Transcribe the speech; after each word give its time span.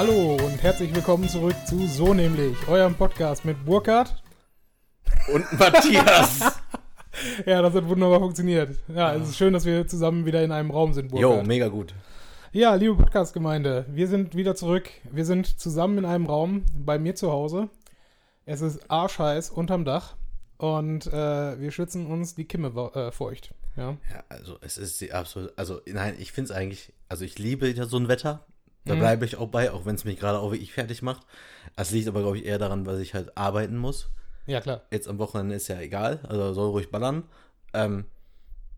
Hallo 0.00 0.36
und 0.36 0.62
herzlich 0.62 0.94
willkommen 0.94 1.28
zurück 1.28 1.54
zu 1.66 1.86
So 1.86 2.14
nämlich, 2.14 2.56
eurem 2.68 2.94
Podcast 2.94 3.44
mit 3.44 3.62
Burkhard. 3.66 4.22
Und 5.30 5.44
Matthias. 5.58 6.40
Ja, 7.44 7.60
das 7.60 7.74
hat 7.74 7.86
wunderbar 7.86 8.18
funktioniert. 8.18 8.78
Ja, 8.88 9.14
es 9.14 9.28
ist 9.28 9.36
schön, 9.36 9.52
dass 9.52 9.66
wir 9.66 9.86
zusammen 9.86 10.24
wieder 10.24 10.42
in 10.42 10.52
einem 10.52 10.70
Raum 10.70 10.94
sind, 10.94 11.12
Jo, 11.12 11.28
Burkhard. 11.28 11.46
mega 11.46 11.68
gut. 11.68 11.94
Ja, 12.50 12.74
liebe 12.76 12.94
Podcast-Gemeinde, 12.94 13.84
wir 13.90 14.08
sind 14.08 14.34
wieder 14.34 14.54
zurück. 14.56 14.88
Wir 15.12 15.26
sind 15.26 15.60
zusammen 15.60 15.98
in 15.98 16.04
einem 16.06 16.24
Raum 16.24 16.64
bei 16.74 16.98
mir 16.98 17.14
zu 17.14 17.30
Hause. 17.30 17.68
Es 18.46 18.62
ist 18.62 18.90
arschheiß 18.90 19.50
unterm 19.50 19.84
Dach 19.84 20.16
und 20.56 21.08
äh, 21.08 21.60
wir 21.60 21.72
schützen 21.72 22.06
uns 22.06 22.34
die 22.34 22.46
Kimme 22.46 22.68
äh, 22.94 23.12
feucht. 23.12 23.52
Ja. 23.76 23.98
Ja, 24.10 24.24
also 24.30 24.56
es 24.62 24.78
ist 24.78 24.98
die 25.02 25.12
absolut, 25.12 25.52
also 25.58 25.82
nein, 25.84 26.14
ich 26.18 26.32
finde 26.32 26.52
es 26.52 26.56
eigentlich, 26.56 26.94
also 27.10 27.22
ich 27.22 27.38
liebe 27.38 27.68
ja 27.68 27.84
so 27.84 27.98
ein 27.98 28.08
Wetter. 28.08 28.46
Da 28.84 28.94
Mhm. 28.94 28.98
bleibe 29.00 29.24
ich 29.24 29.36
auch 29.36 29.48
bei, 29.48 29.70
auch 29.70 29.84
wenn 29.86 29.94
es 29.94 30.04
mich 30.04 30.18
gerade 30.18 30.38
auch 30.38 30.52
wirklich 30.52 30.72
fertig 30.72 31.02
macht. 31.02 31.26
Es 31.76 31.90
liegt 31.90 32.08
aber, 32.08 32.20
glaube 32.20 32.38
ich, 32.38 32.44
eher 32.44 32.58
daran, 32.58 32.86
weil 32.86 33.00
ich 33.00 33.14
halt 33.14 33.36
arbeiten 33.36 33.76
muss. 33.76 34.08
ja, 34.46 34.60
klar. 34.60 34.82
Jetzt 34.90 35.06
am 35.08 35.18
Wochenende 35.18 35.54
ist 35.54 35.68
ja 35.68 35.78
egal, 35.80 36.20
also 36.28 36.52
soll 36.54 36.70
ruhig 36.70 36.90
ballern. 36.90 37.24
Ähm, 37.74 38.06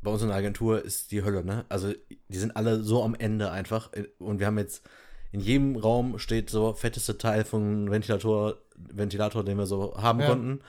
bei 0.03 0.11
uns 0.11 0.21
in 0.23 0.29
der 0.29 0.37
Agentur 0.37 0.85
ist 0.85 1.13
die 1.13 1.23
Hölle, 1.23 1.45
ne? 1.45 1.65
Also 1.69 1.93
die 2.29 2.39
sind 2.39 2.57
alle 2.57 2.83
so 2.83 3.03
am 3.05 3.15
Ende 3.15 3.51
einfach. 3.53 3.91
Und 4.19 4.41
wir 4.41 4.47
haben 4.49 4.59
jetzt 4.59 4.85
in 5.31 5.41
jedem 5.41 5.77
Raum 5.77 6.19
steht 6.19 6.51
so 6.51 6.75
fetteste 6.75 7.17
Teil 7.17 7.45
von 7.45 7.91
Ventilator, 7.91 8.57
Ventilator, 8.77 9.45
den 9.45 9.57
wir 9.57 9.67
so 9.67 9.95
haben 9.97 10.21
Ja. 10.21 10.27
konnten. 10.27 10.61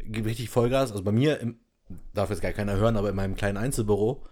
Gibt 0.00 0.26
richtig 0.26 0.50
Vollgas. 0.50 0.90
Also 0.90 1.04
bei 1.04 1.12
mir, 1.12 1.38
im, 1.40 1.58
darf 2.12 2.30
jetzt 2.30 2.42
gar 2.42 2.52
keiner 2.52 2.76
hören, 2.76 2.96
aber 2.96 3.08
in 3.10 3.16
meinem 3.16 3.36
kleinen 3.36 3.56
Einzelbüro 3.56 4.24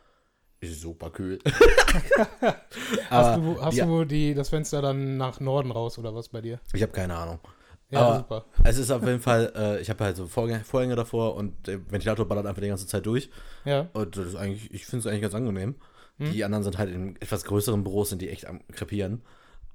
super 0.62 1.10
kühl. 1.10 1.38
Hast, 3.10 3.36
du, 3.38 3.60
hast 3.62 3.76
ja, 3.76 3.86
du 3.86 4.04
die, 4.04 4.34
das 4.34 4.48
Fenster 4.50 4.82
dann 4.82 5.16
nach 5.16 5.40
Norden 5.40 5.70
raus 5.70 5.98
oder 5.98 6.14
was 6.14 6.28
bei 6.28 6.40
dir? 6.40 6.60
ich 6.72 6.82
habe 6.82 6.92
keine 6.92 7.14
Ahnung. 7.16 7.38
Ja, 7.90 8.00
Aber- 8.06 8.18
super. 8.18 8.44
Es 8.64 8.76
ist 8.78 8.90
auf 8.90 9.02
jeden 9.02 9.20
Fall, 9.20 9.52
äh, 9.56 9.80
ich 9.80 9.88
habe 9.88 10.04
halt 10.04 10.16
so 10.16 10.26
Vorgänge, 10.26 10.60
Vorhänge 10.64 10.94
davor 10.96 11.34
und 11.36 11.66
der 11.66 11.90
Ventilator 11.90 12.26
ballert 12.26 12.46
einfach 12.46 12.60
die 12.60 12.68
ganze 12.68 12.86
Zeit 12.86 13.06
durch. 13.06 13.30
Ja, 13.64 13.88
Und 13.94 14.16
das 14.16 14.26
ist 14.26 14.34
eigentlich, 14.36 14.72
ich 14.74 14.84
finde 14.84 15.00
es 15.00 15.06
eigentlich 15.06 15.22
ganz 15.22 15.34
angenehm. 15.34 15.76
Hm. 16.18 16.32
Die 16.32 16.44
anderen 16.44 16.64
sind 16.64 16.76
halt 16.76 16.90
in 16.92 17.16
etwas 17.16 17.44
größeren 17.44 17.82
Büros, 17.84 18.10
sind 18.10 18.20
die 18.20 18.28
echt 18.28 18.46
am 18.46 18.60
krepieren. 18.72 19.22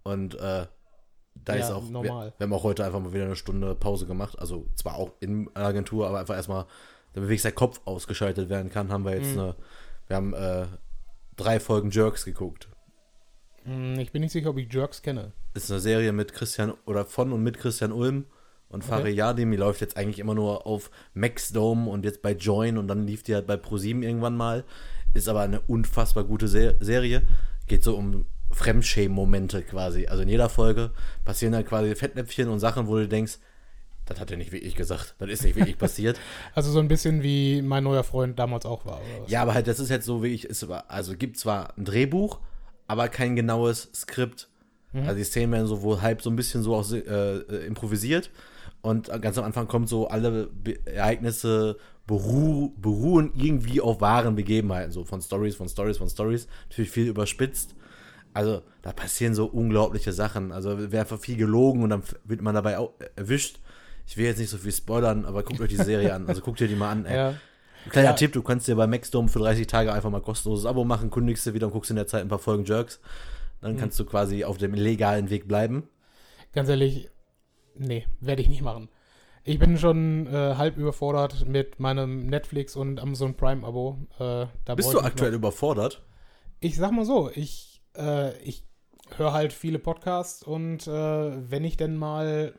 Und 0.03 0.35
äh, 0.35 0.67
da 1.35 1.55
Ja, 1.55 1.59
ist 1.59 1.71
auch, 1.71 1.89
normal. 1.89 2.27
Wir, 2.27 2.33
wir 2.39 2.43
haben 2.45 2.53
auch 2.53 2.63
heute 2.63 2.85
einfach 2.85 2.99
mal 2.99 3.13
wieder 3.13 3.25
eine 3.25 3.35
Stunde 3.35 3.73
Pause 3.73 4.05
gemacht. 4.05 4.37
Also 4.37 4.67
zwar 4.75 4.95
auch 4.95 5.13
in 5.19 5.49
der 5.55 5.65
Agentur, 5.65 6.07
aber 6.07 6.19
einfach 6.19 6.35
erstmal, 6.35 6.65
damit 7.13 7.29
wenigstens 7.29 7.49
der 7.51 7.55
Kopf 7.57 7.81
ausgeschaltet 7.85 8.49
werden 8.49 8.69
kann, 8.69 8.91
haben 8.91 9.05
wir 9.05 9.13
Hm. 9.13 9.23
jetzt 9.23 9.31
eine, 9.37 9.55
wir 10.13 10.17
haben 10.17 10.33
äh, 10.35 10.67
drei 11.35 11.59
Folgen 11.59 11.89
Jerks 11.89 12.23
geguckt. 12.25 12.69
Hm, 13.63 13.97
ich 13.97 14.11
bin 14.11 14.21
nicht 14.21 14.31
sicher, 14.31 14.51
ob 14.51 14.57
ich 14.59 14.71
Jerks 14.71 15.01
kenne. 15.01 15.33
ist 15.55 15.71
eine 15.71 15.79
Serie 15.79 16.11
mit 16.11 16.33
Christian 16.33 16.73
oder 16.85 17.05
von 17.05 17.33
und 17.33 17.41
mit 17.41 17.57
Christian 17.57 17.91
Ulm 17.91 18.25
und 18.69 18.83
Fari 18.83 19.01
Okay. 19.09 19.13
Yadim. 19.13 19.49
Die 19.49 19.57
läuft 19.57 19.81
jetzt 19.81 19.97
eigentlich 19.97 20.19
immer 20.19 20.35
nur 20.35 20.67
auf 20.67 20.91
Maxdome 21.15 21.89
und 21.89 22.05
jetzt 22.05 22.21
bei 22.21 22.33
Join 22.33 22.77
und 22.77 22.87
dann 22.87 23.07
lief 23.07 23.23
die 23.23 23.33
halt 23.33 23.47
bei 23.47 23.57
ProSieben 23.57 24.03
irgendwann 24.03 24.37
mal. 24.37 24.65
Ist 25.15 25.27
aber 25.27 25.41
eine 25.41 25.61
unfassbar 25.61 26.25
gute 26.25 26.47
Se 26.47 26.75
Serie. 26.79 27.23
Geht 27.65 27.83
so 27.83 27.95
um 27.95 28.27
Fremdschämen-Momente 28.51 29.63
quasi. 29.63 30.05
Also 30.05 30.21
in 30.21 30.29
jeder 30.29 30.49
Folge 30.49 30.91
passieren 31.25 31.55
halt 31.55 31.65
quasi 31.65 31.95
Fettnäpfchen 31.95 32.49
und 32.49 32.59
Sachen, 32.59 32.85
wo 32.85 32.97
du 32.97 33.07
denkst, 33.07 33.39
das 34.05 34.19
hat 34.19 34.31
er 34.31 34.37
nicht 34.37 34.51
wirklich 34.51 34.75
gesagt. 34.75 35.15
Das 35.19 35.29
ist 35.29 35.43
nicht 35.43 35.55
wirklich 35.55 35.77
passiert. 35.77 36.19
Also 36.55 36.71
so 36.71 36.79
ein 36.79 36.87
bisschen 36.87 37.23
wie 37.23 37.61
mein 37.61 37.83
neuer 37.83 38.03
Freund 38.03 38.37
damals 38.37 38.65
auch 38.65 38.85
war, 38.85 38.97
oder 38.97 39.23
was? 39.23 39.31
Ja, 39.31 39.41
aber 39.41 39.53
halt, 39.53 39.67
das 39.67 39.79
ist 39.79 39.89
jetzt 39.89 40.05
so, 40.05 40.23
wie 40.23 40.27
ich 40.27 40.45
es 40.45 40.67
war. 40.67 40.89
Also 40.89 41.15
gibt 41.15 41.37
zwar 41.37 41.77
ein 41.77 41.85
Drehbuch, 41.85 42.39
aber 42.87 43.07
kein 43.07 43.35
genaues 43.35 43.89
Skript. 43.93 44.49
Also 45.01 45.15
die 45.15 45.23
Szenen 45.23 45.51
werden 45.51 45.67
so 45.67 45.81
wohl 45.81 46.01
halb 46.01 46.21
so 46.21 46.29
ein 46.29 46.35
bisschen 46.35 46.61
so 46.61 46.75
auch, 46.75 46.89
äh, 46.91 46.99
äh, 46.99 47.65
improvisiert. 47.65 48.29
Und 48.81 49.09
ganz 49.21 49.37
am 49.37 49.45
Anfang 49.45 49.67
kommt 49.67 49.89
so, 49.89 50.07
alle 50.07 50.47
Be 50.47 50.77
Ereignisse 50.85 51.77
beru 52.05 52.73
beruhen 52.77 53.31
irgendwie 53.35 53.81
auf 53.81 54.01
wahren 54.01 54.35
Begebenheiten. 54.35 54.91
So 54.91 55.03
von 55.03 55.21
Stories, 55.21 55.55
von 55.55 55.67
Stories, 55.67 55.97
von 55.97 56.09
Stories. 56.09 56.47
Natürlich 56.69 56.91
viel 56.91 57.07
überspitzt. 57.07 57.75
Also 58.33 58.61
da 58.81 58.91
passieren 58.91 59.33
so 59.33 59.45
unglaubliche 59.45 60.11
Sachen. 60.11 60.51
Also 60.51 60.77
wird 60.77 60.93
einfach 60.93 61.19
viel 61.19 61.37
gelogen 61.37 61.81
und 61.81 61.89
dann 61.89 62.03
wird 62.25 62.41
man 62.41 62.53
dabei 62.53 62.77
auch 62.77 62.91
erwischt. 63.15 63.59
Ich 64.05 64.17
will 64.17 64.25
jetzt 64.25 64.37
nicht 64.39 64.49
so 64.49 64.57
viel 64.57 64.71
spoilern, 64.71 65.25
aber 65.25 65.43
guckt 65.43 65.61
euch 65.61 65.69
die 65.69 65.75
Serie 65.77 66.13
an. 66.13 66.27
Also 66.27 66.41
guckt 66.41 66.59
ihr 66.61 66.67
die 66.67 66.75
mal 66.75 66.91
an. 66.91 67.05
Ey. 67.05 67.15
Ja, 67.15 67.33
Kleiner 67.89 68.09
Ja. 68.09 68.13
Tipp, 68.13 68.31
du 68.33 68.41
kannst 68.43 68.67
dir 68.67 68.75
bei 68.75 68.87
Maxdome 68.87 69.27
für 69.27 69.39
30 69.39 69.67
Tage 69.67 69.91
einfach 69.91 70.09
mal 70.09 70.21
kostenloses 70.21 70.65
Abo 70.65 70.83
machen, 70.85 71.09
kündigst 71.09 71.45
du 71.45 71.53
wieder 71.53 71.67
und 71.67 71.73
guckst 71.73 71.89
in 71.89 71.95
der 71.97 72.07
Zeit 72.07 72.21
ein 72.21 72.29
paar 72.29 72.39
Folgen 72.39 72.63
Jerks. 72.65 72.99
Mhm. 73.01 73.65
Dann 73.65 73.77
kannst 73.77 73.99
du 73.99 74.05
quasi 74.05 74.43
auf 74.45 74.57
dem 74.57 74.73
legalen 74.73 75.29
Weg 75.29 75.47
bleiben. 75.47 75.89
ganz 76.53 76.69
ehrlich, 76.69 77.09
nee, 77.75 78.05
werde 78.21 78.41
ich 78.41 78.49
nicht 78.49 78.61
machen. 78.61 78.89
Ich 79.45 79.59
bin 79.59 79.77
schon 79.77 80.27
äh, 80.27 80.55
halb 80.55 80.77
überfordert 80.77 81.45
mit 81.47 81.77
meinem 81.79 82.27
Netflix 82.27 82.77
und 82.77 83.01
Amazon 83.01 83.35
Prime 83.35 83.65
Abo. 83.67 83.97
Äh, 84.17 84.45
Bist 84.75 84.93
du 84.93 84.99
aktuell 85.01 85.33
überfordert? 85.33 85.95
noch- 86.01 86.57
Ich 86.61 86.77
sag 86.77 86.91
mal 86.93 87.03
so, 87.03 87.29
ich, 87.35 87.81
äh, 87.97 88.37
ich 88.39 88.63
höre 89.17 89.33
halt 89.33 89.51
viele 89.51 89.79
Podcasts 89.79 90.43
und 90.43 90.87
äh, 90.87 91.51
wenn 91.51 91.65
ich 91.65 91.75
denn 91.75 91.97
mal 91.97 92.53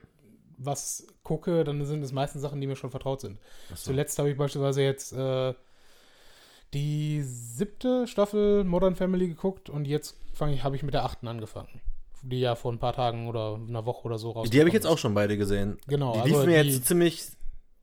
was 0.58 1.06
gucke, 1.22 1.64
dann 1.64 1.84
sind 1.84 2.02
es 2.02 2.12
meistens 2.12 2.42
Sachen, 2.42 2.60
die 2.60 2.66
mir 2.66 2.76
schon 2.76 2.90
vertraut 2.90 3.20
sind. 3.20 3.38
Achso. 3.70 3.90
Zuletzt 3.90 4.18
habe 4.18 4.30
ich 4.30 4.36
beispielsweise 4.36 4.82
jetzt 4.82 5.12
äh, 5.12 5.54
die 6.72 7.22
siebte 7.22 8.06
Staffel 8.06 8.64
Modern 8.64 8.96
Family 8.96 9.28
geguckt 9.28 9.70
und 9.70 9.86
jetzt 9.86 10.16
fange 10.32 10.54
ich, 10.54 10.64
habe 10.64 10.76
ich 10.76 10.82
mit 10.82 10.94
der 10.94 11.04
achten 11.04 11.28
angefangen. 11.28 11.80
Die 12.22 12.40
ja 12.40 12.54
vor 12.54 12.72
ein 12.72 12.78
paar 12.78 12.94
Tagen 12.94 13.28
oder 13.28 13.54
einer 13.68 13.84
Woche 13.84 14.04
oder 14.04 14.18
so 14.18 14.30
raus. 14.30 14.48
Die 14.50 14.58
habe 14.58 14.68
ich 14.68 14.74
jetzt 14.74 14.86
auch 14.86 14.98
schon 14.98 15.14
beide 15.14 15.36
gesehen. 15.36 15.78
Genau, 15.86 16.14
Die 16.14 16.20
also 16.20 16.34
liefen 16.34 16.46
mir 16.46 16.64
jetzt 16.64 16.86
ziemlich 16.86 17.22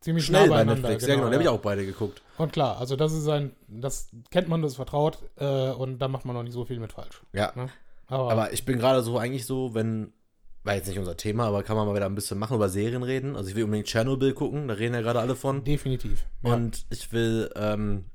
ziemlich 0.02 0.26
schnell 0.26 0.50
nah 0.50 0.56
bei 0.56 0.64
Netflix. 0.64 1.06
ja, 1.06 1.16
genau, 1.16 1.28
die 1.28 1.34
habe 1.34 1.44
ich 1.44 1.50
auch 1.50 1.60
beide 1.60 1.86
geguckt. 1.86 2.22
Und 2.38 2.52
klar, 2.52 2.80
also 2.80 2.96
das 2.96 3.14
ist 3.14 3.28
ein, 3.28 3.56
das 3.68 4.10
kennt 4.31 4.50
man, 4.50 4.62
das 4.64 4.76
vertraut 4.76 5.20
äh, 5.38 5.70
und 5.70 6.00
da 6.00 6.08
macht 6.08 6.26
man 6.26 6.36
noch 6.36 6.44
nicht 6.44 6.54
so 6.54 6.66
viel 6.66 6.80
mit 6.80 6.92
falsch. 6.92 7.22
Ja. 7.34 7.54
Ne? 7.56 7.70
Aber, 8.08 8.31
Aber 8.31 8.54
ich 8.54 8.66
bin 8.66 8.80
gerade 8.80 9.04
so 9.04 9.18
eigentlich 9.18 9.46
so, 9.46 9.74
wenn, 9.74 10.12
war 10.64 10.76
jetzt 10.76 10.88
nicht 10.88 11.00
unser 11.00 11.18
Thema, 11.18 11.46
aber 11.46 11.64
kann 11.64 11.76
man 11.76 11.88
mal 11.88 11.96
wieder 11.96 12.06
ein 12.06 12.16
bisschen 12.16 12.38
machen, 12.38 12.56
über 12.56 12.70
Serien 12.70 13.04
reden. 13.04 13.36
Also 13.36 13.50
ich 13.50 13.56
will 13.56 13.64
unbedingt 13.64 13.88
Tschernobyl 13.88 14.34
gucken, 14.34 14.68
da 14.68 14.76
reden 14.76 14.94
ja 14.94 15.02
gerade 15.02 15.20
alle 15.20 15.36
von. 15.36 15.64
definitiv. 15.64 16.26
Ja. 16.44 16.54
Und 16.54 16.86
ich 16.90 17.12
will, 17.12 17.50
ähm, 17.56 18.06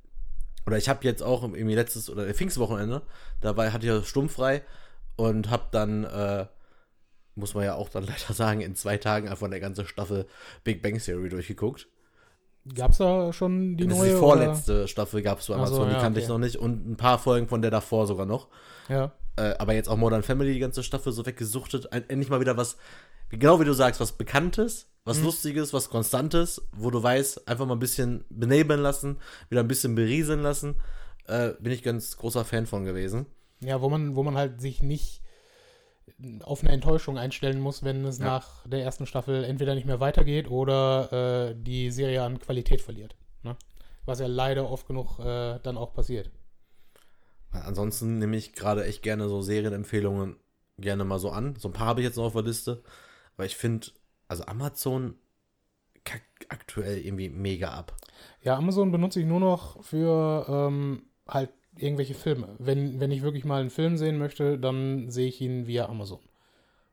oder 0.67 0.77
ich 0.77 0.89
habe 0.89 1.05
jetzt 1.05 1.23
auch 1.23 1.43
irgendwie 1.43 1.75
letztes 1.75 2.09
oder 2.09 2.33
Pfingstwochenende, 2.33 3.03
dabei 3.41 3.71
hatte 3.71 3.87
ich 3.87 3.93
ja 3.93 4.03
stummfrei 4.03 4.63
und 5.17 5.51
habe 5.51 5.65
dann, 5.73 6.05
äh, 6.05 6.47
muss 7.35 7.55
man 7.55 7.65
ja 7.65 7.75
auch 7.75 7.89
dann 7.89 8.05
leider 8.07 8.33
sagen, 8.33 8.61
in 8.61 8.77
zwei 8.77 8.97
Tagen 8.97 9.29
einfach 9.29 9.47
eine 9.47 9.61
ganze 9.61 9.85
Staffel 9.85 10.27
Big 10.63 10.83
Bang 10.83 10.99
Theory 10.99 11.29
durchgeguckt. 11.29 11.89
Gab 12.75 12.93
es 12.93 12.99
da 12.99 13.33
schon 13.33 13.77
die 13.77 13.87
das 13.87 13.97
neue? 13.97 14.09
ist 14.09 14.15
die 14.15 14.19
vorletzte 14.19 14.89
Staffel, 14.89 15.23
gab 15.23 15.39
es 15.39 15.47
bei 15.47 15.55
Ach 15.55 15.67
so, 15.67 15.77
Amazon, 15.77 15.89
die 15.89 15.95
ja, 15.95 16.01
kannte 16.01 16.21
ich 16.21 16.27
okay. 16.27 16.33
noch 16.33 16.39
nicht 16.39 16.57
und 16.57 16.89
ein 16.89 16.97
paar 16.97 17.19
Folgen 17.19 17.47
von 17.49 17.63
der 17.63 17.71
davor 17.71 18.07
sogar 18.07 18.27
noch. 18.27 18.49
Oder? 18.89 19.13
Äh, 19.37 19.55
aber 19.59 19.75
jetzt 19.75 19.89
auch 19.89 19.97
Modern 19.97 20.23
Family, 20.23 20.53
die 20.55 20.59
ganze 20.61 20.83
Staffel 20.83 21.13
so 21.13 21.27
weggesuchtet. 21.27 21.93
Ein, 21.93 22.09
endlich 22.09 22.31
mal 22.31 22.41
wieder 22.41 22.57
was, 22.57 22.77
genau 23.29 23.61
wie 23.61 23.65
du 23.65 23.73
sagst, 23.75 24.01
was 24.01 24.13
Bekanntes, 24.13 24.89
was 25.05 25.19
Mhm. 25.19 25.25
Lustiges, 25.25 25.73
was 25.73 25.91
Konstantes, 25.91 26.63
wo 26.73 26.91
du 26.91 27.03
weißt, 27.03 27.47
einfach 27.49 27.67
mal 27.67 27.75
ein 27.77 27.79
bisschen 27.81 28.25
benebeln 28.31 28.81
lassen, 28.81 29.19
wieder 29.51 29.61
ein 29.63 29.69
bisschen 29.69 29.95
berieseln 29.95 30.43
lassen. 30.43 30.77
Äh, 31.27 31.51
bin 31.61 31.73
ich 31.73 31.83
ganz 31.83 32.17
großer 32.17 32.45
Fan 32.45 32.67
von 32.67 32.85
gewesen. 32.85 33.27
Ja. 33.61 33.69
ja, 33.69 33.81
wo 33.83 33.89
man, 33.91 34.17
wo 34.17 34.23
man 34.23 34.37
halt 34.37 34.61
sich 34.61 34.83
nicht 34.83 35.23
auf 36.43 36.61
eine 36.63 36.71
Enttäuschung 36.73 37.19
einstellen 37.19 37.61
muss, 37.61 37.83
wenn 37.83 38.05
es 38.05 38.19
Ja. 38.19 38.25
nach 38.27 38.67
der 38.67 38.83
ersten 38.83 39.07
Staffel 39.07 39.45
entweder 39.45 39.75
nicht 39.75 39.87
mehr 39.87 40.01
weitergeht 40.01 40.49
oder 40.51 41.51
äh, 41.51 41.55
die 41.59 41.91
Serie 41.91 42.23
an 42.23 42.39
Qualität 42.39 42.81
verliert. 42.81 43.17
Ne? 43.43 43.57
Was 44.07 44.21
ja 44.21 44.27
leider 44.29 44.71
oft 44.71 44.87
genug 44.87 45.19
äh, 45.19 45.59
dann 45.63 45.77
auch 45.77 45.93
passiert. 45.93 46.31
Ansonsten 47.65 48.19
nehme 48.19 48.37
ich 48.37 48.53
gerade 48.53 48.85
echt 48.85 49.03
gerne 49.03 49.29
so 49.29 49.43
Serienempfehlungen 49.43 50.37
gerne 50.79 51.05
mal 51.05 51.19
so 51.19 51.31
an. 51.31 51.57
So 51.57 51.69
ein 51.69 51.73
paar 51.73 51.87
habe 51.87 52.01
ich 52.01 52.07
jetzt 52.07 52.17
noch 52.17 52.25
auf 52.25 52.33
der 52.33 52.43
Liste. 52.43 52.83
Aber 53.37 53.47
ich 53.47 53.57
finde, 53.57 53.89
also 54.29 54.45
Amazon 54.45 55.17
kackt 56.05 56.47
aktuell 56.49 56.99
irgendwie 56.99 57.29
mega 57.29 57.71
ab. 57.71 57.97
Ja, 58.43 58.57
Amazon 58.57 58.93
benutze 58.93 59.21
ich 59.21 59.27
nur 59.27 59.41
noch 59.41 59.83
für 59.83 60.47
ähm, 60.49 61.03
halt 61.27 61.51
irgendwelche 61.77 62.15
Filme. 62.15 62.55
Wenn, 62.59 63.01
wenn 63.01 63.11
ich 63.11 63.23
wirklich 63.23 63.45
mal 63.45 63.61
einen 63.61 63.71
Film 63.71 63.97
sehen 63.97 64.19
möchte, 64.19 64.59
dann 64.59 65.11
sehe 65.11 65.29
ich 65.29 65.41
ihn 65.41 65.67
via 65.67 65.87
Amazon. 65.87 66.21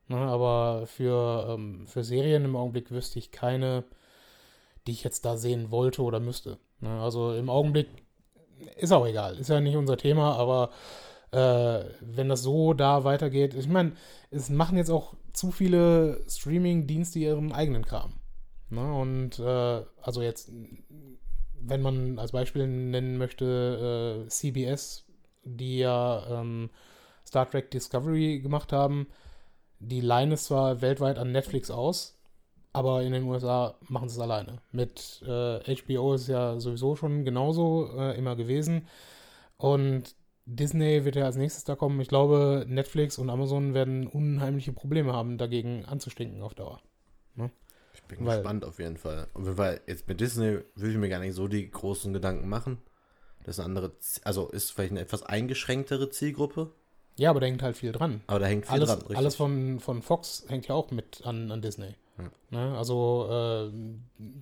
Ne, 0.07 0.17
aber 0.17 0.85
für, 0.85 1.47
ähm, 1.49 1.87
für 1.87 2.03
Serien 2.03 2.43
im 2.43 2.57
Augenblick 2.57 2.91
wüsste 2.91 3.19
ich 3.19 3.31
keine, 3.31 3.85
die 4.85 4.91
ich 4.91 5.03
jetzt 5.03 5.23
da 5.23 5.37
sehen 5.37 5.71
wollte 5.71 6.01
oder 6.01 6.19
müsste. 6.19 6.57
Ne, 6.81 7.01
also 7.01 7.33
im 7.33 7.49
Augenblick 7.49 7.87
ist 8.77 8.91
auch 8.91 9.05
egal, 9.05 9.37
ist 9.37 9.49
ja 9.49 9.59
nicht 9.59 9.75
unser 9.75 9.97
Thema, 9.97 10.35
aber 10.35 10.69
äh, 11.31 11.85
wenn 12.01 12.29
das 12.29 12.43
so 12.43 12.73
da 12.73 13.03
weitergeht, 13.03 13.53
ich 13.55 13.67
meine, 13.67 13.93
es 14.29 14.49
machen 14.49 14.77
jetzt 14.77 14.89
auch 14.89 15.15
zu 15.33 15.51
viele 15.51 16.23
Streaming-Dienste 16.27 17.19
ihren 17.19 17.51
eigenen 17.51 17.85
Kram. 17.85 18.13
Ne? 18.69 18.93
Und 18.93 19.39
äh, 19.39 19.85
also 20.01 20.21
jetzt, 20.21 20.51
wenn 21.59 21.81
man 21.81 22.19
als 22.19 22.31
Beispiel 22.31 22.67
nennen 22.67 23.17
möchte, 23.17 24.25
äh, 24.25 24.29
CBS, 24.29 25.05
die 25.43 25.79
ja 25.79 26.41
ähm, 26.41 26.69
Star 27.25 27.49
Trek 27.49 27.71
Discovery 27.71 28.39
gemacht 28.39 28.71
haben, 28.71 29.07
die 29.79 30.01
leihen 30.01 30.31
es 30.31 30.45
zwar 30.45 30.81
weltweit 30.81 31.17
an 31.17 31.31
Netflix 31.31 31.71
aus, 31.71 32.12
aber 32.73 33.03
in 33.03 33.13
den 33.13 33.23
USA 33.23 33.75
machen 33.87 34.09
sie 34.09 34.15
es 34.15 34.21
alleine. 34.21 34.61
Mit 34.71 35.21
äh, 35.25 35.59
HBO 35.75 36.13
ist 36.15 36.23
es 36.23 36.27
ja 36.27 36.59
sowieso 36.59 36.95
schon 36.95 37.23
genauso 37.23 37.89
äh, 37.97 38.17
immer 38.17 38.35
gewesen. 38.35 38.87
Und 39.57 40.15
Disney 40.45 41.05
wird 41.05 41.15
ja 41.15 41.25
als 41.25 41.37
nächstes 41.37 41.63
da 41.63 41.75
kommen. 41.75 42.01
Ich 42.01 42.09
glaube, 42.09 42.65
Netflix 42.67 43.17
und 43.17 43.29
Amazon 43.29 43.73
werden 43.73 44.07
unheimliche 44.07 44.73
Probleme 44.73 45.13
haben, 45.13 45.37
dagegen 45.37 45.85
anzustinken 45.85 46.41
auf 46.41 46.53
Dauer. 46.53 46.81
Ich 47.95 48.01
bin 48.17 48.25
Weil- 48.25 48.37
gespannt 48.39 48.65
auf 48.65 48.79
jeden 48.79 48.97
Fall. 48.97 49.27
Fall, 49.55 49.79
jetzt 49.87 50.07
mit 50.07 50.19
Disney 50.19 50.59
will 50.75 50.91
ich 50.91 50.97
mir 50.97 51.09
gar 51.09 51.19
nicht 51.19 51.35
so 51.35 51.47
die 51.47 51.69
großen 51.69 52.11
Gedanken 52.11 52.49
machen. 52.49 52.79
Das 53.43 53.55
ist 53.55 53.59
eine 53.59 53.65
andere, 53.67 53.91
also 54.23 54.49
ist 54.49 54.71
vielleicht 54.71 54.91
eine 54.91 54.99
etwas 55.01 55.23
eingeschränktere 55.23 56.09
Zielgruppe, 56.09 56.71
Ja, 57.17 57.29
aber 57.29 57.39
da 57.39 57.45
hängt 57.45 57.61
halt 57.61 57.77
viel 57.77 57.91
dran. 57.91 58.21
aber 58.27 58.39
da 58.39 58.47
hängt 58.47 58.65
viel 58.65 58.73
Alles, 58.73 58.89
dran, 58.89 58.99
richtig. 58.99 59.17
alles 59.17 59.35
von, 59.35 59.79
von 59.79 60.01
Fox 60.01 60.45
hängt 60.49 60.67
ja 60.67 60.75
auch 60.75 60.91
mit 60.91 61.21
an, 61.25 61.51
an 61.51 61.61
Disney. 61.61 61.95
Ja. 62.17 62.29
Ne? 62.51 62.77
Also 62.77 63.27
äh, 63.31 63.71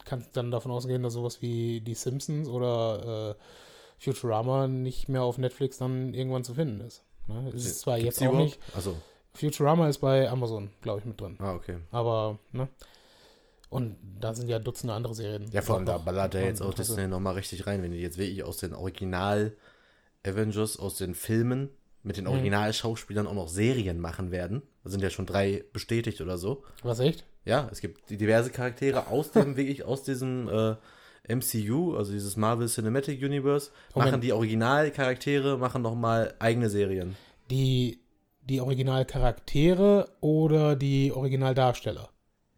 kannst 0.05 0.35
dann 0.35 0.51
davon 0.51 0.71
ausgehen, 0.71 1.03
dass 1.03 1.13
sowas 1.13 1.41
wie 1.41 1.81
die 1.81 1.93
Simpsons 1.95 2.47
oder 2.49 3.31
äh, 3.31 3.43
Futurama 3.97 4.67
nicht 4.67 5.09
mehr 5.09 5.23
auf 5.23 5.37
Netflix 5.37 5.77
dann 5.77 6.13
irgendwann 6.13 6.43
zu 6.43 6.53
finden 6.53 6.81
ist. 6.81 7.03
Ne? 7.27 7.51
Es 7.55 7.65
ist 7.65 7.79
zwar 7.81 7.99
Gibt's 7.99 8.19
jetzt 8.19 8.29
auch 8.29 8.33
nicht. 8.37 8.59
Achso, 8.75 8.95
Futurama 9.33 9.87
ist 9.87 9.99
bei 9.99 10.29
Amazon, 10.29 10.71
glaube 10.81 10.99
ich, 10.99 11.05
mit 11.05 11.19
drin. 11.21 11.37
ah, 11.39 11.53
okay. 11.53 11.77
Aber, 11.91 12.39
ne? 12.51 12.67
Und 13.69 13.95
da 14.19 14.33
sind 14.33 14.49
ja 14.49 14.59
Dutzende 14.59 14.93
andere 14.93 15.15
Serien. 15.15 15.49
Ja, 15.53 15.61
vor 15.61 15.77
allem 15.77 15.85
da 15.85 15.97
ballert 15.97 16.35
er 16.35 16.43
jetzt 16.43 16.61
auch 16.61 16.71
Interesse. 16.71 16.95
Disney 16.95 17.07
nochmal 17.07 17.35
richtig 17.35 17.65
rein, 17.67 17.81
wenn 17.81 17.91
die 17.93 17.99
jetzt 18.01 18.17
wirklich 18.17 18.43
aus 18.43 18.57
den 18.57 18.73
Original 18.73 19.55
Avengers, 20.25 20.77
aus 20.77 20.97
den 20.97 21.15
Filmen 21.15 21.69
mit 22.03 22.17
Mhm. 22.17 22.23
den 22.23 22.27
Originalschauspielern 22.27 23.27
auch 23.27 23.33
noch 23.33 23.47
Serien 23.47 23.99
machen 24.01 24.31
werden. 24.31 24.61
Da 24.83 24.89
sind 24.89 25.01
ja 25.01 25.09
schon 25.09 25.25
drei 25.25 25.63
bestätigt 25.71 26.19
oder 26.19 26.37
so. 26.37 26.63
Was 26.83 26.99
echt? 26.99 27.23
Ja, 27.45 27.67
es 27.71 27.81
gibt 27.81 28.09
diverse 28.09 28.49
Charaktere 28.51 29.07
aus 29.07 29.31
dem, 29.31 29.55
wirklich 29.57 29.83
aus 29.83 30.03
diesem 30.03 30.47
äh, 30.49 30.75
MCU, 31.35 31.95
also 31.95 32.11
dieses 32.11 32.37
Marvel 32.37 32.67
Cinematic 32.67 33.21
Universe, 33.21 33.71
Moment. 33.95 34.11
machen 34.11 34.21
die 34.21 34.33
Originalcharaktere, 34.33 35.57
machen 35.57 35.81
nochmal 35.81 36.33
eigene 36.39 36.69
Serien. 36.69 37.15
Die, 37.49 37.99
die 38.43 38.61
Originalcharaktere 38.61 40.09
oder 40.19 40.75
die 40.75 41.11
Originaldarsteller? 41.11 42.09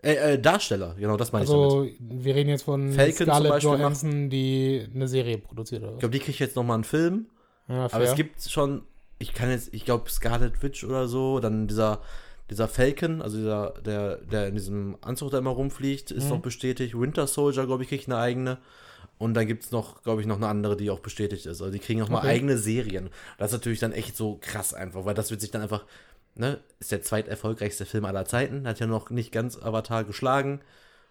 Äh, 0.02 0.34
äh, 0.34 0.40
Darsteller, 0.40 0.96
genau, 1.00 1.16
das 1.16 1.32
meine 1.32 1.46
ich 1.46 1.50
damit. 1.52 1.64
Also, 1.64 1.88
wir 2.00 2.36
reden 2.36 2.50
jetzt 2.50 2.64
von 2.64 2.92
Falcon 2.92 3.16
zum 3.16 3.26
Scarlett 3.26 3.52
Beispiel 3.52 3.72
Johansson, 3.72 4.30
die 4.30 4.86
eine 4.94 5.08
Serie 5.08 5.38
produziert 5.38 5.82
oder 5.82 5.92
Ich 5.92 5.96
was? 5.96 6.00
glaube, 6.02 6.12
die 6.14 6.20
kriegt 6.20 6.40
jetzt 6.40 6.56
nochmal 6.58 6.76
einen 6.76 6.84
Film, 6.84 7.28
Ja, 7.70 7.86
aber 7.86 8.02
es 8.04 8.16
gibt 8.16 8.42
schon, 8.42 8.84
ich 9.20 9.34
kann 9.34 9.50
jetzt, 9.50 9.74
ich 9.74 9.86
glaube, 9.86 10.10
Scarlet 10.10 10.62
Witch 10.62 10.84
oder 10.84 11.08
so, 11.08 11.40
dann 11.40 11.68
dieser, 11.68 12.02
dieser 12.50 12.68
Falcon, 12.68 13.22
also 13.22 13.38
dieser, 13.38 13.74
der, 13.86 14.18
der 14.18 14.48
in 14.48 14.56
diesem 14.56 14.98
Anzug 15.02 15.32
da 15.32 15.38
immer 15.38 15.52
rumfliegt, 15.52 16.12
ist 16.12 16.26
Mhm. 16.26 16.30
noch 16.32 16.40
bestätigt. 16.42 16.98
Winter 17.00 17.26
Soldier, 17.28 17.66
glaube 17.66 17.84
ich, 17.84 17.90
kriegt 17.90 18.08
eine 18.08 18.18
eigene. 18.18 18.58
Und 19.18 19.36
dann 19.36 19.48
gibt 19.48 19.64
es 19.64 19.72
noch, 19.72 20.04
glaube 20.04 20.22
ich, 20.22 20.28
noch 20.28 20.36
eine 20.38 20.48
andere, 20.48 20.76
die 20.76 20.90
auch 20.90 21.00
bestätigt 21.00 21.46
ist. 21.46 21.62
Also 21.62 21.72
die 21.72 21.80
kriegen 21.80 22.00
nochmal 22.00 22.20
Okay. 22.22 22.30
eigene 22.30 22.58
Serien. 22.58 23.10
Das 23.38 23.52
ist 23.52 23.58
natürlich 23.60 23.80
dann 23.80 23.92
echt 23.94 24.18
so 24.18 24.38
krass 24.42 24.74
einfach, 24.74 25.06
weil 25.06 25.14
das 25.14 25.32
wird 25.32 25.40
sich 25.40 25.52
dann 25.52 25.62
einfach, 25.62 25.86
ne, 26.36 26.60
ist 26.80 26.92
der 26.92 27.02
zweiterfolgreichste 27.02 27.86
Film 27.86 28.06
aller 28.06 28.26
Zeiten, 28.26 28.68
hat 28.68 28.80
ja 28.80 28.88
noch 28.88 29.10
nicht 29.10 29.32
ganz 29.32 29.58
Avatar 29.58 30.04
geschlagen. 30.04 30.60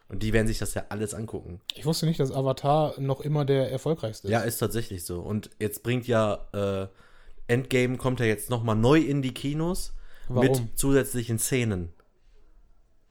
Und 0.08 0.22
die 0.22 0.34
werden 0.34 0.46
sich 0.46 0.58
das 0.58 0.74
ja 0.74 0.84
alles 0.90 1.14
angucken. 1.14 1.60
Ich 1.74 1.86
wusste 1.86 2.04
nicht, 2.04 2.20
dass 2.20 2.32
Avatar 2.32 2.94
noch 3.00 3.22
immer 3.22 3.46
der 3.46 3.70
erfolgreichste 3.72 4.26
ist. 4.28 4.32
Ja, 4.32 4.40
ist 4.40 4.58
tatsächlich 4.58 5.04
so. 5.04 5.20
Und 5.20 5.48
jetzt 5.58 5.82
bringt 5.82 6.06
ja 6.06 6.44
äh, 6.52 6.88
Endgame 7.46 7.96
kommt 7.96 8.20
ja 8.20 8.26
jetzt 8.26 8.50
nochmal 8.50 8.76
neu 8.76 8.98
in 8.98 9.22
die 9.22 9.32
Kinos 9.32 9.94
Warum? 10.28 10.46
mit 10.48 10.78
zusätzlichen 10.78 11.38
Szenen. 11.38 11.92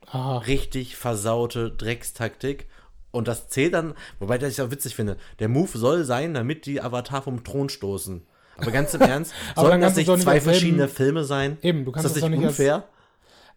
Aha. 0.08 0.40
Richtig 0.40 0.96
versaute 0.98 1.72
Dreckstaktik. 1.72 2.68
Und 3.12 3.28
das 3.28 3.50
zählt 3.50 3.74
dann, 3.74 3.94
wobei 4.20 4.38
das 4.38 4.54
ich 4.54 4.62
auch 4.62 4.72
witzig 4.72 4.96
finde. 4.96 5.18
Der 5.40 5.50
Move 5.50 5.78
soll 5.78 6.04
sein, 6.06 6.34
damit 6.34 6.66
die 6.66 6.82
Avatar 6.82 7.22
vom 7.22 7.44
Thron 7.44 7.70
stoßen. 7.70 8.26
Aber 8.58 8.72
ganz 8.72 8.94
im 8.94 9.02
Ernst, 9.02 9.34
sollen 9.56 9.82
das 9.82 9.96
nicht 9.96 10.08
nicht 10.08 10.22
zwei 10.22 10.40
selben- 10.40 10.44
verschiedene 10.46 10.88
Filme 10.88 11.24
sein? 11.26 11.58
Eben, 11.62 11.84
du 11.86 11.92
Ist 11.92 11.96
kannst 11.96 12.06
das 12.06 12.14
das 12.14 12.22
doch 12.22 12.30
nicht 12.30 12.40
nicht 12.40 12.48
als 12.48 12.58
unfair? 12.60 12.88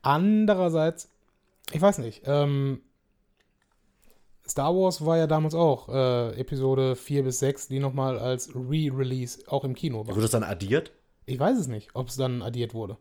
Andererseits, 0.03 1.09
ich 1.73 1.81
weiß 1.81 1.99
nicht, 1.99 2.23
ähm, 2.27 2.81
Star 4.47 4.75
Wars 4.75 5.05
war 5.07 5.17
ja 5.17 5.27
damals 5.27 5.55
auch 5.55 5.89
äh, 5.89 6.39
Episode 6.39 6.97
4 6.97 7.23
bis 7.25 7.39
6, 7.39 7.69
die 7.69 7.79
nochmal 7.79 8.19
als 8.19 8.55
Re-Release 8.55 9.45
auch 9.47 9.65
im 9.65 9.75
Kino 9.75 10.01
war. 10.07 10.09
Wurde 10.15 10.23
das 10.23 10.31
dann 10.33 10.43
addiert? 10.45 10.93
Ich 11.27 11.39
weiß 11.39 11.59
es 11.59 11.67
nicht, 11.69 11.91
ob 11.95 12.09
es 12.09 12.17
dann 12.17 12.43
addiert 12.43 12.75
wurde. 12.75 12.99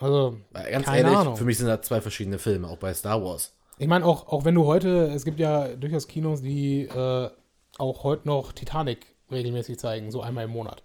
Also, 0.00 0.36
Ganz 0.52 0.86
Keine 0.86 0.98
ehrlich, 1.08 1.16
Ahnung. 1.18 1.36
für 1.36 1.44
mich 1.44 1.58
sind 1.58 1.68
das 1.68 1.82
zwei 1.82 2.00
verschiedene 2.00 2.38
Filme, 2.38 2.68
auch 2.68 2.76
bei 2.78 2.92
Star 2.94 3.22
Wars. 3.24 3.54
ich 3.78 3.88
meine, 3.88 4.04
auch, 4.04 4.28
auch 4.28 4.44
wenn 4.44 4.54
du 4.54 4.66
heute, 4.66 5.06
es 5.14 5.24
gibt 5.24 5.38
ja 5.40 5.68
durchaus 5.68 6.06
Kinos, 6.06 6.42
die 6.42 6.82
äh, 6.82 7.30
auch 7.78 8.04
heute 8.04 8.26
noch 8.28 8.52
Titanic 8.52 9.06
regelmäßig 9.30 9.78
zeigen, 9.78 10.10
so 10.10 10.20
einmal 10.22 10.44
im 10.44 10.50
Monat. 10.50 10.82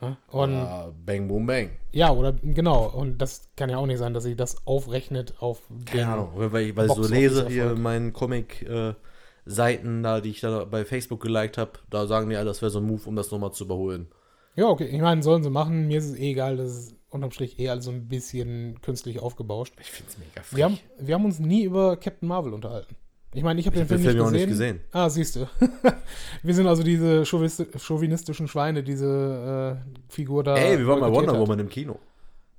Ne? 0.00 0.16
Und 0.30 0.54
Ah, 0.54 0.90
bang, 1.04 1.28
boom, 1.28 1.46
bang. 1.46 1.70
ja, 1.92 2.10
oder 2.10 2.32
genau, 2.32 2.88
und 2.88 3.18
das 3.18 3.50
kann 3.56 3.68
ja 3.68 3.76
auch 3.76 3.84
nicht 3.86 3.98
sein, 3.98 4.14
dass 4.14 4.22
sich 4.24 4.36
das 4.36 4.66
aufrechnet 4.66 5.34
auf 5.40 5.60
Keine 5.84 6.08
Ahnung, 6.08 6.30
weil 6.34 6.62
ich, 6.68 6.76
weil 6.76 6.86
ich 6.86 6.92
so 6.94 7.06
lese 7.06 7.46
hier 7.48 7.72
in 7.72 7.82
meinen 7.82 8.12
Comic-Seiten 8.14 10.02
da, 10.02 10.20
die 10.20 10.30
ich 10.30 10.40
da 10.40 10.64
bei 10.64 10.84
Facebook 10.84 11.20
geliked 11.22 11.58
habe, 11.58 11.72
da 11.90 12.06
sagen 12.06 12.30
die 12.30 12.36
alle, 12.36 12.46
das 12.46 12.62
wäre 12.62 12.70
so 12.70 12.78
ein 12.80 12.86
Move, 12.86 13.02
um 13.08 13.16
das 13.16 13.30
nochmal 13.30 13.52
zu 13.52 13.64
überholen. 13.64 14.08
Ja, 14.56 14.66
okay. 14.66 14.86
Ich 14.86 15.00
meine, 15.00 15.22
sollen 15.22 15.42
sie 15.42 15.50
machen. 15.50 15.86
Mir 15.86 15.98
ist 15.98 16.06
es 16.10 16.16
eh 16.18 16.30
egal. 16.32 16.56
Das 16.56 16.70
ist 16.76 16.94
unterm 17.10 17.30
Strich 17.30 17.58
eh 17.58 17.68
alles 17.68 17.84
so 17.84 17.90
ein 17.90 18.08
bisschen 18.08 18.80
künstlich 18.82 19.20
aufgebauscht. 19.20 19.74
Ich 19.80 19.90
finde 19.90 20.10
es 20.12 20.18
mega 20.18 20.42
frech. 20.42 20.56
Wir 20.56 20.64
haben, 20.64 20.78
wir 20.98 21.14
haben 21.14 21.24
uns 21.24 21.38
nie 21.38 21.64
über 21.64 21.96
Captain 21.96 22.28
Marvel 22.28 22.52
unterhalten. 22.54 22.96
Ich 23.32 23.42
meine, 23.44 23.60
ich 23.60 23.66
habe 23.66 23.76
den 23.76 23.82
hab 23.84 23.88
den 23.88 23.98
Film, 24.00 24.10
Film 24.12 24.24
noch 24.24 24.30
nicht, 24.32 24.40
nicht 24.40 24.48
gesehen. 24.50 24.76
gesehen. 24.78 24.88
Ah, 24.92 25.08
siehst 25.08 25.36
du. 25.36 25.46
wir 26.42 26.54
sind 26.54 26.66
also 26.66 26.82
diese 26.82 27.22
chauvinist- 27.24 27.78
chauvinistischen 27.78 28.48
Schweine, 28.48 28.82
diese 28.82 29.78
äh, 29.86 30.12
Figur 30.12 30.42
da. 30.42 30.56
Ey, 30.56 30.78
wir 30.78 30.86
waren 30.88 30.98
bei 31.00 31.06
boykottiert 31.06 31.28
Wonder 31.28 31.32
hat. 31.40 31.40
Woman 31.48 31.58
im 31.60 31.68
Kino. 31.68 31.98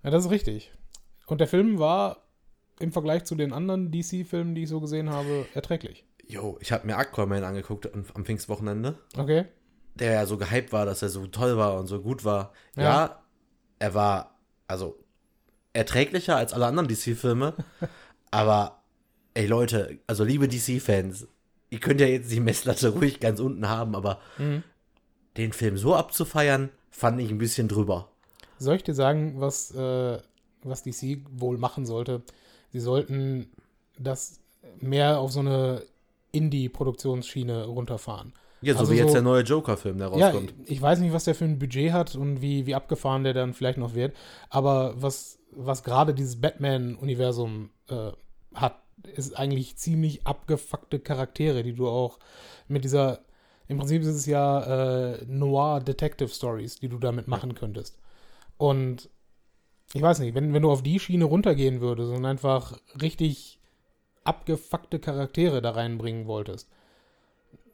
Ja, 0.04 0.10
das 0.12 0.26
ist 0.26 0.32
richtig. 0.32 0.72
Und 1.28 1.40
der 1.42 1.48
Film 1.48 1.78
war 1.80 2.18
im 2.80 2.92
Vergleich 2.92 3.26
zu 3.26 3.36
den 3.36 3.52
anderen 3.54 3.92
DC-Filmen, 3.92 4.56
die 4.56 4.64
ich 4.64 4.70
so 4.70 4.80
gesehen 4.80 5.10
habe, 5.10 5.46
erträglich. 5.54 6.06
Jo, 6.28 6.58
ich 6.62 6.72
habe 6.72 6.88
mir 6.88 6.98
Aquaman 6.98 7.44
angeguckt 7.44 7.94
am, 7.94 8.06
am 8.14 8.24
Pfingstwochenende, 8.26 8.98
Okay? 9.18 9.46
der 9.96 10.14
ja 10.14 10.26
so 10.26 10.38
gehypt 10.38 10.72
war, 10.72 10.86
dass 10.86 11.02
er 11.02 11.10
so 11.10 11.28
toll 11.28 11.58
war 11.58 11.78
und 11.78 11.88
so 11.88 12.02
gut 12.02 12.24
war. 12.24 12.54
Ja, 12.78 12.84
Ja. 12.84 13.24
er 13.80 13.94
war, 13.94 14.40
also, 14.72 14.98
erträglicher 15.74 16.36
als 16.36 16.54
alle 16.54 16.66
anderen 16.66 16.88
DC-Filme, 16.88 17.54
aber, 18.32 18.82
ey 19.34 19.46
Leute, 19.46 20.00
also 20.08 20.24
liebe 20.24 20.48
DC-Fans, 20.48 21.28
ihr 21.70 21.80
könnt 21.80 22.02
ja 22.02 22.08
jetzt 22.08 22.32
die 22.32 22.40
Messlatte 22.40 22.90
ruhig 22.90 23.20
ganz 23.20 23.40
unten 23.40 23.70
haben, 23.70 23.96
aber 23.96 24.20
Mhm. 24.38 24.64
den 25.38 25.54
Film 25.54 25.78
so 25.78 25.96
abzufeiern, 25.96 26.70
fand 26.90 27.22
ich 27.22 27.30
ein 27.30 27.38
bisschen 27.38 27.68
drüber. 27.68 28.10
Soll 28.60 28.76
ich 28.76 28.84
dir 28.84 28.94
sagen, 28.94 29.40
was, 29.40 29.72
äh, 29.74 30.20
was 30.64 30.84
DC 30.84 31.20
wohl 31.32 31.58
machen 31.58 31.86
sollte? 31.86 32.22
Sie 32.72 32.80
sollten 32.80 33.50
das 33.98 34.40
mehr 34.80 35.20
auf 35.20 35.32
so 35.32 35.40
eine 35.40 35.84
Indie-Produktionsschiene 36.34 37.66
runterfahren. 37.66 38.34
Ja, 38.62 38.74
so 38.74 38.80
Also 38.82 38.92
wie 38.94 38.98
jetzt 38.98 39.08
so- 39.10 39.14
der 39.14 39.22
neue 39.24 39.42
Joker-Film, 39.44 39.98
der 39.98 40.16
Ja, 40.16 40.28
rauskommt. 40.28 40.54
ich 40.66 40.82
weiß 40.82 41.00
nicht, 41.00 41.14
was 41.14 41.24
der 41.24 41.36
für 41.36 41.46
ein 41.46 41.58
Budget 41.60 41.92
hat 41.94 42.16
und 42.16 42.42
wie, 42.42 42.66
wie 42.68 42.76
abgefahren 42.76 43.24
der 43.24 43.34
dann 43.34 43.54
vielleicht 43.54 43.78
noch 43.80 43.96
wird. 43.96 44.16
Aber 44.50 44.94
was, 45.02 45.40
was 45.52 45.84
gerade 45.84 46.14
dieses 46.14 46.40
Batman-Universum 46.40 47.70
äh, 47.90 48.12
hat, 48.54 48.76
ist 49.16 49.38
eigentlich 49.38 49.78
ziemlich 49.78 50.28
abgefuckte 50.28 51.00
Charaktere, 51.00 51.64
die 51.64 51.74
du 51.74 51.88
auch 51.88 52.20
mit 52.68 52.84
dieser, 52.84 53.22
im 53.68 53.78
Prinzip 53.80 54.02
ist 54.04 54.08
es 54.10 54.26
ja 54.28 55.14
äh, 55.14 55.26
Noir-Detective-Stories, 55.26 56.80
die 56.80 56.90
du 56.90 57.00
damit 57.00 57.28
machen 57.28 57.56
könntest. 57.56 57.98
Und 58.58 59.10
ich 59.94 60.02
weiß 60.02 60.20
nicht, 60.20 60.36
wenn, 60.36 60.54
wenn 60.54 60.62
du 60.62 60.72
auf 60.72 60.84
die 60.84 61.00
Schiene 61.00 61.26
runtergehen 61.26 61.82
würdest 61.82 62.12
und 62.12 62.26
einfach 62.26 62.78
richtig 63.02 63.60
abgefuckte 64.24 65.00
Charaktere 65.00 65.62
da 65.62 65.72
reinbringen 65.72 66.28
wolltest, 66.28 66.70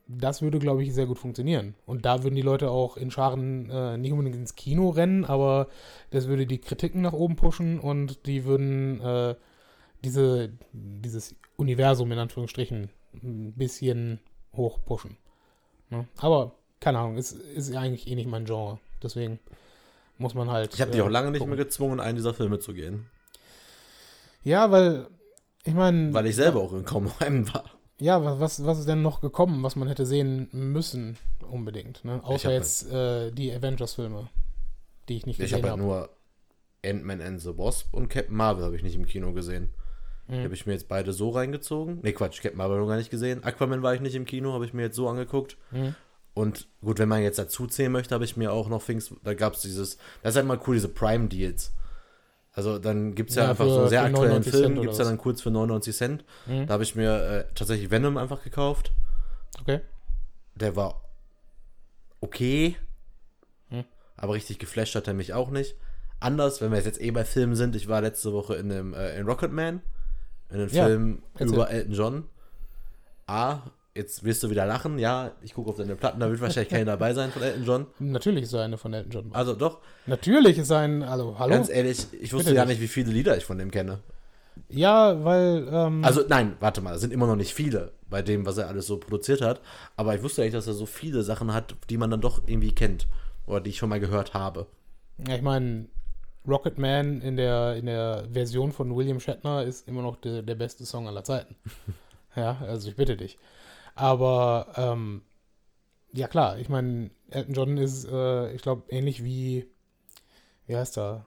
das 0.08 0.42
würde, 0.42 0.60
glaube 0.60 0.84
ich, 0.84 0.94
sehr 0.94 1.06
gut 1.06 1.20
funktionieren. 1.20 1.76
Und 1.86 2.06
da 2.06 2.24
würden 2.24 2.36
die 2.36 2.42
Leute 2.42 2.70
auch 2.70 2.98
in 2.98 3.12
Scharen 3.12 3.70
äh, 3.70 3.98
nicht 3.98 4.12
unbedingt 4.12 4.36
ins 4.36 4.56
Kino 4.56 4.90
rennen, 4.90 5.26
aber 5.26 5.68
das 6.12 6.28
würde 6.28 6.46
die 6.46 6.60
Kritiken 6.60 7.02
nach 7.02 7.14
oben 7.14 7.36
pushen 7.36 7.80
und 7.80 8.26
die 8.26 8.46
würden 8.46 9.02
äh, 9.02 9.36
diese, 10.04 10.52
dieses 10.72 11.36
Universum 11.58 12.12
in 12.12 12.20
Anführungsstrichen 12.20 12.90
ein 13.22 13.54
bisschen 13.54 14.20
hoch 14.56 14.80
pushen. 14.86 15.18
Ne? 15.90 16.08
Aber 16.18 16.54
keine 16.80 17.00
Ahnung, 17.00 17.18
ist, 17.18 17.34
ist 17.34 17.76
eigentlich 17.76 18.08
eh 18.08 18.16
nicht 18.16 18.30
mein 18.30 18.46
Genre. 18.46 18.80
Deswegen 19.02 19.40
muss 20.18 20.34
man 20.34 20.50
halt. 20.50 20.74
Ich 20.74 20.82
habe 20.82 20.92
die 20.92 21.00
äh, 21.00 21.02
auch 21.02 21.10
lange 21.10 21.32
nicht 21.32 21.40
gucken. 21.40 21.56
mehr 21.56 21.64
gezwungen, 21.64 22.00
einen 22.00 22.16
dieser 22.16 22.34
Filme 22.34 22.60
zu 22.60 22.74
gehen. 22.74 23.08
Ja, 24.44 24.72
weil 24.72 25.08
ich 25.64 25.74
meine. 25.74 26.14
Weil 26.14 26.28
ich 26.28 26.36
selber 26.36 26.62
auch 26.62 26.74
in 26.74 26.86
kaum 26.86 27.12
einem 27.20 27.52
war. 27.54 27.77
Ja, 28.00 28.24
wa- 28.24 28.40
was, 28.40 28.64
was 28.66 28.80
ist 28.80 28.88
denn 28.88 29.02
noch 29.02 29.22
gekommen, 29.22 29.64
was 29.64 29.76
man 29.76 29.88
hätte 29.88 30.06
sehen 30.06 30.50
müssen, 30.52 31.18
unbedingt? 31.50 32.06
Ne? 32.06 32.20
Außer 32.24 32.52
jetzt 32.54 32.92
äh, 32.92 33.32
die 33.32 33.52
Avengers-Filme, 33.54 34.28
die 35.10 35.18
ich 35.18 35.26
nicht 35.26 35.40
Ich 35.40 35.46
gesehen 35.46 35.58
habe 35.64 35.72
halt 35.72 35.80
habe. 35.80 35.82
nur 35.82 36.10
Ant-Man 36.86 37.22
and 37.22 37.42
the 37.42 37.58
Wasp 37.58 37.94
und 37.94 38.08
Captain 38.10 38.36
Marvel 38.36 38.64
habe 38.64 38.76
ich 38.76 38.84
nicht 38.84 38.96
im 38.96 39.06
Kino 39.08 39.34
gesehen. 39.34 39.70
Mhm. 40.28 40.34
Die 40.34 40.44
habe 40.44 40.54
ich 40.54 40.66
mir 40.68 40.74
jetzt 40.74 40.88
beide 40.88 41.12
so 41.12 41.30
reingezogen. 41.32 42.00
Ne, 42.04 42.14
Quatsch, 42.14 42.42
Captain 42.42 42.58
Marvel 42.58 42.78
noch 42.80 42.88
gar 42.88 42.98
nicht 42.98 43.10
gesehen. 43.10 43.44
Aquaman 43.44 43.82
war 43.82 43.96
ich 43.96 44.02
nicht 44.02 44.16
im 44.16 44.26
Kino, 44.26 44.54
habe 44.54 44.66
ich 44.66 44.74
mir 44.74 44.84
jetzt 44.84 44.96
so 44.96 45.10
angeguckt. 45.10 45.58
Mhm. 45.72 45.96
Und 46.36 46.68
gut, 46.82 47.00
wenn 47.00 47.10
man 47.10 47.24
jetzt 47.24 47.40
dazu 47.40 47.66
zählen 47.66 47.92
möchte, 47.92 48.14
habe 48.14 48.24
ich 48.26 48.38
mir 48.38 48.52
auch 48.54 48.70
noch 48.70 48.84
Things, 48.84 49.12
da 49.24 49.34
gab 49.34 49.54
es 49.54 49.62
dieses, 49.62 49.98
das 50.22 50.34
ist 50.34 50.36
halt 50.36 50.46
mal 50.46 50.60
cool, 50.68 50.76
diese 50.76 50.90
Prime-Deals. 50.90 51.74
Also 52.58 52.80
dann 52.80 53.14
gibt 53.14 53.30
es 53.30 53.36
ja, 53.36 53.44
Ja, 53.44 53.50
einfach 53.52 53.66
so 53.66 53.80
einen 53.82 53.90
sehr 53.90 54.02
aktuellen 54.04 54.30
99 54.42 54.52
Film, 54.52 54.82
gibt 54.82 54.92
es 54.94 54.98
ja 54.98 55.06
dann 55.06 55.20
kurz 55.20 55.42
für 55.44 55.52
99 55.52 55.96
Cent. 55.96 56.26
Mhm. 56.48 56.66
Da 56.66 56.74
habe 56.74 56.82
ich 56.82 56.96
mir 56.96 57.12
äh, 57.22 57.54
tatsächlich 57.54 57.92
Venom 57.92 58.18
einfach 58.18 58.44
gekauft. 58.44 58.92
Okay. 59.62 59.82
Der 60.56 60.76
war 60.76 61.04
okay, 62.20 62.76
Hm. 63.70 63.84
aber 64.16 64.34
richtig 64.34 64.58
geflasht 64.58 64.96
hat 64.96 65.08
er 65.08 65.14
mich 65.14 65.34
auch 65.34 65.52
nicht. 65.52 65.76
Anders, 66.20 66.60
wenn 66.62 66.72
wir 66.72 66.80
jetzt 66.80 67.00
eh 67.00 67.12
bei 67.12 67.26
Filmen 67.26 67.56
sind, 67.56 67.76
ich 67.76 67.88
war 67.88 68.02
letzte 68.02 68.34
Woche 68.34 68.56
in 68.56 68.70
dem 68.70 68.96
äh, 68.96 69.20
in 69.20 69.28
Rocketman, 69.28 69.84
in 70.50 70.56
einem 70.56 70.70
Ja, 70.70 70.86
Film 70.88 71.22
erzähl. 71.36 71.48
über 71.54 71.70
Elton 71.70 71.94
John. 71.94 72.24
A, 73.28 73.60
jetzt 73.98 74.24
wirst 74.24 74.44
du 74.44 74.50
wieder 74.50 74.66
lachen, 74.66 75.00
ja, 75.00 75.32
ich 75.42 75.54
gucke 75.54 75.70
auf 75.70 75.78
deine 75.78 75.96
Platten, 75.96 76.20
da 76.20 76.30
wird 76.30 76.40
wahrscheinlich 76.40 76.70
keiner 76.70 76.86
dabei 76.86 77.14
sein 77.14 77.32
von 77.32 77.42
Elton 77.42 77.66
John. 77.66 77.88
Natürlich 78.00 78.44
ist 78.44 78.54
er 78.54 78.64
eine 78.64 78.78
von 78.78 78.94
Elton 78.94 79.12
John. 79.12 79.30
Also 79.34 79.54
doch, 79.56 79.80
Natürlich 80.06 80.58
ist 80.58 80.70
er 80.70 80.80
ein. 80.80 81.04
Also, 81.04 81.38
hallo? 81.40 81.54
ganz 81.54 81.70
ehrlich, 81.70 82.08
ich 82.14 82.32
wusste 82.34 82.52
Bitte 82.52 82.56
gar 82.56 82.66
nicht. 82.66 82.80
wie 82.82 82.88
viele 82.88 83.12
Lieder 83.12 83.36
ich 83.36 83.46
von 83.46 83.58
dem 83.58 83.72
kenne. 83.72 84.00
ja, 84.70 85.24
weil. 85.26 85.68
Ähm, 85.72 86.04
Also 86.04 86.22
nein, 86.28 86.56
warte 86.60 86.82
mal, 86.82 86.96
es 86.96 87.02
sind 87.02 87.12
immer 87.12 87.28
noch 87.28 87.36
nicht 87.36 87.54
viele 87.54 87.92
bei 88.10 88.22
dem, 88.22 88.46
was 88.46 88.58
er 88.58 88.68
alles 88.70 88.88
so 88.88 88.98
produziert 88.98 89.42
hat. 89.42 89.60
Aber 89.98 90.16
ich 90.16 90.24
wusste 90.24 90.42
eigentlich, 90.42 90.54
dass 90.54 90.68
er 90.68 90.74
so 90.74 90.86
viele 90.86 91.24
Sachen 91.24 91.54
hat, 91.54 91.76
die 91.90 91.98
man 91.98 92.10
dann 92.10 92.22
doch 92.22 92.42
irgendwie 92.48 92.74
kennt. 92.74 93.08
Oder 93.46 93.60
die 93.62 93.70
ich 93.72 93.78
schon 93.78 93.90
mal 93.90 94.00
gehört 94.00 94.34
habe. 94.34 94.68
ja, 95.28 95.36
ich 95.36 95.42
meine, 95.42 95.88
Rocketman 96.48 97.22
in 97.22 97.36
der, 97.36 97.76
in 97.76 97.88
der 97.88 98.26
Version 98.32 98.72
von 98.72 98.96
William 98.96 99.20
Shatner 99.20 99.64
ist 99.64 99.88
immer 99.88 100.02
noch 100.02 100.16
der, 100.18 100.42
der 100.42 100.56
beste 100.56 100.86
Song 100.86 101.08
aller 101.08 101.24
Zeiten. 101.24 101.56
ja, 102.36 102.58
also 102.62 102.88
ich 102.90 102.96
bitte 102.96 103.18
dich. 103.18 103.38
Aber, 103.98 104.68
ähm, 104.76 105.22
ja 106.14 106.28
klar, 106.28 106.58
ich 106.60 106.70
meine, 106.70 107.10
Elton 107.30 107.54
John 107.54 107.78
ist, 107.78 108.06
äh, 108.10 108.52
ich 108.54 108.62
glaube, 108.62 108.84
ähnlich 108.90 109.24
wie, 109.24 109.68
wie 110.68 110.76
heißt 110.76 110.98
er? 110.98 111.26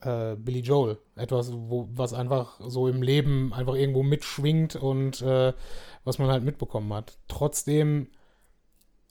Äh, 0.00 0.36
Billy 0.36 0.60
Joel. 0.60 0.98
Etwas, 1.16 1.52
wo, 1.52 1.88
was 1.92 2.12
einfach 2.12 2.60
so 2.60 2.86
im 2.88 3.02
Leben 3.02 3.52
einfach 3.54 3.74
irgendwo 3.74 4.02
mitschwingt 4.02 4.76
und 4.76 5.22
äh, 5.22 5.52
was 6.04 6.18
man 6.18 6.28
halt 6.28 6.44
mitbekommen 6.44 6.92
hat. 6.92 7.16
Trotzdem 7.28 8.08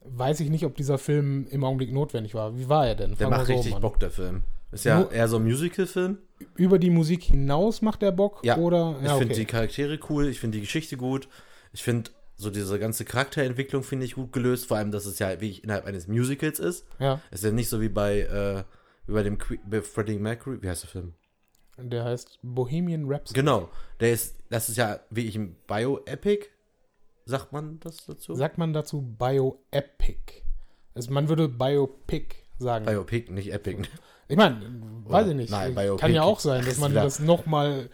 weiß 0.03 0.39
ich 0.41 0.49
nicht, 0.51 0.65
ob 0.65 0.75
dieser 0.75 0.97
Film 0.99 1.47
im 1.49 1.63
Augenblick 1.63 1.91
notwendig 1.91 2.35
war. 2.35 2.55
Wie 2.57 2.69
war 2.69 2.85
er 2.87 2.95
denn? 2.95 3.11
Der 3.11 3.17
Fangen 3.17 3.31
macht 3.31 3.47
so 3.47 3.53
richtig 3.53 3.75
an. 3.75 3.81
Bock, 3.81 3.99
der 3.99 4.11
Film. 4.11 4.43
Ist 4.71 4.85
ja 4.85 4.99
Nur- 4.99 5.11
eher 5.11 5.27
so 5.27 5.37
ein 5.37 5.43
Musical-Film. 5.43 6.17
Über 6.55 6.77
die 6.79 6.89
Musik 6.91 7.23
hinaus 7.23 7.81
macht 7.81 8.01
der 8.03 8.11
Bock? 8.11 8.41
Ja. 8.43 8.57
Oder? 8.57 8.97
Ich 8.99 9.07
Ja, 9.07 9.17
finde 9.17 9.33
okay. 9.33 9.41
die 9.41 9.45
Charaktere 9.45 9.99
cool, 10.09 10.27
ich 10.27 10.39
finde 10.39 10.57
die 10.57 10.61
Geschichte 10.61 10.97
gut. 10.97 11.27
Ich 11.73 11.81
finde 11.81 12.11
so 12.37 12.49
diese 12.49 12.77
ganze 12.79 13.05
Charakterentwicklung 13.05 13.83
finde 13.83 14.05
ich 14.05 14.15
gut 14.15 14.31
gelöst. 14.33 14.65
Vor 14.67 14.77
allem, 14.77 14.91
dass 14.91 15.05
es 15.05 15.19
ja 15.19 15.39
wie 15.41 15.57
innerhalb 15.59 15.85
eines 15.85 16.07
Musicals 16.07 16.59
ist. 16.59 16.85
Ja, 16.99 17.21
Es 17.31 17.39
ist 17.39 17.45
ja 17.45 17.51
nicht 17.51 17.69
so 17.69 17.79
wie 17.81 17.89
bei, 17.89 18.19
äh, 18.21 18.63
wie 19.07 19.13
bei 19.13 19.23
dem 19.23 19.37
Que- 19.37 19.59
bei 19.65 19.81
Freddie 19.81 20.19
Mercury. 20.19 20.61
Wie 20.61 20.69
heißt 20.69 20.83
der 20.83 20.89
Film? 20.89 21.13
der 21.77 22.05
heißt 22.05 22.39
Bohemian 22.41 23.03
Rhapsody. 23.11 23.37
Genau. 23.37 23.69
Der 23.99 24.13
ist, 24.13 24.37
das 24.49 24.69
ist 24.69 24.77
ja 24.77 25.01
wie 25.09 25.25
ich 25.27 25.35
im 25.35 25.55
Bio-Epic. 25.67 26.45
Sagt 27.25 27.51
man 27.51 27.79
das 27.81 28.05
dazu? 28.05 28.33
Sagt 28.35 28.57
man 28.57 28.71
dazu 28.71 29.01
Bioepic? 29.01 30.43
Also 30.93 31.11
man 31.11 31.27
würde 31.27 31.49
Biopic 31.49 32.35
sagen. 32.59 32.85
Biopic, 32.85 33.29
nicht 33.31 33.51
Epic. 33.51 33.81
ich 34.29 34.37
meine, 34.37 34.61
weiß 35.05 35.27
ich 35.27 35.35
nicht. 35.35 35.49
nein, 35.51 35.75
kann 35.75 35.83
Biopic 35.83 36.07
ja 36.13 36.23
auch 36.23 36.39
sein, 36.39 36.63
dass 36.65 36.77
man 36.77 36.93
das 36.93 37.19
nochmal. 37.19 37.89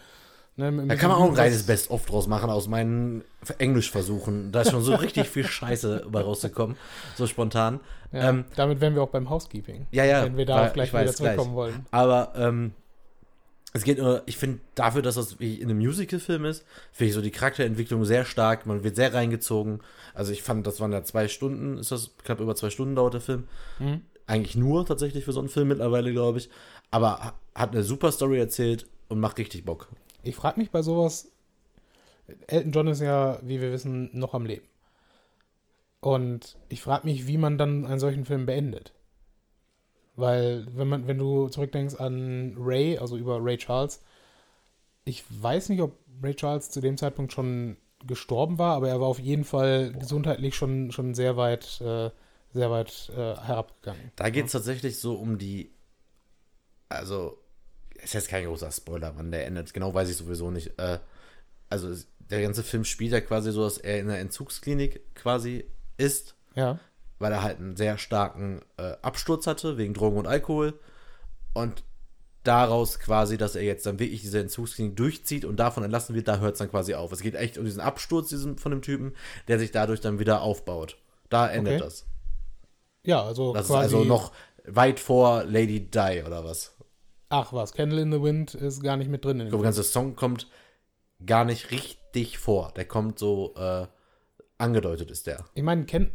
Ne, 0.58 0.86
Da 0.88 0.96
kann 0.96 1.10
man 1.10 1.18
auch 1.18 1.30
ein 1.30 1.34
reines 1.36 1.64
Best-of 1.64 2.06
draus 2.06 2.28
machen 2.28 2.50
aus 2.50 2.68
meinen 2.68 3.24
Englisch-Versuchen. 3.58 4.52
Da 4.52 4.62
ist 4.62 4.72
schon 4.72 4.84
so 4.84 4.96
richtig 4.96 5.30
viel 5.30 5.46
Scheiße 5.48 6.08
bei 6.12 6.22
rausgekommen. 6.22 6.76
So 7.16 7.26
spontan. 7.26 7.80
Ja, 8.12 8.30
Ähm, 8.30 8.46
damit 8.56 8.82
wären 8.82 8.94
wir 8.96 9.02
auch 9.02 9.10
beim 9.10 9.30
Housekeeping. 9.30 9.88
Ja, 9.92 10.04
ja. 10.04 10.24
Wenn 10.26 10.36
wir 10.38 10.46
darauf 10.46 10.74
gleich 10.74 10.94
wieder 10.94 11.14
zurückkommen 11.14 11.56
wollen. 11.56 11.86
Aber 11.92 12.34
ähm, 12.36 12.74
es 13.74 13.84
geht 13.86 13.98
nur, 14.00 14.24
ich 14.26 14.36
finde, 14.36 14.60
dafür, 14.76 15.02
dass 15.02 15.16
das 15.16 15.40
wie 15.40 15.56
in 15.56 15.70
einem 15.70 15.80
Musical-Film 15.80 16.44
ist, 16.44 16.66
finde 16.92 17.08
ich 17.10 17.16
so 17.16 17.22
die 17.22 17.32
Charakterentwicklung 17.32 18.04
sehr 18.04 18.26
stark. 18.26 18.66
Man 18.66 18.84
wird 18.84 18.98
sehr 18.98 19.14
reingezogen. 19.14 19.80
Also 20.14 20.34
ich 20.34 20.44
fand, 20.44 20.68
das 20.68 20.82
waren 20.82 20.92
ja 20.92 21.04
zwei 21.06 21.30
Stunden, 21.30 21.78
ist 21.78 21.92
das 21.94 22.12
knapp 22.26 22.42
über 22.42 22.54
zwei 22.56 22.70
Stunden 22.70 22.96
dauert 22.96 23.14
der 23.14 23.22
Film. 23.22 23.48
Mhm. 23.80 24.02
Eigentlich 24.28 24.56
nur 24.58 24.86
tatsächlich 24.86 25.24
für 25.24 25.32
so 25.32 25.40
einen 25.40 25.50
Film 25.50 25.70
mittlerweile, 25.70 26.12
glaube 26.12 26.40
ich. 26.40 26.50
Aber 26.92 27.20
ha- 27.20 27.34
hat 27.56 27.72
eine 27.72 27.84
super 27.84 28.12
Story 28.12 28.38
erzählt 28.40 28.86
und 29.08 29.20
macht 29.22 29.38
richtig 29.38 29.64
Bock. 29.66 29.88
Ich 30.24 30.36
frage 30.36 30.60
mich 30.60 30.72
bei 30.72 30.82
sowas, 30.82 31.32
Elton 32.48 32.72
John 32.72 32.88
ist 32.88 33.02
ja, 33.02 33.40
wie 33.42 33.62
wir 33.62 33.72
wissen, 33.72 34.10
noch 34.14 34.34
am 34.34 34.46
Leben. 34.46 34.68
Und 36.00 36.58
ich 36.70 36.82
frage 36.82 37.06
mich, 37.06 37.28
wie 37.28 37.38
man 37.38 37.58
dann 37.58 37.86
einen 37.86 38.00
solchen 38.00 38.26
Film 38.26 38.46
beendet. 38.46 38.94
Weil, 40.16 40.68
wenn 40.76 40.88
man, 40.88 41.08
wenn 41.08 41.18
du 41.18 41.48
zurückdenkst 41.48 41.96
an 41.96 42.56
Ray, 42.58 42.98
also 42.98 43.18
über 43.18 43.44
Ray 43.44 43.58
Charles, 43.58 44.04
ich 45.06 45.24
weiß 45.30 45.70
nicht, 45.70 45.82
ob 45.82 45.98
Ray 46.22 46.36
Charles 46.36 46.70
zu 46.70 46.82
dem 46.82 46.98
Zeitpunkt 46.98 47.34
schon 47.34 47.78
gestorben 48.06 48.58
war, 48.58 48.76
aber 48.76 48.90
er 48.90 49.00
war 49.00 49.08
auf 49.08 49.20
jeden 49.20 49.44
Fall 49.44 49.94
gesundheitlich 49.94 50.56
schon, 50.56 50.92
schon 50.92 51.14
sehr 51.14 51.38
weit, 51.38 51.82
äh, 51.82 52.10
sehr 52.54 52.72
weit 52.72 53.12
äh, 53.16 53.36
herabgegangen. 53.38 54.12
Da 54.16 54.30
geht 54.30 54.48
es 54.48 54.52
tatsächlich 54.52 55.00
so 55.00 55.16
um 55.16 55.38
die. 55.38 55.72
Also, 56.90 57.38
ist 58.04 58.14
jetzt 58.14 58.30
kein 58.30 58.46
großer 58.46 58.72
Spoiler, 58.72 59.14
wann 59.16 59.32
der 59.32 59.46
endet. 59.46 59.74
Genau 59.74 59.94
weiß 59.94 60.10
ich 60.10 60.18
sowieso 60.18 60.52
nicht. 60.52 60.78
Äh, 60.80 61.00
also, 61.70 61.94
der 62.30 62.42
ganze 62.42 62.64
Film 62.64 62.86
spielt 62.86 63.12
ja 63.12 63.22
quasi 63.22 63.52
so, 63.52 63.64
dass 63.64 63.78
er 63.78 64.00
in 64.00 64.10
einer 64.10 64.20
Entzugsklinik 64.20 65.16
quasi 65.16 65.66
ist, 65.98 66.36
Ja. 66.56 66.80
weil 67.20 67.32
er 67.32 67.44
halt 67.44 67.60
einen 67.60 67.76
sehr 67.76 67.98
starken 67.98 68.62
äh, 68.78 68.94
Absturz 69.02 69.48
hatte 69.48 69.78
wegen 69.78 69.94
Drogen 69.94 70.18
und 70.18 70.28
Alkohol. 70.28 70.80
Und 71.54 71.84
daraus 72.44 72.98
quasi, 73.00 73.38
dass 73.38 73.56
er 73.56 73.64
jetzt 73.64 73.86
dann 73.86 74.00
wirklich 74.00 74.22
diese 74.22 74.40
Entzugsklinik 74.40 74.96
durchzieht 74.96 75.46
und 75.46 75.58
davon 75.58 75.84
entlassen 75.84 76.16
wird, 76.16 76.28
da 76.28 76.40
hört 76.40 76.54
es 76.54 76.60
dann 76.60 76.72
quasi 76.72 76.96
auf. 76.96 77.12
Es 77.12 77.22
geht 77.22 77.36
echt 77.36 77.58
um 77.58 77.66
diesen 77.66 77.82
Absturz 77.82 78.30
diesen, 78.30 78.58
von 78.58 78.72
dem 78.72 78.82
Typen, 78.82 79.14
der 79.48 79.60
sich 79.60 79.72
dadurch 79.72 80.02
dann 80.02 80.18
wieder 80.20 80.42
aufbaut. 80.42 80.98
Da 81.30 81.48
endet 81.50 81.76
Okay. 81.76 81.84
das. 81.84 82.06
Ja, 83.04 83.24
also 83.24 83.54
Das 83.54 83.66
ist 83.66 83.72
also 83.72 84.04
noch 84.04 84.32
weit 84.66 85.00
vor 85.00 85.44
Lady 85.44 85.80
Di 85.90 86.24
oder 86.26 86.44
was. 86.44 86.74
Ach 87.32 87.54
was, 87.54 87.74
Candle 87.74 88.02
in 88.02 88.12
the 88.12 88.22
Wind 88.22 88.54
ist 88.54 88.84
gar 88.84 88.98
nicht 88.98 89.10
mit 89.10 89.24
drin. 89.24 89.40
In 89.40 89.48
Ich 89.48 89.50
glaube, 89.52 89.64
der 89.64 89.72
ganze 89.72 89.84
Song 89.84 90.16
kommt 90.16 90.48
gar 91.26 91.46
nicht 91.46 91.72
richtig 91.72 92.38
vor. 92.38 92.74
Der 92.76 92.86
kommt 92.86 93.18
so 93.20 93.54
äh, 93.56 93.88
angedeutet 94.58 95.10
ist 95.12 95.28
der. 95.28 95.46
Ich 95.56 95.64
meine, 95.64 95.86
Ken, 95.86 96.12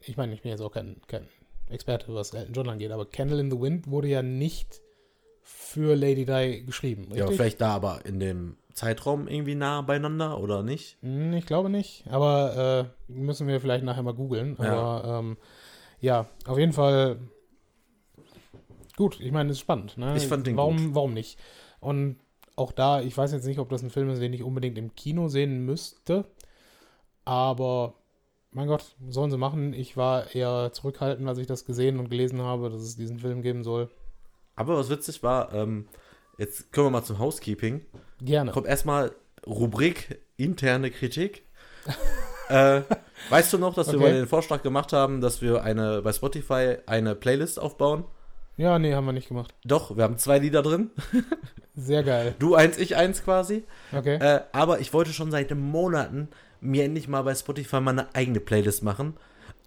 ich 0.00 0.16
meine, 0.16 0.32
ich 0.32 0.42
bin 0.42 0.50
jetzt 0.50 0.60
auch 0.60 0.72
kein, 0.72 0.96
kein 1.06 1.26
Experte, 1.68 2.14
was 2.14 2.32
Elton 2.34 2.54
John 2.54 2.68
angeht, 2.68 2.90
aber 2.92 3.04
Candle 3.04 3.40
in 3.40 3.50
the 3.50 3.60
Wind 3.60 3.90
wurde 3.90 4.08
ja 4.08 4.22
nicht 4.22 4.80
für 5.42 5.94
Lady 5.96 6.24
Di 6.24 6.62
geschrieben, 6.64 7.04
richtig? 7.04 7.18
Ja, 7.18 7.26
vielleicht 7.30 7.60
da 7.60 7.74
aber 7.74 8.04
in 8.04 8.20
dem 8.20 8.56
Zeitraum 8.72 9.26
irgendwie 9.26 9.56
nah 9.56 9.82
beieinander 9.82 10.38
oder 10.40 10.62
nicht? 10.62 10.98
Hm, 11.02 11.32
Ich 11.32 11.46
glaube 11.46 11.68
nicht, 11.68 12.04
aber 12.08 12.92
äh, 13.08 13.12
müssen 13.12 13.48
wir 13.48 13.60
vielleicht 13.60 13.84
nachher 13.84 14.02
mal 14.02 14.14
googeln. 14.14 14.56
Ja. 14.60 14.72
Aber 14.72 15.18
ähm, 15.18 15.36
ja, 16.00 16.26
auf 16.46 16.58
jeden 16.58 16.72
Fall 16.72 17.18
gut. 18.96 19.20
Ich 19.20 19.32
meine, 19.32 19.50
es 19.50 19.56
ist 19.56 19.60
spannend. 19.60 19.96
Ne? 19.98 20.16
Ich 20.16 20.26
fand 20.26 20.46
den 20.46 20.56
warum, 20.56 20.76
gut. 20.86 20.94
Warum 20.94 21.14
nicht? 21.14 21.38
Und 21.80 22.16
auch 22.56 22.72
da, 22.72 23.00
ich 23.00 23.16
weiß 23.16 23.32
jetzt 23.32 23.46
nicht, 23.46 23.58
ob 23.58 23.68
das 23.70 23.82
ein 23.82 23.90
Film 23.90 24.10
ist, 24.10 24.20
den 24.20 24.32
ich 24.32 24.42
unbedingt 24.42 24.76
im 24.78 24.94
Kino 24.94 25.28
sehen 25.28 25.64
müsste, 25.64 26.26
aber 27.24 27.94
mein 28.52 28.66
Gott, 28.66 28.96
sollen 29.08 29.30
sie 29.30 29.38
machen. 29.38 29.72
Ich 29.72 29.96
war 29.96 30.34
eher 30.34 30.70
zurückhaltend, 30.72 31.28
als 31.28 31.38
ich 31.38 31.46
das 31.46 31.64
gesehen 31.64 31.98
und 31.98 32.10
gelesen 32.10 32.42
habe, 32.42 32.68
dass 32.68 32.82
es 32.82 32.96
diesen 32.96 33.20
Film 33.20 33.42
geben 33.42 33.62
soll. 33.62 33.88
Aber 34.56 34.76
was 34.76 34.90
witzig 34.90 35.22
war, 35.22 35.54
ähm, 35.54 35.86
jetzt 36.36 36.72
kommen 36.72 36.86
wir 36.88 36.90
mal 36.90 37.04
zum 37.04 37.18
Housekeeping. 37.18 37.82
Gerne. 38.20 38.50
Kommt 38.50 38.66
erstmal 38.66 39.12
Rubrik 39.46 40.20
interne 40.36 40.90
Kritik. 40.90 41.44
äh, 42.48 42.82
weißt 43.30 43.52
du 43.52 43.58
noch, 43.58 43.74
dass 43.74 43.86
wir 43.86 43.94
Okay. 43.94 44.04
mal 44.04 44.12
den 44.12 44.26
Vorschlag 44.26 44.62
gemacht 44.62 44.92
haben, 44.92 45.20
dass 45.20 45.40
wir 45.40 45.62
eine 45.62 46.02
bei 46.02 46.12
Spotify 46.12 46.76
eine 46.86 47.14
Playlist 47.14 47.58
aufbauen? 47.58 48.04
Ja, 48.56 48.78
nee, 48.78 48.94
haben 48.94 49.06
wir 49.06 49.12
nicht 49.12 49.28
gemacht. 49.28 49.54
Doch, 49.64 49.96
wir 49.96 50.04
haben 50.04 50.18
zwei 50.18 50.38
Lieder 50.38 50.62
drin. 50.62 50.90
Sehr 51.74 52.02
geil. 52.02 52.34
Du 52.38 52.54
eins, 52.54 52.76
ich 52.78 52.96
eins 52.96 53.24
quasi. 53.24 53.64
Okay. 53.92 54.16
Äh, 54.16 54.42
aber 54.52 54.80
ich 54.80 54.92
wollte 54.92 55.12
schon 55.12 55.30
seit 55.30 55.54
Monaten 55.54 56.28
mir 56.60 56.84
endlich 56.84 57.08
mal 57.08 57.22
bei 57.22 57.34
Spotify 57.34 57.80
mal 57.80 57.92
eine 57.92 58.14
eigene 58.14 58.40
Playlist 58.40 58.82
machen. 58.82 59.16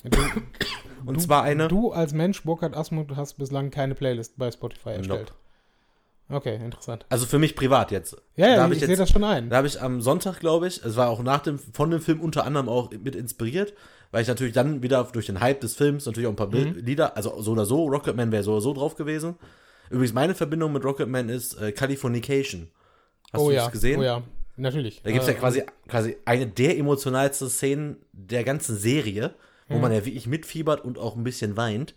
Du, 0.04 0.18
Und 1.06 1.18
du, 1.18 1.22
zwar 1.22 1.44
eine. 1.44 1.68
Du 1.68 1.92
als 1.92 2.14
Mensch, 2.14 2.44
Burkhard 2.44 2.76
Asmuth, 2.76 3.16
hast 3.16 3.36
bislang 3.36 3.72
keine 3.72 3.96
Playlist 3.96 4.38
bei 4.38 4.52
Spotify 4.52 4.90
erstellt. 4.90 5.34
Okay, 6.30 6.56
interessant. 6.56 7.06
Also 7.10 7.26
für 7.26 7.38
mich 7.38 7.56
privat 7.56 7.92
jetzt. 7.92 8.16
Ja, 8.36 8.48
Da 8.48 8.56
ja, 8.56 8.64
hab 8.64 8.72
ich, 8.72 8.80
ich 8.80 8.86
sehe 8.86 8.96
das 8.96 9.10
schon 9.10 9.24
ein. 9.24 9.50
Da 9.50 9.58
habe 9.58 9.68
ich 9.68 9.82
am 9.82 10.02
Sonntag, 10.02 10.40
glaube 10.40 10.68
ich, 10.68 10.84
es 10.84 10.96
war 10.96 11.10
auch 11.10 11.22
nach 11.22 11.42
dem, 11.42 11.60
von 11.60 11.92
dem 11.92 12.02
Film 12.02 12.22
unter 12.22 12.46
anderem 12.46 12.70
auch 12.70 12.92
mit 12.92 13.16
inspiriert, 13.16 13.74
weil 14.14 14.22
ich 14.22 14.28
natürlich 14.28 14.54
dann 14.54 14.82
wieder 14.84 15.04
durch 15.12 15.26
den 15.26 15.40
Hype 15.42 15.60
des 15.62 15.76
Films 15.76 16.06
natürlich 16.06 16.28
auch 16.28 16.32
ein 16.32 16.36
paar 16.38 16.48
Mhm. 16.48 16.76
Lieder, 16.86 17.18
also 17.18 17.42
so 17.42 17.52
oder 17.52 17.66
so, 17.66 17.86
Rocketman 17.88 18.32
wäre 18.32 18.44
so 18.44 18.52
oder 18.54 18.62
so 18.62 18.74
drauf 18.74 18.96
gewesen. 18.96 19.36
Übrigens, 19.90 20.14
meine 20.14 20.36
Verbindung 20.36 20.72
mit 20.72 20.86
Rocketman 20.86 21.28
ist 21.30 21.60
äh, 21.60 21.72
Californication. 21.72 22.70
Hast 23.34 23.42
oh 23.42 23.50
du 23.50 23.56
ja, 23.56 23.64
das 23.64 23.72
gesehen? 23.72 24.00
oh 24.00 24.04
ja, 24.04 24.22
natürlich. 24.56 25.02
Da 25.04 25.12
gibt 25.12 25.24
es 25.24 25.28
Äh, 25.30 25.34
ja 25.34 25.40
quasi, 25.40 25.64
quasi 25.88 26.16
eine 26.26 26.46
der 26.48 26.78
emotionalsten 26.78 27.50
Szenen 27.50 27.98
der 28.12 28.44
ganzen 28.44 28.78
Serie, 28.78 29.34
wo 29.68 29.76
Mhm. 29.76 29.82
man 29.82 29.92
ja 29.92 30.06
wirklich 30.06 30.28
mitfiebert 30.28 30.86
und 30.86 30.98
auch 31.00 31.16
ein 31.16 31.24
bisschen 31.24 31.58
weint, 31.58 31.96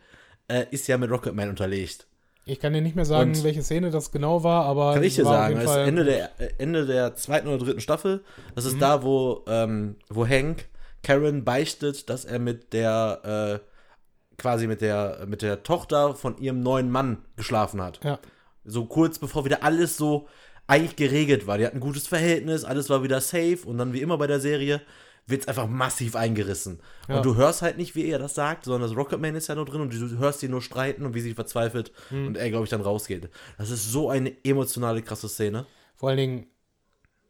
äh, 0.48 0.64
ist 0.70 0.86
ja 0.88 0.96
mit 0.98 1.10
Rocketman 1.10 1.50
unterlegt. 1.50 2.06
Ich 2.46 2.60
kann 2.60 2.72
dir 2.72 2.80
nicht 2.80 2.96
mehr 2.96 3.04
sagen, 3.04 3.32
Und- 3.32 3.44
welche 3.44 3.62
Szene 3.62 3.90
das 3.90 4.10
genau 4.12 4.42
war, 4.42 4.64
aber 4.64 4.94
Kann 4.94 5.02
ich 5.02 5.16
dir 5.16 5.24
sagen, 5.24 5.56
das 5.56 5.64
ist 5.70 5.76
Ende 5.76 6.04
der, 6.04 6.30
äh, 6.40 6.48
Ende 6.58 6.86
der 6.86 7.14
zweiten 7.16 7.48
oder 7.48 7.58
dritten 7.58 7.80
Staffel. 7.80 8.22
Das 8.54 8.64
Mhm. 8.64 8.70
ist 8.70 8.80
da, 8.80 9.02
wo, 9.02 9.44
ähm, 9.48 9.96
wo 10.08 10.26
Hank 10.26 10.66
Karen 11.06 11.44
beichtet, 11.44 12.10
dass 12.10 12.24
er 12.24 12.40
mit 12.40 12.72
der, 12.72 13.60
äh, 13.62 14.36
quasi 14.38 14.66
mit 14.66 14.80
der, 14.80 15.24
mit 15.28 15.40
der 15.40 15.62
Tochter 15.62 16.16
von 16.16 16.36
ihrem 16.38 16.62
neuen 16.64 16.90
Mann 16.90 17.18
geschlafen 17.36 17.80
hat. 17.80 18.02
Ja. 18.02 18.18
So 18.64 18.86
kurz 18.86 19.20
bevor 19.20 19.44
wieder 19.44 19.62
alles 19.62 19.96
so 19.96 20.26
eigentlich 20.66 20.96
geregelt 20.96 21.46
war. 21.46 21.58
Die 21.58 21.64
hatten 21.64 21.76
ein 21.76 21.80
gutes 21.80 22.08
Verhältnis, 22.08 22.64
alles 22.64 22.90
war 22.90 23.04
wieder 23.04 23.20
safe 23.20 23.60
und 23.64 23.78
dann 23.78 23.92
wie 23.92 24.00
immer 24.00 24.18
bei 24.18 24.26
der 24.26 24.40
Serie 24.40 24.80
wird 25.28 25.42
es 25.42 25.48
einfach 25.48 25.68
massiv 25.68 26.16
eingerissen. 26.16 26.80
Ja. 27.08 27.18
Und 27.18 27.24
du 27.26 27.36
hörst 27.36 27.62
halt 27.62 27.76
nicht, 27.76 27.94
wie 27.94 28.06
er 28.08 28.18
das 28.18 28.34
sagt, 28.34 28.64
sondern 28.64 28.88
das 28.88 28.96
Rocketman 28.98 29.36
ist 29.36 29.46
ja 29.46 29.54
nur 29.54 29.64
drin 29.64 29.82
und 29.82 29.92
du 29.92 30.18
hörst 30.18 30.40
sie 30.40 30.48
nur 30.48 30.60
streiten 30.60 31.06
und 31.06 31.14
wie 31.14 31.20
sie 31.20 31.34
verzweifelt 31.34 31.92
Mhm. 32.10 32.26
und 32.26 32.36
er, 32.36 32.50
glaube 32.50 32.64
ich, 32.64 32.70
dann 32.70 32.80
rausgeht. 32.80 33.28
Das 33.58 33.70
ist 33.70 33.92
so 33.92 34.10
eine 34.10 34.32
emotionale, 34.44 35.02
krasse 35.02 35.28
Szene. 35.28 35.66
Vor 35.94 36.08
allen 36.08 36.18
Dingen, 36.18 36.46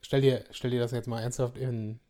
stell 0.00 0.22
dir, 0.22 0.44
stell 0.50 0.70
dir 0.70 0.80
das 0.80 0.92
jetzt 0.92 1.08
mal 1.08 1.20
ernsthaft 1.20 1.58
in 1.58 2.00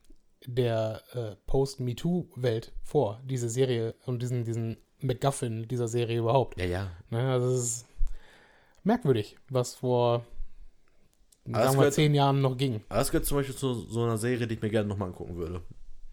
der 0.46 1.02
äh, 1.12 1.36
Post-MeToo-Welt 1.46 2.72
vor, 2.82 3.20
diese 3.24 3.48
Serie 3.48 3.94
und 4.06 4.22
diesen, 4.22 4.44
diesen 4.44 4.76
MacGuffin 5.00 5.68
dieser 5.68 5.88
Serie 5.88 6.18
überhaupt. 6.18 6.58
Ja, 6.60 6.66
ja. 6.66 6.90
Ne, 7.10 7.30
also 7.30 7.48
es 7.48 7.60
ist 7.62 7.86
merkwürdig, 8.84 9.36
was 9.50 9.74
vor 9.74 10.24
Aber 11.46 11.54
sagen 11.58 11.72
wir, 11.74 11.76
gehört- 11.78 11.94
zehn 11.94 12.14
Jahren 12.14 12.40
noch 12.40 12.56
ging. 12.56 12.82
Aber 12.88 12.98
das 13.00 13.10
gehört 13.10 13.26
zum 13.26 13.38
Beispiel 13.38 13.56
zu 13.56 13.74
so 13.74 14.02
einer 14.04 14.16
Serie, 14.18 14.46
die 14.46 14.54
ich 14.54 14.62
mir 14.62 14.70
gerne 14.70 14.88
nochmal 14.88 15.08
angucken 15.08 15.36
würde. 15.36 15.62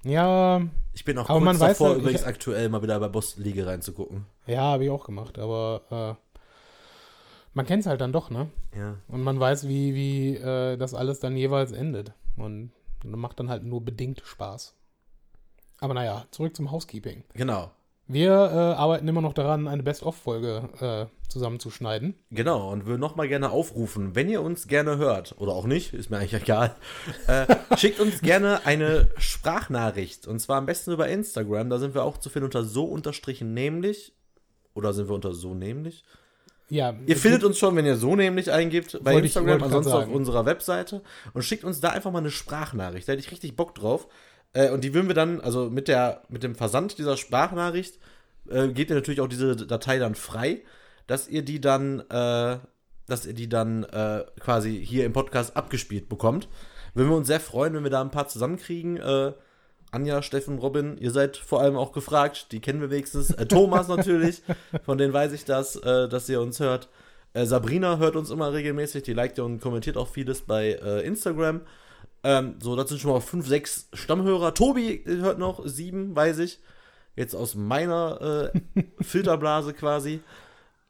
Ja, 0.04 0.62
Ich 0.94 1.06
bin 1.06 1.18
auch 1.18 1.30
Aber 1.30 1.40
kurz 1.40 1.46
man 1.46 1.60
weiß 1.60 1.78
davor, 1.78 1.88
halt, 1.90 1.98
ich- 1.98 2.04
übrigens 2.04 2.24
aktuell 2.24 2.68
mal 2.70 2.82
wieder 2.84 3.00
bei 3.00 3.08
Boston 3.08 3.44
League 3.44 3.66
reinzugucken. 3.66 4.26
ja, 4.48 4.62
habe 4.62 4.84
ich 4.86 4.90
auch 4.90 5.06
gemacht, 5.06 5.40
aber 5.40 6.18
äh, 6.20 6.40
man 7.54 7.66
kennt 7.66 7.82
es 7.82 7.88
halt 7.88 8.02
dann 8.02 8.12
doch, 8.12 8.30
ne? 8.30 8.50
Ja. 8.76 8.96
Und 9.08 9.22
man 9.24 9.40
weiß, 9.40 9.68
wie, 9.68 9.94
wie 9.96 10.36
äh, 10.36 10.76
das 10.76 10.94
alles 10.94 11.20
dann 11.20 11.38
jeweils 11.38 11.72
endet. 11.72 12.12
Und 12.36 12.72
macht 13.04 13.40
dann 13.40 13.50
halt 13.50 13.64
nur 13.64 13.84
bedingt 13.84 14.22
Spaß. 14.26 14.76
Aber 15.80 15.94
naja, 15.94 16.26
zurück 16.32 16.56
zum 16.56 16.72
Housekeeping. 16.72 17.24
Genau. 17.34 17.72
Wir 18.08 18.32
äh, 18.32 18.76
arbeiten 18.76 19.08
immer 19.08 19.22
noch 19.22 19.34
daran, 19.34 19.68
eine 19.68 19.82
Best-of-Folge 19.82 20.70
äh, 20.80 21.30
zusammenzuschneiden. 21.30 22.16
Genau, 22.32 22.72
und 22.72 22.86
will 22.86 22.98
nochmal 22.98 23.30
gerne 23.30 23.50
aufrufen, 23.50 24.14
wenn 24.14 24.30
ihr 24.30 24.42
uns 24.42 24.68
gerne 24.68 24.98
hört, 24.98 25.36
oder 25.38 25.54
auch 25.54 25.66
nicht, 25.66 25.94
ist 25.94 26.10
mir 26.10 26.18
eigentlich 26.18 26.34
egal, 26.42 26.76
äh, 27.28 27.48
schickt 27.78 28.02
uns 28.02 28.22
gerne 28.22 28.66
eine 28.66 29.10
Sprachnachricht. 29.18 30.28
Und 30.28 30.40
zwar 30.40 30.58
am 30.58 30.66
besten 30.66 30.92
über 30.92 31.08
Instagram, 31.08 31.70
da 31.70 31.80
sind 31.80 31.96
wir 31.96 32.04
auch 32.04 32.18
zu 32.18 32.30
finden 32.30 32.46
unter 32.46 32.64
so 32.64 32.86
unterstrichen 32.86 33.54
nämlich. 33.54 34.14
Oder 34.74 34.94
sind 34.94 35.08
wir 35.08 35.16
unter 35.16 35.34
so 35.34 35.54
nämlich? 35.54 36.04
Ja, 36.70 36.96
Ihr 37.06 37.18
findet 37.18 37.44
uns 37.44 37.58
schon, 37.58 37.76
wenn 37.76 37.86
ihr 37.86 37.98
so 37.98 38.16
nämlich 38.16 38.52
eingibt, 38.52 39.00
bei 39.04 39.16
Instagram, 39.16 39.58
ich 39.58 39.64
ansonsten 39.66 39.94
auf 39.94 40.08
unserer 40.08 40.46
Webseite. 40.46 41.02
Und 41.34 41.44
schickt 41.44 41.64
uns 41.64 41.80
da 41.80 41.90
einfach 41.90 42.12
mal 42.12 42.20
eine 42.20 42.32
Sprachnachricht. 42.32 43.08
Da 43.08 43.14
hätte 43.14 43.22
ich 43.22 43.32
richtig 43.32 43.56
Bock 43.56 43.76
drauf. 43.76 44.08
Äh, 44.54 44.70
und 44.70 44.84
die 44.84 44.94
würden 44.94 45.08
wir 45.08 45.16
dann, 45.16 45.42
also 45.42 45.70
mit, 45.70 45.88
der, 45.88 46.24
mit 46.30 46.44
dem 46.44 46.56
Versand 46.56 46.98
dieser 46.98 47.18
Sprachnachricht, 47.18 48.00
äh, 48.50 48.70
geht 48.70 48.90
ihr 48.90 48.96
natürlich 48.96 49.22
auch 49.22 49.28
diese 49.28 49.56
Datei 49.56 50.00
dann 50.00 50.16
frei, 50.16 50.62
dass 51.08 51.28
ihr 51.28 51.44
die 51.44 51.60
dann, 51.60 52.00
äh, 52.10 52.58
dass 53.08 53.26
ihr 53.26 53.34
die 53.34 53.50
dann 53.50 53.86
quasi 54.40 54.84
hier 54.84 55.06
im 55.06 55.12
Podcast 55.12 55.58
abgespielt 55.58 56.08
bekommt. 56.08 56.48
Würden 56.94 57.10
wir 57.10 57.18
uns 57.18 57.28
sehr 57.28 57.42
freuen, 57.42 57.74
wenn 57.74 57.84
wir 57.84 57.92
da 57.92 58.02
ein 58.02 58.12
paar 58.12 58.30
zusammenkriegen. 58.30 58.98
Anja, 59.94 60.22
Steffen, 60.24 60.58
Robin, 60.58 60.98
ihr 60.98 61.12
seid 61.12 61.38
vor 61.38 61.62
allem 61.62 61.78
auch 61.78 61.92
gefragt, 61.92 62.52
die 62.52 62.60
kennen 62.60 62.82
wir 62.82 62.90
wenigstens. 62.90 63.30
Äh, 63.32 63.46
Thomas 63.46 63.88
natürlich, 63.88 64.42
von 64.86 64.98
denen 64.98 65.14
weiß 65.14 65.32
ich 65.34 65.46
das, 65.46 65.76
äh, 65.76 66.10
dass 66.10 66.28
ihr 66.30 66.42
uns 66.42 66.60
hört. 66.60 66.90
Äh, 67.34 67.46
Sabrina 67.46 67.98
hört 67.98 68.16
uns 68.16 68.30
immer 68.32 68.52
regelmäßig, 68.54 69.04
die 69.04 69.14
liked 69.14 69.38
ja 69.38 69.44
und 69.44 69.60
kommentiert 69.62 69.96
auch 69.98 70.08
vieles 70.08 70.42
bei 70.42 70.74
äh, 70.74 71.06
Instagram. 71.06 71.62
Ähm, 72.24 72.56
so, 72.60 72.76
das 72.76 72.90
sind 72.90 73.02
schon 73.02 73.12
mal 73.12 73.20
fünf, 73.22 73.48
sechs 73.48 73.88
Stammhörer. 73.94 74.54
Tobi 74.54 75.04
hört 75.06 75.38
noch 75.40 75.62
sieben, 75.66 76.16
weiß 76.16 76.40
ich. 76.40 76.60
Jetzt 77.16 77.36
aus 77.36 77.54
meiner 77.54 78.52
äh, 78.54 78.84
Filterblase 79.04 79.74
quasi. 79.74 80.22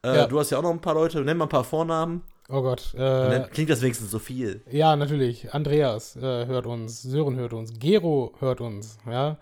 Äh, 0.04 0.16
Ja. 0.16 0.28
Du 0.28 0.39
hast 0.39 0.50
ja 0.52 0.60
auch 0.60 0.63
noch 0.63 0.72
ein 0.72 0.82
paar 0.82 0.94
Leute, 0.96 1.22
nenn 1.22 1.38
mal 1.38 1.46
ein 1.46 1.50
paar 1.50 1.63
Vornamen. 1.66 2.22
Oh 2.49 2.62
Gott. 2.62 2.93
Äh, 2.93 2.97
dann 2.97 3.49
klingt 3.49 3.69
das 3.69 3.82
wenigstens 3.82 4.12
so 4.12 4.19
viel. 4.19 4.62
ja, 4.71 4.95
natürlich. 4.95 5.53
Andreas 5.53 6.15
äh, 6.15 6.45
hört 6.45 6.65
uns, 6.65 7.01
Sören 7.01 7.36
hört 7.36 7.53
uns, 7.53 7.79
Gero 7.79 8.34
hört 8.39 8.62
uns, 8.62 8.97
ja. 9.10 9.38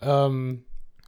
Ähm, 0.00 0.64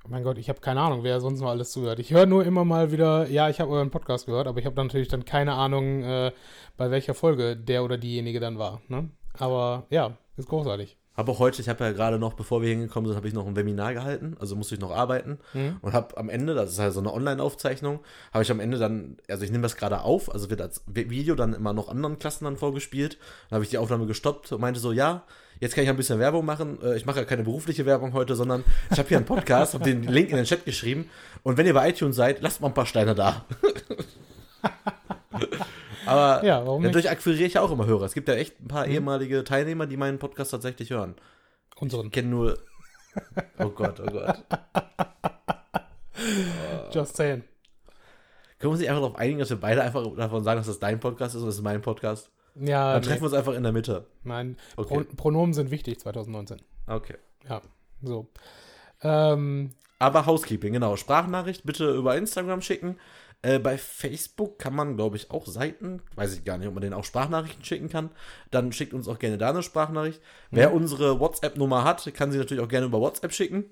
mein 0.08 0.24
Gott, 0.24 0.38
ich 0.38 0.48
habe 0.48 0.60
keine 0.60 0.80
Ahnung, 0.80 1.04
wer 1.04 1.20
sonst 1.20 1.40
noch 1.40 1.48
alles 1.48 1.70
zuhört. 1.70 1.98
Ich 2.00 2.12
höre 2.12 2.26
nur 2.26 2.44
immer 2.44 2.64
mal 2.64 2.90
wieder, 2.90 3.28
ja, 3.28 3.48
ich 3.48 3.60
habe 3.60 3.70
euren 3.70 3.90
Podcast 3.90 4.26
gehört, 4.26 4.46
aber 4.48 4.58
ich 4.58 4.66
habe 4.66 4.76
natürlich 4.82 5.08
dann 5.08 5.24
keine 5.24 5.54
Ahnung, 5.54 6.02
äh, 6.02 6.32
bei 6.76 6.90
welcher 6.90 7.14
Folge 7.14 7.56
der 7.56 7.84
oder 7.84 7.98
diejenige 7.98 8.40
dann 8.40 8.58
war. 8.58 8.82
Ne? 8.88 9.10
Aber 9.38 9.86
ja, 9.90 10.16
ist 10.36 10.48
großartig. 10.48 10.96
Habe 11.14 11.30
auch 11.30 11.38
heute, 11.40 11.60
ich 11.60 11.68
habe 11.68 11.84
ja 11.84 11.92
gerade 11.92 12.18
noch, 12.18 12.32
bevor 12.32 12.62
wir 12.62 12.70
hingekommen 12.70 13.06
sind, 13.08 13.16
habe 13.16 13.28
ich 13.28 13.34
noch 13.34 13.46
ein 13.46 13.54
Webinar 13.54 13.92
gehalten, 13.92 14.34
also 14.40 14.56
musste 14.56 14.74
ich 14.74 14.80
noch 14.80 14.90
arbeiten 14.92 15.38
Mhm. 15.52 15.76
und 15.82 15.92
habe 15.92 16.16
am 16.16 16.30
Ende, 16.30 16.54
das 16.54 16.70
ist 16.72 16.78
halt 16.78 16.94
so 16.94 17.00
eine 17.00 17.12
Online-Aufzeichnung, 17.12 18.00
habe 18.32 18.42
ich 18.44 18.50
am 18.50 18.60
Ende 18.60 18.78
dann, 18.78 19.18
also 19.28 19.44
ich 19.44 19.50
nehme 19.50 19.62
das 19.62 19.76
gerade 19.76 20.00
auf, 20.00 20.32
also 20.32 20.48
wird 20.48 20.62
als 20.62 20.82
Vi- 20.86 21.10
Video 21.10 21.34
dann 21.34 21.52
immer 21.52 21.74
noch 21.74 21.88
anderen 21.90 22.18
Klassen 22.18 22.44
dann 22.46 22.56
vorgespielt, 22.56 23.18
dann 23.50 23.56
habe 23.56 23.64
ich 23.64 23.70
die 23.70 23.76
Aufnahme 23.78 24.06
gestoppt 24.06 24.52
und 24.52 24.60
meinte 24.62 24.80
so, 24.80 24.90
ja, 24.92 25.24
jetzt 25.60 25.74
kann 25.74 25.84
ich 25.84 25.90
ein 25.90 25.96
bisschen 25.96 26.18
Werbung 26.18 26.46
machen, 26.46 26.78
Äh, 26.82 26.96
ich 26.96 27.04
mache 27.04 27.18
ja 27.20 27.24
keine 27.26 27.42
berufliche 27.42 27.84
Werbung 27.84 28.14
heute, 28.14 28.34
sondern 28.34 28.64
ich 28.90 28.98
habe 28.98 29.08
hier 29.08 29.18
einen 29.18 29.26
Podcast, 29.26 29.74
habe 29.74 29.84
den 29.84 30.04
Link 30.04 30.30
in 30.30 30.36
den 30.36 30.46
Chat 30.46 30.64
geschrieben 30.64 31.10
und 31.42 31.58
wenn 31.58 31.66
ihr 31.66 31.74
bei 31.74 31.90
iTunes 31.90 32.16
seid, 32.16 32.40
lasst 32.40 32.60
mal 32.62 32.68
ein 32.68 32.74
paar 32.74 32.86
Steine 32.86 33.14
da. 33.14 33.44
Aber 36.06 36.44
Ja, 36.44 36.60
dadurch 36.64 37.10
akquiriere 37.10 37.46
ich 37.46 37.54
ja 37.54 37.62
auch 37.62 37.70
immer 37.70 37.86
Hörer. 37.86 38.04
Es 38.04 38.14
gibt 38.14 38.28
ja 38.28 38.34
echt 38.34 38.60
ein 38.60 38.68
paar 38.68 38.86
Mhm. 38.86 38.92
ehemalige 38.92 39.44
Teilnehmer, 39.44 39.86
die 39.86 39.96
meinen 39.96 40.18
Podcast 40.18 40.50
tatsächlich 40.50 40.90
hören. 40.90 41.14
Unseren. 41.78 42.06
Ich 42.06 42.12
kenne 42.12 42.28
nur. 42.28 42.58
Oh 43.58 43.68
Gott, 43.70 44.00
oh 44.00 44.06
Gott. 44.10 44.42
Just 46.92 47.16
saying. 47.16 47.42
Können 48.58 48.60
wir 48.60 48.70
uns 48.70 48.80
nicht 48.80 48.88
einfach 48.90 49.02
darauf 49.02 49.18
einigen, 49.18 49.38
dass 49.40 49.50
wir 49.50 49.56
beide 49.60 49.82
einfach 49.82 50.04
davon 50.16 50.44
sagen, 50.44 50.58
dass 50.58 50.66
das 50.68 50.78
dein 50.78 51.00
Podcast 51.00 51.34
ist 51.34 51.40
und 51.42 51.48
das 51.48 51.56
ist 51.56 51.62
mein 51.62 51.82
Podcast? 51.82 52.30
Ja, 52.54 52.92
Dann 52.92 53.00
nee, 53.00 53.06
treffen 53.08 53.22
wir 53.22 53.26
uns 53.26 53.34
einfach 53.34 53.54
in 53.54 53.62
der 53.62 53.72
Mitte. 53.72 54.06
nein. 54.24 54.56
Okay. 54.76 55.04
Pro 55.04 55.14
Pronomen 55.16 55.54
sind 55.54 55.70
wichtig 55.70 55.98
2019. 56.00 56.58
Okay. 56.86 57.16
Ja, 57.48 57.60
so. 58.02 58.28
Ähm, 59.02 59.70
Aber 59.98 60.26
Housekeeping, 60.26 60.72
genau. 60.74 60.96
Sprachnachricht 60.96 61.64
bitte 61.64 61.90
über 61.90 62.16
Instagram 62.16 62.60
schicken. 62.62 62.98
Äh, 63.42 63.58
bei 63.58 63.76
Facebook 63.76 64.58
kann 64.58 64.74
man, 64.74 64.96
glaube 64.96 65.16
ich, 65.16 65.30
auch 65.32 65.46
Seiten, 65.46 66.00
weiß 66.14 66.34
ich 66.34 66.44
gar 66.44 66.58
nicht, 66.58 66.68
ob 66.68 66.74
man 66.74 66.80
denen 66.82 66.94
auch 66.94 67.04
Sprachnachrichten 67.04 67.64
schicken 67.64 67.88
kann. 67.88 68.10
Dann 68.52 68.72
schickt 68.72 68.94
uns 68.94 69.08
auch 69.08 69.18
gerne 69.18 69.36
da 69.36 69.50
eine 69.50 69.62
Sprachnachricht. 69.64 70.20
Wer 70.52 70.72
unsere 70.72 71.18
WhatsApp-Nummer 71.18 71.82
hat, 71.84 72.12
kann 72.14 72.30
sie 72.30 72.38
natürlich 72.38 72.62
auch 72.62 72.68
gerne 72.68 72.86
über 72.86 73.00
WhatsApp 73.00 73.32
schicken. 73.32 73.64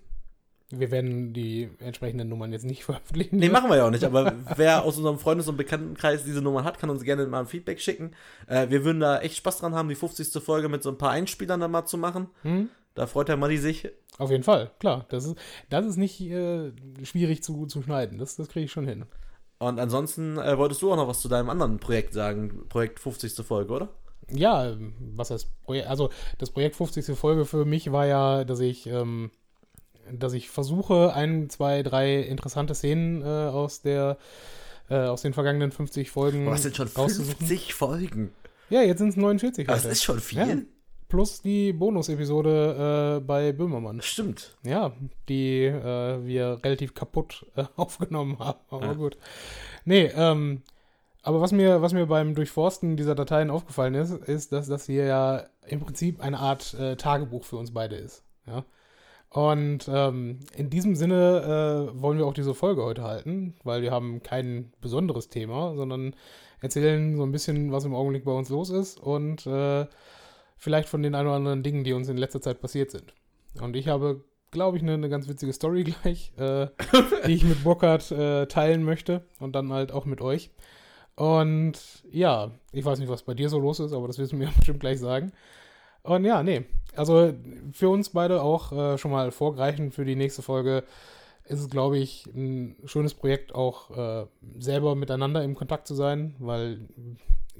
wir 0.72 0.90
werden 0.90 1.32
die 1.32 1.68
entsprechenden 1.78 2.28
Nummern 2.28 2.52
jetzt 2.52 2.64
nicht 2.64 2.84
veröffentlichen. 2.86 3.36
Nee, 3.36 3.48
machen 3.48 3.70
wir 3.70 3.76
ja 3.76 3.86
auch 3.86 3.90
nicht, 3.90 4.04
aber 4.04 4.34
wer 4.56 4.82
aus 4.84 4.96
unserem 4.96 5.18
Freundes- 5.18 5.48
und 5.48 5.56
Bekanntenkreis 5.56 6.24
diese 6.24 6.42
Nummer 6.42 6.64
hat, 6.64 6.78
kann 6.78 6.90
uns 6.90 7.02
gerne 7.04 7.26
mal 7.26 7.40
ein 7.40 7.46
Feedback 7.46 7.80
schicken. 7.80 8.12
Äh, 8.48 8.70
wir 8.70 8.84
würden 8.84 9.00
da 9.00 9.20
echt 9.20 9.36
Spaß 9.36 9.58
dran 9.58 9.74
haben, 9.74 9.88
die 9.88 9.94
50. 9.94 10.42
Folge 10.42 10.68
mit 10.68 10.82
so 10.82 10.90
ein 10.90 10.98
paar 10.98 11.10
Einspielern 11.10 11.60
dann 11.60 11.70
mal 11.70 11.86
zu 11.86 11.96
machen. 11.98 12.28
Hm? 12.42 12.70
Da 12.94 13.06
freut 13.06 13.28
der 13.28 13.36
Matti 13.36 13.56
sich. 13.56 13.88
Auf 14.18 14.30
jeden 14.32 14.42
Fall, 14.42 14.72
klar. 14.80 15.06
Das 15.10 15.24
ist, 15.24 15.36
das 15.70 15.86
ist 15.86 15.96
nicht 15.96 16.20
äh, 16.20 16.72
schwierig 17.04 17.42
zu, 17.44 17.66
zu 17.66 17.82
schneiden. 17.82 18.18
Das, 18.18 18.34
das 18.36 18.48
kriege 18.48 18.66
ich 18.66 18.72
schon 18.72 18.86
hin. 18.86 19.04
Und 19.60 19.78
ansonsten 19.78 20.38
äh, 20.38 20.56
wolltest 20.56 20.80
du 20.80 20.90
auch 20.90 20.96
noch 20.96 21.06
was 21.06 21.20
zu 21.20 21.28
deinem 21.28 21.50
anderen 21.50 21.78
Projekt 21.78 22.14
sagen, 22.14 22.66
Projekt 22.70 22.98
50. 22.98 23.46
Folge, 23.46 23.72
oder? 23.72 23.88
Ja, 24.32 24.74
was 25.14 25.30
heißt 25.30 25.48
Projekt? 25.64 25.86
Also 25.86 26.08
das 26.38 26.50
Projekt 26.50 26.76
50. 26.76 27.16
Folge 27.16 27.44
für 27.44 27.66
mich 27.66 27.92
war 27.92 28.06
ja, 28.06 28.44
dass 28.44 28.60
ich, 28.60 28.86
ähm, 28.86 29.30
dass 30.10 30.32
ich 30.32 30.48
versuche, 30.48 31.12
ein, 31.12 31.50
zwei, 31.50 31.82
drei 31.82 32.20
interessante 32.20 32.74
Szenen 32.74 33.20
äh, 33.20 33.26
aus 33.26 33.82
der 33.82 34.16
äh, 34.88 34.94
aus 34.94 35.22
den 35.22 35.34
vergangenen 35.34 35.72
50 35.72 36.10
Folgen 36.10 36.46
das 36.46 36.62
sind 36.62 36.74
schon 36.74 36.88
rauszusuchen. 36.88 37.46
50 37.46 37.74
Folgen. 37.74 38.32
Ja, 38.70 38.80
jetzt 38.80 38.98
sind 38.98 39.10
es 39.10 39.16
49 39.16 39.66
Das 39.66 39.84
ist 39.84 40.02
schon 40.02 40.20
viel. 40.20 40.38
Ja. 40.38 40.56
Plus 41.10 41.42
die 41.42 41.72
Bonus-Episode 41.72 43.18
äh, 43.18 43.24
bei 43.24 43.52
Böhmermann. 43.52 44.00
Stimmt. 44.00 44.56
Ja, 44.62 44.92
die 45.28 45.64
äh, 45.64 46.24
wir 46.24 46.60
relativ 46.64 46.94
kaputt 46.94 47.44
äh, 47.56 47.64
aufgenommen 47.76 48.38
haben. 48.38 48.60
Aber 48.70 48.86
Ja. 48.86 48.92
gut. 48.94 49.18
Nee, 49.84 50.10
ähm, 50.14 50.62
aber 51.22 51.40
was 51.40 51.52
mir, 51.52 51.82
was 51.82 51.92
mir 51.92 52.06
beim 52.06 52.34
Durchforsten 52.34 52.96
dieser 52.96 53.14
Dateien 53.14 53.50
aufgefallen 53.50 53.94
ist, 53.94 54.12
ist, 54.12 54.52
dass 54.52 54.68
das 54.68 54.86
hier 54.86 55.04
ja 55.04 55.44
im 55.66 55.80
Prinzip 55.80 56.20
eine 56.20 56.38
Art 56.38 56.74
äh, 56.74 56.96
Tagebuch 56.96 57.44
für 57.44 57.56
uns 57.56 57.74
beide 57.74 57.96
ist. 57.96 58.24
Ja. 58.46 58.64
Und 59.30 59.88
ähm, 59.92 60.38
in 60.56 60.70
diesem 60.70 60.94
Sinne 60.94 61.90
äh, 61.92 62.00
wollen 62.00 62.18
wir 62.18 62.26
auch 62.26 62.34
diese 62.34 62.54
Folge 62.54 62.82
heute 62.82 63.02
halten, 63.02 63.54
weil 63.64 63.82
wir 63.82 63.90
haben 63.90 64.22
kein 64.22 64.72
besonderes 64.80 65.28
Thema, 65.28 65.74
sondern 65.76 66.14
erzählen 66.60 67.16
so 67.16 67.22
ein 67.24 67.32
bisschen, 67.32 67.72
was 67.72 67.84
im 67.84 67.94
Augenblick 67.94 68.24
bei 68.24 68.32
uns 68.32 68.48
los 68.48 68.70
ist 68.70 68.98
und 68.98 69.46
äh, 69.46 69.86
vielleicht 70.60 70.88
von 70.88 71.02
den 71.02 71.14
ein 71.16 71.26
oder 71.26 71.36
anderen 71.36 71.62
Dingen, 71.64 71.82
die 71.82 71.94
uns 71.94 72.08
in 72.08 72.16
letzter 72.16 72.40
Zeit 72.40 72.60
passiert 72.60 72.92
sind. 72.92 73.14
Und 73.60 73.74
ich 73.74 73.88
habe, 73.88 74.22
glaube 74.52 74.76
ich, 74.76 74.82
eine, 74.82 74.92
eine 74.92 75.08
ganz 75.08 75.26
witzige 75.26 75.52
Story 75.52 75.84
gleich, 76.02 76.32
äh, 76.36 76.68
die 77.26 77.32
ich 77.32 77.44
mit 77.44 77.64
Burkhard 77.64 78.12
äh, 78.12 78.46
teilen 78.46 78.84
möchte 78.84 79.24
und 79.40 79.56
dann 79.56 79.72
halt 79.72 79.90
auch 79.90 80.04
mit 80.04 80.20
euch. 80.20 80.50
Und 81.16 81.74
ja, 82.10 82.52
ich 82.72 82.84
weiß 82.84 83.00
nicht, 83.00 83.08
was 83.08 83.22
bei 83.22 83.34
dir 83.34 83.48
so 83.48 83.58
los 83.58 83.80
ist, 83.80 83.92
aber 83.92 84.06
das 84.06 84.18
wirst 84.18 84.32
du 84.32 84.36
mir 84.36 84.48
bestimmt 84.56 84.80
gleich 84.80 85.00
sagen. 85.00 85.32
Und 86.02 86.24
ja, 86.24 86.42
nee, 86.42 86.64
also 86.94 87.32
für 87.72 87.88
uns 87.88 88.10
beide 88.10 88.42
auch 88.42 88.72
äh, 88.72 88.98
schon 88.98 89.10
mal 89.10 89.30
vorgreichend 89.30 89.94
für 89.94 90.04
die 90.04 90.16
nächste 90.16 90.42
Folge 90.42 90.84
ist 91.44 91.60
es, 91.60 91.68
glaube 91.68 91.98
ich, 91.98 92.26
ein 92.26 92.76
schönes 92.84 93.14
Projekt, 93.14 93.54
auch 93.54 93.90
äh, 93.90 94.26
selber 94.58 94.94
miteinander 94.94 95.42
im 95.42 95.56
Kontakt 95.56 95.88
zu 95.88 95.94
sein, 95.94 96.36
weil 96.38 96.86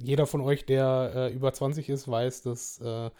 jeder 0.02 0.26
von 0.26 0.40
euch, 0.40 0.66
der 0.66 1.12
äh, 1.14 1.32
über 1.32 1.52
20 1.52 1.88
ist, 1.88 2.08
weiß, 2.08 2.42
dass 2.42 2.80
äh, 2.80 3.10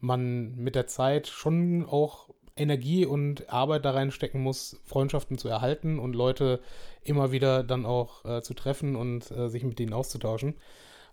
man 0.00 0.54
mit 0.56 0.74
der 0.74 0.86
Zeit 0.86 1.26
schon 1.26 1.86
auch 1.86 2.30
Energie 2.56 3.06
und 3.06 3.50
Arbeit 3.50 3.84
da 3.84 3.92
reinstecken 3.92 4.42
muss, 4.42 4.80
Freundschaften 4.84 5.38
zu 5.38 5.48
erhalten 5.48 5.98
und 5.98 6.14
Leute 6.14 6.60
immer 7.02 7.32
wieder 7.32 7.62
dann 7.62 7.86
auch 7.86 8.24
äh, 8.24 8.42
zu 8.42 8.54
treffen 8.54 8.96
und 8.96 9.30
äh, 9.30 9.48
sich 9.48 9.64
mit 9.64 9.78
denen 9.78 9.92
auszutauschen. 9.92 10.54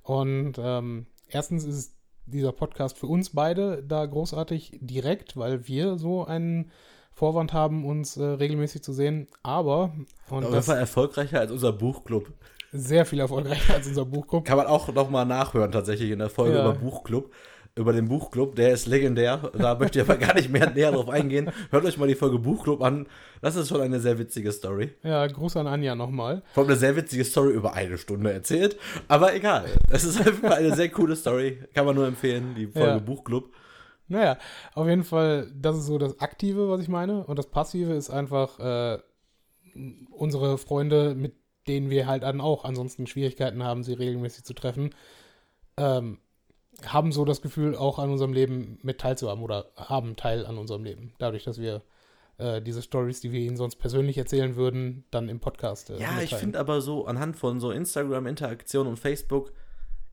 Und 0.04 0.54
ähm, 0.58 1.08
erstens 1.28 1.64
ist 1.64 1.96
dieser 2.26 2.52
Podcast 2.52 2.98
für 2.98 3.08
uns 3.08 3.32
beide 3.32 3.84
da 3.84 4.06
großartig 4.06 4.80
direkt, 4.82 5.38
weil 5.38 5.68
wir 5.68 5.98
so 5.98 6.26
einen 6.26 6.72
Vorwand 7.14 7.54
haben, 7.54 7.86
uns 7.86 8.18
äh, 8.18 8.24
regelmäßig 8.24 8.84
zu 8.84 8.94
sehen. 8.94 9.28
Aber 9.42 9.96
und 10.30 10.44
Auf 10.44 10.52
jeden 10.52 10.64
Fall 10.64 10.78
erfolgreicher 10.78 11.40
als 11.40 11.52
unser 11.52 11.74
Buchclub. 11.74 12.32
Sehr 12.72 13.06
viel 13.06 13.20
erfolgreicher 13.20 13.76
als 13.76 13.88
unser 13.88 14.06
Buchclub. 14.06 14.46
Kann 14.46 14.58
man 14.58 14.68
auch 14.68 14.94
nochmal 14.94 15.26
nachhören, 15.26 15.72
tatsächlich 15.72 16.12
in 16.12 16.20
der 16.20 16.30
Folge 16.30 16.56
ja. 16.56 16.62
über 16.62 16.74
Buchclub 16.74 17.32
über 17.78 17.94
den 17.94 18.08
Buchclub, 18.08 18.56
der 18.56 18.72
ist 18.72 18.88
legendär. 18.88 19.52
Da 19.58 19.76
möchte 19.76 20.00
ich 20.00 20.10
aber 20.10 20.18
gar 20.26 20.34
nicht 20.34 20.50
mehr 20.50 20.70
näher 20.70 20.92
drauf 20.92 21.10
eingehen. 21.10 21.52
Hört 21.70 21.86
euch 21.86 21.98
mal 21.98 22.08
die 22.08 22.16
Folge 22.16 22.40
Buchclub 22.40 22.82
an. 22.82 23.08
Das 23.42 23.56
ist 23.56 23.70
schon 23.70 23.82
eine 23.82 24.00
sehr 24.00 24.18
witzige 24.18 24.52
Story. 24.52 24.96
Ja, 25.04 25.26
Gruß 25.28 25.58
an 25.58 25.68
Anja 25.68 25.96
nochmal. 25.96 26.42
Vor 26.54 26.64
allem 26.64 26.72
eine 26.72 26.80
sehr 26.80 26.96
witzige 26.96 27.24
Story 27.24 27.54
über 27.54 27.74
eine 27.74 27.98
Stunde 27.98 28.34
erzählt. 28.34 28.78
Aber 29.08 29.36
egal. 29.36 29.66
Es 29.90 30.04
ist 30.04 30.20
einfach 30.20 30.52
eine 30.52 30.76
sehr 30.76 30.90
coole 30.90 31.16
Story. 31.16 31.60
Kann 31.74 31.86
man 31.86 31.96
nur 31.96 32.08
empfehlen, 32.08 32.56
die 32.56 32.68
Folge 32.68 32.88
ja. 32.88 33.00
Buchclub. 33.00 33.52
Naja, 34.10 34.38
auf 34.74 34.88
jeden 34.88 35.04
Fall, 35.04 35.52
das 35.54 35.78
ist 35.78 35.86
so 35.86 35.98
das 35.98 36.20
Aktive, 36.20 36.70
was 36.70 36.82
ich 36.82 36.88
meine. 36.88 37.26
Und 37.26 37.38
das 37.38 37.48
Passive 37.48 37.94
ist 37.94 38.10
einfach 38.10 38.60
äh, 38.60 39.00
unsere 40.12 40.58
Freunde, 40.58 41.14
mit 41.14 41.37
denen 41.68 41.90
wir 41.90 42.08
halt 42.08 42.24
dann 42.24 42.42
auch 42.42 42.64
ansonsten 42.64 43.08
Schwierigkeiten 43.08 43.64
haben, 43.64 43.84
sie 43.84 43.94
regelmäßig 43.94 44.44
zu 44.44 44.54
treffen. 44.54 44.96
Ähm, 45.78 46.20
haben 46.86 47.12
so 47.12 47.26
das 47.26 47.42
Gefühl, 47.42 47.76
auch 47.76 48.00
an 48.00 48.12
unserem 48.12 48.34
Leben 48.34 48.80
mit 48.84 49.00
teilzuhaben 49.00 49.44
oder 49.44 49.66
haben 49.76 50.16
Teil 50.16 50.46
an 50.46 50.58
unserem 50.58 50.84
Leben. 50.84 51.14
Dadurch, 51.18 51.44
dass 51.44 51.60
wir 51.60 51.82
äh, 52.38 52.62
diese 52.62 52.82
Stories, 52.82 53.20
die 53.20 53.32
wir 53.32 53.40
ihnen 53.40 53.58
sonst 53.58 53.78
persönlich 53.78 54.18
erzählen 54.18 54.56
würden, 54.56 55.04
dann 55.12 55.30
im 55.30 55.40
Podcast. 55.40 55.90
Äh, 55.90 56.00
ja, 56.00 56.22
ich 56.22 56.36
finde 56.36 56.60
aber 56.60 56.82
so 56.82 57.06
anhand 57.06 57.36
von 57.36 57.60
so 57.60 57.72
Instagram-Interaktion 57.72 58.88
und 58.88 58.98
Facebook, 58.98 59.54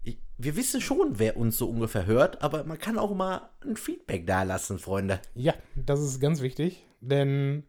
ich, 0.02 0.18
wir 0.38 0.56
wissen 0.56 0.80
schon, 0.80 1.18
wer 1.18 1.36
uns 1.36 1.58
so 1.58 1.68
ungefähr 1.68 2.06
hört, 2.06 2.42
aber 2.42 2.64
man 2.64 2.78
kann 2.78 2.98
auch 2.98 3.14
mal 3.14 3.50
ein 3.62 3.76
Feedback 3.76 4.26
da 4.26 4.42
lassen, 4.42 4.78
Freunde. 4.78 5.20
Ja, 5.34 5.54
das 5.76 6.00
ist 6.00 6.20
ganz 6.20 6.40
wichtig, 6.40 6.86
denn 7.00 7.64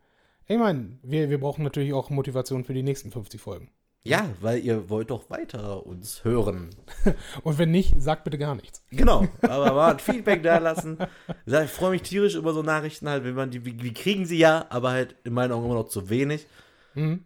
ich 0.48 0.58
meine, 0.58 1.00
wir, 1.04 1.30
wir 1.30 1.40
brauchen 1.40 1.64
natürlich 1.64 1.94
auch 1.94 2.10
Motivation 2.10 2.64
für 2.64 2.74
die 2.74 2.84
nächsten 2.84 3.12
50 3.12 3.42
Folgen. 3.42 3.70
Ja, 4.08 4.30
weil 4.40 4.60
ihr 4.60 4.88
wollt 4.88 5.10
doch 5.10 5.32
weiter 5.32 5.84
uns 5.84 6.24
hören. 6.24 6.70
Und 7.44 7.58
wenn 7.58 7.72
nicht, 7.72 8.00
sagt 8.00 8.24
bitte 8.24 8.38
gar 8.38 8.54
nichts. 8.54 8.84
Genau, 8.92 9.28
aber 9.42 9.66
mal 9.74 9.94
ein 9.94 10.00
Feedback 10.00 10.44
da 10.44 10.60
lassen. 10.60 11.00
Ich 11.48 11.72
freue 11.72 11.90
mich 11.90 12.04
tierisch 12.04 12.36
über 12.36 12.54
so 12.54 12.62
Nachrichten 12.62 13.10
halt, 13.10 13.24
wenn 13.24 13.34
man 13.34 13.50
die, 13.50 13.60
die 13.60 13.94
kriegen 13.96 14.28
sie 14.28 14.38
ja, 14.38 14.68
aber 14.70 14.92
halt 14.92 15.16
in 15.24 15.34
meinen 15.34 15.52
Augen 15.52 15.66
immer 15.66 15.74
noch 15.74 15.88
zu 15.88 16.08
wenig. 16.10 16.46
Mhm. 16.94 17.24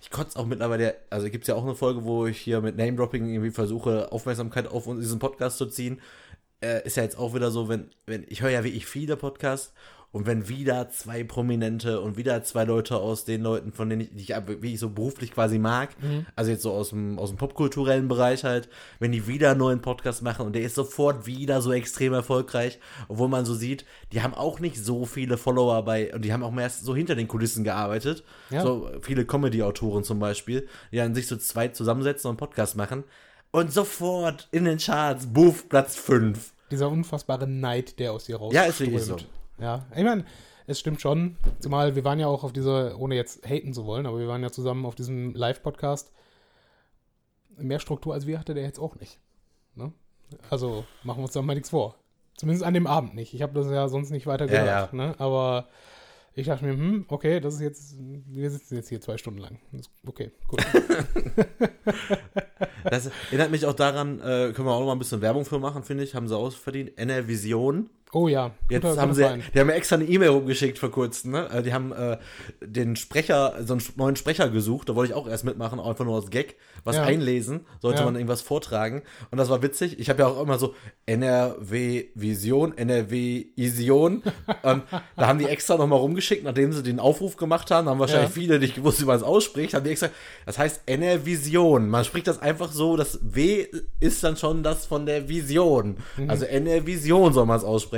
Ich 0.00 0.10
kotze 0.10 0.38
auch 0.38 0.46
mittlerweile, 0.46 0.94
also 1.10 1.28
gibt 1.28 1.42
es 1.42 1.48
ja 1.48 1.56
auch 1.56 1.64
eine 1.64 1.74
Folge, 1.74 2.04
wo 2.04 2.26
ich 2.26 2.38
hier 2.38 2.60
mit 2.60 2.76
Name-Dropping 2.76 3.28
irgendwie 3.28 3.50
versuche, 3.50 4.12
Aufmerksamkeit 4.12 4.68
auf 4.68 4.84
diesen 4.84 5.18
Podcast 5.18 5.58
zu 5.58 5.66
ziehen. 5.66 6.00
Äh, 6.60 6.86
ist 6.86 6.96
ja 6.96 7.02
jetzt 7.02 7.18
auch 7.18 7.34
wieder 7.34 7.50
so, 7.50 7.68
wenn, 7.68 7.90
wenn 8.06 8.24
ich 8.28 8.42
höre 8.42 8.50
ja 8.50 8.62
wirklich 8.62 8.86
viele 8.86 9.16
Podcasts 9.16 9.72
und 10.12 10.26
wenn 10.26 10.48
wieder 10.48 10.88
zwei 10.90 11.24
Prominente 11.24 12.00
und 12.00 12.16
wieder 12.16 12.42
zwei 12.42 12.64
Leute 12.64 12.96
aus 12.96 13.24
den 13.24 13.42
Leuten, 13.42 13.72
von 13.72 13.90
denen 13.90 14.02
ich, 14.02 14.10
die 14.10 14.32
ich 14.32 14.62
wie 14.62 14.74
ich 14.74 14.80
so 14.80 14.90
beruflich 14.90 15.32
quasi 15.32 15.58
mag, 15.58 15.90
mhm. 16.02 16.26
also 16.34 16.50
jetzt 16.50 16.62
so 16.62 16.72
aus 16.72 16.90
dem, 16.90 17.18
aus 17.18 17.30
dem 17.30 17.38
popkulturellen 17.38 18.08
Bereich 18.08 18.44
halt, 18.44 18.68
wenn 18.98 19.12
die 19.12 19.26
wieder 19.26 19.50
einen 19.50 19.58
neuen 19.58 19.82
Podcast 19.82 20.22
machen 20.22 20.46
und 20.46 20.54
der 20.54 20.62
ist 20.62 20.74
sofort 20.74 21.26
wieder 21.26 21.60
so 21.60 21.72
extrem 21.72 22.12
erfolgreich, 22.12 22.78
obwohl 23.08 23.28
man 23.28 23.44
so 23.44 23.54
sieht, 23.54 23.84
die 24.12 24.22
haben 24.22 24.34
auch 24.34 24.60
nicht 24.60 24.76
so 24.76 25.04
viele 25.04 25.36
Follower 25.36 25.82
bei, 25.82 26.14
und 26.14 26.24
die 26.24 26.32
haben 26.32 26.42
auch 26.42 26.52
mehr 26.52 26.70
so 26.70 26.94
hinter 26.94 27.14
den 27.14 27.28
Kulissen 27.28 27.64
gearbeitet. 27.64 28.24
Ja. 28.50 28.62
So 28.62 28.90
viele 29.02 29.26
Comedy-Autoren 29.26 30.04
zum 30.04 30.18
Beispiel, 30.18 30.68
die 30.92 30.96
dann 30.96 31.14
sich 31.14 31.26
so 31.26 31.36
zweit 31.36 31.76
zusammensetzen 31.76 32.28
und 32.28 32.32
einen 32.32 32.38
Podcast 32.38 32.76
machen. 32.76 33.04
Und 33.50 33.72
sofort 33.72 34.48
in 34.50 34.64
den 34.64 34.78
Charts, 34.78 35.26
Buff, 35.26 35.68
Platz 35.68 35.96
5. 35.96 36.52
Dieser 36.70 36.88
unfassbare 36.88 37.46
Neid, 37.46 37.98
der 37.98 38.12
aus 38.12 38.24
dir 38.24 38.36
rauskommt. 38.36 38.54
Ja, 38.54 38.64
ist 38.64 38.80
wirklich 38.80 39.02
so. 39.02 39.16
Ja, 39.58 39.86
ich 39.94 40.04
meine, 40.04 40.24
es 40.66 40.78
stimmt 40.78 41.00
schon. 41.00 41.36
Zumal 41.60 41.96
wir 41.96 42.04
waren 42.04 42.18
ja 42.18 42.26
auch 42.26 42.44
auf 42.44 42.52
dieser, 42.52 42.98
ohne 42.98 43.14
jetzt 43.14 43.48
haten 43.48 43.72
zu 43.72 43.86
wollen, 43.86 44.06
aber 44.06 44.18
wir 44.18 44.28
waren 44.28 44.42
ja 44.42 44.50
zusammen 44.50 44.84
auf 44.84 44.94
diesem 44.94 45.34
Live-Podcast. 45.34 46.12
Mehr 47.56 47.80
Struktur 47.80 48.12
als 48.12 48.26
wir 48.26 48.38
hatte 48.38 48.54
der 48.54 48.64
jetzt 48.64 48.78
auch 48.78 48.96
nicht. 48.96 49.18
Ne? 49.74 49.92
Also 50.50 50.84
machen 51.04 51.18
wir 51.18 51.24
uns 51.24 51.32
da 51.32 51.42
mal 51.42 51.54
nichts 51.54 51.70
vor. 51.70 51.96
Zumindest 52.36 52.66
an 52.66 52.74
dem 52.74 52.86
Abend 52.86 53.14
nicht. 53.14 53.32
Ich 53.32 53.40
habe 53.40 53.54
das 53.54 53.70
ja 53.70 53.88
sonst 53.88 54.10
nicht 54.10 54.26
weiter 54.26 54.46
gehört. 54.46 54.66
Ja, 54.66 54.80
ja. 54.84 54.88
Ne? 54.92 55.14
Aber 55.18 55.68
ich 56.34 56.46
dachte 56.46 56.66
mir, 56.66 56.72
hm, 56.72 57.06
okay, 57.08 57.40
das 57.40 57.54
ist 57.54 57.60
jetzt, 57.60 57.94
wir 57.98 58.50
sitzen 58.50 58.74
jetzt 58.74 58.90
hier 58.90 59.00
zwei 59.00 59.16
Stunden 59.16 59.40
lang. 59.40 59.58
Okay, 60.06 60.32
cool. 60.52 60.58
das 62.84 63.10
erinnert 63.30 63.50
mich 63.50 63.64
auch 63.64 63.72
daran, 63.72 64.20
äh, 64.20 64.52
können 64.52 64.68
wir 64.68 64.72
auch 64.72 64.80
noch 64.80 64.86
mal 64.86 64.92
ein 64.92 64.98
bisschen 64.98 65.22
Werbung 65.22 65.46
für 65.46 65.58
machen, 65.58 65.82
finde 65.82 66.04
ich, 66.04 66.14
haben 66.14 66.28
sie 66.28 66.36
ausverdient. 66.36 66.98
NR 66.98 67.26
Vision 67.26 67.88
Oh 68.12 68.28
ja. 68.28 68.52
Jetzt 68.70 68.82
guter, 68.82 69.00
haben 69.00 69.10
guter 69.12 69.34
sie, 69.34 69.42
die 69.52 69.60
haben 69.60 69.66
mir 69.66 69.74
extra 69.74 69.96
eine 69.96 70.04
E-Mail 70.04 70.28
rumgeschickt 70.28 70.78
vor 70.78 70.90
kurzem, 70.90 71.32
ne? 71.32 71.50
Also 71.50 71.62
die 71.62 71.72
haben 71.72 71.92
äh, 71.92 72.18
den 72.62 72.94
Sprecher, 72.94 73.54
so 73.64 73.74
einen 73.74 73.82
neuen 73.96 74.16
Sprecher 74.16 74.48
gesucht, 74.48 74.88
da 74.88 74.94
wollte 74.94 75.12
ich 75.12 75.16
auch 75.16 75.26
erst 75.26 75.44
mitmachen, 75.44 75.80
einfach 75.80 76.04
nur 76.04 76.14
als 76.14 76.30
Gag, 76.30 76.54
was 76.84 76.96
ja. 76.96 77.02
einlesen, 77.02 77.66
sollte 77.82 78.00
ja. 78.00 78.04
man 78.04 78.14
irgendwas 78.14 78.42
vortragen. 78.42 79.02
Und 79.32 79.38
das 79.38 79.50
war 79.50 79.60
witzig. 79.62 79.98
Ich 79.98 80.08
habe 80.08 80.20
ja 80.20 80.28
auch 80.28 80.40
immer 80.40 80.56
so 80.56 80.74
NRW 81.06 82.06
Vision, 82.14 82.78
NRW 82.78 83.46
Ision. 83.56 84.22
ähm, 84.64 84.82
da 85.16 85.26
haben 85.26 85.40
die 85.40 85.46
extra 85.46 85.76
nochmal 85.76 85.98
rumgeschickt, 85.98 86.44
nachdem 86.44 86.72
sie 86.72 86.84
den 86.84 87.00
Aufruf 87.00 87.36
gemacht 87.36 87.72
haben, 87.72 87.88
haben 87.88 87.98
wahrscheinlich 87.98 88.30
ja. 88.30 88.34
viele 88.34 88.60
nicht 88.60 88.76
gewusst, 88.76 89.02
wie 89.02 89.06
man 89.06 89.16
es 89.16 89.24
ausspricht, 89.24 89.74
haben 89.74 89.84
die 89.84 89.90
extra, 89.90 90.10
das 90.46 90.58
heißt 90.58 90.82
NR-Vision. 90.86 91.88
Man 91.88 92.04
spricht 92.04 92.28
das 92.28 92.40
einfach 92.40 92.70
so, 92.70 92.96
das 92.96 93.18
W 93.22 93.66
ist 93.98 94.22
dann 94.22 94.36
schon 94.36 94.62
das 94.62 94.86
von 94.86 95.06
der 95.06 95.28
Vision. 95.28 95.96
Mhm. 96.16 96.30
Also 96.30 96.44
NR-Vision 96.44 97.32
soll 97.32 97.46
man 97.46 97.58
es 97.58 97.64
aussprechen. 97.64 97.95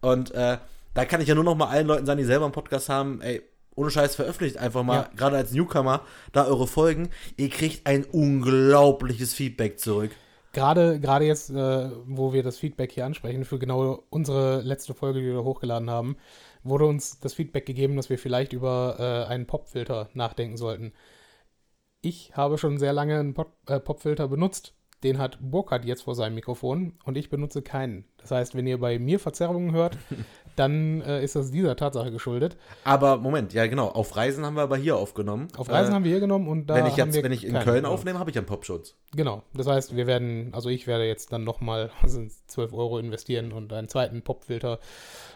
Und 0.00 0.32
äh, 0.32 0.58
da 0.94 1.04
kann 1.04 1.20
ich 1.20 1.28
ja 1.28 1.34
nur 1.34 1.44
noch 1.44 1.56
mal 1.56 1.68
allen 1.68 1.86
Leuten 1.86 2.06
sagen, 2.06 2.18
die 2.18 2.24
selber 2.24 2.44
einen 2.44 2.52
Podcast 2.52 2.88
haben, 2.88 3.20
ey, 3.20 3.42
ohne 3.74 3.90
Scheiß 3.90 4.16
veröffentlicht 4.16 4.58
einfach 4.58 4.82
mal, 4.82 4.96
ja. 4.96 5.10
gerade 5.16 5.36
als 5.36 5.52
Newcomer, 5.52 6.02
da 6.32 6.46
eure 6.46 6.66
Folgen. 6.66 7.10
Ihr 7.36 7.48
kriegt 7.48 7.86
ein 7.86 8.04
unglaubliches 8.04 9.32
Feedback 9.32 9.78
zurück. 9.78 10.10
Gerade, 10.52 10.98
gerade 10.98 11.24
jetzt, 11.26 11.50
äh, 11.50 11.90
wo 12.06 12.32
wir 12.32 12.42
das 12.42 12.58
Feedback 12.58 12.90
hier 12.90 13.06
ansprechen, 13.06 13.44
für 13.44 13.60
genau 13.60 14.02
unsere 14.10 14.62
letzte 14.62 14.94
Folge, 14.94 15.20
die 15.20 15.26
wir 15.26 15.44
hochgeladen 15.44 15.88
haben, 15.88 16.16
wurde 16.64 16.86
uns 16.86 17.20
das 17.20 17.34
Feedback 17.34 17.66
gegeben, 17.66 17.96
dass 17.96 18.10
wir 18.10 18.18
vielleicht 18.18 18.52
über 18.52 18.96
äh, 18.98 19.30
einen 19.30 19.46
Popfilter 19.46 20.10
nachdenken 20.12 20.56
sollten. 20.56 20.92
Ich 22.02 22.36
habe 22.36 22.58
schon 22.58 22.78
sehr 22.78 22.92
lange 22.92 23.18
einen 23.18 23.34
Pop, 23.34 23.52
äh, 23.68 23.78
Popfilter 23.78 24.26
benutzt. 24.26 24.74
Den 25.02 25.18
hat 25.18 25.38
Burkhardt 25.40 25.84
jetzt 25.84 26.02
vor 26.02 26.14
seinem 26.14 26.34
Mikrofon 26.34 26.92
und 27.04 27.16
ich 27.16 27.30
benutze 27.30 27.62
keinen. 27.62 28.04
Das 28.18 28.30
heißt, 28.30 28.54
wenn 28.54 28.66
ihr 28.66 28.78
bei 28.78 28.98
mir 28.98 29.18
Verzerrungen 29.18 29.72
hört, 29.72 29.96
dann 30.56 31.00
äh, 31.00 31.24
ist 31.24 31.36
das 31.36 31.50
dieser 31.50 31.74
Tatsache 31.76 32.10
geschuldet. 32.10 32.56
Aber 32.84 33.16
Moment, 33.16 33.54
ja 33.54 33.66
genau, 33.66 33.88
auf 33.88 34.14
Reisen 34.16 34.44
haben 34.44 34.56
wir 34.56 34.62
aber 34.62 34.76
hier 34.76 34.96
aufgenommen. 34.96 35.48
Auf 35.56 35.70
Reisen 35.70 35.92
äh, 35.92 35.94
haben 35.94 36.04
wir 36.04 36.10
hier 36.10 36.20
genommen 36.20 36.48
und 36.48 36.66
da 36.66 36.74
Wenn 36.74 36.86
ich 36.86 36.96
jetzt, 36.96 37.22
wenn 37.22 37.32
ich 37.32 37.46
in 37.46 37.58
Köln 37.60 37.86
aufnehme, 37.86 38.18
habe 38.18 38.30
ich 38.30 38.36
einen 38.36 38.46
Popschutz. 38.46 38.94
Genau, 39.16 39.42
das 39.54 39.66
heißt, 39.66 39.96
wir 39.96 40.06
werden, 40.06 40.50
also 40.52 40.68
ich 40.68 40.86
werde 40.86 41.06
jetzt 41.06 41.32
dann 41.32 41.44
nochmal 41.44 41.90
also 42.02 42.20
12 42.48 42.72
Euro 42.74 42.98
investieren 42.98 43.52
und 43.52 43.72
einen 43.72 43.88
zweiten 43.88 44.22
Popfilter 44.22 44.80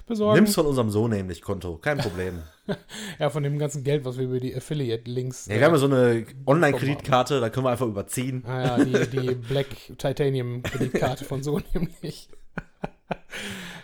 besorgen. 0.07 0.35
Nimm's 0.35 0.55
von 0.55 0.66
unserem 0.66 0.90
Sohn 0.90 1.11
nämlich 1.11 1.40
Konto, 1.40 1.79
kein 1.79 1.98
Problem. 1.98 2.42
ja, 3.18 3.31
von 3.31 3.42
dem 3.42 3.59
ganzen 3.59 3.85
Geld, 3.85 4.05
was 4.05 4.16
wir 4.16 4.24
über 4.24 4.40
die 4.40 4.55
Affiliate-Links. 4.57 5.46
Ja, 5.46 5.57
wir 5.57 5.64
haben 5.66 5.72
ja 5.72 5.79
so 5.79 5.87
eine 5.87 6.27
Online-Kreditkarte, 6.46 7.40
da 7.40 7.50
können 7.50 7.66
wir 7.66 7.70
einfach 7.70 7.87
überziehen. 7.87 8.44
Ah 8.46 8.79
ja, 8.79 8.85
die, 8.85 9.07
die 9.11 9.35
Black 9.35 9.66
Titanium-Kreditkarte 9.98 11.24
von 11.24 11.42
so 11.42 11.61
nämlich. 11.74 12.29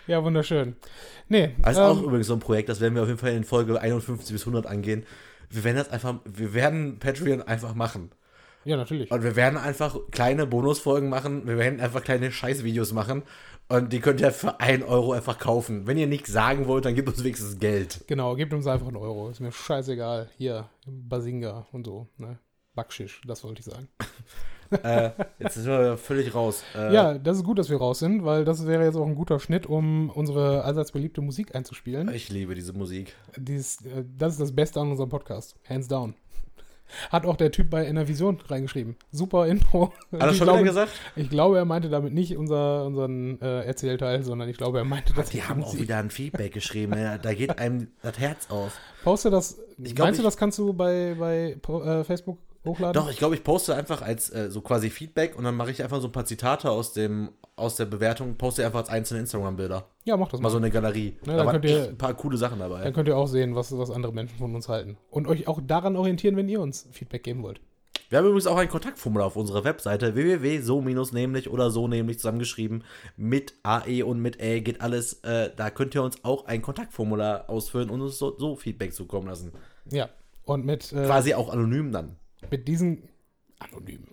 Ja, 0.07 0.23
wunderschön. 0.23 0.75
Nee, 1.29 1.51
Das 1.61 1.73
ist 1.73 1.79
auch 1.79 1.99
ähm, 1.99 2.05
übrigens 2.05 2.27
so 2.27 2.33
ein 2.33 2.39
Projekt, 2.39 2.69
das 2.69 2.81
werden 2.81 2.95
wir 2.95 3.03
auf 3.03 3.07
jeden 3.07 3.19
Fall 3.19 3.31
in 3.33 3.43
Folge 3.43 3.79
51 3.79 4.33
bis 4.33 4.41
100 4.41 4.65
angehen. 4.65 5.05
Wir 5.49 5.63
werden 5.63 5.77
das 5.77 5.89
einfach, 5.89 6.15
wir 6.25 6.53
werden 6.53 6.99
Patreon 6.99 7.41
einfach 7.41 7.75
machen. 7.75 8.11
ja, 8.65 8.77
natürlich. 8.77 9.11
Und 9.11 9.23
wir 9.23 9.35
werden 9.35 9.57
einfach 9.57 9.97
kleine 10.11 10.47
Bonusfolgen 10.47 11.09
machen. 11.09 11.47
Wir 11.47 11.57
werden 11.57 11.79
einfach 11.79 12.03
kleine 12.03 12.31
Scheißvideos 12.31 12.93
machen. 12.93 13.23
Und 13.71 13.93
die 13.93 14.01
könnt 14.01 14.19
ihr 14.19 14.31
für 14.33 14.59
1 14.59 14.83
Euro 14.83 15.13
einfach 15.13 15.39
kaufen. 15.39 15.87
Wenn 15.87 15.97
ihr 15.97 16.05
nichts 16.07 16.29
sagen 16.29 16.67
wollt, 16.67 16.83
dann 16.83 16.93
gebt 16.93 17.07
uns 17.07 17.23
wenigstens 17.23 17.57
Geld. 17.57 18.03
Genau, 18.05 18.35
gebt 18.35 18.53
uns 18.53 18.67
einfach 18.67 18.87
einen 18.87 18.97
Euro. 18.97 19.29
Ist 19.29 19.39
mir 19.39 19.53
scheißegal. 19.53 20.29
Hier, 20.37 20.67
Basinga 20.85 21.67
und 21.71 21.85
so, 21.85 22.07
ne? 22.17 22.37
Backschisch, 22.75 23.21
das 23.25 23.45
wollte 23.45 23.59
ich 23.59 23.65
sagen. 23.65 23.87
äh, 24.83 25.11
jetzt 25.39 25.55
sind 25.55 25.67
wir 25.67 25.95
völlig 25.95 26.35
raus. 26.35 26.63
Äh, 26.75 26.93
Ja, 26.93 27.17
das 27.17 27.37
ist 27.37 27.43
gut, 27.45 27.59
dass 27.59 27.69
wir 27.69 27.77
raus 27.77 27.99
sind, 27.99 28.25
weil 28.25 28.43
das 28.43 28.67
wäre 28.67 28.83
jetzt 28.83 28.95
auch 28.97 29.05
ein 29.05 29.15
guter 29.15 29.39
Schnitt, 29.39 29.65
um 29.67 30.09
unsere 30.09 30.65
allseits 30.65 30.91
beliebte 30.91 31.21
Musik 31.21 31.55
einzuspielen. 31.55 32.13
Ich 32.13 32.29
liebe 32.29 32.55
diese 32.55 32.73
Musik. 32.73 33.15
Dies, 33.37 33.85
äh, 33.85 34.03
das 34.17 34.33
ist 34.33 34.41
das 34.41 34.53
Beste 34.53 34.81
an 34.81 34.91
unserem 34.91 35.09
Podcast. 35.09 35.55
Hands 35.69 35.87
down. 35.87 36.13
Hat 37.11 37.25
auch 37.25 37.35
der 37.37 37.51
Typ 37.51 37.69
bei 37.69 37.85
Enervision 37.85 38.39
reingeschrieben. 38.47 38.95
Super 39.11 39.47
Intro. 39.47 39.93
Hat 40.11 40.21
er 40.21 40.31
ich 40.31 40.37
schon 40.37 40.47
glaube, 40.47 40.63
gesagt? 40.63 40.91
Ich 41.15 41.29
glaube, 41.29 41.57
er 41.57 41.65
meinte 41.65 41.89
damit 41.89 42.13
nicht 42.13 42.37
unser, 42.37 42.85
unseren 42.85 43.39
äh, 43.41 43.61
Erzählteil, 43.65 44.23
sondern 44.23 44.49
ich 44.49 44.57
glaube, 44.57 44.77
er 44.79 44.85
meinte 44.85 45.13
das. 45.13 45.29
Die 45.29 45.43
haben 45.43 45.63
auch 45.63 45.75
wieder 45.75 45.97
ein 45.97 46.09
Feedback 46.09 46.53
geschrieben. 46.53 46.93
Ja, 46.97 47.17
da 47.17 47.33
geht 47.33 47.57
einem 47.59 47.87
das 48.01 48.19
Herz 48.19 48.49
auf. 48.49 48.77
Poste 49.03 49.29
das. 49.29 49.59
Ich 49.83 49.95
glaub, 49.95 50.07
meinst 50.07 50.19
du, 50.19 50.23
ich- 50.23 50.27
das 50.27 50.37
kannst 50.37 50.57
du 50.59 50.73
bei, 50.73 51.15
bei 51.17 51.57
äh, 51.67 52.03
Facebook 52.03 52.37
hochladen? 52.65 52.93
Doch, 52.93 53.09
ich 53.09 53.17
glaube, 53.17 53.35
ich 53.35 53.43
poste 53.43 53.75
einfach 53.75 54.01
als 54.01 54.29
äh, 54.29 54.49
so 54.51 54.61
quasi 54.61 54.89
Feedback 54.89 55.37
und 55.37 55.43
dann 55.43 55.55
mache 55.55 55.71
ich 55.71 55.81
einfach 55.83 56.01
so 56.01 56.07
ein 56.07 56.11
paar 56.11 56.25
Zitate 56.25 56.69
aus 56.69 56.93
dem 56.93 57.29
aus 57.57 57.75
der 57.75 57.85
Bewertung, 57.85 58.37
poste 58.37 58.65
einfach 58.65 58.79
als 58.79 58.89
einzelne 58.89 59.19
Instagram-Bilder. 59.19 59.85
Ja, 60.05 60.17
mach 60.17 60.29
das 60.29 60.39
Mal 60.39 60.45
mal. 60.47 60.49
so 60.51 60.57
eine 60.57 60.71
Galerie. 60.71 61.17
Ja, 61.25 61.33
da 61.33 61.37
dann 61.37 61.45
waren 61.45 61.53
könnt 61.61 61.65
ihr- 61.65 61.89
ein 61.89 61.97
paar 61.97 62.13
coole 62.15 62.37
Sachen 62.37 62.57
dabei. 62.59 62.83
Dann 62.83 62.93
könnt 62.93 63.07
ihr 63.07 63.15
auch 63.17 63.27
sehen, 63.27 63.53
was, 63.55 63.77
was 63.77 63.91
andere 63.91 64.13
Menschen 64.13 64.37
von 64.39 64.55
uns 64.55 64.67
halten. 64.67 64.97
Und 65.11 65.27
euch 65.27 65.47
auch 65.47 65.59
daran 65.61 65.95
orientieren, 65.95 66.35
wenn 66.37 66.49
ihr 66.49 66.59
uns 66.59 66.87
Feedback 66.91 67.23
geben 67.23 67.43
wollt. 67.43 67.61
Wir 68.09 68.17
haben 68.17 68.25
übrigens 68.25 68.47
auch 68.47 68.57
ein 68.57 68.67
Kontaktformular 68.67 69.27
auf 69.27 69.35
unserer 69.35 69.63
Webseite 69.63 70.15
www.so-nämlich 70.15 71.49
oder 71.49 71.69
so 71.69 71.87
nämlich 71.87 72.17
zusammengeschrieben 72.17 72.83
mit 73.15 73.53
AE 73.63 74.03
und 74.03 74.19
mit 74.21 74.41
Ä 74.41 74.61
geht 74.61 74.81
alles. 74.81 75.23
Äh, 75.23 75.51
da 75.55 75.69
könnt 75.69 75.93
ihr 75.95 76.03
uns 76.03 76.23
auch 76.23 76.45
ein 76.45 76.61
Kontaktformular 76.61 77.49
ausfüllen 77.49 77.89
und 77.89 78.01
uns 78.01 78.17
so, 78.17 78.37
so 78.37 78.55
Feedback 78.55 78.93
zukommen 78.93 79.27
lassen. 79.27 79.51
Ja. 79.89 80.09
Und 80.45 80.65
mit, 80.65 80.91
äh, 80.91 81.05
Quasi 81.05 81.33
auch 81.35 81.49
anonym 81.49 81.91
dann. 81.91 82.15
Mit 82.49 82.67
diesen. 82.67 83.09
Anonym. 83.59 84.05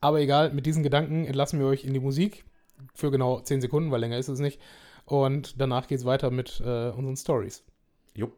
Aber 0.00 0.20
egal, 0.20 0.52
mit 0.52 0.66
diesen 0.66 0.82
Gedanken 0.82 1.24
entlassen 1.24 1.60
wir 1.60 1.66
euch 1.66 1.84
in 1.84 1.92
die 1.92 2.00
Musik. 2.00 2.44
Für 2.94 3.10
genau 3.10 3.40
10 3.40 3.60
Sekunden, 3.60 3.90
weil 3.90 4.00
länger 4.00 4.18
ist 4.18 4.28
es 4.28 4.40
nicht. 4.40 4.60
Und 5.04 5.60
danach 5.60 5.86
geht 5.86 5.98
es 5.98 6.04
weiter 6.04 6.30
mit 6.30 6.60
äh, 6.60 6.90
unseren 6.90 7.16
Stories. 7.16 7.62
Jupp. 8.14 8.32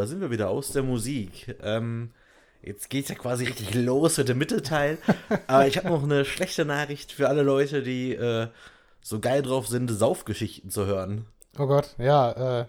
Da 0.00 0.06
sind 0.06 0.20
wir 0.20 0.30
wieder 0.30 0.48
aus 0.48 0.72
der 0.72 0.82
Musik. 0.82 1.54
Ähm, 1.62 2.10
jetzt 2.62 2.88
geht's 2.90 3.10
ja 3.10 3.14
quasi 3.14 3.44
richtig 3.44 3.74
los 3.74 4.16
mit 4.18 4.28
dem 4.28 4.38
Mittelteil. 4.38 4.98
Aber 5.46 5.66
ich 5.66 5.76
habe 5.76 5.88
noch 5.90 6.02
eine 6.02 6.24
schlechte 6.24 6.64
Nachricht 6.64 7.12
für 7.12 7.28
alle 7.28 7.42
Leute, 7.42 7.82
die 7.82 8.14
äh, 8.14 8.48
so 9.02 9.20
geil 9.20 9.42
drauf 9.42 9.66
sind, 9.68 9.88
Saufgeschichten 9.90 10.70
zu 10.70 10.86
hören. 10.86 11.26
Oh 11.58 11.66
Gott, 11.66 11.94
ja, 11.98 12.60
äh, 12.60 12.66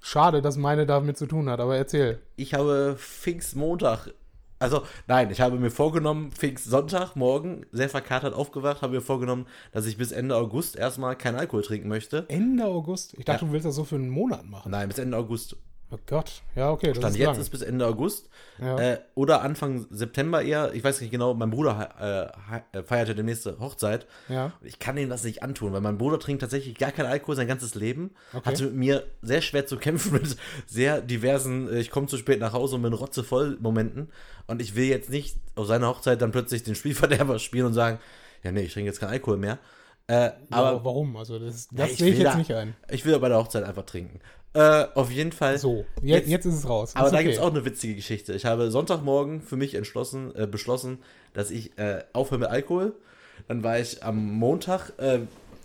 schade, 0.00 0.40
dass 0.40 0.56
meine 0.56 0.86
damit 0.86 1.18
zu 1.18 1.26
tun 1.26 1.50
hat, 1.50 1.60
aber 1.60 1.76
erzähl. 1.76 2.20
Ich 2.36 2.54
habe 2.54 2.94
Pfingstmontag, 2.96 4.12
also 4.60 4.82
nein, 5.08 5.30
ich 5.30 5.40
habe 5.40 5.58
mir 5.58 5.70
vorgenommen, 5.70 6.30
Pfingstsonntag 6.30 7.16
morgen 7.16 7.66
sehr 7.72 7.88
verkatert 7.88 8.32
aufgewacht, 8.32 8.82
habe 8.82 8.94
mir 8.94 9.00
vorgenommen, 9.00 9.46
dass 9.72 9.84
ich 9.86 9.96
bis 9.98 10.12
Ende 10.12 10.36
August 10.36 10.76
erstmal 10.76 11.16
keinen 11.16 11.36
Alkohol 11.36 11.62
trinken 11.62 11.88
möchte. 11.88 12.24
Ende 12.28 12.64
August? 12.66 13.14
Ich 13.18 13.24
dachte, 13.24 13.44
Ja. 13.44 13.48
du 13.48 13.52
willst 13.52 13.66
das 13.66 13.74
so 13.74 13.84
für 13.84 13.96
einen 13.96 14.10
Monat 14.10 14.46
machen. 14.46 14.70
Nein, 14.70 14.88
bis 14.88 14.98
Ende 14.98 15.16
August. 15.16 15.56
Oh 15.94 15.98
Gott, 16.06 16.42
ja, 16.56 16.70
okay, 16.72 16.88
das 16.88 16.96
Stand 16.96 17.14
ist 17.14 17.18
jetzt 17.20 17.26
lang. 17.28 17.40
ist 17.40 17.50
bis 17.50 17.62
Ende 17.62 17.86
August. 17.86 18.28
Ja. 18.60 18.78
Äh, 18.78 18.98
oder 19.14 19.42
Anfang 19.42 19.86
September 19.90 20.42
eher. 20.42 20.72
Ich 20.74 20.82
weiß 20.82 21.00
nicht 21.00 21.10
genau, 21.10 21.34
mein 21.34 21.50
Bruder 21.50 22.32
äh, 22.50 22.54
he- 22.74 22.82
feierte 22.82 23.14
demnächst 23.14 23.46
eine 23.46 23.58
Hochzeit. 23.60 24.06
ja, 24.28 24.52
Ich 24.62 24.78
kann 24.80 24.96
ihm 24.96 25.08
das 25.08 25.22
nicht 25.22 25.42
antun, 25.44 25.72
weil 25.72 25.80
mein 25.80 25.96
Bruder 25.98 26.18
trinkt 26.18 26.40
tatsächlich 26.42 26.76
gar 26.76 26.90
keinen 26.90 27.06
Alkohol 27.06 27.36
sein 27.36 27.46
ganzes 27.46 27.74
Leben. 27.76 28.10
Okay. 28.32 28.44
Hatte 28.50 28.64
mit 28.64 28.74
mir 28.74 29.04
sehr 29.22 29.40
schwer 29.40 29.66
zu 29.66 29.76
kämpfen 29.76 30.12
mit 30.20 30.36
sehr 30.66 31.00
diversen, 31.00 31.68
äh, 31.72 31.78
ich 31.78 31.90
komme 31.90 32.06
zu 32.08 32.16
spät 32.16 32.40
nach 32.40 32.52
Hause 32.52 32.74
und 32.76 32.82
bin 32.82 32.92
rotzevoll 32.92 33.56
Momenten. 33.60 34.10
Und 34.48 34.60
ich 34.60 34.74
will 34.74 34.84
jetzt 34.86 35.10
nicht 35.10 35.36
auf 35.54 35.66
seiner 35.68 35.88
Hochzeit 35.88 36.20
dann 36.20 36.32
plötzlich 36.32 36.62
den 36.64 36.74
Spielverderber 36.74 37.38
spielen 37.38 37.66
und 37.66 37.74
sagen, 37.74 37.98
ja 38.42 38.50
nee, 38.52 38.62
ich 38.62 38.72
trinke 38.72 38.88
jetzt 38.88 38.98
keinen 39.00 39.10
Alkohol 39.10 39.36
mehr. 39.36 39.58
Äh, 40.06 40.30
aber 40.50 40.66
aber 40.68 40.84
warum? 40.84 41.16
Also, 41.16 41.38
das, 41.38 41.68
Ja, 41.72 41.86
das 41.86 41.96
sehe 41.96 42.12
ich 42.12 42.18
jetzt 42.18 42.32
da- 42.32 42.36
nicht 42.36 42.52
ein. 42.52 42.74
Ich 42.90 43.04
will 43.06 43.18
bei 43.18 43.28
der 43.28 43.38
Hochzeit 43.38 43.64
einfach 43.64 43.84
trinken. 43.86 44.20
Äh, 44.52 44.84
auf 44.94 45.10
jeden 45.10 45.32
Fall. 45.32 45.58
So, 45.58 45.84
jetzt, 46.02 46.28
jetzt 46.28 46.44
ist 46.46 46.54
es 46.54 46.68
raus. 46.68 46.92
Aber 46.94 47.06
ist 47.06 47.12
da 47.12 47.16
okay. 47.16 47.24
gibt 47.24 47.36
es 47.36 47.40
auch 47.42 47.50
eine 47.50 47.64
witzige 47.64 47.96
Geschichte. 47.96 48.34
Ich 48.34 48.44
habe 48.44 48.70
Sonntagmorgen 48.70 49.40
für 49.40 49.56
mich 49.56 49.74
entschlossen, 49.74 50.32
äh, 50.36 50.46
beschlossen, 50.46 50.98
dass 51.32 51.50
ich 51.50 51.76
äh, 51.78 52.04
aufhöre 52.12 52.40
mit 52.40 52.48
Alkohol. 52.50 52.94
Dann 53.48 53.64
war 53.64 53.78
ich 53.80 54.04
am 54.04 54.32
Montag, 54.34 54.92
äh, 54.98 55.20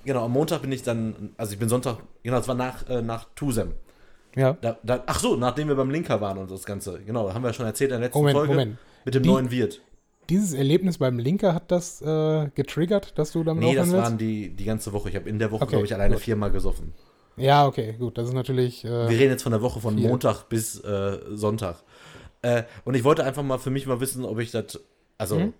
genau, 0.06 0.26
am 0.26 0.32
Montag 0.32 0.62
bin 0.64 0.72
ich 0.72 0.82
dann, 0.82 1.34
also 1.38 1.54
ich 1.54 1.60
bin 1.60 1.70
Sonntag, 1.70 1.98
genau, 2.24 2.40
es 2.40 2.48
war 2.48 2.56
nach, 2.56 2.90
äh, 2.90 3.02
nach 3.04 3.28
Tusem. 3.36 3.74
Ja, 4.36 4.54
Da, 4.62 4.78
da, 4.84 5.04
ach 5.06 5.20
so, 5.20 5.36
nachdem 5.36 5.68
wir 5.68 5.76
beim 5.76 5.90
Linker 5.92 6.20
waren 6.22 6.38
und 6.38 6.50
das 6.50 6.64
Ganze. 6.64 7.00
Genau, 7.02 7.32
haben 7.34 7.44
wir 7.44 7.52
schon 7.54 7.66
erzählt 7.66 7.92
in 7.92 7.98
der 8.00 8.08
letzten 8.08 8.20
Moment, 8.20 8.38
Folge. 8.38 8.54
Moment. 8.54 8.78
Mit 9.06 9.14
dem 9.16 9.24
Die- 9.24 9.30
neuen 9.30 9.52
Wirt. 9.52 9.82
Dieses 10.30 10.54
Erlebnis 10.54 10.98
beim 11.00 11.18
Linker 11.20 11.54
hat 11.54 11.72
das 11.72 12.02
äh, 12.02 12.50
getriggert, 12.56 13.18
dass 13.18 13.32
du 13.32 13.44
damit 13.44 13.64
Nee, 13.64 13.76
das 13.76 13.88
willst? 13.92 14.02
waren 14.04 14.18
die, 14.18 14.50
die 14.56 14.66
ganze 14.66 14.94
Woche. 14.94 15.10
Ich 15.10 15.16
habe 15.16 15.28
in 15.30 15.40
der 15.40 15.52
Woche, 15.52 15.64
Okay, 15.64 15.72
glaube 15.72 15.86
ich, 15.86 15.94
alleine 15.94 16.14
gut. 16.16 16.24
viermal 16.24 16.52
gesoffen. 16.52 16.94
Ja, 17.36 17.66
okay, 17.66 17.96
gut. 17.98 18.18
Das 18.18 18.28
ist 18.28 18.34
natürlich. 18.34 18.84
Äh, 18.86 18.90
Wir 19.10 19.18
reden 19.18 19.32
jetzt 19.32 19.44
von 19.44 19.52
der 19.52 19.62
Woche 19.62 19.80
von 19.80 19.98
Viel. 19.98 20.08
Montag 20.08 20.44
bis 20.50 20.80
äh, 20.84 21.18
Sonntag. 21.32 21.78
Äh, 22.42 22.64
und 22.86 22.96
ich 22.96 23.04
wollte 23.04 23.24
einfach 23.24 23.44
mal 23.44 23.58
für 23.58 23.70
mich 23.70 23.86
mal 23.88 24.00
wissen, 24.00 24.24
ob 24.26 24.40
ich 24.40 24.52
das, 24.52 24.80
also 25.18 25.40
Mhm. 25.40 25.54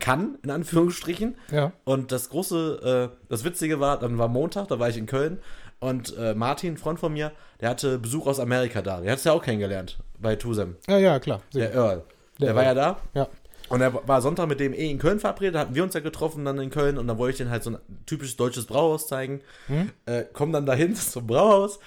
kann, 0.00 0.38
in 0.42 0.50
Anführungsstrichen. 0.50 1.36
ja, 1.52 1.72
Und 1.84 2.10
das 2.12 2.28
große, 2.30 3.10
äh, 3.12 3.16
das 3.28 3.44
Witzige 3.44 3.78
war, 3.80 3.98
dann 3.98 4.16
war 4.18 4.28
Montag, 4.28 4.68
da 4.68 4.78
war 4.78 4.88
ich 4.88 4.96
in 4.96 5.06
Köln 5.06 5.38
und 5.80 6.16
äh, 6.16 6.34
Martin, 6.34 6.76
Freund 6.76 6.98
von 6.98 7.12
mir, 7.12 7.32
der 7.60 7.68
hatte 7.70 7.98
Besuch 7.98 8.26
aus 8.26 8.40
Amerika 8.40 8.80
da. 8.82 9.00
Der 9.00 9.12
hat 9.12 9.18
es 9.18 9.24
ja 9.24 9.32
auch 9.32 9.42
kennengelernt 9.42 9.98
bei 10.18 10.34
Tusem, 10.36 10.76
ja, 10.88 10.98
ja, 10.98 11.18
klar. 11.20 11.42
der 11.54 11.68
sicher. 11.68 11.74
Earl. 11.80 12.04
Der, 12.40 12.46
Der 12.48 12.54
war 12.56 12.62
Earl. 12.64 12.76
ja 12.76 12.82
da. 13.14 13.20
Ja. 13.20 13.28
Und 13.68 13.80
er 13.80 14.06
war 14.06 14.20
Sonntag 14.20 14.48
mit 14.48 14.60
dem 14.60 14.74
eh 14.74 14.90
in 14.90 14.98
Köln 14.98 15.20
verabredet, 15.20 15.54
da 15.54 15.60
hatten 15.60 15.74
wir 15.74 15.82
uns 15.82 15.94
ja 15.94 16.00
getroffen 16.00 16.44
dann 16.44 16.58
in 16.58 16.70
Köln 16.70 16.98
und 16.98 17.06
dann 17.08 17.16
wollte 17.16 17.32
ich 17.32 17.38
den 17.38 17.50
halt 17.50 17.62
so 17.62 17.70
ein 17.70 17.78
typisches 18.04 18.36
deutsches 18.36 18.66
Brauhaus 18.66 19.06
zeigen. 19.06 19.40
Hm? 19.68 19.90
Äh, 20.06 20.24
komm 20.32 20.52
dann 20.52 20.66
dahin 20.66 20.94
zum 20.96 21.26
Brauhaus 21.26 21.78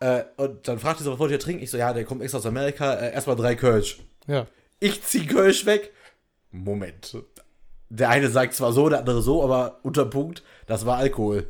äh, 0.00 0.22
und 0.36 0.68
dann 0.68 0.78
fragte 0.78 1.00
ich 1.00 1.04
so, 1.04 1.12
was 1.12 1.18
wollt 1.18 1.32
ihr 1.32 1.40
trinken? 1.40 1.62
Ich 1.62 1.70
so, 1.70 1.78
ja, 1.78 1.92
der 1.92 2.04
kommt 2.04 2.22
extra 2.22 2.38
aus 2.38 2.46
Amerika, 2.46 2.94
äh, 2.94 3.12
erstmal 3.12 3.36
drei 3.36 3.56
Kölsch. 3.56 3.98
Ja. 4.26 4.46
Ich 4.80 5.02
zieh 5.02 5.26
Kölsch 5.26 5.66
weg. 5.66 5.92
Moment. 6.52 7.16
Der 7.88 8.10
eine 8.10 8.28
sagt 8.28 8.54
zwar 8.54 8.72
so, 8.72 8.88
der 8.88 9.00
andere 9.00 9.22
so, 9.22 9.42
aber 9.42 9.80
unter 9.82 10.04
Punkt, 10.04 10.42
das 10.66 10.86
war 10.86 10.98
Alkohol. 10.98 11.48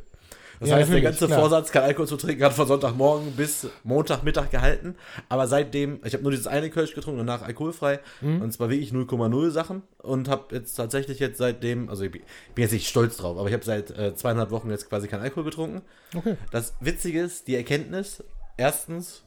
Das 0.59 0.69
Ja, 0.69 0.75
heißt, 0.75 0.91
der 0.91 1.01
ganze 1.01 1.27
klar. 1.27 1.39
Vorsatz, 1.39 1.71
kein 1.71 1.83
Alkohol 1.83 2.07
zu 2.07 2.17
trinken, 2.17 2.43
hat 2.43 2.53
von 2.53 2.67
Sonntagmorgen 2.67 3.31
bis 3.31 3.67
Montagmittag 3.83 4.49
gehalten. 4.49 4.95
Aber 5.29 5.47
seitdem, 5.47 5.99
ich 6.03 6.13
habe 6.13 6.23
nur 6.23 6.31
dieses 6.31 6.47
eine 6.47 6.69
Kölsch 6.69 6.93
getrunken, 6.93 7.19
danach 7.19 7.41
alkoholfrei. 7.43 7.99
Mhm. 8.19 8.41
Und 8.41 8.51
zwar 8.51 8.69
wirklich 8.69 8.91
0,0 8.91 9.51
Sachen. 9.51 9.83
Und 9.99 10.27
habe 10.27 10.53
jetzt 10.55 10.75
tatsächlich 10.75 11.19
jetzt 11.19 11.37
seitdem, 11.37 11.87
also 11.89 12.03
ich 12.03 12.11
bin 12.11 12.21
ich 12.49 12.53
bin 12.55 12.63
jetzt 12.63 12.73
nicht 12.73 12.87
stolz 12.89 13.15
drauf, 13.17 13.37
aber 13.37 13.47
ich 13.47 13.53
habe 13.53 13.63
seit 13.63 13.91
äh, 13.91 14.13
zweieinhalb 14.15 14.51
Wochen 14.51 14.69
jetzt 14.69 14.89
quasi 14.89 15.07
kein 15.07 15.21
Alkohol 15.21 15.45
getrunken. 15.45 15.81
Okay. 16.15 16.35
Das 16.51 16.73
Witzige 16.81 17.21
ist, 17.21 17.47
die 17.47 17.55
Erkenntnis, 17.55 18.23
erstens, 18.57 19.23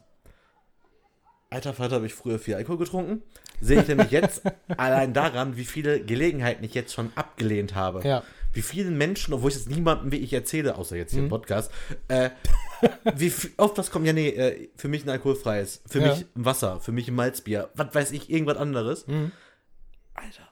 alter 1.48 1.72
Vater, 1.72 1.96
habe 1.96 2.06
ich 2.06 2.14
früher 2.14 2.38
viel 2.38 2.54
Alkohol 2.56 2.78
getrunken. 2.78 3.22
Sehe 3.60 3.80
ich 3.80 3.88
nämlich 3.88 4.10
jetzt 4.10 4.42
allein 4.76 5.14
daran, 5.14 5.56
wie 5.56 5.64
viele 5.64 6.00
Gelegenheiten 6.00 6.64
ich 6.64 6.74
jetzt 6.74 6.92
schon 6.92 7.12
abgelehnt 7.14 7.74
habe. 7.74 8.06
Ja. 8.06 8.22
Wie 8.52 8.62
vielen 8.62 8.98
Menschen, 8.98 9.32
obwohl 9.34 9.50
ich 9.50 9.56
es 9.56 9.66
niemandem 9.66 10.12
wie 10.12 10.16
ich 10.18 10.32
erzähle, 10.32 10.76
außer 10.76 10.96
jetzt 10.96 11.10
hier 11.12 11.20
im 11.20 11.26
Mhm. 11.26 11.30
Podcast, 11.30 11.70
äh, 12.08 12.30
wie 13.16 13.30
viel- 13.30 13.52
oft 13.56 13.76
das 13.78 13.90
kommt, 13.90 14.06
ja 14.06 14.12
nee, 14.12 14.28
äh, 14.28 14.68
für 14.76 14.88
mich 14.88 15.04
ein 15.04 15.10
alkoholfreies, 15.10 15.82
für 15.86 16.00
Ja. 16.00 16.08
mich 16.08 16.26
ein 16.36 16.44
Wasser, 16.44 16.80
für 16.80 16.92
mich 16.92 17.08
ein 17.08 17.14
Malzbier, 17.14 17.70
was 17.74 17.94
weiß 17.94 18.12
ich, 18.12 18.30
irgendwas 18.30 18.56
anderes. 18.58 19.06
Mhm. 19.06 19.32
Alter. 20.14 20.48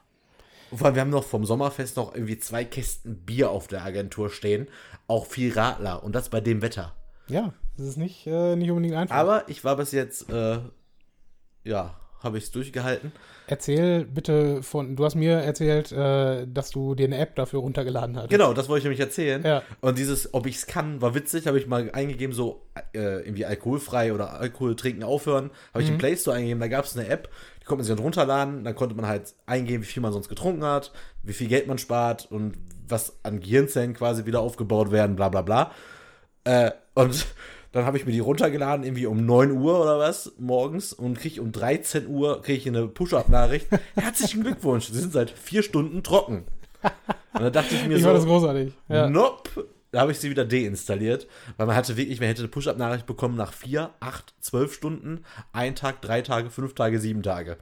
Vor 0.73 0.85
allem, 0.85 0.95
wir 0.95 1.01
haben 1.01 1.09
noch 1.09 1.25
vom 1.25 1.45
Sommerfest 1.45 1.97
noch 1.97 2.15
irgendwie 2.15 2.39
zwei 2.39 2.63
Kästen 2.63 3.17
Bier 3.25 3.49
auf 3.51 3.67
der 3.67 3.83
Agentur 3.83 4.29
stehen, 4.29 4.67
auch 5.07 5.25
viel 5.25 5.51
Radler 5.53 6.01
und 6.03 6.13
das 6.15 6.29
bei 6.29 6.39
dem 6.41 6.61
Wetter. 6.61 6.95
Ja, 7.27 7.53
das 7.77 7.87
ist 7.87 7.97
nicht, 7.97 8.25
äh, 8.25 8.55
nicht 8.55 8.69
unbedingt 8.71 8.95
einfach. 8.95 9.15
Aber 9.15 9.49
ich 9.49 9.63
war 9.65 9.75
bis 9.75 9.91
jetzt, 9.91 10.29
äh, 10.29 10.59
ja, 11.65 11.99
habe 12.23 12.37
ich 12.37 12.45
es 12.45 12.51
durchgehalten. 12.51 13.11
Erzähl 13.47 14.05
bitte 14.05 14.63
von, 14.63 14.95
du 14.95 15.03
hast 15.03 15.15
mir 15.15 15.33
erzählt, 15.37 15.91
äh, 15.91 16.45
dass 16.47 16.69
du 16.71 16.95
dir 16.95 17.05
eine 17.07 17.17
App 17.17 17.35
dafür 17.35 17.59
runtergeladen 17.59 18.15
hast. 18.17 18.29
Genau, 18.29 18.53
das 18.53 18.69
wollte 18.69 18.79
ich 18.79 18.83
nämlich 18.85 18.99
erzählen. 18.99 19.43
Ja. 19.43 19.63
Und 19.81 19.97
dieses, 19.97 20.33
ob 20.33 20.45
ich 20.45 20.55
es 20.57 20.67
kann, 20.67 21.01
war 21.01 21.15
witzig, 21.15 21.47
habe 21.47 21.57
ich 21.59 21.67
mal 21.67 21.89
eingegeben, 21.91 22.33
so 22.33 22.67
äh, 22.93 22.99
irgendwie 23.25 23.45
alkoholfrei 23.45 24.13
oder 24.13 24.39
Alkohol 24.39 24.75
trinken 24.75 25.03
aufhören. 25.03 25.49
Habe 25.73 25.83
ich 25.83 25.89
Mhm. 25.89 25.93
den 25.95 25.97
Play 25.99 26.15
Store 26.15 26.35
eingegeben, 26.37 26.61
da 26.61 26.67
gab 26.67 26.85
es 26.85 26.95
eine 26.97 27.07
App, 27.07 27.29
die 27.61 27.65
konnte 27.65 27.79
man 27.79 27.85
sich 27.85 27.95
dann 27.95 28.03
runterladen, 28.03 28.63
dann 28.63 28.75
konnte 28.75 28.95
man 28.95 29.07
halt 29.07 29.33
eingeben, 29.45 29.83
wie 29.83 29.87
viel 29.87 30.01
man 30.01 30.13
sonst 30.13 30.29
getrunken 30.29 30.63
hat, 30.63 30.91
wie 31.23 31.33
viel 31.33 31.47
Geld 31.47 31.67
man 31.67 31.77
spart 31.77 32.27
und 32.31 32.53
was 32.87 33.19
an 33.23 33.39
Gehirnzellen 33.39 33.93
quasi 33.93 34.25
wieder 34.25 34.39
aufgebaut 34.41 34.91
werden, 34.91 35.15
bla 35.15 35.29
bla 35.29 35.41
bla. 35.41 35.71
Äh, 36.43 36.71
und 36.93 37.25
dann 37.71 37.85
habe 37.85 37.97
ich 37.97 38.05
mir 38.05 38.11
die 38.11 38.19
runtergeladen, 38.19 38.85
irgendwie 38.85 39.05
um 39.05 39.25
9 39.25 39.51
Uhr 39.51 39.81
oder 39.81 39.99
was 39.99 40.33
morgens 40.37 40.93
und 40.93 41.17
kriege 41.17 41.41
um 41.41 41.51
13 41.51 42.07
Uhr 42.07 42.41
krieg 42.41 42.57
ich 42.57 42.67
eine 42.67 42.87
Push-Up-Nachricht. 42.87 43.67
Herzlichen 43.95 44.43
Glückwunsch, 44.43 44.87
Sie 44.87 44.99
sind 44.99 45.13
seit 45.13 45.29
vier 45.29 45.63
Stunden 45.63 46.03
trocken. 46.03 46.43
Und 47.33 47.41
da 47.41 47.49
dachte 47.49 47.75
ich 47.75 47.87
mir 47.87 47.95
Ich 47.95 48.01
so, 48.01 48.07
fand 48.07 48.19
das 48.19 48.25
großartig. 48.25 48.73
Ja. 48.89 49.09
Nope. 49.09 49.67
Da 49.91 49.99
habe 49.99 50.13
ich 50.13 50.19
sie 50.19 50.29
wieder 50.29 50.45
deinstalliert, 50.45 51.27
weil 51.57 51.67
man 51.67 51.75
hatte 51.75 51.97
wirklich, 51.97 52.21
man 52.21 52.29
hätte 52.29 52.41
eine 52.41 52.47
Push-Up-Nachricht 52.47 53.05
bekommen 53.05 53.35
nach 53.35 53.51
vier, 53.51 53.89
acht, 53.99 54.33
zwölf 54.39 54.73
Stunden, 54.73 55.25
ein 55.51 55.75
Tag, 55.75 56.01
drei 56.01 56.21
Tage, 56.21 56.49
fünf 56.49 56.75
Tage, 56.75 56.97
sieben 56.97 57.23
Tage. 57.23 57.57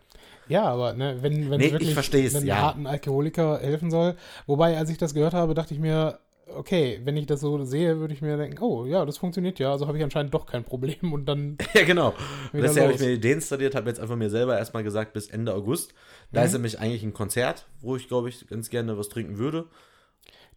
Ja, 0.47 0.63
aber 0.63 0.93
ne, 0.93 1.17
wenn, 1.21 1.49
wenn 1.49 1.59
Nee, 1.59 1.71
wirklich 1.71 1.97
ich 1.97 2.35
einem 2.35 2.45
ja. 2.45 2.57
harten 2.57 2.85
Alkoholiker 2.87 3.59
helfen 3.59 3.89
soll. 3.89 4.15
Wobei, 4.45 4.77
als 4.77 4.89
ich 4.89 4.97
das 4.97 5.13
gehört 5.13 5.33
habe, 5.33 5.53
dachte 5.55 5.73
ich 5.73 5.79
mir, 5.79 6.19
okay, 6.55 7.01
wenn 7.03 7.17
ich 7.17 7.25
das 7.25 7.41
so 7.41 7.63
sehe, 7.63 7.99
würde 7.99 8.13
ich 8.13 8.21
mir 8.21 8.37
denken, 8.37 8.61
oh 8.63 8.85
ja, 8.85 9.05
das 9.05 9.17
funktioniert 9.17 9.59
ja, 9.59 9.71
also 9.71 9.87
habe 9.87 9.97
ich 9.97 10.03
anscheinend 10.03 10.33
doch 10.33 10.45
kein 10.45 10.63
Problem 10.63 11.13
und 11.13 11.25
dann 11.25 11.57
Ja, 11.73 11.83
genau. 11.83 12.13
Deshalb 12.53 12.85
habe 12.85 12.93
ich 12.93 12.99
mir 12.99 13.17
die 13.17 13.19
deinstalliert, 13.19 13.75
habe 13.75 13.89
jetzt 13.89 13.99
einfach 13.99 14.15
mir 14.15 14.29
selber 14.29 14.57
erstmal 14.57 14.83
gesagt, 14.83 15.13
bis 15.13 15.27
Ende 15.29 15.53
August. 15.53 15.93
Da 16.31 16.43
ist 16.43 16.53
nämlich 16.53 16.79
eigentlich 16.79 17.03
ein 17.03 17.13
Konzert, 17.13 17.67
wo 17.81 17.95
ich, 17.95 18.07
glaube 18.07 18.29
ich, 18.29 18.47
ganz 18.47 18.69
gerne 18.69 18.97
was 18.97 19.09
trinken 19.09 19.37
würde. 19.37 19.67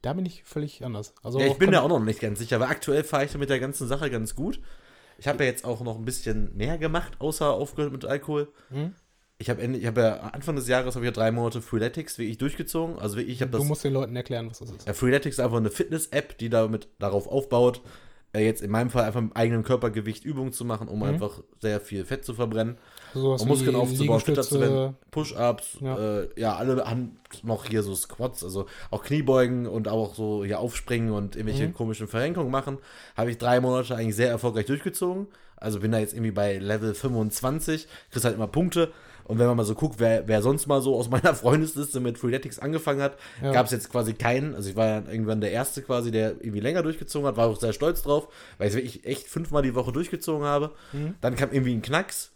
da 0.03 0.13
bin 0.13 0.27
ich 0.27 0.43
völlig 0.45 0.85
anders. 0.85 1.15
Also 1.23 1.39
Ja, 1.41 1.47
ich 1.47 1.59
bin 1.59 1.71
mir 1.71 1.83
auch 1.83 1.89
noch 1.89 2.01
nicht 2.01 2.21
ganz 2.21 2.39
sicher, 2.39 2.57
aber 2.57 2.69
aktuell 2.69 3.05
fahre 3.05 3.25
ich 3.25 3.37
mit 3.39 3.51
der 3.51 3.61
ganzen 3.61 3.87
Sache 3.87 4.11
ganz 4.11 4.35
gut. 4.35 4.61
Ich 5.19 5.29
habe 5.29 5.45
ja 5.45 5.51
jetzt 5.51 5.65
auch 5.65 5.83
noch 5.83 5.97
ein 5.97 6.05
bisschen 6.05 6.57
mehr 6.57 6.79
gemacht, 6.79 7.13
außer 7.21 7.53
aufgehört 7.53 7.93
mit 7.93 8.05
Alkohol. 8.05 8.49
Hm? 8.71 8.95
Ich 9.43 9.51
habe 9.51 9.63
ich 9.63 9.87
hab 9.87 9.99
ja 9.99 10.17
Anfang 10.21 10.57
des 10.57 10.69
Jahres 10.69 10.95
habe 10.95 11.05
ich 11.05 11.09
ja 11.11 11.13
drei 11.13 11.31
Monate 11.33 11.61
Freeletics 11.61 12.17
wirklich 12.19 12.39
durchgezogen. 12.39 12.99
Also 12.99 13.17
wirklich, 13.17 13.35
ich 13.37 13.43
habe 13.43 13.51
Du 13.53 13.59
das. 13.59 13.67
musst 13.67 13.85
den 13.85 13.93
Leuten 13.93 14.15
erklären, 14.17 14.49
was 14.49 14.61
das 14.61 14.71
ist. 14.71 14.87
Ja, 14.87 14.93
Freeletics 14.95 15.37
ist 15.37 15.41
einfach 15.45 15.57
eine 15.59 15.71
Fitness-App, 15.71 16.39
die 16.39 16.49
damit 16.49 16.89
darauf 16.99 17.27
aufbaut, 17.27 17.81
äh, 18.35 18.45
jetzt 18.45 18.63
in 18.63 18.71
meinem 18.71 18.89
Fall 18.89 19.05
einfach 19.05 19.21
mit 19.21 19.37
eigenem 19.37 19.63
Körpergewicht 19.63 20.25
Übungen 20.25 20.53
zu 20.53 20.65
machen, 20.65 20.89
um 20.89 20.99
Mhm. 21.01 21.05
einfach 21.05 21.43
sehr 21.61 21.81
viel 21.81 22.05
Fett 22.07 22.25
zu 22.25 22.33
verbrennen, 22.35 22.79
sowas 23.13 23.43
um 23.43 23.49
Muskeln 23.49 23.77
aufzubauen, 23.77 24.21
fitter 24.21 24.43
zu 24.43 24.59
werden. 24.61 24.97
Push-Ups, 25.11 25.79
Ja. 25.81 25.99
ja. 25.99 26.21
Äh, 26.23 26.29
ja, 26.37 26.57
alle 26.57 26.85
haben 26.89 27.19
noch 27.43 27.67
hier 27.67 27.83
so 27.83 27.95
Squats, 27.95 28.43
also 28.43 28.67
auch 28.91 29.03
Kniebeugen 29.03 29.67
und 29.67 29.87
auch 29.89 30.15
so 30.15 30.45
hier 30.45 30.61
aufspringen 30.61 31.11
und 31.13 31.37
irgendwelche 31.37 31.67
Mhm. 31.69 31.75
komischen 31.75 32.09
Verrenkungen 32.09 32.51
machen. 32.51 32.79
Habe 33.17 33.31
ich 33.33 33.39
drei 33.39 33.61
Monate 33.61 33.97
eigentlich 33.97 34.17
sehr 34.17 34.31
erfolgreich 34.31 34.67
durchgezogen. 34.67 35.27
Also 35.57 35.81
bin 35.81 35.93
da 35.93 35.99
jetzt 35.99 36.13
irgendwie 36.15 36.33
bei 36.33 36.59
Level 36.59 36.95
25, 36.95 37.87
kriegst 38.11 38.25
halt 38.25 38.35
immer 38.35 38.49
Punkte. 38.49 38.93
Und 39.33 39.39
wenn 39.39 39.47
man 39.47 39.57
mal 39.57 39.65
so 39.65 39.75
guckt, 39.75 39.95
wer, 39.99 40.29
wer 40.29 40.43
sonst 40.43 40.67
mal 40.67 40.83
so 40.83 40.95
aus 40.95 41.09
meiner 41.09 41.35
Freundesliste 41.35 42.01
mit 42.01 42.19
Freeletics 42.19 42.59
angefangen 42.59 43.01
hat, 43.01 43.17
Ja. 43.43 43.51
gab 43.53 43.65
es 43.65 43.73
jetzt 43.73 43.91
quasi 43.91 44.13
keinen. 44.13 44.55
Also 44.55 44.69
ich 44.69 44.77
war 44.77 44.87
ja 44.87 44.97
irgendwann 45.11 45.41
der 45.41 45.53
Erste 45.53 45.81
quasi, 45.81 46.11
der 46.11 46.33
irgendwie 46.33 46.61
länger 46.61 46.83
durchgezogen 46.83 47.27
hat, 47.27 47.39
war 47.39 47.49
auch 47.49 47.59
sehr 47.59 47.73
stolz 47.73 48.03
drauf, 48.03 48.29
weil 48.59 48.69
ich 48.69 48.75
wirklich 48.75 49.07
echt 49.07 49.27
fünfmal 49.29 49.63
die 49.63 49.75
Woche 49.75 49.91
durchgezogen 49.91 50.45
habe. 50.47 50.73
Mhm. 50.93 51.15
Dann 51.23 51.35
kam 51.35 51.51
irgendwie 51.51 51.73
ein 51.73 51.81
Knacks, 51.81 52.33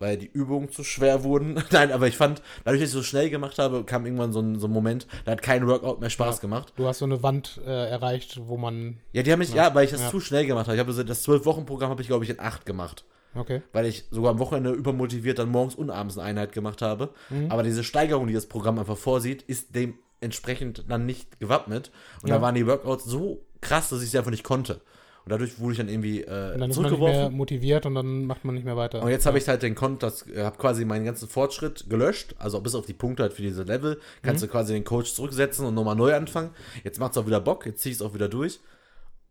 weil 0.00 0.16
die 0.18 0.26
Übungen 0.26 0.68
zu 0.72 0.82
schwer 0.82 1.22
wurden. 1.22 1.62
Nein, 1.70 1.92
aber 1.92 2.08
ich 2.08 2.16
fand, 2.16 2.42
dadurch, 2.64 2.80
dass 2.80 2.88
ich 2.88 2.94
so 2.94 3.04
schnell 3.04 3.30
gemacht 3.30 3.60
habe, 3.60 3.84
kam 3.84 4.04
irgendwann 4.04 4.32
so 4.32 4.40
ein, 4.40 4.58
so 4.58 4.66
ein 4.66 4.72
Moment, 4.72 5.06
da 5.26 5.30
hat 5.30 5.42
kein 5.42 5.68
Workout 5.68 6.00
mehr 6.00 6.10
Spaß 6.10 6.40
gemacht. 6.40 6.72
Du 6.74 6.88
hast 6.88 6.98
so 6.98 7.04
eine 7.04 7.22
Wand 7.22 7.60
äh, 7.64 7.88
erreicht, 7.88 8.40
wo 8.48 8.56
man. 8.56 8.98
Ja, 9.12 9.22
die 9.22 9.30
haben 9.30 9.38
mich, 9.38 9.54
ja, 9.54 9.72
weil 9.76 9.84
ich 9.84 9.92
das 9.92 10.00
Ja. 10.00 10.10
zu 10.10 10.18
schnell 10.18 10.44
gemacht 10.44 10.66
habe. 10.66 10.74
Ich 10.76 10.80
habe 10.84 10.92
das 11.04 11.24
12-Wochen-Programm 11.28 11.90
habe 11.90 12.02
ich, 12.02 12.08
glaube 12.08 12.24
ich, 12.24 12.30
in 12.30 12.40
8 12.40 12.66
gemacht. 12.66 13.04
Okay. 13.38 13.62
Weil 13.72 13.86
ich 13.86 14.04
sogar 14.10 14.30
am 14.32 14.38
Wochenende 14.38 14.70
übermotiviert 14.70 15.38
dann 15.38 15.48
morgens 15.50 15.74
und 15.74 15.90
abends 15.90 16.16
eine 16.18 16.26
Einheit 16.28 16.52
gemacht 16.52 16.82
habe. 16.82 17.10
Mhm. 17.30 17.50
Aber 17.50 17.62
diese 17.62 17.84
Steigerung, 17.84 18.26
die 18.26 18.34
das 18.34 18.46
Programm 18.46 18.78
einfach 18.78 18.96
vorsieht, 18.96 19.42
ist 19.42 19.74
dementsprechend 20.20 20.84
dann 20.88 21.06
nicht 21.06 21.38
gewappnet. 21.40 21.90
Und 22.22 22.28
Ja. 22.30 22.36
da 22.36 22.42
waren 22.42 22.54
die 22.54 22.66
Workouts 22.66 23.04
so 23.04 23.44
krass, 23.60 23.88
dass 23.88 24.02
ich 24.02 24.10
sie 24.10 24.18
einfach 24.18 24.30
nicht 24.30 24.44
konnte. 24.44 24.80
Und 25.24 25.32
dadurch 25.32 25.58
wurde 25.58 25.72
ich 25.72 25.78
dann 25.78 25.88
irgendwie 25.88 26.22
Und 26.22 26.28
äh, 26.28 26.30
dann 26.30 26.52
ist 26.52 26.58
man 26.60 26.60
nicht 26.68 26.74
zurückgeworfen. 26.76 27.16
mehr 27.20 27.30
motiviert 27.30 27.84
und 27.84 27.96
dann 27.96 28.26
macht 28.26 28.44
man 28.44 28.54
nicht 28.54 28.64
mehr 28.64 28.76
weiter. 28.76 29.02
Und 29.02 29.10
jetzt 29.10 29.26
habe 29.26 29.38
ich 29.38 29.48
halt 29.48 29.60
den 29.62 29.74
Konto, 29.74 30.06
das 30.06 30.24
äh, 30.28 30.44
habe 30.44 30.56
quasi 30.56 30.84
meinen 30.84 31.04
ganzen 31.04 31.28
Fortschritt 31.28 31.90
gelöscht, 31.90 32.36
also 32.38 32.60
bis 32.60 32.76
auf 32.76 32.86
die 32.86 32.92
Punkte 32.92 33.24
halt 33.24 33.32
für 33.32 33.42
diese 33.42 33.64
Level, 33.64 33.98
kannst 34.22 34.42
Mhm. 34.42 34.46
du 34.46 34.52
quasi 34.52 34.72
den 34.74 34.84
Coach 34.84 35.14
zurücksetzen 35.14 35.66
und 35.66 35.74
nochmal 35.74 35.96
neu 35.96 36.14
anfangen. 36.14 36.50
Jetzt 36.84 37.00
macht 37.00 37.10
es 37.12 37.18
auch 37.18 37.26
wieder 37.26 37.40
Bock, 37.40 37.66
jetzt 37.66 37.80
ziehe 37.82 37.90
ich 37.90 37.98
es 37.98 38.02
auch 38.06 38.14
wieder 38.14 38.28
durch. 38.28 38.60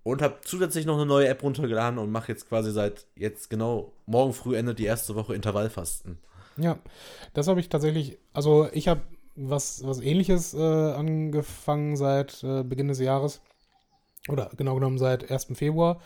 Und 0.06 0.22
habe 0.22 0.36
zusätzlich 0.44 0.86
noch 0.86 0.98
eine 0.98 1.08
neue 1.08 1.28
App 1.28 1.41
runtergeladen 1.41 1.98
und 1.98 2.12
mache 2.12 2.32
jetzt 2.32 2.48
quasi 2.48 2.72
seit 2.72 3.08
jetzt 3.15 3.50
genau 3.50 3.91
morgen 4.06 4.34
früh 4.34 4.56
endet 4.56 4.78
die 4.78 4.86
erste 4.86 5.15
Woche 5.15 5.34
Intervallfasten. 5.34 6.20
Ja, 6.58 6.78
das 7.34 7.48
habe 7.48 7.60
ich 7.60 7.70
tatsächlich, 7.70 8.20
also 8.32 8.70
ich 8.72 8.88
habe 8.88 9.02
was, 9.36 9.84
was 9.84 10.00
ähnliches 10.00 10.54
äh, 10.54 10.60
angefangen 10.62 11.98
seit 11.98 12.44
äh, 12.44 12.63
Beginn 12.63 12.88
des 12.88 13.00
Jahres 13.00 13.41
oder 14.30 14.52
genau 14.56 14.76
genommen 14.76 15.00
seit 15.00 15.30
1. 15.30 15.48
Februar, 15.56 16.00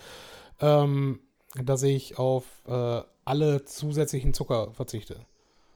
ähm, 0.61 1.19
dass 1.61 1.83
ich 1.83 2.17
auf 2.17 2.45
äh, 2.67 3.01
alle 3.25 3.65
zusätzlichen 3.65 4.33
Zucker 4.33 4.71
verzichte. 4.71 5.25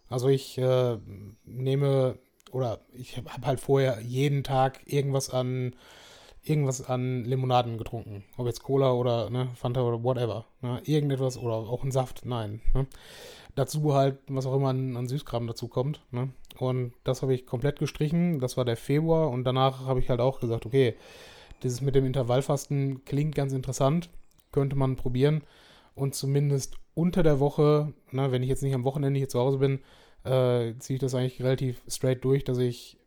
Also 0.10 0.30
ich 0.30 0.58
äh, 0.58 0.98
nehme 1.44 2.18
oder 2.54 2.80
ich 2.94 3.18
habe 3.18 3.46
halt 3.46 3.60
vorher 3.60 4.00
jeden 4.00 4.46
Tag 4.46 4.80
irgendwas 4.86 5.30
an 5.30 5.76
irgendwas 6.44 6.88
an 6.88 7.24
Limonaden 7.24 7.78
getrunken. 7.78 8.24
Ob 8.38 8.48
jetzt 8.48 8.64
Cola 8.64 8.92
oder 8.92 9.30
ne, 9.30 9.50
Fanta 9.56 9.82
oder 9.82 10.04
whatever. 10.04 10.46
Ne? 10.62 10.82
Irgendetwas 10.86 11.38
oder 11.38 11.54
auch 11.54 11.84
ein 11.84 11.92
Saft, 11.92 12.26
nein. 12.26 12.62
Ne? 12.74 12.86
Dazu 13.56 13.94
halt, 13.94 14.18
was 14.28 14.46
auch 14.46 14.56
immer 14.56 14.70
an, 14.70 14.98
an 14.98 15.08
Süßkram 15.08 15.48
dazu 15.48 15.68
kommt. 15.68 16.02
Ne? 16.12 16.30
Und 16.58 16.94
das 17.04 17.22
habe 17.22 17.34
ich 17.34 17.46
komplett 17.46 17.80
gestrichen. 17.80 18.40
Das 18.40 18.58
war 18.58 18.66
der 18.66 18.78
Februar 18.78 19.30
und 19.30 19.46
danach 19.46 19.86
habe 19.86 20.00
ich 20.00 20.10
halt 20.10 20.20
auch 20.20 20.40
gesagt, 20.40 20.66
okay, 20.66 20.96
dieses 21.62 21.82
mit 21.82 21.96
dem 21.96 22.06
Intervallfasten 22.06 23.06
klingt 23.06 23.36
ganz 23.36 23.54
interessant. 23.54 24.10
Könnte 24.52 24.76
man 24.76 24.98
probieren. 24.98 25.44
Und 25.96 26.14
zumindest 26.14 26.76
unter 26.94 27.24
der 27.24 27.40
Woche, 27.40 27.94
ne, 28.12 28.32
wenn 28.32 28.44
ich 28.44 28.50
jetzt 28.50 28.64
nicht 28.64 28.76
am 28.76 28.84
Wochenende 28.84 29.18
hier 29.18 29.30
zu 29.30 29.40
Hause 29.40 29.60
bin, 29.60 29.80
äh, 30.26 30.74
ziehe 30.80 30.96
ich 30.96 31.02
das 31.02 31.16
eigentlich 31.16 31.42
relativ 31.42 31.82
straight 31.88 32.24
durch, 32.24 32.44
dass 32.44 32.58
ich 32.58 32.98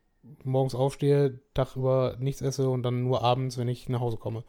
morgens 0.44 0.74
aufstehe, 0.74 1.40
Tag 1.54 1.76
über 1.76 2.16
nichts 2.18 2.42
esse 2.42 2.68
und 2.68 2.82
dann 2.82 3.02
nur 3.04 3.22
abends, 3.22 3.58
wenn 3.58 3.68
ich 3.68 3.88
nach 3.88 4.00
Hause 4.00 4.16
komme. 4.16 4.44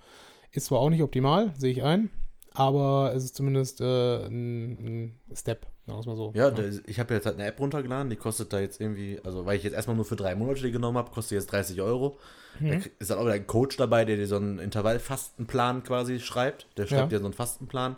Ist 0.52 0.68
zwar 0.68 0.80
auch 0.80 0.90
nicht 0.90 1.04
optimal, 1.04 1.54
sehe 1.58 1.72
ich 1.72 1.84
ein, 1.84 2.10
aber 2.54 3.14
es 3.16 3.24
ist 3.26 3.36
zumindest 3.36 3.82
äh, 3.82 4.26
ein, 4.26 4.72
ein 4.72 5.20
Step, 5.36 5.68
sagen 5.86 5.98
wir 5.98 6.00
es 6.00 6.06
mal 6.06 6.16
so. 6.16 6.32
Ja, 6.36 6.50
der, 6.52 6.72
ich 6.86 7.00
habe 7.00 7.14
jetzt 7.14 7.26
halt 7.26 7.36
eine 7.36 7.46
App 7.48 7.60
runtergeladen, 7.60 8.10
die 8.10 8.16
kostet 8.16 8.54
da 8.54 8.60
jetzt 8.60 8.80
irgendwie, 8.82 9.20
also 9.24 9.46
weil 9.46 9.58
ich 9.58 9.64
jetzt 9.64 9.74
erstmal 9.74 9.96
nur 9.96 10.06
für 10.06 10.16
drei 10.16 10.36
Monate 10.36 10.62
die 10.62 10.72
genommen 10.72 10.98
habe, 10.98 11.12
kostet 11.12 11.36
jetzt 11.38 11.52
30 11.52 11.82
Euro. 11.82 12.18
Da 12.60 12.66
Mhm. 12.66 12.82
ist 12.98 13.12
dann 13.12 13.20
auch 13.20 13.24
wieder 13.26 13.34
ein 13.34 13.46
Coach 13.46 13.78
dabei, 13.78 14.04
der 14.04 14.16
dir 14.16 14.26
so 14.26 14.38
einen 14.38 14.58
Intervallfastenplan 14.58 15.84
quasi 15.84 16.20
schreibt. 16.20 16.68
Der 16.78 16.88
schreibt 16.88 17.12
Ja. 17.12 17.18
dir 17.18 17.20
so 17.20 17.26
einen 17.26 17.34
Fastenplan. 17.34 17.96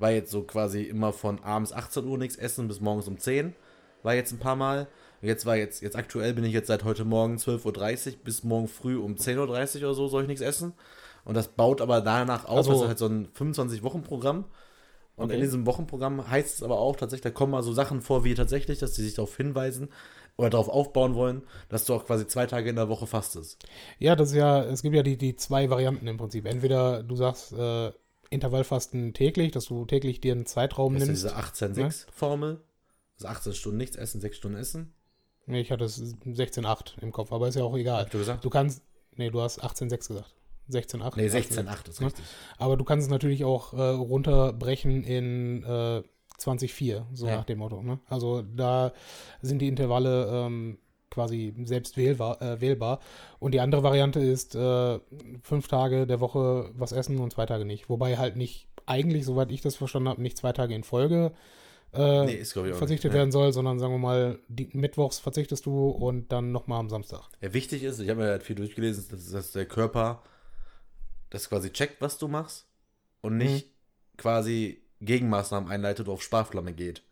War 0.00 0.10
jetzt 0.10 0.30
so 0.32 0.42
quasi 0.42 0.82
immer 0.82 1.12
von 1.12 1.38
abends 1.44 1.72
18 1.72 2.06
Uhr 2.06 2.18
nichts 2.18 2.34
essen 2.36 2.66
bis 2.68 2.80
morgens 2.80 3.06
um 3.06 3.18
10. 3.18 3.54
War 4.02 4.14
jetzt 4.14 4.32
ein 4.32 4.38
paar 4.38 4.56
Mal. 4.56 4.88
Jetzt 5.22 5.44
war 5.46 5.56
jetzt, 5.56 5.82
jetzt 5.82 5.96
aktuell 5.96 6.32
bin 6.34 6.44
ich 6.44 6.52
jetzt 6.52 6.68
seit 6.68 6.84
heute 6.84 7.04
Morgen 7.04 7.36
12.30 7.36 8.12
Uhr 8.12 8.18
bis 8.24 8.42
morgen 8.42 8.68
früh 8.68 8.96
um 8.96 9.16
10.30 9.16 9.36
Uhr 9.82 9.82
oder 9.88 9.94
so 9.94 10.08
soll 10.08 10.22
ich 10.22 10.28
nichts 10.28 10.42
essen. 10.42 10.72
Und 11.24 11.34
das 11.34 11.48
baut 11.48 11.80
aber 11.82 12.00
danach 12.00 12.46
auf, 12.46 12.56
Also- 12.58 12.70
das 12.72 12.80
ist 12.82 12.88
halt 12.88 12.98
so 12.98 13.06
ein 13.06 13.28
25-Wochen-Programm. 13.34 14.44
Und 15.16 15.24
Okay. 15.26 15.34
in 15.34 15.40
diesem 15.42 15.66
Wochenprogramm 15.66 16.30
heißt 16.30 16.56
es 16.56 16.62
aber 16.62 16.78
auch 16.78 16.96
tatsächlich, 16.96 17.22
da 17.24 17.30
kommen 17.30 17.52
mal 17.52 17.62
so 17.62 17.74
Sachen 17.74 18.00
vor 18.00 18.24
wie 18.24 18.34
tatsächlich, 18.34 18.78
dass 18.78 18.94
die 18.94 19.02
sich 19.02 19.12
darauf 19.14 19.36
hinweisen 19.36 19.90
oder 20.38 20.48
darauf 20.48 20.70
aufbauen 20.70 21.14
wollen, 21.14 21.42
dass 21.68 21.84
du 21.84 21.92
auch 21.92 22.06
quasi 22.06 22.26
zwei 22.26 22.46
Tage 22.46 22.70
in 22.70 22.76
der 22.76 22.88
Woche 22.88 23.06
fastest. 23.06 23.62
Ja, 23.98 24.16
das 24.16 24.30
ist 24.30 24.36
ja, 24.36 24.62
es 24.64 24.80
gibt 24.80 24.96
ja 24.96 25.02
die, 25.02 25.18
die 25.18 25.36
zwei 25.36 25.68
Varianten 25.68 26.06
im 26.06 26.16
Prinzip. 26.16 26.46
Entweder 26.46 27.02
du 27.02 27.16
sagst 27.16 27.52
äh, 27.52 27.92
Intervallfasten 28.30 29.12
täglich, 29.12 29.52
dass 29.52 29.66
du 29.66 29.84
täglich 29.84 30.22
dir 30.22 30.32
einen 30.32 30.46
Zeitraum 30.46 30.94
Das 30.94 31.02
ist 31.08 31.24
ja 31.24 31.32
nimmst. 31.32 31.56
diese 31.58 31.74
18-6-Formel. 31.74 32.60
Also 33.18 33.28
18 33.28 33.52
Stunden 33.52 33.76
nichts 33.76 33.96
essen, 33.96 34.22
6 34.22 34.36
Stunden 34.38 34.56
essen. 34.56 34.94
Nee, 35.50 35.60
ich 35.60 35.70
hatte 35.70 35.84
es 35.84 36.00
16,8 36.00 37.00
im 37.02 37.12
Kopf, 37.12 37.32
aber 37.32 37.48
ist 37.48 37.56
ja 37.56 37.64
auch 37.64 37.76
egal. 37.76 38.02
Habt 38.04 38.14
ihr 38.14 38.20
gesagt? 38.20 38.44
Du 38.44 38.50
kannst, 38.50 38.82
nee, 39.16 39.30
du 39.30 39.40
hast 39.40 39.62
18,6 39.62 40.08
gesagt. 40.08 40.34
16,8. 40.70 41.12
Nee, 41.16 41.26
16,8 41.28 41.88
ist 41.88 42.00
Ja. 42.00 42.06
richtig. 42.06 42.24
Aber 42.58 42.76
du 42.76 42.84
kannst 42.84 43.06
es 43.06 43.10
natürlich 43.10 43.44
auch 43.44 43.72
äh, 43.72 43.82
runterbrechen 43.82 45.02
in 45.02 45.64
äh, 45.64 46.02
20,4, 46.38 47.02
so 47.12 47.26
Ja. 47.26 47.36
nach 47.36 47.44
dem 47.44 47.58
Motto. 47.58 47.82
Ne? 47.82 47.98
Also 48.08 48.42
da 48.42 48.92
sind 49.42 49.58
die 49.60 49.68
Intervalle 49.68 50.26
ähm, 50.32 50.78
quasi 51.10 51.52
selbst 51.64 51.96
wählbar, 51.96 52.40
äh, 52.40 52.60
wählbar. 52.60 53.00
Und 53.40 53.52
die 53.52 53.60
andere 53.60 53.82
Variante 53.82 54.20
ist 54.20 54.54
äh, 54.54 55.00
fünf 55.42 55.66
Tage 55.66 56.06
der 56.06 56.20
Woche 56.20 56.70
was 56.74 56.92
essen 56.92 57.18
und 57.18 57.32
zwei 57.32 57.46
Tage 57.46 57.64
nicht. 57.64 57.88
Wobei 57.88 58.16
halt 58.16 58.36
nicht, 58.36 58.68
eigentlich, 58.86 59.24
soweit 59.24 59.50
ich 59.50 59.60
das 59.62 59.74
verstanden 59.76 60.08
habe, 60.08 60.22
nicht 60.22 60.38
zwei 60.38 60.52
Tage 60.52 60.74
in 60.74 60.84
Folge 60.84 61.32
äh, 61.92 62.24
Nee, 62.24 62.34
ist, 62.34 62.54
ich, 62.56 62.74
verzichtet 62.74 63.12
werden 63.12 63.32
soll, 63.32 63.52
sondern 63.52 63.78
sagen 63.78 63.92
wir 63.92 63.98
mal, 63.98 64.38
die, 64.48 64.68
mittwochs 64.72 65.18
verzichtest 65.18 65.66
du 65.66 65.88
und 65.88 66.30
dann 66.30 66.52
nochmal 66.52 66.80
am 66.80 66.88
Samstag. 66.88 67.28
Ja, 67.40 67.52
wichtig 67.52 67.82
ist, 67.82 67.98
ich 68.00 68.08
habe 68.08 68.20
mir 68.20 68.28
halt 68.28 68.42
viel 68.42 68.56
durchgelesen, 68.56 69.06
dass, 69.10 69.30
dass 69.30 69.52
der 69.52 69.66
Körper 69.66 70.22
das 71.30 71.48
quasi 71.48 71.70
checkt, 71.70 72.00
was 72.00 72.18
du 72.18 72.28
machst 72.28 72.66
und 73.20 73.36
nicht 73.36 73.66
Mhm. 73.66 73.70
quasi 74.16 74.82
Gegenmaßnahmen 75.00 75.70
einleitet 75.70 76.06
oder 76.06 76.14
auf 76.14 76.22
Sparflamme 76.22 76.72
geht. 76.72 77.02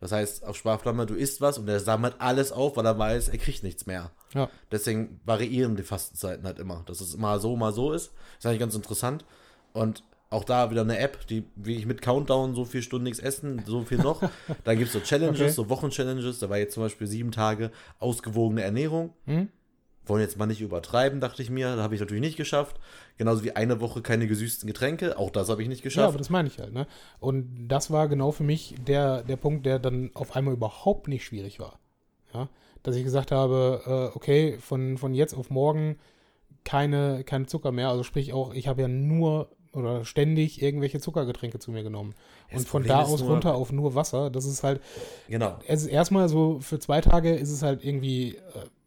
Das 0.00 0.12
heißt, 0.12 0.44
auf 0.44 0.56
Sparflamme, 0.56 1.06
du 1.06 1.14
isst 1.14 1.40
was 1.40 1.56
und 1.58 1.68
er 1.68 1.80
sammelt 1.80 2.16
alles 2.18 2.52
auf, 2.52 2.76
weil 2.76 2.84
er 2.84 2.98
weiß, 2.98 3.28
er 3.28 3.38
kriegt 3.38 3.62
nichts 3.62 3.86
mehr. 3.86 4.10
Ja. 4.34 4.50
Deswegen 4.70 5.20
variieren 5.24 5.76
die 5.76 5.82
Fastenzeiten 5.82 6.44
halt 6.44 6.58
immer. 6.58 6.82
Dass 6.86 7.00
es 7.00 7.16
mal 7.16 7.40
so, 7.40 7.56
mal 7.56 7.72
so 7.72 7.92
ist. 7.92 8.12
Ist 8.38 8.44
eigentlich 8.46 8.60
ganz 8.60 8.74
interessant. 8.74 9.24
Und 9.72 10.02
auch 10.34 10.44
da 10.44 10.70
wieder 10.70 10.82
eine 10.82 10.98
App, 10.98 11.26
die, 11.28 11.44
wie 11.56 11.76
ich 11.76 11.86
mit 11.86 12.02
Countdown, 12.02 12.54
so 12.54 12.64
viel 12.64 12.82
Stunden 12.82 13.04
nichts 13.04 13.18
essen, 13.20 13.62
so 13.66 13.82
viel 13.82 13.98
noch. 13.98 14.20
da 14.64 14.74
gibt 14.74 14.88
es 14.88 14.92
so 14.92 15.00
Challenges, 15.00 15.40
Okay. 15.40 15.50
so 15.50 15.68
Wochenchallenges. 15.70 16.38
Da 16.40 16.50
war 16.50 16.58
jetzt 16.58 16.74
zum 16.74 16.82
Beispiel 16.82 17.06
sieben 17.06 17.30
Tage 17.32 17.70
ausgewogene 17.98 18.62
Ernährung. 18.62 19.12
Hm? 19.26 19.48
Wollen 20.06 20.20
jetzt 20.20 20.36
mal 20.36 20.44
nicht 20.44 20.60
übertreiben, 20.60 21.20
dachte 21.20 21.40
ich 21.42 21.48
mir. 21.48 21.76
Da 21.76 21.82
habe 21.82 21.94
ich 21.94 22.00
natürlich 22.00 22.20
nicht 22.20 22.36
geschafft. 22.36 22.78
Genauso 23.16 23.42
wie 23.42 23.52
eine 23.56 23.80
Woche 23.80 24.02
keine 24.02 24.26
gesüßten 24.26 24.66
Getränke. 24.66 25.18
Auch 25.18 25.30
das 25.30 25.48
habe 25.48 25.62
ich 25.62 25.68
nicht 25.68 25.80
Ja, 25.80 25.84
geschafft. 25.84 26.08
aber 26.08 26.18
das 26.18 26.28
meine 26.28 26.46
ich 26.48 26.58
halt, 26.58 26.74
ne? 26.74 26.86
Und 27.20 27.68
das 27.68 27.90
war 27.90 28.06
genau 28.08 28.30
für 28.30 28.42
mich 28.42 28.74
der, 28.86 29.22
der 29.22 29.36
Punkt, 29.36 29.64
der 29.64 29.78
dann 29.78 30.10
auf 30.12 30.36
einmal 30.36 30.52
überhaupt 30.52 31.08
nicht 31.08 31.24
schwierig 31.24 31.58
war. 31.58 31.78
Ja? 32.34 32.50
Dass 32.82 32.96
ich 32.96 33.04
gesagt 33.04 33.32
habe, 33.32 34.10
äh, 34.12 34.16
okay, 34.16 34.58
von, 34.60 34.98
von 34.98 35.14
jetzt 35.14 35.32
auf 35.32 35.48
morgen 35.48 35.96
keine, 36.64 37.24
keine 37.24 37.46
Zucker 37.46 37.72
mehr. 37.72 37.88
Also 37.88 38.02
sprich 38.02 38.32
auch, 38.34 38.52
ich 38.52 38.68
habe 38.68 38.82
ja 38.82 38.88
nur 38.88 39.48
oder 39.74 40.04
ständig 40.04 40.62
irgendwelche 40.62 41.00
Zuckergetränke 41.00 41.58
zu 41.58 41.70
mir 41.70 41.82
genommen. 41.82 42.14
Das 42.50 42.60
Und 42.60 42.68
von 42.68 42.82
Problem 42.82 42.98
da 42.98 43.02
aus 43.04 43.20
nur- 43.20 43.30
runter 43.30 43.54
auf 43.54 43.72
nur 43.72 43.94
Wasser, 43.94 44.30
das 44.30 44.44
ist 44.44 44.62
halt, 44.62 44.80
genau. 45.28 45.58
es 45.66 45.82
ist 45.82 45.88
erstmal 45.88 46.28
so, 46.28 46.60
für 46.60 46.78
zwei 46.78 47.00
Tage 47.00 47.34
ist 47.34 47.50
es 47.50 47.62
halt 47.62 47.84
irgendwie 47.84 48.36
äh, 48.36 48.40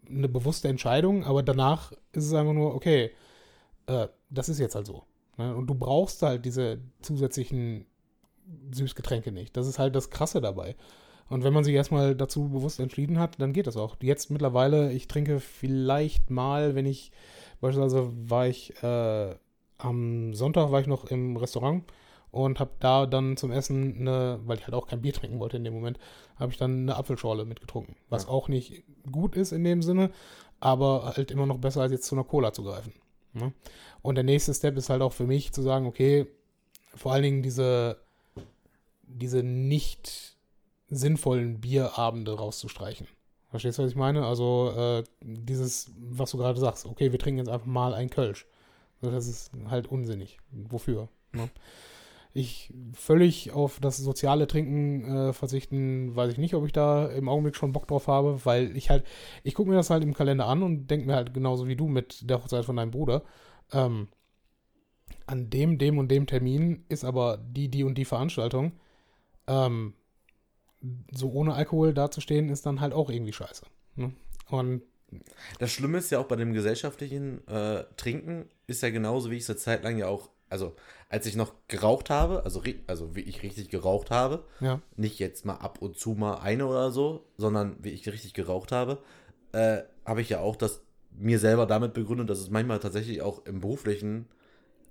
eine 0.10 0.30
bewusste 0.30 0.68
Entscheidung, 0.70 1.24
aber 1.26 1.44
danach 1.44 1.92
ist 2.14 2.26
es 2.26 2.34
einfach 2.34 2.54
nur, 2.54 2.74
okay, 2.76 3.12
äh, 3.88 4.08
das 4.30 4.50
ist 4.50 4.60
jetzt 4.60 4.76
halt 4.76 4.86
so. 4.88 5.04
Ne? 5.38 5.56
Und 5.56 5.68
du 5.68 5.76
brauchst 5.76 6.22
halt 6.22 6.46
diese 6.46 6.80
zusätzlichen 7.02 7.86
Süßgetränke 8.74 9.32
nicht. 9.32 9.56
Das 9.58 9.68
ist 9.68 9.80
halt 9.80 9.96
das 9.96 10.10
Krasse 10.10 10.42
dabei. 10.42 10.76
Und 11.30 11.44
wenn 11.44 11.52
man 11.54 11.66
sich 11.66 11.76
erstmal 11.76 12.16
dazu 12.16 12.48
bewusst 12.48 12.80
entschieden 12.80 13.20
hat, 13.20 13.40
dann 13.42 13.52
geht 13.52 13.68
das 13.68 13.76
auch. 13.76 13.98
Jetzt 14.02 14.32
mittlerweile, 14.32 14.94
ich 14.94 15.10
trinke 15.10 15.42
vielleicht 15.42 16.30
mal, 16.30 16.74
wenn 16.76 16.86
ich, 16.86 17.12
beispielsweise 17.60 18.10
war 18.30 18.48
ich, 18.48 18.72
äh, 18.82 19.36
am 19.78 20.34
Sonntag 20.34 20.72
war 20.72 20.82
ich 20.82 20.88
noch 20.88 21.06
im 21.06 21.38
Restaurant 21.38 21.84
und 22.32 22.60
habe 22.60 22.72
da 22.80 23.06
dann 23.06 23.38
zum 23.38 23.52
Essen 23.52 23.96
eine, 24.00 24.40
weil 24.46 24.58
ich 24.58 24.64
halt 24.66 24.74
auch 24.74 24.88
kein 24.88 25.02
Bier 25.02 25.14
trinken 25.14 25.40
wollte 25.40 25.58
in 25.58 25.64
dem 25.64 25.74
Moment, 25.74 25.98
habe 26.38 26.52
ich 26.52 26.58
dann 26.58 26.82
eine 26.82 26.96
Apfelschorle 26.96 27.46
mitgetrunken. 27.46 27.96
Was 28.10 28.24
Ja. 28.24 28.30
auch 28.30 28.48
nicht 28.50 28.84
gut 29.12 29.36
ist 29.36 29.52
in 29.52 29.64
dem 29.64 29.82
Sinne, 29.82 30.12
aber 30.60 31.14
halt 31.16 31.32
immer 31.32 31.46
noch 31.46 31.58
besser 31.60 31.82
als 31.82 31.92
jetzt 31.92 32.06
zu 32.06 32.16
einer 32.16 32.24
Cola 32.24 32.52
zu 32.54 32.64
greifen. 32.64 32.94
Ne? 33.34 33.54
Und 34.02 34.16
der 34.16 34.24
nächste 34.24 34.54
Step 34.54 34.78
ist 34.78 34.90
halt 34.90 35.02
auch 35.02 35.14
für 35.14 35.26
mich 35.28 35.52
zu 35.54 35.62
sagen, 35.62 35.86
okay, 35.86 36.28
vor 36.96 37.14
allen 37.14 37.24
Dingen 37.24 37.44
diese, 37.44 37.98
diese 39.04 39.44
nicht 39.44 40.36
sinnvollen 40.90 41.60
Bierabende 41.60 42.34
rauszustreichen. 42.38 43.08
Verstehst 43.50 43.78
du, 43.78 43.84
was 43.84 43.92
ich 43.92 43.98
meine? 43.98 44.26
Also 44.26 44.74
äh, 44.76 45.04
dieses, 45.22 45.92
was 45.98 46.32
du 46.32 46.38
gerade 46.38 46.60
sagst, 46.60 46.86
okay, 46.86 47.12
wir 47.12 47.20
trinken 47.20 47.40
jetzt 47.40 47.50
einfach 47.50 47.68
mal 47.68 47.94
ein 47.94 48.10
Kölsch. 48.10 48.46
Also 49.02 49.14
das 49.14 49.28
ist 49.28 49.52
halt 49.70 49.88
unsinnig. 49.88 50.40
Wofür? 50.52 51.10
Ne? 51.34 51.50
Ich 52.34 52.74
völlig 52.94 53.52
auf 53.52 53.80
das 53.80 53.98
soziale 53.98 54.48
Trinken 54.48 55.04
äh, 55.06 55.34
verzichten, 55.34 56.16
weiß 56.16 56.32
ich 56.32 56.38
nicht, 56.38 56.54
ob 56.54 56.66
ich 56.66 56.72
da 56.72 57.08
im 57.08 57.30
Augenblick 57.30 57.56
schon 57.56 57.74
Bock 57.74 57.88
drauf 57.88 58.08
habe, 58.08 58.46
weil 58.46 58.76
ich 58.78 58.90
halt, 58.90 59.06
ich 59.44 59.56
gucke 59.56 59.70
mir 59.70 59.76
das 59.76 59.90
halt 59.90 60.04
im 60.04 60.14
Kalender 60.14 60.46
an 60.46 60.62
und 60.62 60.88
denke 60.88 61.08
mir 61.08 61.16
halt 61.16 61.34
genauso 61.34 61.68
wie 61.68 61.76
du 61.76 61.88
mit 61.88 62.30
der 62.30 62.38
Hochzeit 62.38 62.66
von 62.66 62.76
deinem 62.76 62.92
Bruder, 62.92 63.24
ähm, 63.72 64.08
an 65.26 65.50
dem, 65.50 65.78
dem 65.78 65.98
und 65.98 66.10
dem 66.10 66.28
Termin 66.28 66.86
ist 66.90 67.04
aber 67.04 67.38
die, 67.38 67.70
die 67.70 67.84
und 67.84 67.98
die 67.98 68.06
Veranstaltung, 68.06 68.74
ähm, 69.48 69.94
so 71.12 71.32
ohne 71.32 71.54
Alkohol 71.54 71.94
dazustehen, 71.94 72.50
ist 72.50 72.66
dann 72.66 72.82
halt 72.82 72.94
auch 72.94 73.10
irgendwie 73.10 73.34
scheiße. 73.34 73.66
Ne? 73.96 74.14
Und 74.50 74.84
Das 75.60 75.72
Schlimme 75.72 75.98
ist 76.00 76.12
ja 76.12 76.20
auch 76.20 76.26
bei 76.26 76.36
dem 76.36 76.54
gesellschaftlichen 76.54 77.48
äh, 77.48 77.86
Trinken, 77.96 78.50
ist 78.68 78.82
ja 78.84 78.90
genauso, 78.90 79.32
wie 79.32 79.38
ich 79.38 79.44
es 79.44 79.50
eine 79.50 79.58
Zeit 79.58 79.84
lang 79.84 79.98
ja 79.98 80.08
auch, 80.08 80.30
also 80.50 80.76
als 81.10 81.26
ich 81.26 81.36
noch 81.36 81.54
geraucht 81.68 82.10
habe, 82.10 82.44
also, 82.44 82.62
also 82.88 83.16
wie 83.16 83.22
ich 83.22 83.44
richtig 83.44 83.70
geraucht 83.70 84.12
habe, 84.12 84.44
ja, 84.60 84.82
nicht 84.98 85.20
jetzt 85.20 85.46
mal 85.46 85.56
ab 85.56 85.82
und 85.82 85.98
zu 85.98 86.12
mal 86.12 86.40
eine 86.40 86.66
oder 86.68 86.92
so, 86.92 87.26
sondern 87.38 87.78
wie 87.82 87.92
ich 87.92 88.08
richtig 88.08 88.34
geraucht 88.34 88.72
habe, 88.72 89.02
äh, 89.54 89.80
habe 90.06 90.22
ich 90.22 90.30
ja 90.30 90.40
auch 90.40 90.56
das 90.56 90.82
mir 91.12 91.40
selber 91.40 91.66
damit 91.66 91.94
begründet, 91.94 92.30
dass 92.30 92.40
es 92.40 92.50
manchmal 92.50 92.80
tatsächlich 92.80 93.22
auch 93.22 93.46
im 93.46 93.62
beruflichen 93.62 94.28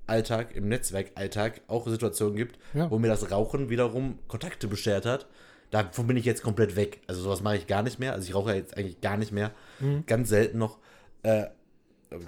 Alltag, 0.07 0.55
im 0.55 0.69
Netzwerkalltag 0.69 1.61
auch 1.69 1.87
Situationen 1.87 2.37
gibt, 2.37 2.59
Ja. 2.75 2.91
wo 2.91 2.99
mir 2.99 3.09
das 3.09 3.31
Rauchen 3.31 3.71
wiederum 3.71 4.19
Kontakte 4.29 4.69
beschert 4.69 5.05
hat. 5.05 5.27
Davon 5.71 6.07
bin 6.07 6.17
ich 6.17 6.25
jetzt 6.25 6.43
komplett 6.43 6.77
weg. 6.77 7.01
Also 7.07 7.23
sowas 7.23 7.43
mache 7.43 7.57
ich 7.57 7.67
gar 7.67 7.83
nicht 7.83 7.99
mehr. 7.99 8.13
Also 8.13 8.29
ich 8.29 8.35
rauche 8.35 8.51
ja 8.51 8.57
jetzt 8.57 8.77
eigentlich 8.77 9.01
gar 9.01 9.17
nicht 9.17 9.33
mehr. 9.33 9.53
Ganz 10.07 10.29
selten 10.29 10.59
noch. 10.59 10.79
Äh, 11.23 11.47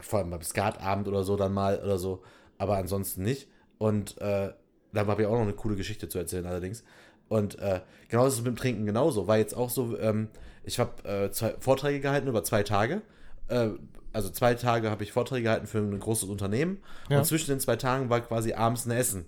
vor 0.01 0.19
allem 0.19 0.31
beim 0.31 0.43
Skatabend 0.43 1.07
oder 1.09 1.23
so 1.25 1.37
dann 1.37 1.55
mal 1.55 1.79
oder 1.79 1.99
so. 1.99 2.23
Aber 2.59 2.77
ansonsten 2.77 3.23
nicht. 3.23 3.49
Und 3.79 4.19
äh, 4.21 4.53
da 4.93 5.07
habe 5.07 5.23
ich 5.23 5.29
auch 5.29 5.33
noch 5.33 5.43
eine 5.43 5.53
coole 5.53 5.77
Geschichte 5.77 6.09
zu 6.09 6.19
erzählen 6.19 6.47
allerdings. 6.47 6.83
Und 7.29 7.59
äh, 7.59 7.81
genau 8.09 8.25
das 8.25 8.35
ist 8.35 8.41
mit 8.41 8.49
dem 8.49 8.57
Trinken 8.57 8.87
genauso. 8.87 9.27
War 9.27 9.39
jetzt 9.39 9.57
auch 9.57 9.71
so, 9.71 9.99
ähm, 9.99 10.29
ich 10.65 10.79
habe 10.79 11.09
äh, 11.09 11.31
zwei 11.31 11.55
Vorträge 11.61 12.01
gehalten 12.01 12.27
über 12.27 12.43
zwei 12.43 12.63
Tage. 12.63 13.03
Äh, 13.49 13.69
also 14.13 14.31
zwei 14.31 14.55
Tage 14.55 14.91
habe 14.91 15.05
ich 15.05 15.13
Vorträge 15.13 15.45
gehalten 15.45 15.67
für 15.67 15.79
ein 15.79 16.01
großes 16.01 16.29
Unternehmen. 16.29 16.79
Ja. 17.09 17.19
Und 17.19 17.25
zwischen 17.25 17.51
den 17.51 17.61
zwei 17.61 17.77
Tagen 17.77 18.11
war 18.11 18.21
quasi 18.21 18.55
abends 18.55 18.87
ein 18.87 18.93
Essen. 18.93 19.27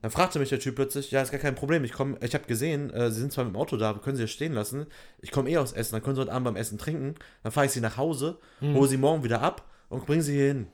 Dann 0.00 0.10
fragte 0.12 0.38
mich 0.38 0.48
der 0.48 0.60
Typ 0.60 0.76
plötzlich, 0.76 1.10
ja, 1.10 1.20
ist 1.22 1.32
gar 1.32 1.40
kein 1.40 1.54
Problem, 1.56 1.82
ich 1.82 1.92
komme, 1.92 2.16
ich 2.22 2.32
habe 2.34 2.44
gesehen, 2.46 2.90
äh, 2.90 3.10
Sie 3.10 3.18
sind 3.20 3.32
zwar 3.32 3.44
mit 3.44 3.54
dem 3.54 3.60
Auto 3.60 3.76
da, 3.76 3.90
aber 3.90 4.00
können 4.00 4.16
Sie 4.16 4.22
hier 4.22 4.28
stehen 4.28 4.52
lassen. 4.52 4.86
Ich 5.20 5.32
komme 5.32 5.50
eh 5.50 5.56
aus 5.58 5.72
Essen, 5.72 5.94
dann 5.94 6.02
können 6.02 6.14
Sie 6.14 6.20
heute 6.22 6.32
Abend 6.32 6.44
beim 6.44 6.56
Essen 6.56 6.78
trinken. 6.78 7.16
Dann 7.42 7.50
fahre 7.52 7.66
ich 7.66 7.72
Sie 7.72 7.80
nach 7.80 7.96
Hause, 7.96 8.38
Mhm. 8.60 8.74
hole 8.74 8.88
Sie 8.88 8.96
morgen 8.96 9.24
wieder 9.24 9.42
ab 9.42 9.64
und 9.88 10.06
bringe 10.06 10.22
Sie 10.22 10.34
hier 10.34 10.46
hin. 10.48 10.66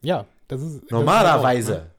ja, 0.00 0.24
das 0.48 0.60
ist. 0.62 0.74
das 0.76 0.82
ist 0.84 0.90
Normalerweise. 0.90 1.72
halt 1.74 1.90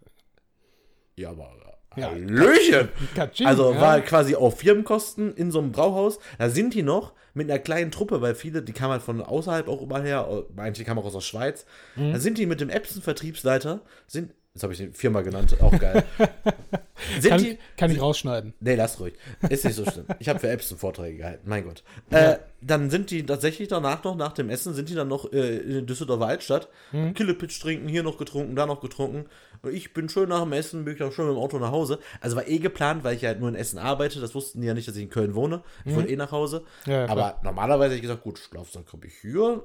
Ja, 1.15 1.29
aber 1.29 1.51
Ja. 1.95 2.07
Hallöchen! 2.09 2.85
ne? 2.85 2.89
Katsching, 3.13 3.45
Also 3.45 3.71
ja. 3.71 3.79
war 3.79 4.01
quasi 4.01 4.33
auf 4.35 4.57
Firmenkosten 4.59 5.35
in 5.35 5.51
so 5.51 5.59
einem 5.59 5.71
Brauhaus. 5.71 6.17
Da 6.39 6.49
sind 6.49 6.73
die 6.73 6.81
noch 6.81 7.13
mit 7.35 7.49
einer 7.51 7.59
kleinen 7.59 7.91
Truppe, 7.91 8.19
weil 8.21 8.33
viele, 8.33 8.63
die 8.63 8.73
kamen 8.73 8.93
halt 8.93 9.03
von 9.03 9.21
außerhalb 9.21 9.67
auch 9.67 9.79
überall 9.81 10.03
her, 10.03 10.27
äh, 10.29 10.43
manche 10.55 10.83
kamen 10.83 10.99
auch 10.99 11.05
aus 11.05 11.13
der 11.13 11.21
Schweiz. 11.21 11.65
Mhm. 11.95 12.13
Da 12.13 12.19
sind 12.19 12.39
die 12.39 12.47
mit 12.47 12.61
dem 12.61 12.69
Epson-Vertriebsleiter, 12.69 13.81
sind, 14.07 14.33
jetzt 14.53 14.63
habe 14.63 14.73
ich 14.73 14.79
die 14.79 14.87
Firma 14.89 15.21
genannt, 15.21 15.55
auch 15.61 15.77
geil. 15.77 16.03
sind 17.19 17.29
kann, 17.29 17.43
die, 17.43 17.57
kann 17.75 17.91
ich 17.91 17.99
rausschneiden. 17.99 18.53
Nee, 18.59 18.75
lass 18.75 18.99
ruhig. 18.99 19.15
Ist 19.49 19.65
nicht 19.65 19.75
so 19.75 19.83
schlimm. 19.85 20.05
Ich 20.19 20.29
habe 20.29 20.39
für 20.39 20.49
Epson 20.49 20.77
Vorträge 20.77 21.17
gehalten, 21.17 21.49
mein 21.49 21.63
Gott. 21.63 21.83
Äh, 22.11 22.37
dann 22.61 22.89
sind 22.89 23.09
die 23.09 23.25
tatsächlich 23.25 23.67
danach 23.67 24.03
noch, 24.03 24.15
nach 24.15 24.33
dem 24.33 24.49
Essen, 24.49 24.73
sind 24.73 24.89
die 24.89 24.95
dann 24.95 25.07
noch 25.07 25.31
äh, 25.33 25.57
in 25.57 25.85
Düsseldorfer 25.87 26.27
Altstadt. 26.27 26.69
Killepitch 27.15 27.59
trinken, 27.59 27.87
hier 27.87 28.03
noch 28.03 28.17
getrunken, 28.17 28.55
da 28.55 28.65
noch 28.65 28.81
getrunken. 28.81 29.25
Und 29.63 29.73
ich 29.73 29.93
bin 29.93 30.07
schön 30.07 30.29
nach 30.29 30.43
dem 30.43 30.53
Essen, 30.53 30.85
bin 30.85 30.95
ich 30.95 31.01
auch 31.01 31.11
schön 31.11 31.27
mit 31.27 31.35
dem 31.35 31.41
Auto 31.41 31.57
nach 31.57 31.71
Hause. 31.71 31.99
Also 32.21 32.35
war 32.35 32.47
eh 32.47 32.59
geplant, 32.59 33.03
weil 33.03 33.15
ich 33.15 33.23
ja 33.23 33.29
halt 33.29 33.39
nur 33.39 33.49
in 33.49 33.55
Essen 33.55 33.79
arbeite. 33.79 34.19
Das 34.19 34.35
wussten 34.35 34.61
die 34.61 34.67
ja 34.67 34.73
nicht, 34.73 34.87
dass 34.87 34.95
ich 34.95 35.03
in 35.03 35.09
Köln 35.09 35.33
wohne. 35.33 35.63
Ich 35.85 35.95
wollte 35.95 36.09
eh 36.09 36.15
nach 36.15 36.31
Hause. 36.31 36.63
Ja, 36.85 37.05
ja, 37.05 37.09
Aber 37.09 37.39
normalerweise 37.43 37.85
hätte 37.85 37.95
ich 37.95 38.01
gesagt, 38.01 38.23
gut, 38.23 38.37
Schlafsack 38.37 38.93
habe 38.93 39.07
ich 39.07 39.15
hier. 39.15 39.63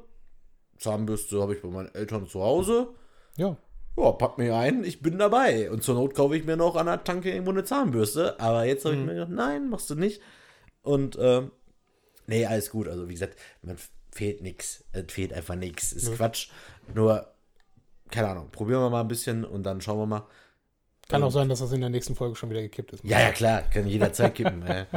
Zahnbürste 0.79 1.41
habe 1.41 1.55
ich 1.55 1.63
bei 1.63 1.69
meinen 1.69 1.95
Eltern 1.95 2.27
zu 2.27 2.41
Hause. 2.41 2.89
Ja. 3.37 3.57
Ja, 3.99 4.13
pack 4.13 4.39
mir 4.39 4.55
ein, 4.57 4.85
ich 4.85 5.01
bin 5.03 5.19
dabei. 5.19 5.71
Und 5.71 5.83
zur 5.83 5.95
Not 5.95 6.15
kaufe 6.15 6.37
ich 6.37 6.45
mir 6.45 6.57
noch 6.57 6.77
an 6.77 6.87
der 6.87 7.03
Tanke 7.03 7.31
irgendwo 7.31 7.51
eine 7.51 7.65
Zahnbürste. 7.65 8.39
Aber 8.39 8.65
jetzt 8.65 8.85
habe 8.85 8.95
ich 8.95 9.01
mir 9.01 9.15
gedacht, 9.15 9.31
nein, 9.31 9.69
machst 9.69 9.91
du 9.91 9.95
nicht. 9.95 10.21
Und, 10.83 11.17
ähm, 11.21 11.51
nee, 12.27 12.47
alles 12.47 12.71
gut. 12.71 12.87
Also, 12.89 13.09
wie 13.09 13.15
gesagt, 13.15 13.37
man 13.63 13.77
fehlt 14.13 14.43
nichts. 14.43 14.85
Es 14.93 15.13
fehlt 15.13 15.33
einfach 15.33 15.57
nichts. 15.57 15.93
Ist 15.93 16.15
Quatsch. 16.15 16.49
Nur, 16.95 17.27
keine 18.11 18.29
Ahnung, 18.29 18.51
probieren 18.51 18.81
wir 18.81 18.91
mal 18.91 19.01
ein 19.01 19.09
bisschen 19.09 19.45
und 19.45 19.65
dann 19.65 19.81
schauen 19.81 19.99
wir 19.99 20.07
mal. 20.07 20.27
Kann 21.09 21.23
Ähm, 21.23 21.29
auch 21.29 21.33
sein, 21.33 21.49
dass 21.49 21.61
das 21.61 21.73
in 21.73 21.81
der 21.81 21.91
nächsten 21.91 22.15
Folge 22.15 22.37
schon 22.37 22.51
wieder 22.51 22.61
gekippt 22.63 22.93
ist. 22.93 23.05
Ja, 23.05 23.19
ja, 23.21 23.33
klar, 23.33 23.63
kann 23.63 23.87
jederzeit 23.87 24.35
kippen. 24.35 24.63
äh. 24.67 24.87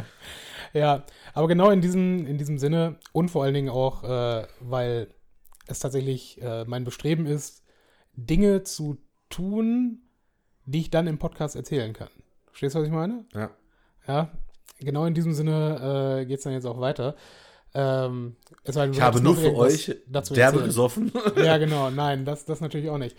Ja, 0.74 1.04
aber 1.34 1.48
genau 1.48 1.68
in 1.68 1.82
diesem, 1.82 2.26
in 2.26 2.38
diesem 2.38 2.56
Sinne 2.58 2.96
und 3.12 3.28
vor 3.30 3.44
allen 3.44 3.52
Dingen 3.52 3.68
auch, 3.68 4.04
äh, 4.04 4.46
weil 4.60 5.08
es 5.66 5.80
tatsächlich 5.80 6.40
äh, 6.40 6.64
mein 6.64 6.84
Bestreben 6.84 7.26
ist, 7.26 7.62
Dinge 8.14 8.62
zu 8.62 8.98
tun, 9.28 10.02
die 10.66 10.80
ich 10.80 10.90
dann 10.90 11.06
im 11.06 11.18
Podcast 11.18 11.56
erzählen 11.56 11.92
kann. 11.92 12.08
Verstehst 12.46 12.74
du, 12.74 12.80
was 12.80 12.86
ich 12.86 12.92
meine? 12.92 13.24
Ja. 13.34 13.50
Ja, 14.06 14.30
genau 14.80 15.04
in 15.06 15.14
diesem 15.14 15.32
Sinne 15.32 16.20
äh, 16.20 16.26
geht 16.26 16.38
es 16.38 16.44
dann 16.44 16.52
jetzt 16.52 16.66
auch 16.66 16.80
weiter. 16.80 17.14
Ähm, 17.74 18.36
es 18.64 18.74
du 18.74 18.90
Ich 18.90 19.00
habe 19.00 19.20
nur 19.20 19.36
für 19.36 19.54
euch 19.56 19.96
dazu 20.06 20.34
derbe 20.34 20.58
erzählen. 20.58 20.66
gesoffen. 20.66 21.12
Ja, 21.36 21.56
genau. 21.58 21.90
Nein, 21.90 22.24
das, 22.24 22.44
das 22.44 22.60
natürlich 22.60 22.90
auch 22.90 22.98
nicht. 22.98 23.16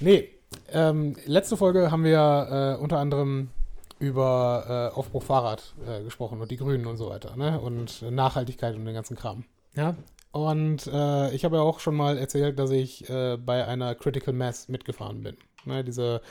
Nee, 0.00 0.28
ähm, 0.72 1.16
letzte 1.26 1.56
Folge 1.56 1.90
haben 1.90 2.04
wir 2.04 2.76
äh, 2.78 2.82
unter 2.82 2.98
anderem 2.98 3.50
über 3.98 4.90
äh, 4.92 4.96
Aufbruch 4.96 5.22
Fahrrad 5.22 5.74
äh, 5.86 6.02
gesprochen 6.02 6.40
und 6.40 6.50
die 6.50 6.56
Grünen 6.56 6.86
und 6.86 6.96
so 6.96 7.08
weiter, 7.08 7.36
ne? 7.36 7.60
Und 7.60 8.02
Nachhaltigkeit 8.02 8.76
und 8.76 8.84
den 8.84 8.94
ganzen 8.94 9.16
Kram. 9.16 9.44
Ja. 9.74 9.96
Und 10.34 10.88
äh, 10.88 11.32
ich 11.32 11.44
habe 11.44 11.58
ja 11.58 11.62
auch 11.62 11.78
schon 11.78 11.94
mal 11.94 12.18
erzählt, 12.18 12.58
dass 12.58 12.72
ich 12.72 13.08
äh, 13.08 13.36
bei 13.36 13.68
einer 13.68 13.94
Critical 13.94 14.34
Mass 14.34 14.68
mitgefahren 14.68 15.22
bin. 15.22 15.36
Ne? 15.64 15.84
Diese 15.84 16.22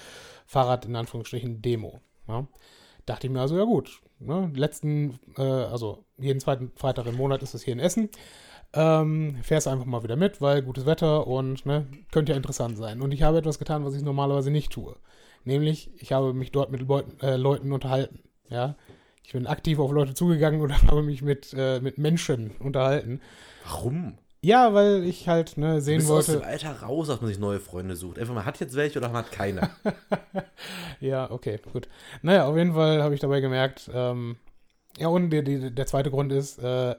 Fahrrad 0.45 0.83
in 0.83 0.97
Anführungsstrichen 0.97 1.61
Demo. 1.61 2.01
Ja? 2.27 2.45
Dachte 3.05 3.27
ich 3.27 3.31
mir 3.31 3.39
also, 3.39 3.57
ja 3.57 3.63
gut. 3.63 4.01
Ne? 4.19 4.51
Letzten, 4.55 5.21
äh, 5.37 5.41
also 5.41 6.03
jeden 6.17 6.41
zweiten 6.41 6.73
Freitag 6.75 7.05
im 7.05 7.15
Monat 7.15 7.43
ist 7.43 7.53
es 7.53 7.63
hier 7.63 7.71
in 7.71 7.79
Essen. 7.79 8.09
Ähm, 8.73 9.37
fährst 9.41 9.69
einfach 9.69 9.85
mal 9.85 10.03
wieder 10.03 10.17
mit, 10.17 10.41
weil 10.41 10.63
gutes 10.63 10.85
Wetter 10.85 11.25
und 11.25 11.65
ne, 11.65 11.87
könnte 12.11 12.33
ja 12.33 12.35
interessant 12.35 12.77
sein. 12.77 13.01
Und 13.01 13.13
ich 13.13 13.23
habe 13.23 13.37
etwas 13.37 13.57
getan, 13.57 13.85
was 13.85 13.95
ich 13.95 14.03
normalerweise 14.03 14.51
nicht 14.51 14.73
tue. 14.73 14.97
Nämlich, 15.45 15.91
ich 15.95 16.11
habe 16.11 16.33
mich 16.33 16.51
dort 16.51 16.71
mit 16.71 16.81
Leuten, 16.81 17.17
äh, 17.21 17.37
Leuten 17.37 17.71
unterhalten. 17.71 18.19
Ja, 18.49 18.75
ich 19.23 19.31
bin 19.31 19.47
aktiv 19.47 19.79
auf 19.79 19.93
Leute 19.93 20.13
zugegangen 20.13 20.59
und 20.61 20.73
habe 20.91 21.03
mich 21.03 21.21
mit, 21.21 21.53
äh, 21.57 21.79
mit 21.79 21.97
Menschen 21.97 22.51
unterhalten. 22.59 23.21
Warum? 23.65 24.17
Ja, 24.41 24.73
weil 24.73 25.03
ich 25.05 25.27
halt 25.29 25.57
ne, 25.57 25.75
Du 25.75 25.81
sehen 25.81 25.97
bist 25.99 26.11
aus 26.11 26.27
wollte. 26.27 26.41
dem 26.41 26.47
Alter 26.49 26.81
raus, 26.81 27.07
dass 27.07 27.21
man 27.21 27.29
sich 27.29 27.39
neue 27.39 27.59
Freunde 27.61 27.95
sucht. 27.95 28.17
Entweder 28.17 28.35
man 28.35 28.45
hat 28.45 28.59
jetzt 28.59 28.75
welche 28.75 28.99
oder 28.99 29.07
man 29.09 29.25
hat 29.25 29.31
keine. 29.31 29.69
Ja, 30.99 31.29
okay, 31.31 31.59
gut. 31.71 31.89
Naja, 32.21 32.45
auf 32.45 32.55
jeden 32.55 32.73
Fall 32.73 33.03
habe 33.03 33.13
ich 33.13 33.19
dabei 33.19 33.41
gemerkt, 33.41 33.89
ähm, 33.93 34.37
ja, 34.97 35.07
und 35.07 35.31
die, 35.31 35.43
die, 35.43 35.73
der 35.73 35.85
zweite 35.85 36.11
Grund 36.11 36.31
ist, 36.31 36.59
äh, 36.59 36.95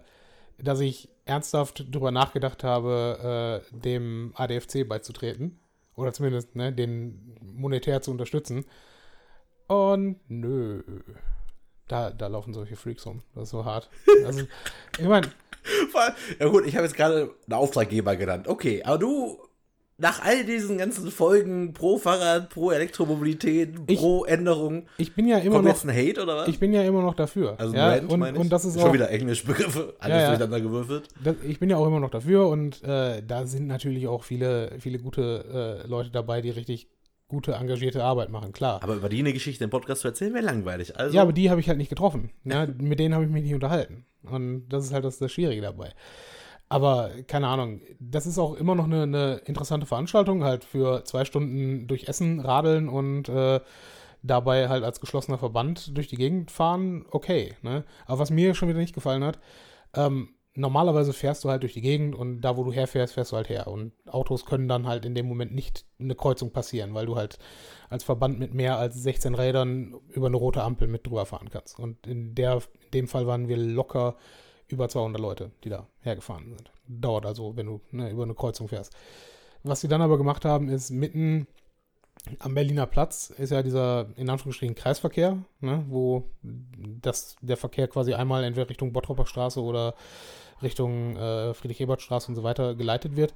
dass 0.59 0.81
ich 0.81 1.09
ernsthaft 1.25 1.87
drüber 1.95 2.11
nachgedacht 2.11 2.65
habe, 2.65 3.63
äh, 3.73 3.77
dem 3.77 4.33
ADFC 4.37 4.87
beizutreten. 4.87 5.59
Oder 5.97 6.13
zumindest, 6.13 6.55
ne, 6.57 6.73
den 6.73 7.37
monetär 7.41 8.03
zu 8.03 8.11
unterstützen. 8.11 8.65
Und 9.69 10.19
nö. 10.29 10.83
Da, 11.89 12.11
da 12.11 12.27
laufen 12.27 12.53
solche 12.53 12.77
Freaks 12.77 13.07
rum. 13.07 13.23
Das 13.35 13.45
ist 13.45 13.51
so 13.51 13.65
hart. 13.65 13.89
Also, 14.25 14.43
ich 14.99 15.07
meine, 15.07 15.29
ja 16.41 16.49
gut, 16.49 16.67
ich 16.67 16.75
habe 16.77 16.85
jetzt 16.87 16.97
gerade 16.97 17.31
einen 17.47 17.53
Auftraggeber 17.55 18.17
genannt. 18.17 18.49
Okay, 18.49 18.83
aber 18.85 18.99
du, 18.99 19.39
nach 19.97 20.23
all 20.25 20.45
diesen 20.45 20.77
ganzen 20.79 21.11
Folgen 21.11 21.73
pro 21.73 21.99
Fahrrad, 21.99 22.51
pro 22.51 22.71
Elektromobilität, 22.73 23.75
Ich- 23.87 23.99
pro 23.99 24.25
Änderung, 24.25 24.87
ich 24.99 25.15
bin 25.15 25.27
ja 25.29 25.39
immer 25.39 25.63
noch, 25.63 25.69
jetzt 25.69 25.85
ein 25.85 25.91
Hate 25.95 26.23
oder 26.23 26.37
was? 26.39 26.49
ich 26.49 26.59
bin 26.59 26.73
ja 26.73 26.83
immer 26.83 27.03
noch 27.03 27.15
dafür. 27.15 27.55
also 27.59 27.75
ja, 27.75 27.91
Rant, 27.91 28.11
und, 28.13 28.23
ich. 28.27 28.35
und 28.41 28.51
das 28.51 28.65
ist 28.65 28.79
Schon 28.79 28.89
auch, 28.91 28.93
wieder 28.93 29.09
Englischbegriffe, 29.11 29.95
alles 30.01 30.17
Ja, 30.17 30.23
ja. 30.23 30.29
durcheinander 30.31 30.61
gewürfelt. 30.61 31.09
Das, 31.23 31.37
ich 31.47 31.59
bin 31.61 31.71
ja 31.71 31.77
auch 31.77 31.87
immer 31.87 32.01
noch 32.01 32.11
dafür 32.11 32.49
und 32.49 32.83
äh, 32.83 33.23
da 33.27 33.47
sind 33.47 33.67
natürlich 33.69 34.09
auch 34.09 34.25
viele, 34.25 34.73
viele 34.81 34.99
gute 34.99 35.83
äh, 35.85 35.89
Leute 35.89 36.11
dabei, 36.11 36.41
die 36.41 36.51
richtig 36.51 36.89
gute, 37.29 37.53
engagierte 37.53 38.05
Arbeit 38.05 38.31
machen, 38.31 38.53
klar. 38.53 38.83
Aber 38.83 38.95
über 38.95 39.09
die 39.09 39.21
eine 39.21 39.33
Geschichte 39.33 39.65
im 39.65 39.71
Podcast 39.71 40.03
zu 40.03 40.09
erzählen, 40.09 40.35
wäre 40.35 40.45
langweilig. 40.45 40.99
Also, 40.99 41.17
ja, 41.17 41.23
aber 41.23 41.33
die 41.33 41.51
habe 41.51 41.61
ich 41.61 41.69
halt 41.69 41.79
nicht 41.79 41.89
getroffen. 41.89 42.31
Ne? 42.43 42.75
Mit 42.79 42.99
denen 42.99 43.15
habe 43.15 43.25
ich 43.25 43.31
mich 43.31 43.43
nicht 43.43 43.55
unterhalten. 43.55 44.07
Und 44.23 44.69
das 44.69 44.85
ist 44.85 44.93
halt 44.93 45.05
das, 45.05 45.19
das 45.19 45.33
Schwierige 45.33 45.63
dabei. 45.63 45.93
Aber 46.69 47.11
keine 47.27 47.49
Ahnung, 47.49 47.83
das 48.01 48.27
ist 48.27 48.39
auch 48.39 48.55
immer 48.55 48.75
noch 48.75 48.87
eine, 48.87 49.03
eine 49.03 49.35
interessante 49.45 49.87
Veranstaltung, 49.87 50.45
halt 50.45 50.65
für 50.65 51.05
zwei 51.05 51.25
Stunden 51.25 51.87
durch 51.87 52.09
Essen 52.09 52.41
radeln 52.41 52.89
und 52.89 53.29
äh, 53.29 53.61
dabei 54.23 54.69
halt 54.69 54.83
als 54.83 55.01
geschlossener 55.01 55.39
Verband 55.39 55.97
durch 55.97 56.09
die 56.09 56.17
Gegend 56.17 56.51
fahren, 56.51 57.05
okay. 57.11 57.55
Ne? 57.63 57.85
Aber 58.07 58.19
was 58.19 58.31
mir 58.31 58.55
schon 58.55 58.69
wieder 58.69 58.79
nicht 58.79 58.95
gefallen 58.95 59.23
hat, 59.23 59.39
ähm, 59.95 60.34
normalerweise 60.55 61.13
fährst 61.13 61.45
du 61.45 61.51
halt 61.51 61.63
durch 61.63 61.73
die 61.73 61.81
Gegend 61.81 62.15
und 62.15 62.41
da, 62.41 62.57
wo 62.57 62.65
du 62.65 62.73
herfährst, 62.73 63.15
fährst 63.15 63.33
du 63.33 63.37
halt 63.37 63.49
her. 63.49 63.67
Und 63.67 63.93
Autos 64.07 64.47
können 64.47 64.69
dann 64.69 64.87
halt 64.87 65.05
in 65.05 65.15
dem 65.15 65.27
Moment 65.27 65.55
nicht 65.55 65.85
eine 65.99 66.15
Kreuzung 66.15 66.53
passieren, 66.53 66.95
weil 66.95 67.07
du 67.07 67.17
halt 67.17 67.39
als 67.91 68.05
Verband 68.05 68.39
mit 68.39 68.55
mehr 68.55 68.79
als 68.79 68.95
16 69.03 69.35
Rädern 69.35 69.95
über 70.11 70.29
eine 70.29 70.37
rote 70.37 70.63
Ampel 70.63 70.89
mit 70.89 71.07
drüber 71.07 71.27
fahren 71.27 71.51
kannst. 71.51 71.79
Und 71.79 72.07
in, 72.07 72.35
der, 72.35 72.63
in 72.85 72.91
dem 72.93 73.09
Fall 73.09 73.27
waren 73.27 73.49
wir 73.49 73.57
locker 73.57 74.17
über 74.69 74.89
200 74.89 75.21
Leute, 75.21 75.51
die 75.65 75.69
da 75.69 75.89
hergefahren 76.01 76.55
sind. 76.57 76.71
Dauert 76.87 77.27
also, 77.27 77.57
wenn 77.57 77.67
du 77.67 77.81
ne, 77.91 78.11
über 78.11 78.23
eine 78.23 78.35
Kreuzung 78.35 78.69
fährst. 78.69 78.95
Was 79.63 79.81
sie 79.81 79.89
dann 79.89 80.03
aber 80.03 80.19
gemacht 80.19 80.45
haben, 80.45 80.69
ist 80.69 80.91
mitten 80.91 81.47
am 82.39 82.55
Berliner 82.55 82.87
Platz 82.87 83.31
ist 83.31 83.51
ja 83.51 83.63
dieser 83.63 84.09
in 84.17 84.31
Anführungsstrichen 84.31 84.75
Kreisverkehr, 84.75 85.39
ne, 85.61 85.85
wo 85.89 86.31
das, 86.43 87.37
der 87.43 87.57
Verkehr 87.57 87.89
quasi 87.89 88.15
einmal 88.15 88.45
entweder 88.45 88.71
Richtung 88.71 88.93
Bottropper 88.93 89.27
Straße 89.27 89.61
oder 89.61 89.95
Richtung 90.65 91.17
äh, 91.17 91.55
Friedrich-Ebert-Straße 91.55 92.29
und 92.29 92.35
so 92.35 92.43
weiter 92.43 92.75
geleitet 92.75 93.17
wird. 93.17 93.35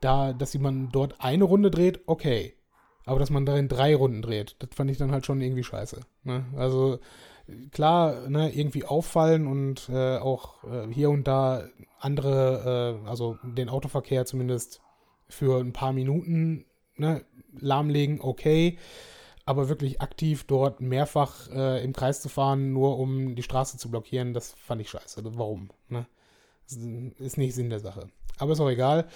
Da, 0.00 0.32
dass 0.32 0.54
man 0.58 0.90
dort 0.90 1.14
eine 1.20 1.44
Runde 1.44 1.70
dreht, 1.70 2.00
okay. 2.06 2.54
Aber 3.04 3.20
dass 3.20 3.30
man 3.30 3.46
darin 3.46 3.68
drei 3.68 3.94
Runden 3.94 4.20
dreht, 4.20 4.56
das 4.58 4.70
fand 4.74 4.90
ich 4.90 4.98
dann 4.98 5.12
halt 5.12 5.24
schon 5.24 5.40
irgendwie 5.40 5.62
scheiße. 5.62 6.00
Ne? 6.24 6.44
Also 6.56 6.98
klar, 7.70 8.28
ne, 8.28 8.52
irgendwie 8.52 8.84
auffallen 8.84 9.46
und 9.46 9.88
äh, 9.88 10.18
auch 10.18 10.64
äh, 10.64 10.92
hier 10.92 11.10
und 11.10 11.28
da 11.28 11.64
andere, 12.00 13.00
äh, 13.04 13.08
also 13.08 13.38
den 13.44 13.68
Autoverkehr 13.68 14.26
zumindest 14.26 14.80
für 15.28 15.60
ein 15.60 15.72
paar 15.72 15.92
Minuten 15.92 16.64
ne, 16.96 17.24
lahmlegen, 17.58 18.20
okay. 18.20 18.78
Aber 19.46 19.68
wirklich 19.68 20.00
aktiv 20.00 20.44
dort 20.44 20.80
mehrfach 20.80 21.48
äh, 21.50 21.82
im 21.82 21.92
Kreis 21.92 22.20
zu 22.20 22.28
fahren, 22.28 22.72
nur 22.72 22.98
um 22.98 23.36
die 23.36 23.42
Straße 23.42 23.78
zu 23.78 23.90
blockieren, 23.90 24.34
das 24.34 24.54
fand 24.58 24.80
ich 24.80 24.90
scheiße. 24.90 25.22
Warum? 25.24 25.70
Ne? 25.88 26.06
Ist 27.18 27.38
nicht 27.38 27.54
Sinn 27.54 27.70
der 27.70 27.80
Sache. 27.80 28.08
Aber 28.38 28.52
ist 28.52 28.60
auch 28.60 28.68
egal. 28.68 29.06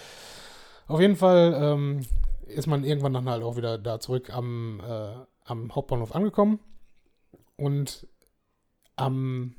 Auf 0.87 1.01
jeden 1.01 1.17
Fall 1.17 1.59
ähm, 1.61 2.07
ist 2.47 2.67
man 2.67 2.85
irgendwann 2.85 3.13
dann 3.13 3.29
halt 3.29 3.43
auch 3.43 3.57
wieder 3.57 3.77
da 3.77 4.01
zurück 4.01 4.31
am, 4.31 4.81
äh, 4.81 5.15
am 5.45 5.75
Hauptbahnhof 5.75 6.15
angekommen. 6.15 6.61
Und 7.57 8.07
am 8.97 9.55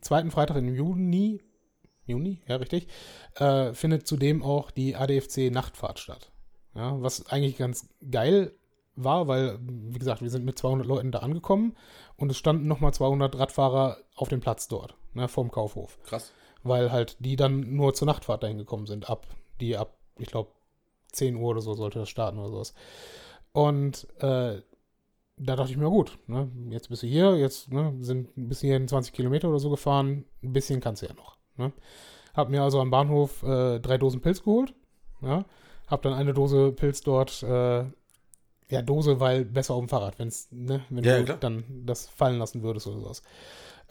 zweiten 0.00 0.30
Freitag 0.30 0.56
im 0.56 0.74
Juni, 0.74 1.42
Juni, 2.06 2.42
ja 2.46 2.56
richtig, 2.56 2.88
äh, 3.34 3.74
findet 3.74 4.06
zudem 4.06 4.42
auch 4.42 4.70
die 4.70 4.96
ADFC 4.96 5.50
Nachtfahrt 5.50 5.98
statt. 5.98 6.30
Ja, 6.74 7.00
was 7.00 7.26
eigentlich 7.28 7.56
ganz 7.56 7.88
geil 8.10 8.52
war, 8.96 9.28
weil, 9.28 9.58
wie 9.60 9.98
gesagt, 9.98 10.22
wir 10.22 10.30
sind 10.30 10.44
mit 10.44 10.58
200 10.58 10.86
Leuten 10.86 11.12
da 11.12 11.20
angekommen 11.20 11.76
und 12.16 12.30
es 12.30 12.36
standen 12.36 12.66
nochmal 12.66 12.92
200 12.92 13.38
Radfahrer 13.38 13.98
auf 14.14 14.28
dem 14.28 14.40
Platz 14.40 14.68
dort, 14.68 14.94
ne, 15.14 15.28
vorm 15.28 15.50
Kaufhof. 15.50 15.98
krass. 16.04 16.32
Weil 16.62 16.90
halt 16.90 17.16
die 17.20 17.36
dann 17.36 17.76
nur 17.76 17.94
zur 17.94 18.06
Nachtfahrt 18.06 18.42
dahin 18.42 18.58
gekommen 18.58 18.86
sind, 18.86 19.08
ab, 19.08 19.26
die 19.60 19.76
ab, 19.76 19.94
ich 20.18 20.28
glaube, 20.28 20.50
10 21.12 21.36
Uhr 21.36 21.50
oder 21.50 21.60
so 21.60 21.74
sollte 21.74 22.00
das 22.00 22.08
starten 22.08 22.38
oder 22.38 22.48
sowas. 22.48 22.74
Und 23.52 24.08
äh, 24.20 24.60
da 25.38 25.56
dachte 25.56 25.70
ich 25.70 25.76
mir, 25.76 25.90
gut, 25.90 26.18
ne, 26.26 26.50
jetzt 26.70 26.88
bist 26.88 27.02
du 27.02 27.06
hier, 27.06 27.36
jetzt 27.36 27.70
ne, 27.70 27.94
sind 28.00 28.30
bis 28.34 28.60
hierhin 28.60 28.88
20 28.88 29.12
Kilometer 29.12 29.48
oder 29.48 29.58
so 29.58 29.70
gefahren, 29.70 30.24
ein 30.42 30.52
bisschen 30.52 30.80
kannst 30.80 31.02
du 31.02 31.06
ja 31.06 31.14
noch. 31.14 31.36
Ne. 31.56 31.72
Hab 32.34 32.48
mir 32.48 32.62
also 32.62 32.80
am 32.80 32.90
Bahnhof 32.90 33.42
äh, 33.42 33.78
drei 33.80 33.98
Dosen 33.98 34.20
Pilz 34.20 34.42
geholt, 34.42 34.74
ja, 35.22 35.44
hab 35.86 36.02
dann 36.02 36.14
eine 36.14 36.34
Dose 36.34 36.72
Pilz 36.72 37.00
dort, 37.02 37.42
äh, 37.42 37.84
ja, 38.68 38.82
Dose, 38.82 39.20
weil 39.20 39.44
besser 39.44 39.74
auf 39.74 39.84
dem 39.84 39.88
Fahrrad, 39.88 40.18
wenn's, 40.18 40.48
ne, 40.50 40.80
wenn 40.90 41.04
Ja, 41.04 41.18
du 41.18 41.24
klar. 41.24 41.36
dann 41.38 41.64
das 41.84 42.08
fallen 42.08 42.38
lassen 42.38 42.62
würdest 42.62 42.86
oder 42.86 43.00
sowas. 43.00 43.22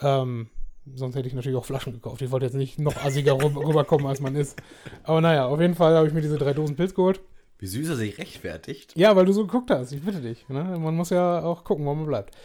Ähm, 0.01 0.49
sonst 0.95 1.15
hätte 1.15 1.27
ich 1.27 1.33
natürlich 1.33 1.57
auch 1.57 1.65
Flaschen 1.65 1.93
gekauft. 1.93 2.21
Ich 2.21 2.31
wollte 2.31 2.45
jetzt 2.45 2.55
nicht 2.55 2.79
noch 2.79 2.95
assiger 3.03 3.33
rü- 3.33 3.55
rüberkommen, 3.67 4.05
als 4.07 4.19
man 4.19 4.35
ist. 4.35 4.61
Aber 5.03 5.21
naja, 5.21 5.45
auf 5.47 5.59
jeden 5.61 5.75
Fall 5.75 5.95
habe 5.95 6.07
ich 6.07 6.13
mir 6.13 6.21
diese 6.21 6.37
drei 6.37 6.53
Dosen 6.53 6.75
Pilz 6.75 6.93
geholt. 6.93 7.21
Wie 7.57 7.67
süß 7.67 7.87
er 7.89 7.95
sich 7.95 8.17
rechtfertigt. 8.17 8.93
Ja, 8.97 9.15
weil 9.15 9.25
du 9.25 9.31
so 9.31 9.45
geguckt 9.45 9.71
hast. 9.71 9.93
Ich 9.93 10.01
bitte 10.03 10.19
dich. 10.19 10.47
Ne? 10.49 10.61
Man 10.77 10.93
muss 10.95 11.09
ja 11.09 11.41
auch 11.41 11.63
gucken, 11.63 11.85
wo 11.85 11.93
man 11.95 12.05
bleibt. 12.05 12.35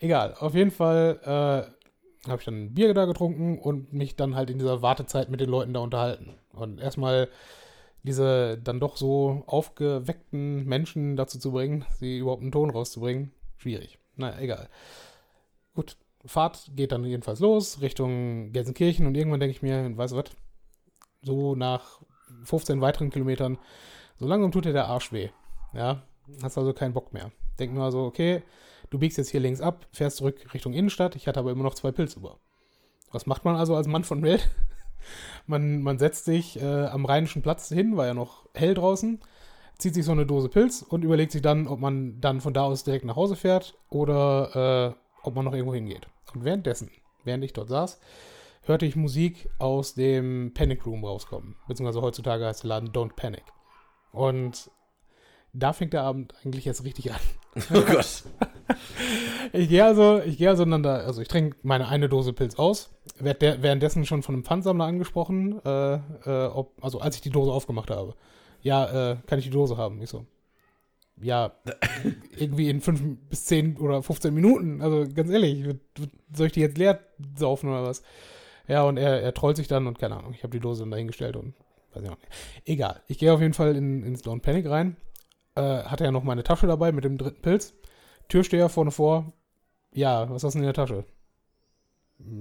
Egal. 0.00 0.34
Auf 0.40 0.54
jeden 0.54 0.72
Fall 0.72 1.20
äh, 1.22 2.28
habe 2.28 2.38
ich 2.40 2.44
dann 2.44 2.64
ein 2.64 2.74
Bier 2.74 2.92
da 2.92 3.04
getrunken 3.04 3.58
und 3.60 3.92
mich 3.92 4.16
dann 4.16 4.34
halt 4.34 4.50
in 4.50 4.58
dieser 4.58 4.82
Wartezeit 4.82 5.30
mit 5.30 5.38
den 5.40 5.48
Leuten 5.48 5.72
da 5.74 5.80
unterhalten. 5.80 6.34
Und 6.52 6.80
erstmal 6.80 7.28
diese 8.08 8.58
dann 8.58 8.80
doch 8.80 8.96
so 8.96 9.42
aufgeweckten 9.46 10.64
Menschen 10.64 11.16
dazu 11.16 11.38
zu 11.38 11.52
bringen, 11.52 11.84
sie 11.98 12.18
überhaupt 12.18 12.42
einen 12.42 12.52
Ton 12.52 12.70
rauszubringen, 12.70 13.32
schwierig. 13.58 13.98
Na, 14.16 14.40
egal. 14.40 14.68
Gut, 15.74 15.96
Fahrt 16.24 16.70
geht 16.74 16.90
dann 16.90 17.04
jedenfalls 17.04 17.40
los 17.40 17.80
Richtung 17.82 18.50
Gelsenkirchen 18.52 19.06
und 19.06 19.14
irgendwann 19.14 19.40
denke 19.40 19.54
ich 19.54 19.62
mir, 19.62 19.94
weißt 19.96 20.14
du 20.14 20.16
was, 20.16 20.30
so 21.22 21.54
nach 21.54 22.00
15 22.44 22.80
weiteren 22.80 23.10
Kilometern, 23.10 23.58
so 24.18 24.26
langsam 24.26 24.52
tut 24.52 24.64
dir 24.64 24.72
der 24.72 24.88
Arsch 24.88 25.12
weh. 25.12 25.28
Ja, 25.74 26.02
hast 26.42 26.56
also 26.56 26.72
keinen 26.72 26.94
Bock 26.94 27.12
mehr. 27.12 27.30
Denk 27.58 27.74
nur 27.74 27.84
also, 27.84 28.04
okay, 28.04 28.42
du 28.88 28.98
biegst 28.98 29.18
jetzt 29.18 29.30
hier 29.30 29.40
links 29.40 29.60
ab, 29.60 29.86
fährst 29.92 30.16
zurück 30.16 30.54
Richtung 30.54 30.72
Innenstadt, 30.72 31.14
ich 31.14 31.28
hatte 31.28 31.40
aber 31.40 31.50
immer 31.50 31.64
noch 31.64 31.74
zwei 31.74 31.92
Pilz 31.92 32.16
über. 32.16 32.38
Was 33.12 33.26
macht 33.26 33.44
man 33.44 33.56
also 33.56 33.76
als 33.76 33.86
Mann 33.86 34.04
von 34.04 34.22
Welt? 34.22 34.48
Man, 35.46 35.82
man 35.82 35.98
setzt 35.98 36.24
sich 36.24 36.60
äh, 36.60 36.86
am 36.86 37.04
Rheinischen 37.04 37.42
Platz 37.42 37.68
hin, 37.68 37.96
war 37.96 38.06
ja 38.06 38.14
noch 38.14 38.48
hell 38.54 38.74
draußen, 38.74 39.20
zieht 39.78 39.94
sich 39.94 40.04
so 40.04 40.12
eine 40.12 40.26
Dose 40.26 40.48
Pilz 40.48 40.82
und 40.82 41.04
überlegt 41.04 41.32
sich 41.32 41.42
dann, 41.42 41.66
ob 41.66 41.80
man 41.80 42.20
dann 42.20 42.40
von 42.40 42.54
da 42.54 42.64
aus 42.64 42.84
direkt 42.84 43.04
nach 43.04 43.16
Hause 43.16 43.36
fährt 43.36 43.76
oder 43.90 44.94
äh, 44.94 45.26
ob 45.26 45.34
man 45.34 45.44
noch 45.44 45.54
irgendwo 45.54 45.74
hingeht. 45.74 46.08
Und 46.34 46.44
währenddessen, 46.44 46.90
während 47.24 47.44
ich 47.44 47.52
dort 47.52 47.68
saß, 47.68 48.00
hörte 48.62 48.86
ich 48.86 48.96
Musik 48.96 49.48
aus 49.58 49.94
dem 49.94 50.52
Panic 50.52 50.84
Room 50.84 51.04
rauskommen. 51.04 51.56
Beziehungsweise 51.66 52.02
heutzutage 52.02 52.44
heißt 52.44 52.64
der 52.64 52.68
Laden 52.68 52.90
Don't 52.90 53.14
Panic. 53.14 53.44
Und 54.12 54.70
da 55.52 55.72
fängt 55.72 55.92
der 55.92 56.02
Abend 56.02 56.34
eigentlich 56.44 56.66
erst 56.66 56.84
richtig 56.84 57.12
an. 57.12 57.20
Oh 57.74 57.82
Gott. 57.82 58.24
Ich 59.52 59.68
gehe 59.68 59.84
also, 59.84 60.20
ich 60.20 60.36
gehe 60.38 60.48
also 60.48 60.64
dann 60.64 60.82
da, 60.82 60.96
also 60.96 61.22
ich 61.22 61.28
trinke 61.28 61.56
meine 61.62 61.88
eine 61.88 62.08
Dose 62.08 62.32
Pilz 62.32 62.56
aus, 62.56 62.90
werd 63.18 63.40
der, 63.40 63.62
währenddessen 63.62 64.04
schon 64.04 64.22
von 64.22 64.34
einem 64.34 64.44
Pfandsammler 64.44 64.84
angesprochen, 64.84 65.60
äh, 65.64 65.94
äh, 65.94 66.46
ob, 66.48 66.72
also 66.82 67.00
als 67.00 67.16
ich 67.16 67.22
die 67.22 67.30
Dose 67.30 67.50
aufgemacht 67.50 67.90
habe. 67.90 68.14
Ja, 68.60 69.12
äh, 69.12 69.16
kann 69.26 69.38
ich 69.38 69.46
die 69.46 69.50
Dose 69.50 69.76
haben? 69.76 70.02
Ich 70.02 70.10
so, 70.10 70.26
ja, 71.20 71.52
irgendwie 72.36 72.68
in 72.68 72.80
fünf 72.80 73.02
bis 73.28 73.44
zehn 73.46 73.76
oder 73.76 74.02
15 74.02 74.34
Minuten. 74.34 74.82
Also 74.82 75.06
ganz 75.12 75.30
ehrlich, 75.30 75.64
soll 76.32 76.46
ich 76.46 76.52
die 76.52 76.60
jetzt 76.60 76.78
leer 76.78 77.00
saufen 77.36 77.70
oder 77.70 77.84
was? 77.84 78.02
Ja, 78.66 78.82
und 78.82 78.98
er, 78.98 79.22
er 79.22 79.34
trollt 79.34 79.56
sich 79.56 79.68
dann 79.68 79.86
und 79.86 79.98
keine 79.98 80.16
Ahnung, 80.16 80.34
ich 80.34 80.42
habe 80.42 80.52
die 80.52 80.60
Dose 80.60 80.82
dann 80.82 80.90
dahingestellt 80.90 81.36
und 81.36 81.54
weiß 81.94 82.04
ich 82.04 82.10
auch 82.10 82.18
nicht. 82.18 82.28
Egal, 82.66 83.02
ich 83.08 83.18
gehe 83.18 83.32
auf 83.32 83.40
jeden 83.40 83.54
Fall 83.54 83.74
in, 83.76 84.02
ins 84.02 84.22
Don't 84.22 84.42
Panic 84.42 84.68
rein. 84.68 84.96
Äh, 85.58 85.84
hatte 85.84 86.04
ja 86.04 86.10
noch 86.12 86.22
meine 86.24 86.42
Tasche 86.44 86.66
dabei 86.66 86.92
mit 86.92 87.04
dem 87.04 87.18
dritten 87.18 87.42
Pilz. 87.42 87.74
Türsteher 88.28 88.68
vorne 88.68 88.90
vor. 88.90 89.32
Ja, 89.92 90.28
was 90.30 90.44
hast 90.44 90.54
du 90.54 90.58
denn 90.58 90.68
in 90.68 90.74
der 90.74 90.86
Tasche? 90.86 91.04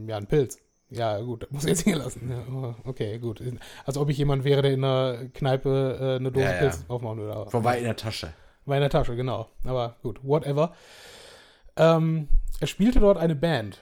Ja, 0.08 0.18
ein 0.18 0.28
Pilz. 0.28 0.60
Ja, 0.90 1.20
gut, 1.20 1.48
muss 1.52 1.64
ich 1.64 1.70
jetzt 1.70 1.82
hingelassen. 1.82 2.30
Ja, 2.30 2.44
oh, 2.54 2.76
okay, 2.90 3.20
gut. 3.20 3.42
Als 3.86 3.98
ob 3.98 4.10
ich 4.10 4.18
jemand 4.18 4.44
wäre, 4.44 4.62
der 4.62 4.72
in 4.74 4.84
einer 4.84 5.30
Kneipe 5.34 5.98
äh, 6.00 6.16
eine 6.20 6.32
Dose 6.32 6.46
Ja, 6.46 6.52
ja. 6.54 6.60
Pilz 6.60 6.86
aufmachen 6.88 7.18
würde. 7.20 7.34
aber- 7.36 7.50
Vorbei 7.52 7.78
in 7.80 7.84
der 7.86 7.96
Tasche. 7.96 8.34
war 8.66 8.76
in 8.78 8.82
der 8.82 8.90
Tasche, 8.90 9.16
genau. 9.16 9.48
Aber 9.66 9.96
gut, 10.02 10.20
whatever. 10.24 10.74
Ähm, 11.76 12.30
er 12.60 12.68
spielte 12.68 13.00
dort 13.00 13.18
eine 13.18 13.36
Band. 13.36 13.80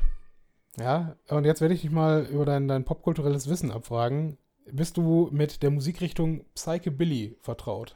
Ja, 0.77 1.15
und 1.29 1.45
jetzt 1.45 1.61
werde 1.61 1.73
ich 1.73 1.81
dich 1.81 1.91
mal 1.91 2.23
über 2.25 2.45
dein, 2.45 2.67
dein 2.67 2.83
popkulturelles 2.83 3.49
Wissen 3.49 3.71
abfragen. 3.71 4.38
Bist 4.71 4.97
du 4.97 5.29
mit 5.31 5.63
der 5.63 5.71
Musikrichtung 5.71 6.43
Psychobilly 6.55 7.38
vertraut? 7.41 7.95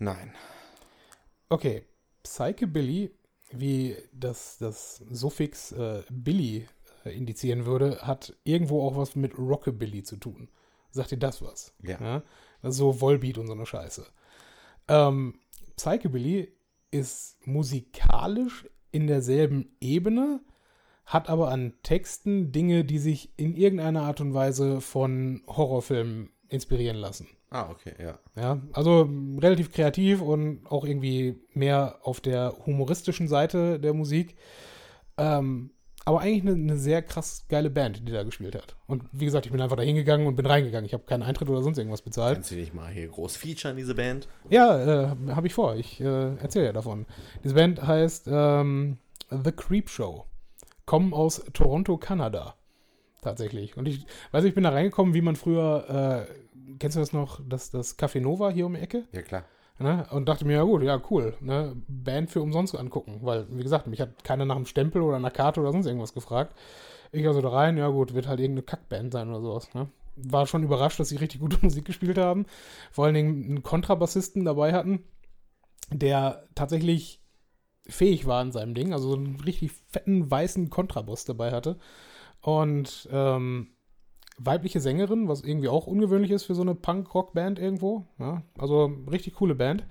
Nein. 0.00 0.34
Okay, 1.50 1.84
Psychobilly, 2.22 3.10
wie 3.52 3.96
das, 4.12 4.56
das 4.58 4.96
Suffix 5.10 5.72
äh, 5.72 6.02
Billy 6.10 6.66
äh, 7.04 7.16
indizieren 7.16 7.66
würde, 7.66 8.00
hat 8.00 8.34
irgendwo 8.44 8.82
auch 8.82 8.96
was 8.96 9.14
mit 9.14 9.38
Rockabilly 9.38 10.02
zu 10.02 10.16
tun. 10.16 10.48
Sagt 10.90 11.10
dir 11.12 11.18
das 11.18 11.42
was? 11.42 11.74
Ja. 11.82 12.22
Das 12.62 12.72
ist 12.72 12.78
so 12.78 13.00
Volbeat 13.00 13.36
und 13.38 13.46
so 13.46 13.52
eine 13.52 13.66
Scheiße. 13.66 14.06
Ähm, 14.88 15.38
Psychobilly 15.76 16.52
ist 16.90 17.46
musikalisch 17.46 18.66
in 18.92 19.06
derselben 19.06 19.76
Ebene, 19.80 20.40
hat 21.04 21.28
aber 21.28 21.50
an 21.50 21.74
Texten 21.82 22.52
Dinge, 22.52 22.84
die 22.84 22.98
sich 22.98 23.32
in 23.36 23.54
irgendeiner 23.54 24.02
Art 24.02 24.22
und 24.22 24.32
Weise 24.32 24.80
von 24.80 25.42
Horrorfilmen 25.46 26.30
inspirieren 26.48 26.96
lassen. 26.96 27.28
Ah, 27.50 27.68
okay, 27.70 27.92
ja. 28.00 28.18
Ja, 28.36 28.60
also 28.72 29.08
relativ 29.38 29.72
kreativ 29.72 30.22
und 30.22 30.64
auch 30.66 30.84
irgendwie 30.84 31.36
mehr 31.52 31.98
auf 32.02 32.20
der 32.20 32.54
humoristischen 32.64 33.26
Seite 33.26 33.80
der 33.80 33.92
Musik. 33.92 34.36
Ähm, 35.18 35.70
aber 36.04 36.20
eigentlich 36.20 36.42
eine, 36.42 36.52
eine 36.52 36.76
sehr 36.76 37.02
krass 37.02 37.44
geile 37.48 37.68
Band, 37.68 38.08
die 38.08 38.12
da 38.12 38.22
gespielt 38.22 38.54
hat. 38.54 38.76
Und 38.86 39.04
wie 39.12 39.26
gesagt, 39.26 39.46
ich 39.46 39.52
bin 39.52 39.60
einfach 39.60 39.76
da 39.76 39.82
hingegangen 39.82 40.26
und 40.26 40.36
bin 40.36 40.46
reingegangen. 40.46 40.86
Ich 40.86 40.94
habe 40.94 41.04
keinen 41.04 41.22
Eintritt 41.22 41.50
oder 41.50 41.62
sonst 41.62 41.78
irgendwas 41.78 42.02
bezahlt. 42.02 42.36
Kannst 42.36 42.52
du 42.52 42.54
nicht 42.54 42.72
mal 42.72 42.90
hier 42.90 43.08
groß 43.08 43.36
featuren, 43.36 43.76
diese 43.76 43.94
Band? 43.94 44.26
Ja, 44.48 45.04
äh, 45.04 45.16
habe 45.28 45.46
ich 45.46 45.54
vor. 45.54 45.76
Ich 45.76 46.00
äh, 46.00 46.36
erzähle 46.36 46.66
ja 46.66 46.72
davon. 46.72 47.04
Diese 47.44 47.54
Band 47.54 47.82
heißt 47.82 48.28
ähm, 48.32 48.98
The 49.30 49.52
Creep 49.52 49.90
Show. 49.90 50.24
Kommen 50.86 51.12
aus 51.12 51.44
Toronto, 51.52 51.98
Kanada. 51.98 52.54
Tatsächlich. 53.22 53.76
Und 53.76 53.86
ich 53.86 54.06
weiß, 54.32 54.44
ich 54.44 54.54
bin 54.54 54.64
da 54.64 54.70
reingekommen, 54.70 55.12
wie 55.12 55.20
man 55.20 55.36
früher, 55.36 56.26
äh, 56.26 56.32
kennst 56.78 56.96
du 56.96 57.00
das 57.00 57.12
noch, 57.12 57.40
das, 57.46 57.70
das 57.70 57.98
Café 57.98 58.20
Nova 58.20 58.50
hier 58.50 58.66
um 58.66 58.74
die 58.74 58.80
Ecke? 58.80 59.04
Ja, 59.12 59.22
klar. 59.22 59.44
Ne? 59.78 60.06
Und 60.10 60.28
dachte 60.28 60.44
mir, 60.44 60.54
ja 60.54 60.62
gut, 60.62 60.82
ja 60.82 61.00
cool, 61.10 61.34
ne? 61.40 61.74
Band 61.88 62.30
für 62.30 62.42
umsonst 62.42 62.76
angucken, 62.76 63.20
weil, 63.22 63.46
wie 63.50 63.62
gesagt, 63.62 63.86
mich 63.86 64.00
hat 64.00 64.24
keiner 64.24 64.44
nach 64.44 64.56
einem 64.56 64.66
Stempel 64.66 65.00
oder 65.00 65.16
einer 65.16 65.30
Karte 65.30 65.60
oder 65.60 65.72
sonst 65.72 65.86
irgendwas 65.86 66.12
gefragt. 66.12 66.54
Ich 67.12 67.26
also 67.26 67.40
da 67.40 67.48
rein, 67.48 67.78
ja 67.78 67.88
gut, 67.88 68.12
wird 68.12 68.28
halt 68.28 68.40
irgendeine 68.40 68.64
Kackband 68.64 69.12
sein 69.12 69.30
oder 69.30 69.40
sowas, 69.40 69.72
ne? 69.72 69.88
War 70.16 70.46
schon 70.46 70.64
überrascht, 70.64 71.00
dass 71.00 71.08
sie 71.08 71.16
richtig 71.16 71.40
gute 71.40 71.58
Musik 71.62 71.86
gespielt 71.86 72.18
haben. 72.18 72.44
Vor 72.92 73.06
allen 73.06 73.14
Dingen 73.14 73.44
einen 73.44 73.62
Kontrabassisten 73.62 74.44
dabei 74.44 74.74
hatten, 74.74 75.02
der 75.90 76.46
tatsächlich 76.54 77.22
fähig 77.88 78.26
war 78.26 78.42
in 78.42 78.52
seinem 78.52 78.74
Ding, 78.74 78.92
also 78.92 79.08
so 79.08 79.16
einen 79.16 79.40
richtig 79.40 79.72
fetten 79.88 80.30
weißen 80.30 80.68
Kontrabass 80.68 81.24
dabei 81.24 81.52
hatte. 81.52 81.78
Und 82.42 83.08
ähm, 83.10 83.68
weibliche 84.42 84.80
Sängerin, 84.80 85.28
was 85.28 85.42
irgendwie 85.42 85.68
auch 85.68 85.86
ungewöhnlich 85.86 86.30
ist 86.30 86.44
für 86.44 86.54
so 86.54 86.62
eine 86.62 86.74
Punk-Rock-Band 86.74 87.58
irgendwo. 87.58 88.04
Ja, 88.18 88.42
also 88.58 88.92
richtig 89.10 89.34
coole 89.34 89.54
Band. 89.54 89.84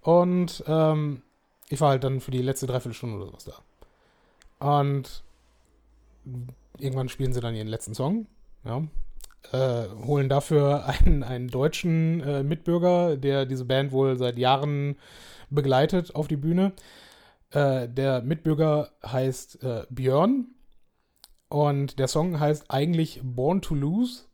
Und 0.00 0.64
ähm, 0.66 1.22
ich 1.68 1.80
war 1.80 1.90
halt 1.90 2.04
dann 2.04 2.20
für 2.20 2.30
die 2.30 2.42
letzte 2.42 2.66
Dreiviertelstunde 2.66 3.16
oder 3.16 3.26
sowas 3.26 3.44
da. 3.44 4.78
Und 4.80 5.24
irgendwann 6.78 7.08
spielen 7.08 7.32
sie 7.32 7.40
dann 7.40 7.54
ihren 7.54 7.68
letzten 7.68 7.94
Song. 7.94 8.26
Ja. 8.64 8.82
Äh, 9.52 9.88
holen 10.06 10.28
dafür 10.28 10.86
einen, 10.86 11.22
einen 11.22 11.48
deutschen 11.48 12.20
äh, 12.20 12.42
Mitbürger, 12.42 13.16
der 13.16 13.46
diese 13.46 13.64
Band 13.64 13.92
wohl 13.92 14.16
seit 14.16 14.38
Jahren 14.38 14.96
begleitet, 15.50 16.14
auf 16.14 16.28
die 16.28 16.36
Bühne. 16.36 16.72
Äh, 17.50 17.88
der 17.88 18.22
Mitbürger 18.22 18.90
heißt 19.04 19.62
äh, 19.62 19.84
Björn 19.90 20.46
und 21.48 21.98
der 21.98 22.08
Song 22.08 22.40
heißt 22.40 22.70
eigentlich 22.70 23.20
Born 23.22 23.62
to 23.62 23.74
Lose. 23.74 24.24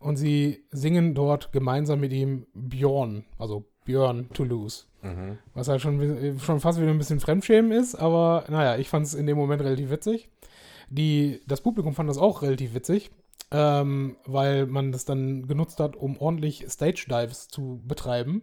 Und 0.00 0.16
sie 0.16 0.64
singen 0.70 1.14
dort 1.14 1.50
gemeinsam 1.50 1.98
mit 1.98 2.12
ihm 2.12 2.46
Bjorn, 2.54 3.24
also 3.36 3.64
Björn 3.84 4.28
to 4.32 4.44
Lose. 4.44 4.84
Mhm. 5.02 5.38
Was 5.54 5.66
halt 5.66 5.80
schon, 5.80 6.38
schon 6.38 6.60
fast 6.60 6.80
wieder 6.80 6.90
ein 6.90 6.98
bisschen 6.98 7.18
Fremdschämen 7.18 7.72
ist, 7.72 7.96
aber 7.96 8.44
naja, 8.48 8.76
ich 8.76 8.88
fand 8.88 9.06
es 9.06 9.14
in 9.14 9.26
dem 9.26 9.36
Moment 9.36 9.62
relativ 9.62 9.90
witzig. 9.90 10.28
Die, 10.88 11.40
das 11.46 11.62
Publikum 11.62 11.94
fand 11.94 12.08
das 12.08 12.18
auch 12.18 12.42
relativ 12.42 12.74
witzig, 12.74 13.10
ähm, 13.50 14.16
weil 14.24 14.66
man 14.66 14.92
das 14.92 15.04
dann 15.04 15.46
genutzt 15.48 15.80
hat, 15.80 15.96
um 15.96 16.16
ordentlich 16.18 16.66
Stage 16.68 17.06
Dives 17.08 17.48
zu 17.48 17.82
betreiben. 17.84 18.42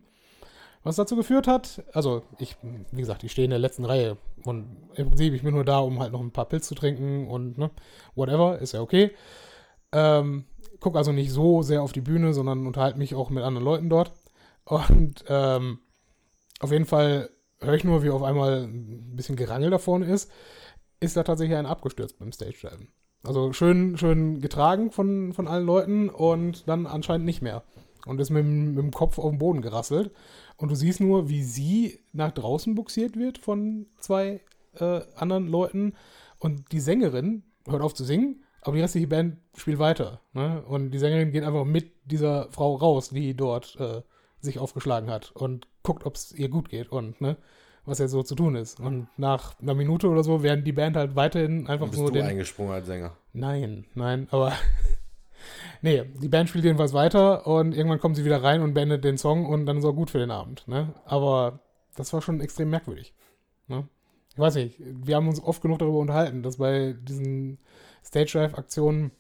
Was 0.85 0.97
dazu 0.97 1.15
geführt 1.15 1.47
hat, 1.47 1.83
also 1.93 2.21
ich, 2.37 2.57
wie 2.91 3.01
gesagt, 3.01 3.23
ich 3.23 3.31
stehe 3.31 3.45
in 3.45 3.49
der 3.49 3.59
letzten 3.59 3.85
Reihe 3.85 4.17
und 4.43 4.67
im 4.93 5.09
Prinzip, 5.09 5.33
ich 5.33 5.41
bin 5.41 5.55
nur 5.55 5.65
da, 5.65 5.79
um 5.79 5.99
halt 5.99 6.11
noch 6.11 6.21
ein 6.21 6.29
paar 6.29 6.45
Pilz 6.45 6.67
zu 6.67 6.75
trinken 6.75 7.27
und 7.27 7.57
ne, 7.57 7.71
whatever, 8.13 8.59
ist 8.59 8.73
ja 8.73 8.81
okay. 8.81 9.09
Ähm, 9.91 10.45
guck 10.79 10.95
also 10.95 11.11
nicht 11.11 11.31
so 11.31 11.63
sehr 11.63 11.81
auf 11.81 11.91
die 11.91 12.01
Bühne, 12.01 12.35
sondern 12.35 12.67
unterhalte 12.67 12.99
mich 12.99 13.15
auch 13.15 13.31
mit 13.31 13.43
anderen 13.43 13.65
Leuten 13.65 13.89
dort. 13.89 14.11
Und 14.63 15.25
ähm, 15.27 15.79
auf 16.59 16.71
jeden 16.71 16.85
Fall 16.85 17.31
höre 17.61 17.73
ich 17.73 17.83
nur, 17.83 18.03
wie 18.03 18.11
auf 18.11 18.21
einmal 18.21 18.65
ein 18.65 19.15
bisschen 19.15 19.37
Gerangel 19.37 19.71
da 19.71 19.79
vorne 19.79 20.05
ist. 20.05 20.31
Ist 20.99 21.17
da 21.17 21.23
tatsächlich 21.23 21.57
ein 21.57 21.65
abgestürzt 21.65 22.19
beim 22.19 22.31
Stage-Diven. 22.31 22.89
Also 23.23 23.53
schön, 23.53 23.97
schön 23.97 24.39
getragen 24.39 24.91
von, 24.91 25.33
von 25.33 25.47
allen 25.47 25.65
Leuten 25.65 26.09
und 26.09 26.67
dann 26.67 26.85
anscheinend 26.85 27.25
nicht 27.25 27.41
mehr. 27.41 27.63
Und 28.05 28.21
ist 28.21 28.29
mit, 28.29 28.45
mit 28.45 28.77
dem 28.77 28.91
Kopf 28.91 29.17
auf 29.17 29.31
den 29.31 29.39
Boden 29.39 29.61
gerasselt. 29.61 30.11
Und 30.57 30.71
du 30.71 30.75
siehst 30.75 31.01
nur, 31.01 31.29
wie 31.29 31.43
sie 31.43 31.99
nach 32.13 32.31
draußen 32.31 32.75
buxiert 32.75 33.17
wird 33.17 33.37
von 33.37 33.87
zwei 33.99 34.41
äh, 34.79 35.01
anderen 35.15 35.47
Leuten. 35.47 35.93
Und 36.39 36.71
die 36.71 36.79
Sängerin 36.79 37.43
hört 37.67 37.81
auf 37.81 37.93
zu 37.93 38.03
singen, 38.03 38.43
aber 38.61 38.75
die 38.75 38.81
restliche 38.81 39.07
Band 39.07 39.37
spielt 39.55 39.79
weiter. 39.79 40.21
Ne? 40.33 40.63
Und 40.67 40.91
die 40.91 40.99
Sängerin 40.99 41.31
geht 41.31 41.43
einfach 41.43 41.65
mit 41.65 41.91
dieser 42.05 42.51
Frau 42.51 42.75
raus, 42.75 43.09
die 43.09 43.35
dort 43.35 43.75
äh, 43.79 44.01
sich 44.39 44.59
aufgeschlagen 44.59 45.09
hat 45.09 45.31
und 45.33 45.67
guckt, 45.83 46.05
ob 46.05 46.15
es 46.15 46.31
ihr 46.31 46.49
gut 46.49 46.69
geht 46.69 46.89
und 46.91 47.19
ne, 47.19 47.37
was 47.85 47.99
jetzt 47.99 48.11
so 48.11 48.23
zu 48.23 48.35
tun 48.35 48.55
ist. 48.55 48.79
Und 48.79 49.07
nach 49.17 49.59
einer 49.59 49.73
Minute 49.73 50.07
oder 50.07 50.23
so 50.23 50.43
werden 50.43 50.63
die 50.63 50.71
Band 50.71 50.95
halt 50.95 51.15
weiterhin 51.15 51.67
einfach 51.67 51.87
Bist 51.87 51.99
nur 51.99 52.11
du 52.11 52.13
den. 52.15 52.25
eingesprungen 52.25 52.73
als 52.73 52.87
Sänger? 52.87 53.17
Nein, 53.33 53.85
nein, 53.93 54.27
aber. 54.31 54.53
Nee, 55.85 56.03
die 56.19 56.27
Band 56.27 56.49
spielt 56.49 56.65
jedenfalls 56.65 56.93
weiter 56.93 57.45
und 57.47 57.73
irgendwann 57.73 57.99
kommt 57.99 58.15
sie 58.15 58.25
wieder 58.25 58.43
rein 58.43 58.61
und 58.61 58.73
beendet 58.73 59.03
den 59.03 59.17
Song 59.17 59.45
und 59.45 59.67
dann 59.67 59.77
ist 59.77 59.85
auch 59.85 59.93
gut 59.93 60.09
für 60.09 60.17
den 60.17 60.31
Abend. 60.31 60.67
Ne? 60.67 60.93
Aber 61.05 61.59
das 61.95 62.11
war 62.11 62.21
schon 62.21 62.41
extrem 62.41 62.71
merkwürdig. 62.71 63.13
Ne? 63.67 63.87
Ich 64.33 64.39
weiß 64.39 64.55
nicht, 64.55 64.77
wir 64.79 65.15
haben 65.15 65.27
uns 65.27 65.41
oft 65.41 65.61
genug 65.61 65.79
darüber 65.79 65.99
unterhalten, 65.99 66.41
dass 66.41 66.57
bei 66.57 66.95
diesen 66.99 67.59
Stage-Dive-Aktionen 68.03 69.11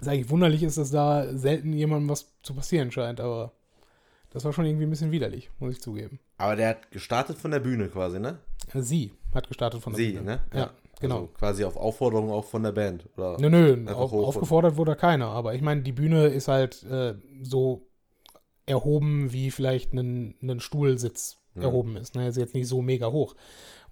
es 0.00 0.08
eigentlich 0.08 0.30
wunderlich 0.30 0.62
ist, 0.62 0.78
dass 0.78 0.90
da 0.90 1.36
selten 1.36 1.74
jemandem 1.74 2.08
was 2.08 2.32
zu 2.42 2.54
passieren 2.54 2.90
scheint, 2.90 3.20
aber 3.20 3.52
das 4.30 4.44
war 4.46 4.52
schon 4.54 4.64
irgendwie 4.64 4.86
ein 4.86 4.90
bisschen 4.90 5.12
widerlich, 5.12 5.50
muss 5.60 5.74
ich 5.74 5.82
zugeben. 5.82 6.18
Aber 6.38 6.56
der 6.56 6.70
hat 6.70 6.90
gestartet 6.90 7.36
von 7.36 7.50
der 7.50 7.60
Bühne 7.60 7.88
quasi, 7.88 8.18
ne? 8.18 8.38
Sie 8.74 9.12
hat 9.34 9.46
gestartet 9.46 9.82
von 9.82 9.92
der 9.92 9.98
Sie, 9.98 10.12
Bühne. 10.12 10.24
ne? 10.24 10.40
Ja, 10.54 10.70
genau. 11.02 11.16
Also 11.16 11.26
quasi 11.28 11.64
auf 11.64 11.76
Aufforderung 11.76 12.30
auch 12.30 12.44
von 12.46 12.62
der 12.62 12.72
Band. 12.72 13.06
Oder? 13.16 13.36
Nö, 13.38 13.50
nö, 13.76 13.92
auf, 13.92 14.12
aufgefordert 14.12 14.76
wurde 14.76 14.96
keiner. 14.96 15.26
Aber 15.28 15.54
ich 15.54 15.60
meine, 15.60 15.82
die 15.82 15.92
Bühne 15.92 16.28
ist 16.28 16.48
halt 16.48 16.82
äh, 16.84 17.14
so 17.42 17.86
erhoben, 18.64 19.32
wie 19.32 19.50
vielleicht 19.50 19.92
ein, 19.92 20.34
ein 20.42 20.60
Stuhlsitz 20.60 21.38
Mhm. 21.54 21.62
erhoben 21.62 21.96
ist. 21.96 22.14
Ne? 22.14 22.28
Ist 22.28 22.36
jetzt 22.38 22.54
nicht 22.54 22.66
so 22.66 22.80
mega 22.80 23.10
hoch. 23.12 23.34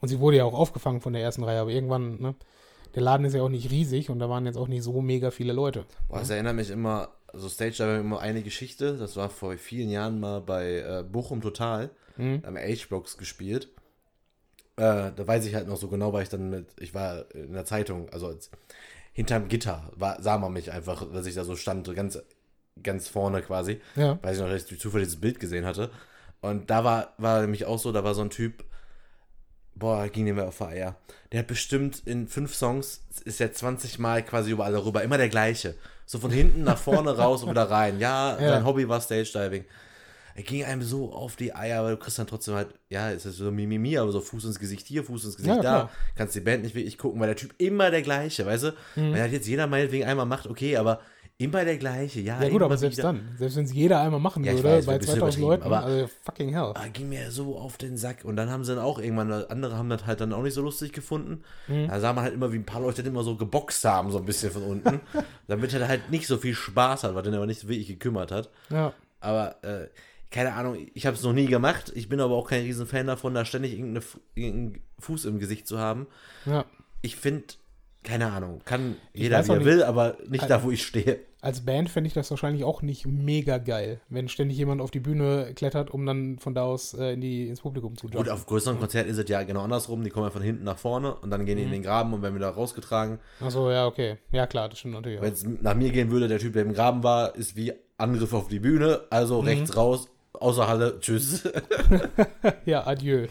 Und 0.00 0.08
sie 0.08 0.18
wurde 0.18 0.38
ja 0.38 0.44
auch 0.44 0.54
aufgefangen 0.54 1.00
von 1.02 1.12
der 1.12 1.22
ersten 1.22 1.44
Reihe, 1.44 1.61
aber 1.61 1.70
irgendwann, 1.70 2.18
ne? 2.20 2.34
Der 2.94 3.02
Laden 3.02 3.24
ist 3.24 3.34
ja 3.34 3.42
auch 3.42 3.48
nicht 3.48 3.70
riesig 3.70 4.11
und 4.11 4.18
da 4.18 4.28
waren 4.28 4.46
jetzt 4.46 4.56
auch 4.56 4.66
nicht 4.66 4.82
so 4.82 5.00
mega 5.00 5.30
viele 5.30 5.52
Leute. 5.52 5.84
Boah, 6.08 6.18
das 6.20 6.30
erinnert 6.30 6.56
mich 6.56 6.70
immer 6.70 7.11
also 7.32 7.48
Stage 7.48 7.76
Diving 7.78 8.00
immer 8.00 8.18
eine 8.18 8.42
Geschichte. 8.42 8.96
Das 8.96 9.16
war 9.16 9.30
vor 9.30 9.56
vielen 9.58 9.90
Jahren 9.90 10.18
mal 10.18 10.40
bei 10.40 10.78
äh, 10.78 11.04
Bochum 11.04 11.40
Total. 11.40 11.90
Mhm. 12.16 12.42
Am 12.44 12.56
H-Blocks 12.56 13.16
gespielt. 13.16 13.68
Äh, 14.81 15.12
da 15.14 15.26
weiß 15.26 15.45
ich 15.45 15.55
halt 15.55 15.68
noch 15.68 15.76
so 15.76 15.89
genau, 15.89 16.12
weil 16.12 16.22
ich 16.22 16.31
dann 16.31 16.49
mit, 16.49 16.68
ich 16.81 16.95
war 16.95 17.24
in 17.35 17.53
der 17.53 17.66
Zeitung, 17.66 18.09
also 18.11 18.28
als, 18.28 18.51
hinterm 19.12 19.49
Gitter 19.49 19.91
war, 19.95 20.22
sah 20.22 20.39
man 20.39 20.53
mich 20.53 20.72
einfach, 20.72 21.05
dass 21.12 21.26
ich 21.26 21.35
da 21.35 21.45
so 21.45 21.55
stand, 21.55 21.95
ganz, 21.95 22.18
ganz 22.83 23.09
vorne 23.09 23.43
quasi. 23.43 23.81
Ja. 23.97 24.18
Weiß 24.22 24.37
ich 24.37 24.43
noch, 24.43 24.49
dass 24.49 24.62
ich 24.62 24.68
durch 24.68 24.81
Zufall 24.81 25.01
dieses 25.01 25.20
Bild 25.20 25.39
gesehen 25.39 25.66
hatte. 25.66 25.91
Und 26.41 26.70
da 26.70 26.83
war, 26.85 27.12
war 27.18 27.43
nämlich 27.43 27.66
auch 27.66 27.78
so, 27.78 27.93
da 27.93 28.05
war 28.05 28.14
so 28.14 28.22
ein 28.22 28.31
Typ, 28.31 28.64
boah, 29.74 30.09
ging 30.09 30.24
dem 30.26 30.39
auf 30.39 30.62
Eier. 30.62 30.97
Der 31.33 31.41
hat 31.41 31.47
bestimmt 31.47 32.03
in 32.07 32.28
fünf 32.28 32.55
Songs, 32.55 33.03
ist 33.24 33.41
er 33.41 33.53
20 33.53 33.99
Mal 33.99 34.24
quasi 34.24 34.51
überall 34.51 34.74
rüber, 34.76 35.03
immer 35.03 35.18
der 35.18 35.28
gleiche. 35.28 35.74
So 36.07 36.18
von 36.18 36.31
hinten 36.31 36.64
nach 36.64 36.78
vorne 36.78 37.16
raus 37.16 37.43
und 37.43 37.51
wieder 37.51 37.70
rein. 37.70 38.01
Ja, 38.01 38.41
Ja. 38.41 38.49
sein 38.49 38.64
Hobby 38.64 38.89
war 38.89 39.01
Stage 39.01 39.31
Diving. 39.35 39.64
Er 40.35 40.43
ging 40.43 40.64
einem 40.64 40.83
so 40.83 41.12
auf 41.12 41.37
die 41.37 41.55
Eier, 41.55 41.81
aber 41.81 41.91
du 41.91 41.97
kriegst 41.97 42.18
dann 42.18 42.26
trotzdem 42.26 42.55
halt, 42.55 42.68
ja, 42.89 43.11
es 43.11 43.26
ist 43.26 43.37
so 43.37 43.51
Mimimi, 43.51 43.99
aber 43.99 44.12
so 44.12 44.20
Fuß 44.20 44.45
ins 44.45 44.59
Gesicht 44.59 44.87
hier, 44.87 45.05
Fuß 45.05 45.24
ins 45.24 45.37
Gesicht 45.37 45.57
Ja, 45.57 45.62
da. 45.62 45.70
klar. 45.78 45.91
Kannst 46.14 46.35
die 46.35 46.41
Band 46.41 46.62
nicht 46.62 46.74
wirklich 46.74 46.99
gucken, 46.99 47.20
weil 47.20 47.26
der 47.28 47.37
Typ 47.37 47.55
immer 47.59 47.91
der 47.91 48.03
gleiche, 48.03 48.47
weißt 48.47 48.64
du? 48.64 48.68
Mhm. 48.97 49.12
Wenn 49.14 49.20
halt 49.20 49.33
jetzt 49.33 49.49
jeder 49.49 49.66
meinetwegen 49.66 50.05
einmal 50.05 50.26
macht, 50.26 50.47
okay, 50.47 50.76
aber 50.76 51.01
immer 51.39 51.64
der 51.64 51.78
gleiche, 51.78 52.20
ja. 52.20 52.43
Ja 52.43 52.51
gut, 52.51 52.61
aber 52.62 52.76
selbst 52.76 52.99
wieder. 52.99 53.09
dann, 53.14 53.35
selbst 53.39 53.57
wenn 53.57 53.64
es 53.64 53.72
jeder 53.72 53.99
einmal 54.03 54.20
machen 54.20 54.45
Ja, 54.45 54.53
würde, 54.53 54.62
weiß, 54.62 54.85
bei 54.85 54.93
ein 54.93 54.99
bisschen 54.99 55.14
2000 55.20 55.43
Leuten, 55.43 55.62
aber- 55.62 55.85
also 55.85 56.11
fucking 56.22 56.51
hell. 56.51 56.72
Ah, 56.74 56.87
ging 56.93 57.09
mir 57.09 57.31
so 57.31 57.57
auf 57.57 57.78
den 57.78 57.97
Sack. 57.97 58.26
Und 58.26 58.37
dann 58.37 58.51
haben 58.51 58.62
sie 58.62 58.74
dann 58.74 58.85
auch 58.85 58.99
irgendwann, 58.99 59.33
andere 59.33 59.74
haben 59.78 59.89
das 59.89 60.05
halt 60.05 60.20
dann 60.20 60.35
auch 60.35 60.43
nicht 60.43 60.53
so 60.53 60.61
lustig 60.61 60.93
gefunden. 60.93 61.43
Mhm. 61.66 61.89
Da 61.89 61.99
sah 61.99 62.12
man 62.12 62.24
halt 62.24 62.35
immer, 62.35 62.53
wie 62.53 62.57
ein 62.59 62.66
paar 62.66 62.83
Leute 62.83 63.03
dann 63.03 63.12
immer 63.14 63.22
so 63.24 63.37
geboxt 63.37 63.83
haben, 63.87 64.11
so 64.11 64.18
ein 64.18 64.26
bisschen 64.26 64.51
von 64.53 64.62
unten. 64.64 65.01
damit 65.49 65.72
er 65.72 65.89
halt 65.89 66.11
nicht 66.11 66.26
so 66.26 66.37
viel 66.37 66.55
Spaß 66.55 67.05
hat, 67.05 67.14
was 67.14 67.22
den 67.22 67.35
aber 67.35 67.47
nicht 67.47 67.66
wirklich 67.66 67.89
gekümmert 67.89 68.31
hat. 68.33 68.51
Ja, 68.68 68.93
Aber, 69.20 69.57
äh, 69.64 69.89
keine 70.31 70.53
Ahnung, 70.55 70.76
ich 70.95 71.07
habe 71.07 71.16
es 71.16 71.22
noch 71.22 71.33
nie 71.33 71.47
gemacht. 71.47 71.93
Ich 71.95 72.09
bin 72.09 72.20
aber 72.20 72.35
auch 72.37 72.49
kein 72.49 72.62
riesen 72.62 72.87
Fan 72.87 73.07
davon, 73.09 73.35
da 73.35 73.45
ständig 73.45 73.72
irgendeinen 73.78 74.81
Fuß 74.99 75.24
im 75.24 75.39
Gesicht 75.39 75.66
zu 75.66 75.78
haben. 75.78 76.07
ja. 76.47 76.64
Ich 77.03 77.16
finde, 77.16 77.45
keine 78.03 78.31
Ahnung, 78.31 78.61
kann 78.66 78.97
jeder, 79.14 79.43
wie 79.47 79.51
er 79.53 79.57
nicht. 79.57 79.64
will, 79.64 79.83
aber 79.83 80.18
nicht 80.28 80.43
Also- 80.43 80.49
da, 80.55 80.62
wo 80.62 80.70
ich 80.70 80.83
stehe. 80.87 81.18
Als 81.43 81.64
Band 81.64 81.89
fände 81.89 82.09
ich 82.09 82.12
das 82.12 82.31
wahrscheinlich 82.31 82.64
auch 82.64 82.83
nicht 82.83 83.07
mega 83.07 83.57
geil, 83.57 84.03
wenn 84.11 84.28
ständig 84.28 84.59
jemand 84.59 84.83
auf 84.83 84.91
die 84.91 85.01
Bühne 85.01 85.55
klettert, 85.55 85.91
um 85.91 86.05
dann 86.05 86.39
von 86.39 86.55
da 86.55 86.64
aus 86.64 86.93
äh, 86.93 87.14
in 87.14 87.22
die, 87.22 87.49
ins 87.49 87.62
Publikum 87.62 87.97
zu 87.97 88.09
Gut, 88.09 88.14
jumpen. 88.16 88.33
auf 88.33 88.45
größeren 88.45 88.78
Konzerten 88.78 89.09
ist 89.09 89.16
es 89.16 89.26
ja 89.31 89.43
genau 89.45 89.62
andersrum. 89.62 90.05
Die 90.05 90.11
kommen 90.11 90.26
ja 90.26 90.31
von 90.31 90.43
hinten 90.43 90.64
nach 90.64 90.76
vorne 90.76 91.14
und 91.14 91.31
dann 91.31 91.47
gehen 91.47 91.57
die 91.57 91.62
in 91.62 91.70
den 91.70 91.83
Graben 91.83 92.12
und 92.12 92.20
werden 92.20 92.35
wieder 92.35 92.51
rausgetragen. 92.51 93.18
Achso, 93.41 93.70
ja, 93.70 93.87
okay. 93.87 94.18
Ja, 94.33 94.47
klar, 94.47 94.68
das 94.68 94.81
stimmt 94.81 94.93
natürlich 94.93 95.22
Wenn 95.22 95.33
es 95.33 95.45
nach 95.47 95.74
mir 95.74 95.89
gehen 95.91 96.11
würde, 96.11 96.28
der 96.28 96.39
Typ, 96.39 96.53
der 96.53 96.62
im 96.64 96.74
Graben 96.74 97.03
war, 97.03 97.35
ist 97.35 97.57
wie 97.57 97.72
Angriff 97.97 98.35
auf 98.35 98.49
die 98.49 98.61
Bühne. 98.61 99.01
Also 99.09 99.41
rechts 99.41 99.74
raus, 99.78 100.09
außer 100.41 100.66
Halle, 100.66 100.99
tschüss. 101.01 101.49
Ja, 102.64 102.86
adieu. 102.86 103.28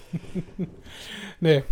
nee, 1.40 1.64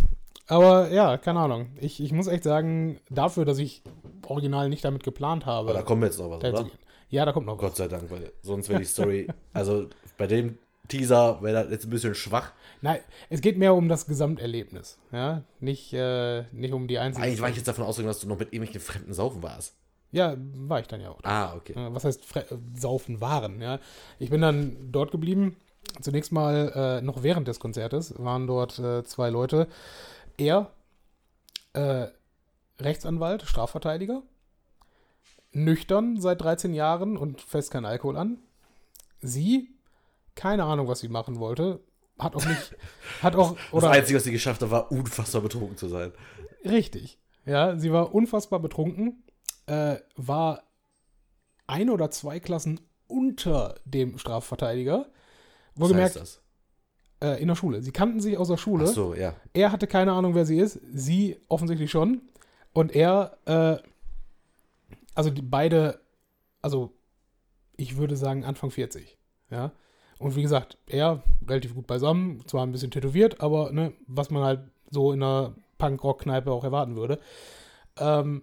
aber 0.46 0.90
ja, 0.90 1.18
keine 1.18 1.40
Ahnung. 1.40 1.68
Ich, 1.80 2.02
ich 2.02 2.12
muss 2.12 2.26
echt 2.26 2.44
sagen, 2.44 3.00
dafür, 3.10 3.44
dass 3.44 3.58
ich 3.58 3.82
original 4.26 4.68
nicht 4.68 4.84
damit 4.84 5.02
geplant 5.02 5.46
habe, 5.46 5.70
Aber 5.70 5.78
da 5.78 5.84
kommt 5.84 6.02
jetzt 6.04 6.18
noch 6.18 6.30
was, 6.30 6.44
oder? 6.44 6.70
Ja, 7.10 7.24
da 7.24 7.32
kommt 7.32 7.46
noch 7.46 7.56
was. 7.56 7.60
Gott 7.60 7.76
sei 7.76 7.88
Dank, 7.88 8.10
weil 8.10 8.32
sonst 8.42 8.68
wäre 8.68 8.80
die 8.80 8.86
Story, 8.86 9.28
also 9.52 9.88
bei 10.16 10.26
dem 10.26 10.58
Teaser 10.88 11.42
wäre 11.42 11.64
das 11.64 11.70
jetzt 11.70 11.84
ein 11.86 11.90
bisschen 11.90 12.14
schwach. 12.14 12.52
Nein, 12.80 13.00
es 13.28 13.40
geht 13.40 13.58
mehr 13.58 13.74
um 13.74 13.88
das 13.88 14.06
Gesamterlebnis. 14.06 14.98
Ja, 15.12 15.42
nicht, 15.60 15.92
äh, 15.92 16.44
nicht 16.52 16.72
um 16.72 16.88
die 16.88 16.98
einzelnen. 16.98 17.26
Eigentlich 17.26 17.42
war 17.42 17.50
ich 17.50 17.56
jetzt 17.56 17.68
davon 17.68 17.84
ausgegangen, 17.84 18.08
dass 18.08 18.20
du 18.20 18.28
noch 18.28 18.38
mit 18.38 18.52
irgendwelchen 18.52 18.80
Fremden 18.80 19.12
saufen 19.12 19.42
warst. 19.42 19.74
Ja, 20.10 20.36
war 20.38 20.80
ich 20.80 20.86
dann 20.86 21.00
ja 21.00 21.10
auch. 21.10 21.20
Ah, 21.22 21.54
okay. 21.54 21.74
Was 21.76 22.04
heißt 22.04 22.24
Fre 22.24 22.44
saufen 22.74 23.20
waren, 23.20 23.60
ja. 23.60 23.78
Ich 24.18 24.30
bin 24.30 24.40
dann 24.40 24.90
dort 24.90 25.10
geblieben. 25.10 25.56
Zunächst 26.00 26.32
mal 26.32 26.72
äh, 26.74 27.02
noch 27.02 27.22
während 27.22 27.48
des 27.48 27.60
Konzertes 27.60 28.14
waren 28.18 28.46
dort 28.46 28.78
äh, 28.78 29.04
zwei 29.04 29.30
Leute. 29.30 29.68
Er, 30.36 30.70
äh, 31.72 32.06
Rechtsanwalt, 32.80 33.42
Strafverteidiger, 33.42 34.22
nüchtern 35.52 36.20
seit 36.20 36.40
13 36.40 36.74
Jahren 36.74 37.16
und 37.16 37.40
fest 37.40 37.70
kein 37.70 37.84
Alkohol 37.84 38.16
an. 38.16 38.38
Sie, 39.20 39.70
keine 40.34 40.64
Ahnung, 40.64 40.88
was 40.88 41.00
sie 41.00 41.08
machen 41.08 41.38
wollte, 41.38 41.80
hat 42.18 42.36
auch 42.36 42.44
nicht, 42.44 42.76
hat 43.22 43.36
auch, 43.36 43.56
oder 43.72 43.88
das 43.88 43.96
Einzige, 43.96 44.16
was 44.16 44.24
sie 44.24 44.32
geschafft 44.32 44.62
hat, 44.62 44.70
war 44.70 44.92
unfassbar 44.92 45.42
betrunken 45.42 45.76
zu 45.76 45.88
sein. 45.88 46.12
Richtig. 46.64 47.18
Ja, 47.46 47.76
sie 47.76 47.92
war 47.92 48.14
unfassbar 48.14 48.60
betrunken, 48.60 49.22
äh, 49.68 50.00
war 50.16 50.62
ein 51.66 51.90
oder 51.90 52.10
zwei 52.10 52.40
Klassen 52.40 52.80
unter 53.06 53.76
dem 53.84 54.18
Strafverteidiger. 54.18 55.06
Was 55.74 55.90
Wohlgemerkt, 55.90 56.16
heißt 56.16 56.20
das? 56.20 56.42
äh, 57.20 57.40
in 57.40 57.48
der 57.48 57.54
Schule. 57.54 57.82
Sie 57.82 57.92
kannten 57.92 58.20
sich 58.20 58.36
aus 58.36 58.48
der 58.48 58.56
Schule. 58.56 58.86
Ach 58.88 58.92
so, 58.92 59.14
ja. 59.14 59.34
Er 59.52 59.72
hatte 59.72 59.86
keine 59.86 60.12
Ahnung, 60.12 60.34
wer 60.34 60.46
sie 60.46 60.58
ist. 60.58 60.80
Sie 60.92 61.38
offensichtlich 61.48 61.90
schon. 61.90 62.22
Und 62.72 62.94
er, 62.94 63.38
äh, 63.46 63.76
also 65.14 65.30
die 65.30 65.42
beide, 65.42 66.00
also 66.62 66.92
ich 67.76 67.96
würde 67.96 68.16
sagen 68.16 68.44
Anfang 68.44 68.70
40. 68.70 69.16
Ja. 69.50 69.72
Und 70.18 70.36
wie 70.36 70.42
gesagt, 70.42 70.78
er 70.86 71.22
relativ 71.46 71.74
gut 71.74 71.86
beisammen, 71.86 72.46
zwar 72.46 72.66
ein 72.66 72.72
bisschen 72.72 72.90
tätowiert, 72.90 73.40
aber 73.40 73.72
ne, 73.72 73.92
was 74.06 74.30
man 74.30 74.42
halt 74.42 74.60
so 74.90 75.12
in 75.12 75.22
einer 75.22 75.54
Punk-Rock-Kneipe 75.78 76.50
auch 76.50 76.64
erwarten 76.64 76.96
würde. 76.96 77.20
Ähm, 77.98 78.42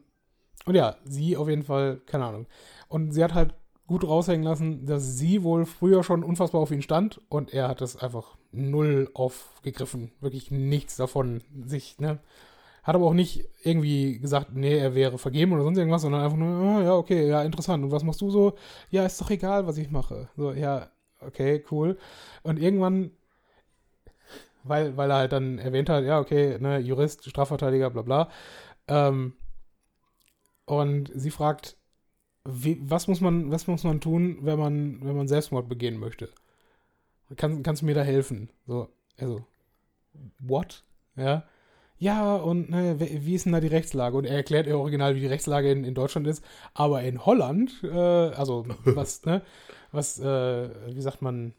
und 0.66 0.76
ja, 0.76 0.95
sie 1.05 1.38
auf 1.38 1.47
jeden 1.47 1.63
Fall, 1.63 2.01
keine 2.05 2.26
Ahnung. 2.26 2.47
Und 2.88 3.11
sie 3.11 3.24
hat 3.24 3.34
halt 3.34 3.53
gut 3.88 4.03
raushängen 4.03 4.43
lassen, 4.43 4.86
dass 4.86 5.18
sie 5.18 5.43
wohl 5.43 5.66
früher 5.66 6.03
schon 6.03 6.24
unfassbar 6.24 6.61
auf 6.61 6.72
ihn 6.72 6.82
stand 6.82 7.22
und 7.30 7.53
er 7.53 7.68
hat 7.68 7.82
das 7.82 7.97
einfach 7.97 8.36
null 8.51 9.09
aufgegriffen. 9.13 10.11
Wirklich 10.22 10.49
nichts 10.49 10.95
davon. 10.95 11.41
Sich, 11.66 11.99
ne? 11.99 12.20
Hat 12.84 12.95
aber 12.95 13.05
auch 13.05 13.13
nicht 13.13 13.47
irgendwie 13.63 14.20
gesagt, 14.20 14.53
nee, 14.53 14.78
er 14.78 14.95
wäre 14.95 15.18
vergeben 15.18 15.53
oder 15.53 15.63
sonst 15.63 15.78
irgendwas, 15.78 16.03
sondern 16.03 16.22
einfach 16.22 16.38
nur, 16.38 16.47
ah, 16.47 16.84
ja, 16.84 16.93
okay, 16.95 17.28
ja, 17.28 17.43
interessant. 17.43 17.84
Und 17.84 17.91
was 17.91 18.03
machst 18.03 18.22
du 18.22 18.30
so? 18.30 18.55
Ja, 18.91 19.05
ist 19.05 19.20
doch 19.22 19.30
egal, 19.32 19.68
was 19.68 19.78
ich 19.78 19.89
mache. 19.91 20.30
So, 20.38 20.51
ja, 20.51 20.88
okay, 21.22 21.63
cool. 21.72 21.97
Und 22.43 22.59
irgendwann, 22.59 23.11
weil, 24.63 24.97
weil 24.97 25.09
er 25.09 25.18
halt 25.18 25.32
dann 25.32 25.57
erwähnt 25.57 25.89
hat, 25.89 26.03
ja, 26.03 26.20
okay, 26.20 26.57
ne, 26.59 26.80
Jurist, 26.80 27.28
Strafverteidiger, 27.28 27.89
bla 27.89 28.01
bla. 28.03 28.30
Ähm, 28.88 29.34
und 30.66 31.11
sie 31.13 31.32
fragt, 31.32 31.78
wie, 32.47 32.78
was, 32.82 33.07
muss 33.07 33.22
man, 33.22 33.51
was 33.51 33.68
muss 33.68 33.84
man 33.84 34.01
tun, 34.01 34.38
wenn 34.41 34.59
man, 34.59 35.03
wenn 35.03 35.16
man 35.16 35.28
Selbstmord 35.28 35.68
begehen 35.68 35.97
möchte? 35.97 36.30
Kann, 37.38 37.63
kannst 37.63 37.82
du 37.82 37.88
mir 37.88 37.95
da 37.95 38.03
helfen? 38.03 38.49
So, 38.68 38.89
also, 39.18 39.45
what? 40.39 40.84
Ja. 41.16 41.43
Ja, 41.97 42.36
und 42.36 42.70
ne, 42.70 42.99
wie 42.99 43.36
ist 43.36 43.45
denn 43.45 43.53
da 43.53 43.61
die 43.61 43.68
Rechtslage? 43.68 44.18
Und 44.18 44.26
er 44.26 44.36
erklärt 44.36 44.68
ihr 44.68 44.78
original, 44.78 45.16
wie 45.16 45.22
die 45.22 45.28
Rechtslage 45.28 45.72
in, 45.72 45.86
in 45.86 45.95
Deutschland 45.95 46.28
ist. 46.28 46.43
Aber 46.74 47.01
in 47.03 47.26
Holland, 47.26 47.72
äh, 47.84 47.88
also 47.88 48.66
was, 48.84 49.26
ne, 49.26 49.41
was, 49.91 50.20
äh, 50.20 50.70
wie 50.93 51.01
sagt 51.01 51.22
man, 51.22 51.53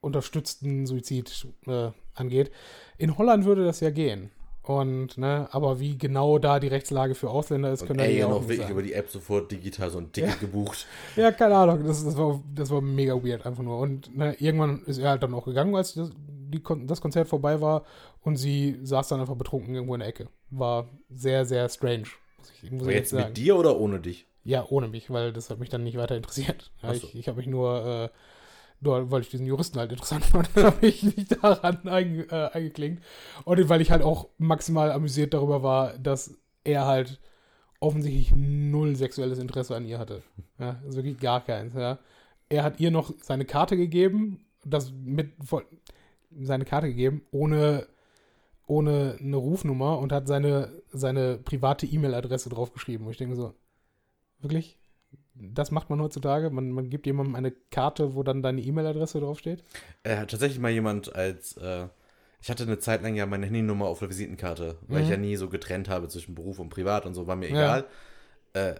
unterstützten 0.00 0.86
Suizid 0.86 1.46
äh, 1.66 1.90
angeht. 2.14 2.50
In 2.98 3.18
Holland 3.18 3.44
würde 3.44 3.64
das 3.64 3.80
ja 3.80 3.90
gehen. 3.90 4.30
Und, 4.64 5.18
ne, 5.18 5.46
aber 5.52 5.78
wie 5.78 5.98
genau 5.98 6.38
da 6.38 6.58
die 6.58 6.68
Rechtslage 6.68 7.14
für 7.14 7.28
Ausländer 7.28 7.70
ist, 7.70 7.86
können 7.86 7.98
wir 7.98 8.10
ja 8.10 8.20
ja 8.20 8.26
auch 8.26 8.30
noch 8.30 8.42
wirklich 8.42 8.60
sagen. 8.60 8.72
über 8.72 8.82
die 8.82 8.94
App 8.94 9.10
sofort 9.10 9.52
digital 9.52 9.90
so 9.90 9.98
ein 9.98 10.10
Ticket 10.10 10.40
gebucht. 10.40 10.86
Ja, 11.16 11.32
keine 11.32 11.56
Ahnung, 11.56 11.86
das, 11.86 12.02
das, 12.02 12.16
war, 12.16 12.42
das 12.54 12.70
war 12.70 12.80
mega 12.80 13.14
weird 13.22 13.44
einfach 13.44 13.62
nur. 13.62 13.78
Und 13.78 14.16
ne, 14.16 14.34
irgendwann 14.38 14.82
ist 14.86 14.98
er 14.98 15.10
halt 15.10 15.22
dann 15.22 15.34
auch 15.34 15.44
gegangen, 15.44 15.76
als 15.76 15.92
das, 15.92 16.12
die, 16.16 16.62
das 16.86 17.02
Konzert 17.02 17.28
vorbei 17.28 17.60
war 17.60 17.84
und 18.22 18.36
sie 18.36 18.78
saß 18.82 19.08
dann 19.08 19.20
einfach 19.20 19.36
betrunken 19.36 19.74
irgendwo 19.74 19.94
in 19.94 20.00
der 20.00 20.08
Ecke. 20.08 20.28
War 20.50 20.88
sehr, 21.10 21.44
sehr 21.44 21.68
strange, 21.68 22.06
muss 22.38 22.52
ich, 22.62 22.70
muss 22.70 22.86
ich 22.86 22.94
jetzt 22.94 23.10
sagen. 23.10 23.26
mit 23.26 23.36
dir 23.36 23.56
oder 23.56 23.78
ohne 23.78 24.00
dich? 24.00 24.26
Ja, 24.44 24.64
ohne 24.68 24.88
mich, 24.88 25.10
weil 25.10 25.34
das 25.34 25.50
hat 25.50 25.58
mich 25.58 25.68
dann 25.68 25.84
nicht 25.84 25.98
weiter 25.98 26.16
interessiert. 26.16 26.70
Ja, 26.82 26.94
so. 26.94 27.06
ich 27.06 27.14
ich 27.14 27.28
habe 27.28 27.36
mich 27.36 27.46
nur, 27.46 27.84
äh, 27.84 28.08
nur, 28.80 29.10
weil 29.10 29.22
ich 29.22 29.30
diesen 29.30 29.46
Juristen 29.46 29.78
halt 29.78 29.92
interessant 29.92 30.24
fand, 30.26 30.54
habe 30.56 30.86
ich 30.86 31.02
mich 31.02 31.28
daran 31.28 31.88
einge, 31.88 32.24
äh, 32.30 32.50
eingeklinkt. 32.52 33.02
Und 33.44 33.68
weil 33.68 33.80
ich 33.80 33.90
halt 33.90 34.02
auch 34.02 34.28
maximal 34.38 34.92
amüsiert 34.92 35.34
darüber 35.34 35.62
war, 35.62 35.98
dass 35.98 36.36
er 36.64 36.86
halt 36.86 37.20
offensichtlich 37.80 38.32
null 38.34 38.96
sexuelles 38.96 39.38
Interesse 39.38 39.76
an 39.76 39.86
ihr 39.86 39.98
hatte. 39.98 40.22
Ja, 40.58 40.80
also 40.84 40.96
wirklich 40.96 41.18
gar 41.18 41.44
keins, 41.44 41.74
ja. 41.74 41.98
Er 42.48 42.62
hat 42.62 42.80
ihr 42.80 42.90
noch 42.90 43.12
seine 43.22 43.44
Karte 43.44 43.76
gegeben, 43.76 44.46
das 44.64 44.92
mit 44.92 45.32
voll, 45.44 45.66
seine 46.40 46.64
Karte 46.64 46.88
gegeben, 46.88 47.22
ohne, 47.30 47.86
ohne 48.66 49.16
eine 49.20 49.36
Rufnummer 49.36 49.98
und 49.98 50.12
hat 50.12 50.26
seine, 50.26 50.82
seine 50.92 51.38
private 51.38 51.86
E-Mail-Adresse 51.86 52.48
draufgeschrieben. 52.48 53.06
Und 53.06 53.12
ich 53.12 53.18
denke 53.18 53.36
so, 53.36 53.54
wirklich? 54.40 54.78
Das 55.34 55.70
macht 55.70 55.90
man 55.90 56.00
heutzutage? 56.00 56.50
Man, 56.50 56.70
man 56.70 56.90
gibt 56.90 57.06
jemandem 57.06 57.34
eine 57.34 57.50
Karte, 57.50 58.14
wo 58.14 58.22
dann 58.22 58.42
deine 58.42 58.60
E-Mail-Adresse 58.60 59.20
draufsteht? 59.20 59.64
Er 60.04 60.20
hat 60.20 60.30
tatsächlich 60.30 60.60
mal 60.60 60.70
jemand 60.70 61.14
als, 61.14 61.56
äh, 61.56 61.88
ich 62.40 62.50
hatte 62.50 62.62
eine 62.64 62.78
Zeit 62.78 63.02
lang 63.02 63.14
ja 63.16 63.26
meine 63.26 63.46
Handynummer 63.46 63.86
auf 63.86 63.98
der 63.98 64.10
Visitenkarte, 64.10 64.76
weil 64.86 64.98
Mhm. 64.98 65.02
ich 65.04 65.08
ja 65.10 65.16
nie 65.16 65.36
so 65.36 65.48
getrennt 65.48 65.88
habe 65.88 66.08
zwischen 66.08 66.34
Beruf 66.34 66.58
und 66.60 66.68
Privat 66.68 67.04
und 67.04 67.14
so, 67.14 67.26
war 67.26 67.36
mir 67.36 67.48
Ja. 67.48 67.56
egal. 67.56 67.86
Äh, 68.52 68.74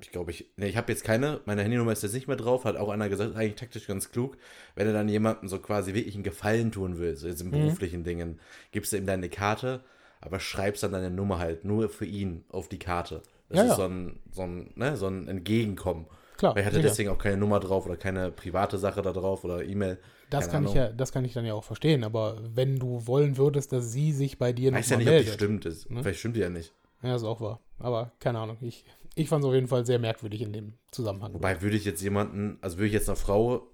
ich 0.00 0.12
glaube, 0.12 0.30
ich, 0.30 0.48
nee, 0.56 0.68
ich 0.68 0.76
habe 0.76 0.92
jetzt 0.92 1.02
keine, 1.02 1.40
meine 1.44 1.62
Handynummer 1.62 1.90
ist 1.90 2.04
jetzt 2.04 2.12
nicht 2.14 2.28
mehr 2.28 2.36
drauf, 2.36 2.64
hat 2.64 2.76
auch 2.76 2.88
einer 2.88 3.08
gesagt, 3.08 3.34
eigentlich 3.34 3.56
taktisch 3.56 3.88
ganz 3.88 4.12
klug, 4.12 4.36
wenn 4.76 4.86
du 4.86 4.92
dann 4.92 5.08
jemandem 5.08 5.48
so 5.48 5.58
quasi 5.58 5.92
wirklich 5.92 6.14
einen 6.14 6.22
Gefallen 6.22 6.70
tun 6.70 6.98
willst, 6.98 7.22
so 7.22 7.26
jetzt 7.28 7.40
in 7.40 7.50
beruflichen 7.50 8.04
Dingen, 8.04 8.38
gibst 8.70 8.92
du 8.92 8.96
ihm 8.96 9.06
deine 9.06 9.28
Karte, 9.28 9.82
aber 10.20 10.38
schreibst 10.38 10.84
dann 10.84 10.92
deine 10.92 11.10
Nummer 11.10 11.40
halt 11.40 11.64
nur 11.64 11.88
für 11.88 12.04
ihn 12.06 12.44
auf 12.48 12.68
die 12.68 12.78
Karte. 12.78 13.22
Das 13.48 13.56
Ja, 13.58 13.62
ist 13.64 13.70
ja. 13.70 13.76
so 13.76 13.82
ein, 13.84 14.20
so 14.32 14.42
ein, 14.42 14.70
ne, 14.76 14.96
so 14.96 15.06
ein 15.06 15.28
Entgegenkommen. 15.28 16.06
Klar, 16.36 16.54
Weil 16.54 16.60
ich 16.62 16.66
hatte 16.66 16.76
sicher. 16.76 16.88
deswegen 16.88 17.10
auch 17.10 17.18
keine 17.18 17.36
Nummer 17.36 17.58
drauf 17.60 17.86
oder 17.86 17.96
keine 17.96 18.30
private 18.30 18.78
Sache 18.78 19.02
da 19.02 19.12
drauf 19.12 19.42
oder 19.44 19.64
E-Mail. 19.64 19.98
Das 20.30 20.44
Keine 20.48 20.52
kann, 20.52 20.64
ich 20.64 20.70
Ahnung. 20.78 20.90
ja, 20.90 20.92
das 20.96 21.10
kann 21.12 21.24
ich 21.24 21.32
dann 21.32 21.44
ja 21.46 21.54
auch 21.54 21.64
verstehen, 21.64 22.04
aber 22.04 22.36
wenn 22.54 22.78
du 22.78 23.06
wollen 23.06 23.38
würdest, 23.38 23.72
dass 23.72 23.90
sie 23.92 24.12
sich 24.12 24.38
bei 24.38 24.52
dir 24.52 24.72
Weiß 24.72 24.90
ja 24.90 24.98
nicht, 24.98 25.06
ob 25.06 25.12
die 25.12 25.16
meldet. 25.16 25.34
stimmt. 25.34 25.64
Ist. 25.66 25.90
Ne? 25.90 26.02
Vielleicht 26.02 26.18
stimmt 26.20 26.36
die 26.36 26.40
ja 26.40 26.50
nicht. 26.50 26.72
Ja, 27.02 27.16
ist 27.16 27.24
auch 27.24 27.40
wahr. 27.40 27.60
Aber 27.78 28.12
keine 28.20 28.38
Ahnung. 28.38 28.58
Ich, 28.60 28.84
ich 29.14 29.28
fand 29.28 29.42
es 29.42 29.48
auf 29.48 29.54
jeden 29.54 29.68
Fall 29.68 29.86
sehr 29.86 29.98
merkwürdig 29.98 30.42
in 30.42 30.52
dem 30.52 30.74
Zusammenhang. 30.92 31.32
Wobei 31.32 31.62
würde 31.62 31.76
ich 31.76 31.84
jetzt 31.86 32.02
jemanden, 32.02 32.58
also 32.60 32.76
würde 32.76 32.88
ich 32.88 32.92
jetzt 32.92 33.08
einer 33.08 33.16
Frau, 33.16 33.66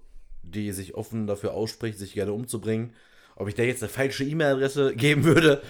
die 0.43 0.71
sich 0.71 0.95
offen 0.95 1.27
dafür 1.27 1.53
ausspricht, 1.53 1.99
sich 1.99 2.13
gerne 2.13 2.31
umzubringen, 2.31 2.93
ob 3.35 3.47
ich 3.49 3.55
der 3.55 3.65
jetzt 3.67 3.83
eine 3.83 3.89
falsche 3.89 4.23
E-Mail-Adresse 4.23 4.95
geben 4.95 5.23
würde, 5.25 5.61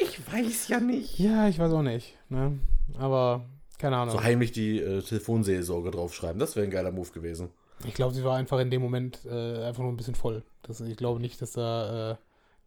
ich 0.00 0.32
weiß 0.32 0.68
ja 0.68 0.80
nicht. 0.80 1.18
Ja, 1.18 1.48
ich 1.48 1.58
weiß 1.58 1.72
auch 1.72 1.82
nicht. 1.82 2.16
Ne? 2.28 2.58
Aber 2.98 3.44
keine 3.78 3.96
Ahnung. 3.96 4.14
So 4.14 4.22
heimlich 4.22 4.52
die 4.52 4.78
äh, 4.78 5.02
Telefonseelsorge 5.02 5.90
draufschreiben, 5.90 6.38
das 6.38 6.56
wäre 6.56 6.66
ein 6.66 6.70
geiler 6.70 6.92
Move 6.92 7.10
gewesen. 7.10 7.50
Ich 7.86 7.94
glaube, 7.94 8.14
sie 8.14 8.24
war 8.24 8.36
einfach 8.36 8.58
in 8.60 8.70
dem 8.70 8.82
Moment 8.82 9.24
äh, 9.24 9.64
einfach 9.64 9.82
nur 9.82 9.92
ein 9.92 9.96
bisschen 9.96 10.14
voll. 10.14 10.42
Das, 10.62 10.80
ich 10.80 10.96
glaube 10.96 11.20
nicht, 11.20 11.40
dass 11.40 11.52
da 11.52 12.12
äh, 12.12 12.16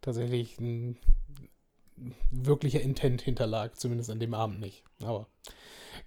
tatsächlich 0.00 0.58
ein 0.58 0.98
wirklicher 2.32 2.80
Intent 2.80 3.22
hinterlag, 3.22 3.78
zumindest 3.78 4.10
an 4.10 4.18
dem 4.18 4.34
Abend 4.34 4.60
nicht. 4.60 4.82
Aber 5.02 5.28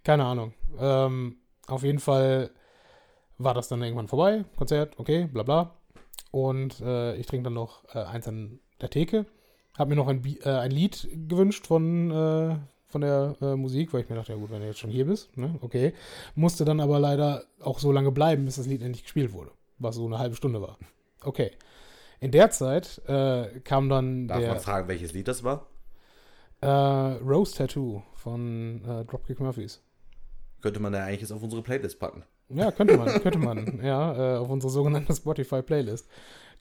keine 0.03 0.25
Ahnung. 0.25 0.53
Ähm, 0.77 1.37
auf 1.67 1.83
jeden 1.83 1.99
Fall 1.99 2.51
war 3.37 3.53
das 3.53 3.67
dann 3.67 3.81
irgendwann 3.81 4.07
vorbei. 4.07 4.43
Konzert, 4.57 4.99
okay, 4.99 5.29
bla 5.31 5.43
bla. 5.43 5.75
Und 6.31 6.81
äh, 6.81 7.15
ich 7.15 7.27
trinke 7.27 7.45
dann 7.45 7.53
noch 7.53 7.83
äh, 7.95 7.99
eins 7.99 8.27
an 8.27 8.59
der 8.81 8.89
Theke. 8.89 9.25
Hab 9.77 9.89
mir 9.89 9.95
noch 9.95 10.07
ein, 10.07 10.21
Bi- 10.21 10.39
äh, 10.43 10.49
ein 10.49 10.71
Lied 10.71 11.07
gewünscht 11.27 11.67
von, 11.67 12.09
äh, 12.11 12.55
von 12.87 13.01
der 13.01 13.35
äh, 13.41 13.55
Musik, 13.55 13.93
weil 13.93 14.01
ich 14.01 14.09
mir 14.09 14.15
dachte, 14.15 14.31
ja 14.33 14.37
gut, 14.37 14.49
wenn 14.49 14.61
du 14.61 14.67
jetzt 14.67 14.79
schon 14.79 14.89
hier 14.89 15.05
bist, 15.05 15.35
ne, 15.37 15.55
okay. 15.61 15.93
Musste 16.35 16.65
dann 16.65 16.79
aber 16.79 16.99
leider 16.99 17.43
auch 17.61 17.79
so 17.79 17.91
lange 17.91 18.11
bleiben, 18.11 18.45
bis 18.45 18.55
das 18.55 18.65
Lied 18.65 18.81
endlich 18.81 19.03
gespielt 19.03 19.33
wurde, 19.33 19.51
was 19.77 19.95
so 19.95 20.05
eine 20.05 20.17
halbe 20.19 20.35
Stunde 20.35 20.61
war. 20.61 20.77
Okay. 21.23 21.51
In 22.19 22.31
der 22.31 22.49
Zeit 22.49 23.01
äh, 23.07 23.59
kam 23.63 23.89
dann 23.89 24.27
Darf 24.27 24.39
der 24.39 24.49
man 24.49 24.59
fragen, 24.59 24.87
welches 24.87 25.13
Lied 25.13 25.27
das 25.27 25.43
war? 25.43 25.67
äh, 26.61 26.67
Rose 26.67 27.53
Tattoo 27.55 28.01
von 28.15 28.83
äh, 28.83 29.05
Dropkick 29.05 29.39
Murphys. 29.39 29.83
Könnte 30.61 30.79
man 30.79 30.93
ja 30.93 31.03
eigentlich 31.05 31.21
jetzt 31.21 31.31
auf 31.31 31.43
unsere 31.43 31.61
Playlist 31.61 31.99
packen. 31.99 32.23
Ja, 32.49 32.71
könnte 32.71 32.97
man, 32.97 33.21
könnte 33.21 33.37
man, 33.37 33.79
ja, 33.83 34.39
auf 34.39 34.49
unsere 34.49 34.71
sogenannte 34.71 35.13
Spotify-Playlist. 35.13 36.07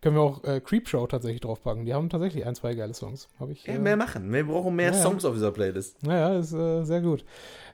Können 0.01 0.17
wir 0.17 0.23
auch 0.23 0.45
äh, 0.45 0.61
Creepshow 0.61 1.07
tatsächlich 1.07 1.41
draufpacken. 1.41 1.85
Die 1.87 1.95
haben 1.95 2.09
tatsächlich 2.11 2.45
ein, 2.47 2.55
zwei 2.55 2.75
geile 2.75 2.95
Songs. 2.95 3.29
Habe 3.41 3.53
ich. 3.53 3.65
Ja, 3.67 3.75
äh, 3.75 3.79
mehr 3.79 3.97
machen. 3.97 4.33
Wir 4.33 4.47
brauchen 4.47 4.77
mehr 4.77 4.91
ja, 4.91 4.97
ja. 4.97 5.03
Songs 5.03 5.25
auf 5.25 5.35
dieser 5.35 5.53
Playlist. 5.53 6.03
Naja, 6.03 6.39
ist 6.39 6.53
äh, 6.53 6.85
sehr 6.85 7.01
gut. 7.01 7.25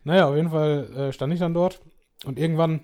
Naja, 0.04 0.28
auf 0.28 0.36
jeden 0.36 0.50
Fall 0.50 0.90
äh, 0.96 1.12
stand 1.12 1.32
ich 1.32 1.40
dann 1.40 1.54
dort 1.54 1.80
und 2.24 2.38
irgendwann, 2.38 2.80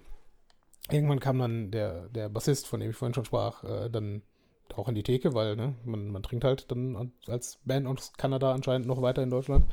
irgendwann 0.90 1.20
kam 1.20 1.38
dann 1.38 1.70
der, 1.70 2.08
der 2.08 2.28
Bassist, 2.28 2.66
von 2.66 2.80
dem 2.80 2.90
ich 2.90 2.96
vorhin 2.96 3.14
schon 3.14 3.24
sprach, 3.24 3.62
äh, 3.64 3.88
dann 3.88 4.22
auch 4.74 4.88
in 4.88 4.94
die 4.94 5.02
Theke, 5.02 5.34
weil 5.34 5.56
ne, 5.56 5.74
man, 5.84 6.08
man 6.10 6.22
trinkt 6.22 6.44
halt 6.44 6.70
dann 6.70 7.12
als 7.26 7.58
Band 7.64 7.86
aus 7.86 8.12
Kanada 8.16 8.52
anscheinend 8.52 8.86
noch 8.86 9.02
weiter 9.02 9.22
in 9.22 9.30
Deutschland. 9.30 9.64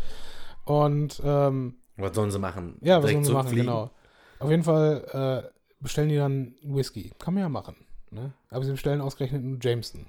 Und 0.66 1.22
ähm, 1.24 1.76
Was 1.97 2.16
sollen 2.16 2.32
sie 2.32 2.39
machen? 2.39 2.78
ja, 2.82 2.97
was 2.97 3.05
Direkt 3.09 3.26
sollen 3.26 3.36
wir 3.36 3.43
machen, 3.43 3.47
zurückfliegen? 3.49 3.66
genau. 3.68 3.91
Auf 4.39 4.49
jeden 4.49 4.63
Fall 4.63 5.51
äh, 5.51 5.84
bestellen 5.84 6.09
die 6.09 6.16
dann 6.18 6.55
Whisky. 6.63 7.13
Kann 7.20 7.34
man 7.36 7.43
ja 7.43 7.49
machen. 7.49 7.76
Ne? 8.16 8.34
Aber 8.49 8.63
sie 8.63 8.72
bestellen 8.72 9.01
ausgerechnet 9.01 9.43
einen 9.43 9.59
Jameson. 9.61 10.07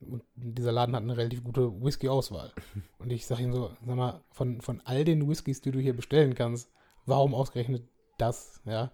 Und 0.00 0.22
dieser 0.34 0.72
Laden 0.72 0.96
hat 0.96 1.02
eine 1.02 1.16
relativ 1.16 1.44
gute 1.44 1.80
Whisky-Auswahl. 1.80 2.52
Und 2.98 3.12
ich 3.12 3.26
sage 3.26 3.42
ihm 3.42 3.52
so, 3.52 3.70
sag 3.86 3.96
mal, 3.96 4.20
von, 4.30 4.60
von 4.60 4.82
all 4.84 5.04
den 5.04 5.28
Whiskys, 5.28 5.60
die 5.60 5.70
du 5.70 5.78
hier 5.78 5.94
bestellen 5.94 6.34
kannst, 6.34 6.72
warum 7.06 7.34
ausgerechnet 7.34 7.84
das? 8.18 8.60
Ja. 8.64 8.90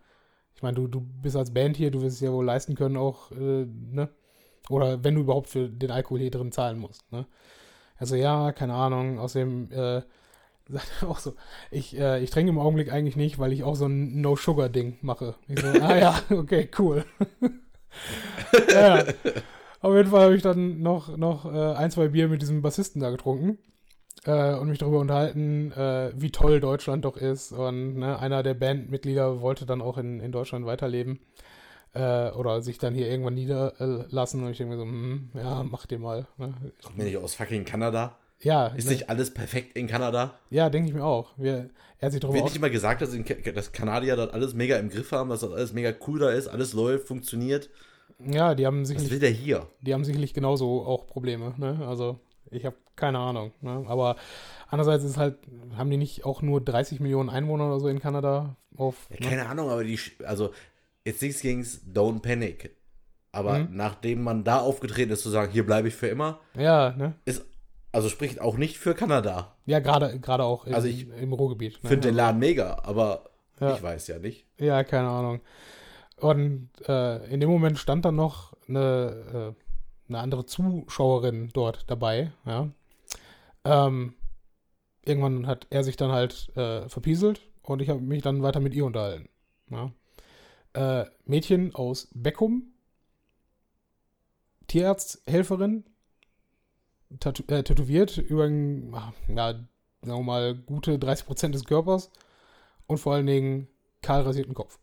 Ich 0.55 0.63
meine, 0.63 0.75
du, 0.75 0.87
du 0.87 1.01
bist 1.01 1.37
als 1.37 1.55
Band 1.55 1.79
hier, 1.79 1.91
du 1.91 2.03
wirst 2.03 2.17
es 2.17 2.21
ja 2.21 2.31
wohl 2.31 2.45
leisten 2.45 2.75
können, 2.75 2.99
auch, 2.99 3.31
äh, 3.33 3.65
ne? 3.67 4.11
Oder 4.69 5.03
wenn 5.03 5.15
du 5.15 5.23
überhaupt 5.23 5.49
für 5.49 5.69
den 5.69 5.91
Alkohol 5.91 6.21
hier 6.21 6.31
drin 6.31 6.53
zahlen 6.53 6.79
musst, 6.79 7.11
ne? 7.11 7.27
Also 7.97 8.17
ja, 8.17 8.53
keine 8.53 8.75
Ahnung, 8.75 9.19
außerdem, 9.19 9.71
äh, 9.73 10.03
sagt 10.69 10.91
er 11.01 11.09
auch 11.09 11.19
so, 11.19 11.35
ich, 11.71 11.99
äh, 11.99 12.23
ich 12.23 12.31
trinke 12.31 12.51
im 12.51 12.59
Augenblick 12.59 12.93
eigentlich 12.93 13.17
nicht, 13.17 13.39
weil 13.39 13.53
ich 13.53 13.65
auch 13.65 13.77
so 13.77 13.87
ein 13.87 14.21
No-Sugar-Ding 14.21 14.99
mache. 15.03 15.35
Ich 15.49 15.61
so, 15.61 15.67
ah 15.67 15.97
ja, 15.97 16.21
okay, 16.31 16.69
cool. 16.79 17.05
ja. 18.73 19.05
Auf 19.81 19.95
jeden 19.95 20.11
Fall 20.11 20.25
habe 20.25 20.37
ich 20.37 20.43
dann 20.43 20.81
noch, 20.81 21.17
noch 21.17 21.45
äh, 21.47 21.75
ein, 21.75 21.91
zwei 21.91 22.09
Bier 22.09 22.29
mit 22.29 22.43
diesem 22.43 22.63
Bassisten 22.63 23.01
da 23.01 23.11
getrunken 23.11 23.59
äh, 24.25 24.55
und 24.55 24.69
mich 24.69 24.79
darüber 24.79 24.99
unterhalten, 24.99 25.71
äh, 25.73 26.13
wie 26.17 26.33
toll 26.33 26.61
Deutschland 26.61 27.05
doch 27.05 27.17
ist. 27.17 27.53
Und 27.53 27.99
ne, 27.99 28.19
einer 28.19 28.43
der 28.43 28.55
Bandmitglieder 28.55 29.41
wollte 29.41 29.67
dann 29.67 29.83
auch 29.83 29.99
in, 29.99 30.21
in 30.21 30.33
Deutschland 30.33 30.67
weiterleben 30.67 31.21
äh, 31.95 32.31
oder 32.31 32.63
sich 32.63 32.79
dann 32.79 32.95
hier 32.95 33.09
irgendwann 33.09 33.35
niederlassen. 33.35 34.43
Und 34.43 34.51
ich 34.51 34.59
denke 34.59 34.75
mir 34.75 34.79
so, 34.79 34.87
hm, 34.87 35.31
ja, 35.35 35.63
mach 35.63 35.87
dir 35.87 35.99
mal. 35.99 36.27
Ne? 36.39 36.55
Kommt 36.83 36.99
mir 36.99 37.05
nicht 37.05 37.19
aus 37.19 37.35
fucking 37.35 37.65
Kanada? 37.65 38.17
Ja, 38.43 38.69
Ist 38.69 38.85
ne, 38.87 38.93
nicht 38.93 39.09
alles 39.11 39.33
perfekt 39.33 39.77
in 39.77 39.87
Kanada? 39.87 40.39
ja 40.51 40.69
denke 40.71 40.89
ich 40.89 40.95
mir 40.95 41.05
auch. 41.05 41.33
Wir, 41.37 41.71
er 41.99 42.07
hat 42.07 42.13
sich 42.13 42.21
darüber 42.21 42.37
Wird 42.37 42.45
nicht 42.47 42.57
immer 42.57 42.71
gesagt, 42.71 43.01
dass, 43.03 43.15
in, 43.15 43.25
dass 43.55 43.73
Kanadier 43.73 44.17
dort 44.17 44.35
alles 44.35 44.55
mega 44.55 44.77
im 44.77 44.91
Griff 44.91 45.13
haben, 45.13 45.31
dass 45.31 45.41
das 45.41 45.53
alles 45.53 45.73
mega 45.73 45.93
cool 46.07 46.19
da 46.19 46.31
ist, 46.31 46.49
alles 46.49 46.73
läuft, 46.73 47.09
funktioniert? 47.09 47.71
Ja, 48.19 48.55
die 48.55 48.67
haben 48.67 48.81
Was 48.81 48.89
sicherlich, 48.89 49.11
will 49.11 49.19
der 49.21 49.31
hier? 49.31 49.67
die 49.81 49.93
haben 49.95 50.05
sicherlich 50.05 50.35
genauso 50.35 50.85
auch 50.85 51.07
Probleme. 51.07 51.55
Ne? 51.57 51.87
Also 51.87 52.19
ich 52.51 52.65
habe 52.65 52.77
keine 52.95 53.19
Ahnung. 53.19 53.53
Ne? 53.61 53.85
Aber 53.89 54.17
andererseits 54.69 55.05
ist 55.05 55.17
halt, 55.19 55.39
haben 55.77 55.91
die 55.91 55.97
nicht 55.99 56.25
auch 56.25 56.43
nur 56.43 56.61
30 56.63 57.01
Millionen 57.01 57.29
Einwohner 57.29 57.67
oder 57.67 57.81
so 57.81 57.89
in 57.89 58.01
Kanada 58.01 58.57
auf. 58.77 59.09
Ja, 59.11 59.21
ne? 59.21 59.27
keine 59.29 59.47
Ahnung, 59.47 59.69
aber 59.71 59.85
die, 59.85 59.99
also, 60.25 60.53
jetzt 61.05 61.21
nichts 61.23 61.41
gegen's 61.43 61.81
Don't 61.93 62.21
Panic. 62.23 62.75
Aber 63.33 63.59
Mhm. 63.59 63.69
nachdem 63.77 64.23
man 64.23 64.45
da 64.45 64.61
aufgetreten 64.61 65.13
ist, 65.13 65.23
zu 65.23 65.29
sagen, 65.29 65.53
hier 65.53 65.67
bleibe 65.67 65.89
ich 65.89 65.95
für 65.95 66.07
immer, 66.09 66.41
Ja, 66.57 66.95
ne? 66.97 67.15
ist, 67.27 67.45
also 67.97 68.11
spricht 68.11 68.41
auch 68.43 68.59
nicht 68.59 68.77
für 68.79 68.95
Kanada. 68.95 69.57
Ja, 69.65 69.79
gerade 69.81 70.21
gerade 70.21 70.45
auch 70.45 70.67
im, 70.67 70.75
Also 70.75 70.87
ich 70.87 71.09
im 71.09 71.33
Ruhrgebiet. 71.33 71.83
Ne? 71.83 71.89
Finde 71.89 72.09
den 72.09 72.15
Laden 72.15 72.39
mega, 72.39 72.79
aber 72.83 73.31
Ja. 73.59 73.75
ich 73.75 73.83
weiß 73.83 74.07
ja 74.09 74.19
nicht. 74.19 74.47
Ja, 74.59 74.85
keine 74.85 75.09
Ahnung. 75.09 75.41
Und 76.19 76.69
äh, 76.87 77.25
in 77.33 77.41
dem 77.41 77.49
Moment 77.49 77.79
stand 77.79 78.05
dann 78.05 78.17
noch 78.17 78.53
eine, 78.69 79.55
äh, 79.57 80.09
eine 80.11 80.19
andere 80.19 80.45
Zuschauerin 80.45 81.49
dort 81.55 81.91
dabei, 81.91 82.33
ja. 82.45 82.69
Ähm, 83.65 84.15
irgendwann 85.03 85.47
hat 85.47 85.67
er 85.71 85.83
sich 85.83 85.97
dann 85.97 86.13
halt 86.13 86.55
äh, 86.57 86.89
verpieselt 86.89 87.41
und 87.63 87.81
ich 87.81 87.89
habe 87.89 88.01
mich 88.01 88.23
dann 88.23 88.43
weiter 88.43 88.61
mit 88.61 88.75
ihr 88.75 88.85
unterhalten. 88.85 89.29
Ja. 89.71 89.91
Äh, 90.75 91.07
Mädchen 91.25 91.75
aus 91.75 92.09
Beckum, 92.15 92.75
Tierarzthelferin, 94.69 95.85
tatu 97.21 97.43
äh, 97.49 97.63
tätowiert 97.63 98.19
über, 98.19 98.49
ja, 98.49 99.15
sagen 99.27 99.69
wir 100.03 100.23
mal, 100.23 100.55
gute 100.55 100.97
30% 100.97 101.51
des 101.51 101.65
Körpers 101.65 102.11
und 102.87 102.99
vor 102.99 103.15
allen 103.15 103.27
Dingen 103.27 103.69
kahl 104.03 104.23
rasierten 104.23 104.55
Kopf. 104.55 104.79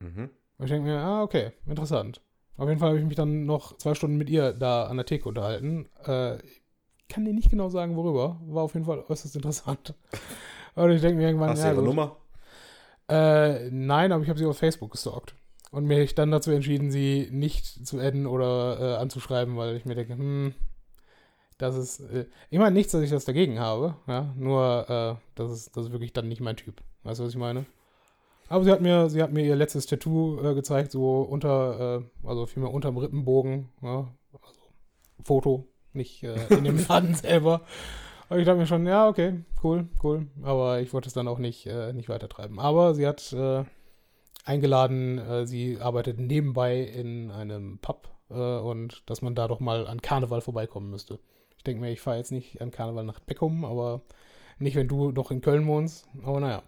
Mhm. 0.00 0.30
Und 0.58 0.64
ich 0.64 0.70
denke 0.70 0.88
mir, 0.88 0.98
ah, 0.98 1.22
okay, 1.22 1.52
interessant. 1.66 2.20
Auf 2.56 2.68
jeden 2.68 2.80
Fall 2.80 2.88
habe 2.88 2.98
ich 2.98 3.04
mich 3.04 3.16
dann 3.16 3.46
noch 3.46 3.76
zwei 3.78 3.94
Stunden 3.94 4.16
mit 4.16 4.28
ihr 4.28 4.52
da 4.52 4.86
an 4.86 4.96
der 4.96 5.06
Theke 5.06 5.28
unterhalten. 5.28 5.88
Äh, 6.04 6.38
ich 6.44 6.62
kann 7.08 7.24
dir 7.24 7.32
nicht 7.32 7.50
genau 7.50 7.68
sagen, 7.68 7.96
worüber. 7.96 8.40
War 8.46 8.64
auf 8.64 8.74
jeden 8.74 8.86
Fall 8.86 9.04
äußerst 9.08 9.36
interessant. 9.36 9.94
Und 10.74 10.90
ich 10.90 11.00
denke 11.00 11.18
mir 11.18 11.26
irgendwann, 11.26 11.50
Hast 11.50 11.62
du 11.62 11.66
ja, 11.66 11.72
ihre 11.72 11.80
gut. 11.80 11.88
Nummer? 11.88 12.16
Äh, 13.08 13.70
nein, 13.70 14.12
aber 14.12 14.22
ich 14.22 14.28
habe 14.28 14.38
sie 14.38 14.46
auf 14.46 14.58
Facebook 14.58 14.90
gestalkt. 14.90 15.34
Und 15.70 15.84
mich 15.84 16.14
dann 16.14 16.30
dazu 16.30 16.50
entschieden, 16.50 16.90
sie 16.90 17.28
nicht 17.30 17.86
zu 17.86 17.98
adden 17.98 18.26
oder 18.26 18.80
äh, 18.80 18.96
anzuschreiben, 18.96 19.56
weil 19.56 19.76
ich 19.76 19.84
mir 19.84 19.94
denke, 19.94 20.14
hm, 20.14 20.54
das 21.58 21.76
ist, 21.76 22.00
äh, 22.00 22.26
ich 22.50 22.58
meine 22.58 22.72
nichts, 22.72 22.92
dass 22.92 23.02
ich 23.02 23.10
das 23.10 23.24
dagegen 23.24 23.58
habe, 23.58 23.96
ja, 24.06 24.32
nur, 24.36 24.88
äh, 24.88 25.14
das 25.34 25.50
ist, 25.50 25.76
das 25.76 25.86
ist 25.86 25.92
wirklich 25.92 26.12
dann 26.12 26.28
nicht 26.28 26.40
mein 26.40 26.56
Typ. 26.56 26.80
Weißt 27.02 27.20
du, 27.20 27.24
was 27.24 27.32
ich 27.32 27.38
meine? 27.38 27.66
Aber 28.48 28.64
sie 28.64 28.70
hat 28.70 28.80
mir, 28.80 29.10
sie 29.10 29.22
hat 29.22 29.32
mir 29.32 29.44
ihr 29.44 29.56
letztes 29.56 29.86
Tattoo 29.86 30.40
äh, 30.40 30.54
gezeigt, 30.54 30.92
so 30.92 31.20
unter, 31.20 32.00
äh, 32.24 32.26
also 32.26 32.46
vielmehr 32.46 32.72
unterm 32.72 32.96
Rippenbogen, 32.96 33.68
ja, 33.82 34.08
also 34.32 34.60
Foto, 35.22 35.66
nicht 35.92 36.22
äh, 36.22 36.46
in 36.48 36.64
dem 36.64 36.78
Laden 36.88 37.14
selber. 37.14 37.62
Und 38.30 38.38
ich 38.38 38.46
dachte 38.46 38.58
mir 38.58 38.66
schon, 38.66 38.86
ja, 38.86 39.08
okay, 39.08 39.40
cool, 39.62 39.88
cool. 40.02 40.26
Aber 40.42 40.80
ich 40.80 40.92
wollte 40.92 41.08
es 41.08 41.14
dann 41.14 41.28
auch 41.28 41.38
nicht, 41.38 41.66
äh, 41.66 41.92
nicht 41.92 42.08
weitertreiben. 42.08 42.58
Aber 42.58 42.94
sie 42.94 43.06
hat 43.06 43.32
äh, 43.32 43.64
eingeladen, 44.44 45.46
sie 45.46 45.78
arbeitet 45.78 46.18
nebenbei 46.18 46.80
in 46.80 47.30
einem 47.30 47.78
Pub 47.80 48.08
und 48.30 49.02
dass 49.04 49.20
man 49.20 49.34
da 49.34 49.46
doch 49.46 49.60
mal 49.60 49.86
an 49.86 50.00
Karneval 50.00 50.40
vorbeikommen 50.40 50.88
müsste. 50.88 51.18
Ich 51.58 51.64
denke 51.64 51.80
mir, 51.80 51.90
ich 51.90 52.00
fahre 52.00 52.16
jetzt 52.16 52.32
nicht 52.32 52.60
an 52.62 52.70
Karneval 52.70 53.04
nach 53.04 53.20
Beckum, 53.20 53.64
aber 53.64 54.02
nicht, 54.58 54.76
wenn 54.76 54.88
du 54.88 55.10
noch 55.12 55.30
in 55.30 55.40
Köln 55.40 55.66
wohnst. 55.66 56.08
Aber 56.24 56.40
naja. 56.40 56.62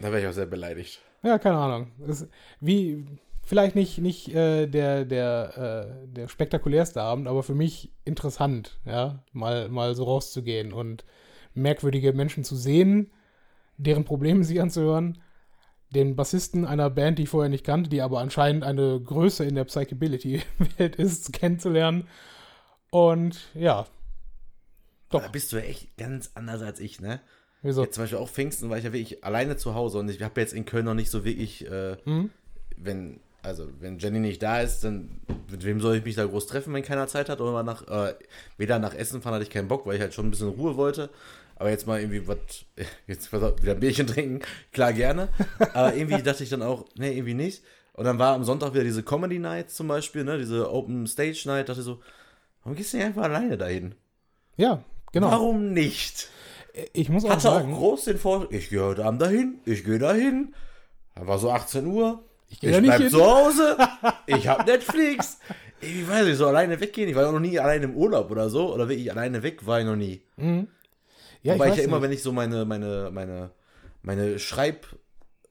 Da 0.00 0.08
wäre 0.08 0.20
ich 0.20 0.26
auch 0.26 0.32
sehr 0.32 0.46
beleidigt. 0.46 1.00
Ja, 1.22 1.38
keine 1.38 1.58
Ahnung. 1.58 1.92
Das, 1.98 2.26
wie, 2.60 3.04
vielleicht 3.42 3.74
nicht, 3.74 3.98
nicht 3.98 4.34
äh, 4.34 4.66
der, 4.66 5.04
der, 5.04 5.90
äh, 6.04 6.06
der 6.08 6.28
spektakulärste 6.28 7.02
Abend, 7.02 7.26
aber 7.26 7.42
für 7.42 7.54
mich 7.54 7.92
interessant, 8.04 8.78
ja, 8.84 9.22
mal, 9.32 9.68
mal 9.68 9.94
so 9.94 10.04
rauszugehen 10.04 10.72
und 10.72 11.04
merkwürdige 11.54 12.12
Menschen 12.12 12.44
zu 12.44 12.56
sehen, 12.56 13.10
deren 13.76 14.04
Probleme 14.04 14.44
sich 14.44 14.60
anzuhören, 14.60 15.18
den 15.90 16.16
Bassisten 16.16 16.64
einer 16.64 16.90
Band, 16.90 17.18
die 17.18 17.22
ich 17.22 17.28
vorher 17.28 17.48
nicht 17.48 17.64
kannte, 17.64 17.88
die 17.88 18.02
aber 18.02 18.20
anscheinend 18.20 18.64
eine 18.64 19.00
Größe 19.00 19.44
in 19.44 19.54
der 19.54 19.64
Psychability-Welt 19.64 20.96
ist, 20.96 21.32
kennenzulernen. 21.32 22.06
Und 22.90 23.48
ja. 23.54 23.86
Doch. 25.10 25.22
Da 25.22 25.28
bist 25.28 25.52
du 25.52 25.56
ja 25.56 25.62
echt 25.62 25.96
ganz 25.96 26.30
anders 26.34 26.62
als 26.62 26.80
ich, 26.80 27.00
ne? 27.00 27.20
Wieso? 27.62 27.82
Jetzt 27.82 27.94
zum 27.94 28.04
Beispiel 28.04 28.18
auch 28.18 28.28
Pfingsten 28.28 28.70
war 28.70 28.78
ich 28.78 28.84
ja 28.84 28.92
wirklich 28.92 29.24
alleine 29.24 29.56
zu 29.56 29.74
Hause 29.74 29.98
und 29.98 30.08
ich 30.08 30.22
habe 30.22 30.40
jetzt 30.40 30.52
in 30.52 30.64
Köln 30.64 30.84
noch 30.84 30.94
nicht 30.94 31.10
so 31.10 31.24
wirklich, 31.24 31.68
äh, 31.68 31.96
mhm. 32.04 32.30
wenn, 32.76 33.20
also 33.42 33.68
wenn 33.80 33.98
Jenny 33.98 34.20
nicht 34.20 34.42
da 34.42 34.60
ist, 34.60 34.84
dann 34.84 35.20
mit 35.50 35.64
wem 35.64 35.80
soll 35.80 35.96
ich 35.96 36.04
mich 36.04 36.14
da 36.14 36.24
groß 36.24 36.46
treffen, 36.46 36.72
wenn 36.72 36.82
keiner 36.82 37.08
Zeit 37.08 37.28
hat? 37.28 37.40
Oder 37.40 37.62
nach, 37.62 37.86
äh, 37.88 38.14
weder 38.58 38.78
nach 38.78 38.94
Essen 38.94 39.22
fahren 39.22 39.34
hatte 39.34 39.44
ich 39.44 39.50
keinen 39.50 39.68
Bock, 39.68 39.86
weil 39.86 39.96
ich 39.96 40.00
halt 40.00 40.14
schon 40.14 40.26
ein 40.26 40.30
bisschen 40.30 40.50
Ruhe 40.50 40.76
wollte. 40.76 41.10
Aber 41.56 41.70
jetzt 41.70 41.88
mal 41.88 42.00
irgendwie 42.00 42.28
was, 42.28 42.38
jetzt 43.08 43.32
wieder 43.32 43.72
ein 43.72 43.80
Bierchen 43.80 44.06
trinken, 44.06 44.40
klar 44.72 44.92
gerne. 44.92 45.28
Aber 45.74 45.94
irgendwie 45.94 46.22
dachte 46.22 46.44
ich 46.44 46.50
dann 46.50 46.62
auch, 46.62 46.84
nee, 46.96 47.12
irgendwie 47.12 47.34
nicht. 47.34 47.64
Und 47.94 48.04
dann 48.04 48.20
war 48.20 48.34
am 48.34 48.44
Sonntag 48.44 48.74
wieder 48.74 48.84
diese 48.84 49.02
Comedy 49.02 49.40
Night 49.40 49.70
zum 49.70 49.88
Beispiel, 49.88 50.22
ne, 50.22 50.38
diese 50.38 50.70
Open 50.70 51.08
Stage 51.08 51.42
Night. 51.46 51.68
Dachte 51.68 51.80
ich 51.80 51.86
so, 51.86 52.00
warum 52.62 52.76
gehst 52.76 52.92
du 52.92 52.98
nicht 52.98 53.06
einfach 53.06 53.24
alleine 53.24 53.58
dahin? 53.58 53.96
Ja, 54.56 54.84
genau. 55.12 55.30
Warum 55.30 55.72
nicht? 55.72 56.28
Ich 56.92 57.08
muss 57.08 57.24
auch 57.24 57.30
Hatte 57.30 57.42
sagen. 57.42 57.72
auch 57.72 57.78
groß 57.78 58.04
den 58.04 58.18
Vorschlag, 58.18 58.50
ich 58.52 58.68
gehe 58.68 58.82
heute 58.82 59.04
Abend 59.04 59.20
dahin, 59.22 59.58
ich 59.64 59.84
gehe 59.84 59.98
dahin. 59.98 60.54
Dann 61.14 61.26
war 61.26 61.38
so 61.38 61.50
18 61.50 61.86
Uhr. 61.86 62.22
Ich, 62.48 62.62
ich 62.62 62.78
bleib 62.80 63.00
hin. 63.00 63.10
zu 63.10 63.24
Hause. 63.24 63.76
ich 64.26 64.46
hab 64.48 64.66
Netflix. 64.66 65.38
Ich 65.80 66.08
weiß 66.08 66.26
nicht, 66.26 66.36
so 66.36 66.46
alleine 66.46 66.80
weggehen. 66.80 67.08
Ich 67.08 67.14
war 67.16 67.30
noch 67.30 67.40
nie 67.40 67.58
alleine 67.58 67.84
im 67.84 67.96
Urlaub 67.96 68.30
oder 68.30 68.48
so. 68.48 68.72
Oder 68.72 68.88
wirklich 68.88 69.10
alleine 69.10 69.42
weg, 69.42 69.66
war 69.66 69.80
ich 69.80 69.86
noch 69.86 69.96
nie. 69.96 70.22
Mhm. 70.36 70.68
Ja, 71.42 71.54
Wobei 71.54 71.66
ich, 71.66 71.72
ich 71.72 71.78
ja 71.78 71.84
immer, 71.84 71.96
nicht. 71.98 72.04
wenn 72.04 72.12
ich 72.12 72.22
so 72.22 72.32
meine, 72.32 72.64
meine, 72.64 73.10
meine, 73.12 73.50
meine 74.02 74.38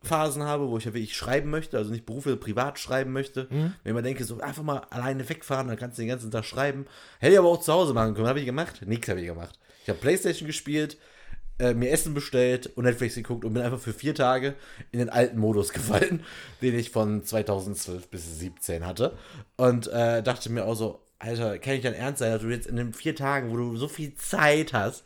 Schreibphasen 0.03 0.43
habe, 0.43 0.69
wo 0.69 0.77
ich 0.77 0.85
ja 0.85 0.93
wirklich 0.93 1.15
schreiben 1.15 1.49
möchte, 1.49 1.77
also 1.77 1.91
nicht 1.91 2.05
Berufe 2.05 2.35
privat 2.37 2.79
schreiben 2.79 3.11
möchte, 3.13 3.47
Mhm. 3.49 3.73
wenn 3.83 3.93
mal 3.93 4.01
denke, 4.01 4.23
so 4.23 4.39
einfach 4.39 4.63
mal 4.63 4.81
alleine 4.89 5.27
wegfahren, 5.27 5.67
dann 5.67 5.77
kannst 5.77 5.97
du 5.97 6.01
den 6.01 6.09
ganzen 6.09 6.31
Tag 6.31 6.45
schreiben. 6.45 6.85
Hätte 7.19 7.33
ich 7.33 7.39
aber 7.39 7.49
auch 7.49 7.59
zu 7.61 7.73
Hause 7.73 7.93
machen 7.93 8.13
können. 8.13 8.27
Habe 8.27 8.39
ich 8.39 8.45
gemacht? 8.45 8.81
Nix 8.85 9.07
habe 9.07 9.19
ich 9.21 9.27
gemacht. 9.27 9.57
Ich 9.83 9.89
habe 9.89 9.99
Playstation 9.99 10.47
gespielt, 10.47 10.97
äh, 11.59 11.73
mir 11.73 11.89
Essen 11.89 12.13
bestellt 12.13 12.67
und 12.75 12.83
Netflix 12.83 13.15
geguckt 13.15 13.43
und 13.45 13.53
bin 13.53 13.63
einfach 13.63 13.79
für 13.79 13.93
vier 13.93 14.13
Tage 14.13 14.55
in 14.91 14.99
den 14.99 15.09
alten 15.09 15.39
Modus 15.39 15.69
gefallen, 15.73 16.23
den 16.61 16.77
ich 16.77 16.91
von 16.91 17.23
2012 17.23 18.09
bis 18.09 18.23
2017 18.25 18.85
hatte. 18.85 19.17
Und 19.55 19.87
äh, 19.87 20.21
dachte 20.21 20.51
mir 20.51 20.65
auch 20.65 20.75
so, 20.75 21.01
Alter, 21.19 21.57
kann 21.57 21.73
ich 21.73 21.81
dann 21.81 21.93
ernst 21.95 22.19
sein, 22.19 22.31
dass 22.31 22.41
du 22.43 22.49
jetzt 22.49 22.67
in 22.67 22.75
den 22.75 22.93
vier 22.93 23.15
Tagen, 23.15 23.49
wo 23.49 23.57
du 23.57 23.75
so 23.75 23.87
viel 23.87 24.13
Zeit 24.15 24.73
hast, 24.73 25.03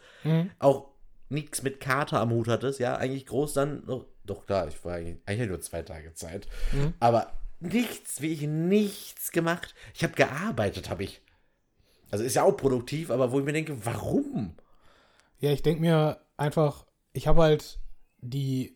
auch 0.60 0.90
nichts 1.30 1.64
mit 1.64 1.80
Kater 1.80 2.20
am 2.20 2.32
Hut 2.32 2.50
hattest, 2.50 2.82
ja, 2.82 2.98
eigentlich 2.98 3.26
groß 3.26 3.54
dann, 3.54 3.86
noch, 3.86 4.06
doch 4.34 4.46
klar, 4.46 4.68
ich 4.68 4.84
war 4.84 4.96
eigentlich, 4.96 5.18
eigentlich 5.26 5.50
nur 5.50 5.62
zwei 5.62 5.82
Tage 5.82 6.14
Zeit, 6.14 6.48
aber 7.00 7.32
nichts, 7.60 8.22
wie 8.22 8.34
ich 8.34 8.42
nichts 8.42 9.32
gemacht. 9.32 9.76
Ich 9.94 10.04
habe 10.04 10.14
gearbeitet, 10.14 10.90
habe 10.90 11.04
ich. 11.04 11.22
Also 12.10 12.24
ist 12.24 12.36
ja 12.36 12.44
auch 12.44 12.58
produktiv, 12.58 13.12
aber 13.12 13.32
wo 13.32 13.40
ich 13.40 13.46
mir 13.46 13.54
denke, 13.54 13.86
warum? 13.86 14.56
Ja, 15.40 15.52
ich 15.52 15.62
denke 15.62 15.82
mir 15.82 16.20
einfach, 16.38 16.86
ich 17.14 17.28
habe 17.28 17.42
halt 17.44 17.80
die. 18.20 18.76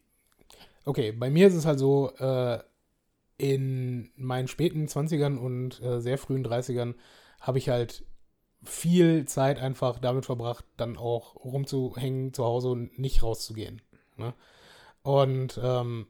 Okay, 0.85 1.11
bei 1.11 1.29
mir 1.29 1.47
ist 1.47 1.55
es 1.55 1.65
halt 1.65 1.79
so, 1.79 2.11
äh, 2.17 2.59
in 3.37 4.11
meinen 4.15 4.47
späten 4.47 4.85
20ern 4.85 5.37
und 5.37 5.81
äh, 5.81 5.99
sehr 5.99 6.17
frühen 6.17 6.45
30ern 6.45 6.95
habe 7.41 7.57
ich 7.57 7.69
halt 7.69 8.05
viel 8.63 9.25
Zeit 9.25 9.59
einfach 9.59 9.99
damit 9.99 10.25
verbracht, 10.25 10.65
dann 10.77 10.97
auch 10.97 11.35
rumzuhängen 11.35 12.33
zu 12.33 12.43
Hause 12.43 12.69
und 12.69 12.97
nicht 12.97 13.21
rauszugehen. 13.21 13.81
Ne? 14.17 14.33
Und 15.05 15.59
ähm, 15.63 16.07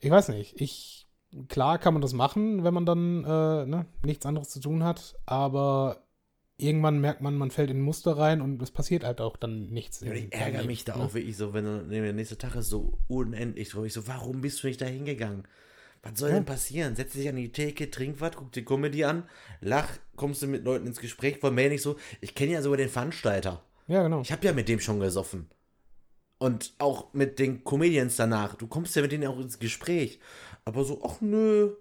ich 0.00 0.10
weiß 0.10 0.30
nicht, 0.30 0.58
ich 0.58 1.06
klar 1.48 1.78
kann 1.78 1.92
man 1.92 2.00
das 2.00 2.14
machen, 2.14 2.64
wenn 2.64 2.72
man 2.72 2.86
dann 2.86 3.22
äh, 3.22 3.66
ne, 3.66 3.84
nichts 4.02 4.24
anderes 4.24 4.48
zu 4.48 4.60
tun 4.60 4.82
hat, 4.82 5.14
aber 5.26 6.04
irgendwann 6.56 7.02
merkt 7.02 7.20
man, 7.20 7.36
man 7.36 7.50
fällt 7.50 7.68
in 7.68 7.80
ein 7.80 7.82
Muster 7.82 8.16
rein 8.16 8.40
und 8.40 8.62
es 8.62 8.70
passiert 8.70 9.04
halt 9.04 9.20
auch 9.20 9.36
dann 9.36 9.66
nichts. 9.68 10.00
Ja, 10.00 10.14
ich 10.14 10.32
ärgere 10.32 10.64
mich 10.64 10.84
da 10.84 10.94
Leben, 10.94 11.04
auch 11.06 11.12
wirklich 11.12 11.36
so, 11.36 11.52
wenn 11.52 11.66
dann 11.66 11.90
der 11.90 12.14
nächste 12.14 12.38
Tag 12.38 12.54
ist 12.54 12.70
so 12.70 12.94
unendlich 13.08 13.68
so. 13.68 13.84
Ich 13.84 13.92
so, 13.92 14.08
warum 14.08 14.40
bist 14.40 14.62
du 14.62 14.68
nicht 14.68 14.80
da 14.80 14.86
hingegangen? 14.86 15.46
Was 16.02 16.18
soll 16.18 16.30
Ja. 16.30 16.36
denn 16.36 16.46
passieren? 16.46 16.96
Setz 16.96 17.12
dich 17.12 17.28
an 17.28 17.36
die 17.36 17.52
Theke, 17.52 17.90
trink 17.90 18.22
was, 18.22 18.36
guck 18.36 18.52
die 18.52 18.64
Comedy 18.64 19.04
an, 19.04 19.24
lach, 19.60 19.90
kommst 20.16 20.40
du 20.40 20.46
mit 20.46 20.64
Leuten 20.64 20.86
ins 20.86 20.98
Gespräch, 21.00 21.40
von 21.40 21.54
mir 21.54 21.68
nicht 21.68 21.82
so. 21.82 21.96
Ich 22.22 22.34
kenne 22.34 22.52
ja 22.52 22.62
sogar 22.62 22.78
den 22.78 22.88
Veranstalter. 22.88 23.62
Ne? 23.86 23.96
Ja, 23.96 24.02
genau. 24.02 24.22
Ich 24.22 24.32
habe 24.32 24.46
ja 24.46 24.54
mit 24.54 24.66
dem 24.70 24.80
schon 24.80 24.98
gesoffen. 24.98 25.50
Und 26.38 26.72
auch 26.78 27.12
mit 27.14 27.38
den 27.38 27.64
Comedians 27.64 28.16
danach. 28.16 28.54
Du 28.54 28.66
kommst 28.68 28.94
ja 28.94 29.02
mit 29.02 29.10
denen 29.12 29.26
auch 29.26 29.38
ins 29.40 29.58
Gespräch. 29.58 30.20
Aber 30.64 30.84
so, 30.84 31.00
ach 31.04 31.20
nö. 31.20 31.72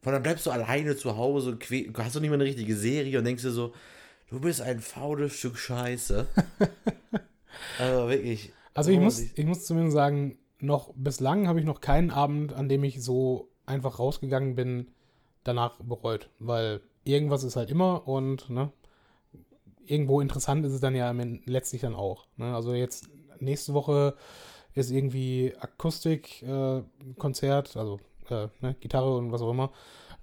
Von 0.00 0.12
dann 0.12 0.22
bleibst 0.24 0.46
du 0.46 0.50
alleine 0.50 0.96
zu 0.96 1.16
Hause, 1.16 1.56
hast 1.96 2.16
du 2.16 2.20
nicht 2.20 2.30
mal 2.30 2.34
eine 2.34 2.44
richtige 2.44 2.76
Serie 2.76 3.18
und 3.18 3.24
denkst 3.24 3.42
dir 3.44 3.52
so, 3.52 3.72
du 4.30 4.40
bist 4.40 4.60
ein 4.60 4.80
faules 4.80 5.34
Stück 5.34 5.56
Scheiße. 5.56 6.26
also 7.78 8.08
wirklich. 8.08 8.52
Also 8.74 8.90
ich 8.90 8.98
muss, 8.98 9.20
ich- 9.20 9.44
muss 9.44 9.64
zumindest 9.64 9.94
sagen, 9.94 10.38
noch 10.58 10.92
bislang 10.96 11.46
habe 11.46 11.60
ich 11.60 11.66
noch 11.66 11.80
keinen 11.80 12.10
Abend, 12.10 12.52
an 12.52 12.68
dem 12.68 12.82
ich 12.84 13.02
so 13.02 13.48
einfach 13.66 13.98
rausgegangen 13.98 14.54
bin, 14.56 14.88
danach 15.44 15.78
bereut. 15.80 16.30
Weil 16.40 16.80
irgendwas 17.04 17.44
ist 17.44 17.56
halt 17.56 17.70
immer 17.70 18.08
und 18.08 18.50
ne, 18.50 18.72
irgendwo 19.86 20.20
interessant 20.20 20.64
ist 20.64 20.72
es 20.72 20.80
dann 20.80 20.94
ja 20.94 21.12
letztlich 21.44 21.82
dann 21.82 21.94
auch. 21.94 22.26
Ne? 22.36 22.54
Also 22.54 22.74
jetzt 22.74 23.08
nächste 23.42 23.74
Woche 23.74 24.14
ist 24.74 24.90
irgendwie 24.90 25.54
Akustikkonzert, 25.60 27.76
äh, 27.76 27.78
also 27.78 28.00
äh, 28.30 28.48
ne, 28.60 28.74
Gitarre 28.80 29.16
und 29.16 29.32
was 29.32 29.42
auch 29.42 29.50
immer, 29.50 29.70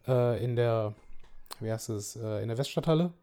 äh, 0.07 0.43
in 0.43 0.55
der, 0.55 0.95
wie 1.59 1.71
heißt 1.71 1.89
es, 1.89 2.15
äh, 2.15 2.41
in 2.41 2.47
der 2.47 2.57
Weststadthalle. 2.57 3.13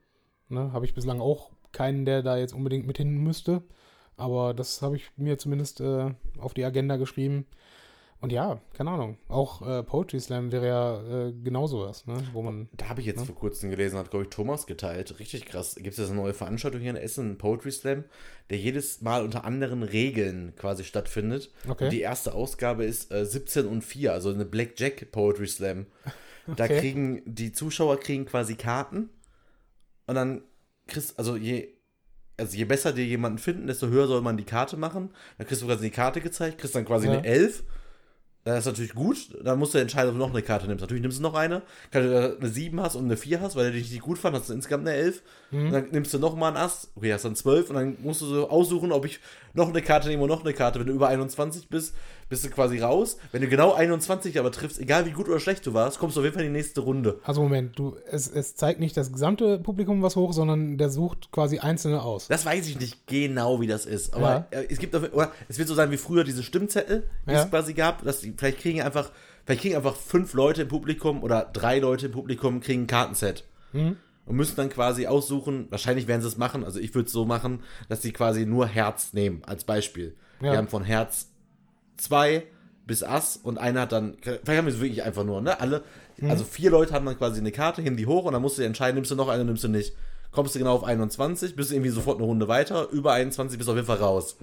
Ne? 0.49 0.72
Habe 0.72 0.84
ich 0.84 0.94
bislang 0.94 1.20
auch 1.20 1.51
keinen, 1.72 2.05
der 2.05 2.22
da 2.22 2.36
jetzt 2.36 2.55
unbedingt 2.55 2.86
mit 2.86 2.99
hin 2.99 3.18
müsste. 3.18 3.62
Aber 4.16 4.55
das 4.55 4.80
habe 4.82 4.97
ich 4.97 5.11
mir 5.16 5.38
zumindest 5.38 5.80
äh, 5.80 6.14
auf 6.38 6.55
die 6.55 6.64
Agenda 6.64 6.97
geschrieben. 6.97 7.47
Und 8.26 8.32
ja, 8.32 8.60
keine 8.72 8.90
Ahnung. 8.90 9.18
Auch 9.28 9.62
äh, 9.64 9.84
Poetry 9.84 10.18
Slam 10.18 10.50
wäre 10.50 10.66
ja 10.66 11.26
äh, 11.28 11.32
genauso 11.32 11.82
was, 11.86 12.08
ne? 12.08 12.16
Wo 12.32 12.42
man. 12.42 12.68
Da 12.76 12.88
habe 12.88 13.00
ich 13.00 13.06
jetzt 13.06 13.20
Ja. 13.20 13.24
vor 13.26 13.36
kurzem 13.36 13.70
gelesen, 13.70 13.96
hat, 14.00 14.10
glaube 14.10 14.24
ich, 14.24 14.30
Thomas 14.30 14.66
geteilt. 14.66 15.20
Richtig 15.20 15.46
krass. 15.46 15.76
Gibt 15.76 15.90
es 15.92 15.98
jetzt 15.98 16.10
eine 16.10 16.20
neue 16.20 16.34
Veranstaltung 16.34 16.80
hier 16.80 16.90
in 16.90 16.96
Essen, 16.96 17.30
ein 17.30 17.38
Poetry 17.38 17.70
Slam, 17.70 18.02
der 18.50 18.58
jedes 18.58 19.00
Mal 19.00 19.22
unter 19.22 19.44
anderen 19.44 19.84
Regeln 19.84 20.54
quasi 20.56 20.82
stattfindet. 20.82 21.52
Okay. 21.68 21.84
Und 21.84 21.90
die 21.92 22.00
erste 22.00 22.34
Ausgabe 22.34 22.84
ist 22.84 23.12
äh, 23.12 23.24
17 23.24 23.64
und 23.66 23.82
4, 23.84 24.12
also 24.12 24.30
eine 24.30 24.44
Blackjack 24.44 25.12
Poetry 25.12 25.46
Slam. 25.46 25.86
Da 26.56 26.64
Okay. 26.64 26.80
kriegen 26.80 27.22
die 27.26 27.52
Zuschauer 27.52 28.00
kriegen 28.00 28.24
quasi 28.26 28.56
Karten 28.56 29.08
und 30.08 30.16
dann 30.16 30.42
kriegst, 30.88 31.16
also 31.18 31.36
je, 31.36 31.68
also 32.36 32.56
je 32.56 32.64
besser 32.64 32.92
dir 32.92 33.04
jemanden 33.04 33.38
finden, 33.38 33.66
desto 33.68 33.86
höher 33.86 34.06
soll 34.08 34.20
man 34.20 34.36
die 34.36 34.44
Karte 34.44 34.76
machen. 34.76 35.10
Dann 35.38 35.46
kriegst 35.46 35.62
du 35.62 35.66
quasi 35.66 35.84
die 35.84 35.90
Karte 35.90 36.20
gezeigt, 36.20 36.58
kriegst 36.58 36.74
dann 36.74 36.84
quasi 36.84 37.06
Ja. 37.06 37.14
eine 37.14 37.24
11. 37.24 37.62
Das 38.47 38.61
ist 38.61 38.66
natürlich 38.66 38.94
gut. 38.94 39.36
Dann 39.42 39.59
musst 39.59 39.74
du 39.74 39.78
entscheiden, 39.78 40.11
ob 40.11 40.14
du 40.14 40.20
noch 40.20 40.30
eine 40.30 40.40
Karte 40.40 40.68
nimmst. 40.68 40.80
Natürlich 40.80 41.03
nimmst 41.03 41.18
du 41.18 41.22
noch 41.22 41.34
eine. 41.34 41.62
Kann 41.90 42.05
du 42.05 42.12
da 42.12 42.36
eine 42.36 42.49
7 42.49 42.80
hast 42.80 42.94
und 42.94 43.07
eine 43.07 43.16
4 43.16 43.40
hast, 43.40 43.57
weil 43.57 43.72
du 43.72 43.72
dich 43.72 43.90
nicht 43.90 44.03
gut 44.03 44.18
fand, 44.18 44.36
hast 44.36 44.49
du 44.49 44.53
insgesamt 44.53 44.86
eine 44.86 44.97
11. 44.97 45.22
Und 45.51 45.72
dann 45.72 45.88
nimmst 45.90 46.14
du 46.14 46.20
noch 46.20 46.36
mal 46.36 46.49
einen 46.49 46.57
Ass. 46.57 46.92
Okay, 46.94 47.12
hast 47.12 47.24
dann 47.24 47.34
12. 47.34 47.70
Und 47.70 47.74
dann 47.74 47.97
musst 48.03 48.20
du 48.20 48.26
so 48.26 48.49
aussuchen, 48.49 48.92
ob 48.92 49.05
ich 49.05 49.18
noch 49.57 49.68
eine 49.68 49.82
Karte 49.82 50.09
nehme 50.09 50.22
und 50.22 50.28
noch 50.28 50.44
eine 50.44 50.52
Karte. 50.54 50.78
Wenn 50.78 50.86
du 50.86 50.92
über 50.92 51.09
21 51.09 51.68
bist, 51.68 51.94
bist 52.28 52.44
du 52.44 52.50
quasi 52.50 52.78
raus. 52.80 53.16
Wenn 53.32 53.42
du 53.42 53.48
genau 53.48 53.72
21 53.72 54.38
aber 54.38 54.50
triffst, 54.52 54.78
egal 54.80 55.07
wie 55.07 55.11
gut 55.11 55.28
oder 55.28 55.40
schlecht 55.40 55.66
du 55.66 55.74
warst, 55.74 55.98
kommst 55.98 56.16
du 56.16 56.20
auf 56.20 56.24
jeden 56.24 56.34
Fall 56.34 56.44
in 56.44 56.52
die 56.52 56.59
nächste 56.59 56.80
Runde. 56.80 57.20
Also 57.24 57.42
Moment, 57.42 57.78
du, 57.78 57.96
es, 58.11 58.28
es 58.28 58.57
zeigt 58.57 58.80
nicht 58.80 58.96
das 58.96 59.12
gesamte 59.12 59.59
Publikum 59.59 60.02
was 60.02 60.16
hoch, 60.16 60.32
sondern 60.32 60.78
der 60.78 60.90
sucht 60.90 61.30
quasi 61.32 61.59
einzelne 61.59 62.02
aus. 62.02 62.28
Das 62.28 62.44
weiß 62.44 62.66
ich 62.68 62.78
nicht 62.78 63.07
genau, 63.07 63.61
wie 63.61 63.66
das 63.66 63.86
ist. 63.86 64.14
Aber 64.14 64.46
äh, 64.50 64.64
es 64.68 64.78
gibt 64.78 64.94
oder 64.94 65.32
es 65.48 65.59
wird 65.59 65.68
so 65.68 65.74
sein 65.74 65.90
wie 65.90 65.96
früher 65.96 66.24
diese 66.24 66.42
Stimmzettel, 66.42 67.04
die 67.26 67.32
Ja. 67.32 67.42
es 67.42 67.50
quasi 67.50 67.74
gab, 67.74 68.02
dass 68.04 68.20
die, 68.20 68.34
vielleicht 68.36 68.59
kriegen 68.59 68.82
einfach, 68.82 69.11
vielleicht 69.44 69.62
kriegen 69.62 69.76
einfach 69.76 69.96
fünf 69.96 70.34
Leute 70.34 70.62
im 70.62 70.68
Publikum 70.68 71.22
oder 71.22 71.48
drei 71.52 71.78
Leute 71.78 72.07
im 72.07 72.12
Publikum 72.12 72.61
kriegen 72.61 72.82
ein 72.82 72.86
Kartenset. 72.86 73.44
Mhm. 73.72 73.96
Und 74.26 74.36
müssen 74.36 74.56
dann 74.56 74.68
quasi 74.68 75.06
aussuchen, 75.06 75.66
wahrscheinlich 75.70 76.06
werden 76.08 76.20
sie 76.20 76.28
es 76.28 76.36
machen, 76.36 76.64
also 76.64 76.80
ich 76.80 76.94
würde 76.94 77.06
es 77.06 77.12
so 77.12 77.24
machen, 77.24 77.62
dass 77.88 78.02
sie 78.02 78.12
quasi 78.12 78.44
nur 78.44 78.66
Herz 78.66 79.12
nehmen, 79.12 79.42
als 79.46 79.64
Beispiel. 79.64 80.14
Ja. 80.40 80.50
Wir 80.52 80.58
haben 80.58 80.68
von 80.68 80.82
Herz 80.84 81.28
zwei 81.96 82.44
bis 82.86 83.02
Ass 83.02 83.36
und 83.36 83.58
einer 83.58 83.82
hat 83.82 83.92
dann, 83.92 84.16
vielleicht 84.20 84.48
haben 84.48 84.66
wir 84.66 84.74
es 84.74 84.80
wirklich 84.80 85.02
einfach 85.04 85.24
nur, 85.24 85.40
ne? 85.40 85.60
Alle, 85.60 85.82
Mhm. 86.18 86.30
also 86.30 86.44
vier 86.44 86.70
Leute 86.70 86.94
haben 86.94 87.04
dann 87.04 87.18
quasi 87.18 87.40
eine 87.40 87.52
Karte, 87.52 87.82
heben 87.82 87.96
die 87.96 88.06
hoch 88.06 88.24
und 88.24 88.32
dann 88.32 88.42
musst 88.42 88.56
du 88.56 88.62
dir 88.62 88.66
entscheiden, 88.66 88.94
nimmst 88.94 89.10
du 89.10 89.16
noch 89.16 89.28
eine, 89.28 89.44
nimmst 89.44 89.64
du 89.64 89.68
nicht. 89.68 89.94
Kommst 90.32 90.54
du 90.54 90.58
genau 90.58 90.74
auf 90.74 90.84
21, 90.84 91.56
bist 91.56 91.70
du 91.70 91.74
irgendwie 91.74 91.90
sofort 91.90 92.16
eine 92.18 92.26
Runde 92.26 92.48
weiter, 92.48 92.88
über 92.90 93.12
21 93.12 93.58
bist 93.58 93.68
du 93.68 93.72
auf 93.72 93.76
jeden 93.76 93.86
Fall 93.86 93.98
raus. 93.98 94.36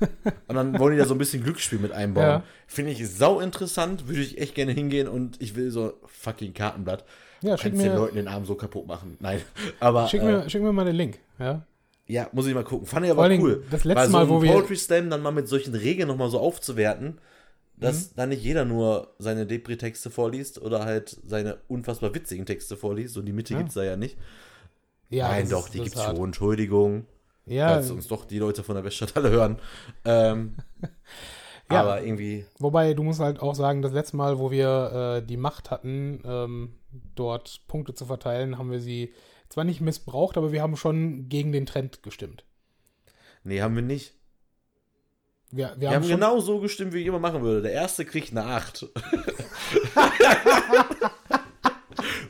Und 0.48 0.54
dann 0.56 0.78
wollen 0.78 0.92
die 0.92 0.98
da 0.98 1.04
so 1.06 1.14
ein 1.14 1.18
bisschen 1.18 1.42
Glücksspiel 1.42 1.78
mit 1.78 1.92
einbauen. 1.92 2.24
Ja. 2.24 2.42
Finde 2.66 2.92
ich 2.92 3.06
sau 3.10 3.38
interessant, 3.40 4.08
würde 4.08 4.22
ich 4.22 4.38
echt 4.38 4.54
gerne 4.54 4.72
hingehen 4.72 5.08
und 5.08 5.40
ich 5.42 5.56
will 5.56 5.70
so 5.70 5.92
fucking 6.06 6.54
Kartenblatt. 6.54 7.04
Ja, 7.42 7.56
schick 7.56 7.72
Kannst 7.72 7.84
den 7.84 7.92
mir, 7.92 7.98
Leuten 7.98 8.16
den 8.16 8.28
Arm 8.28 8.44
so 8.44 8.54
kaputt 8.54 8.86
machen. 8.86 9.16
Nein. 9.20 9.40
Aber 9.80 10.06
schick, 10.08 10.22
äh, 10.22 10.24
mir, 10.24 10.50
schick 10.50 10.62
mir 10.62 10.72
mal 10.72 10.84
den 10.84 10.96
Link. 10.96 11.18
Ja, 11.38 11.62
ja, 12.06 12.28
muss 12.32 12.46
ich 12.46 12.54
mal 12.54 12.64
gucken. 12.64 12.86
Fand 12.86 13.06
ich 13.06 13.12
Vor 13.12 13.18
aber 13.18 13.28
allen 13.30 13.40
cool. 13.40 13.64
Das 13.70 13.84
letzte 13.84 14.06
so 14.06 14.12
Mal, 14.12 14.28
wo 14.28 14.42
wir- 14.42 14.52
Poetry 14.52 14.76
Slam 14.76 15.10
dann 15.10 15.22
mal 15.22 15.30
mit 15.30 15.46
solchen 15.48 15.74
Regeln 15.74 16.08
nochmal 16.08 16.28
so 16.28 16.40
aufzuwerten, 16.40 17.18
dass 17.76 18.10
Mhm. 18.10 18.14
dann 18.16 18.28
nicht 18.30 18.42
jeder 18.42 18.64
nur 18.64 19.14
seine 19.18 19.46
Depri-Texte 19.46 20.10
vorliest 20.10 20.60
oder 20.60 20.84
halt 20.84 21.16
seine 21.24 21.58
unfassbar 21.68 22.12
witzigen 22.14 22.44
Texte 22.46 22.76
vorliest. 22.76 23.16
Und 23.16 23.26
die 23.26 23.32
Mitte 23.32 23.52
Ja. 23.54 23.60
gibt's 23.60 23.74
da 23.74 23.84
ja 23.84 23.96
nicht. 23.96 24.18
ja 25.08 25.28
Nein, 25.28 25.42
das 25.42 25.50
doch, 25.50 25.68
die 25.68 25.78
gibt's 25.80 25.96
hart. 26.04 26.16
schon. 26.16 26.26
Entschuldigung. 26.26 27.06
Ja, 27.46 27.68
Falls 27.68 27.90
uns 27.90 28.06
doch 28.08 28.26
die 28.26 28.38
Leute 28.38 28.62
von 28.62 28.74
der 28.74 28.84
Weststadt 28.84 29.16
alle 29.16 29.30
hören. 29.30 29.58
Ähm, 30.04 30.56
Ja. 31.72 31.82
Aber 31.82 32.02
irgendwie, 32.02 32.44
wobei 32.58 32.94
du 32.94 33.04
musst 33.04 33.20
halt 33.20 33.38
auch 33.40 33.54
sagen, 33.54 33.80
das 33.80 33.92
letzte 33.92 34.16
Mal, 34.16 34.40
wo 34.40 34.50
wir 34.50 35.20
äh, 35.22 35.24
die 35.24 35.36
Macht 35.36 35.70
hatten, 35.70 36.20
ähm, 36.24 36.72
dort 37.14 37.62
Punkte 37.68 37.94
zu 37.94 38.06
verteilen, 38.06 38.58
haben 38.58 38.70
wir 38.70 38.80
sie 38.80 39.12
zwar 39.48 39.64
nicht 39.64 39.80
missbraucht, 39.80 40.36
aber 40.36 40.52
wir 40.52 40.62
haben 40.62 40.76
schon 40.76 41.28
gegen 41.28 41.52
den 41.52 41.66
Trend 41.66 42.02
gestimmt. 42.02 42.44
nee, 43.44 43.60
haben 43.60 43.74
wir 43.74 43.82
nicht. 43.82 44.14
Wir, 45.52 45.70
wir, 45.74 45.80
Wir 45.80 45.90
haben, 45.90 46.02
haben 46.04 46.08
genau 46.08 46.38
so 46.38 46.60
gestimmt, 46.60 46.92
wie 46.92 46.98
jemand 47.02 47.22
machen 47.22 47.42
würde. 47.42 47.62
Der 47.62 47.72
erste 47.72 48.04
kriegt 48.04 48.30
eine 48.30 48.44
8. 48.44 48.86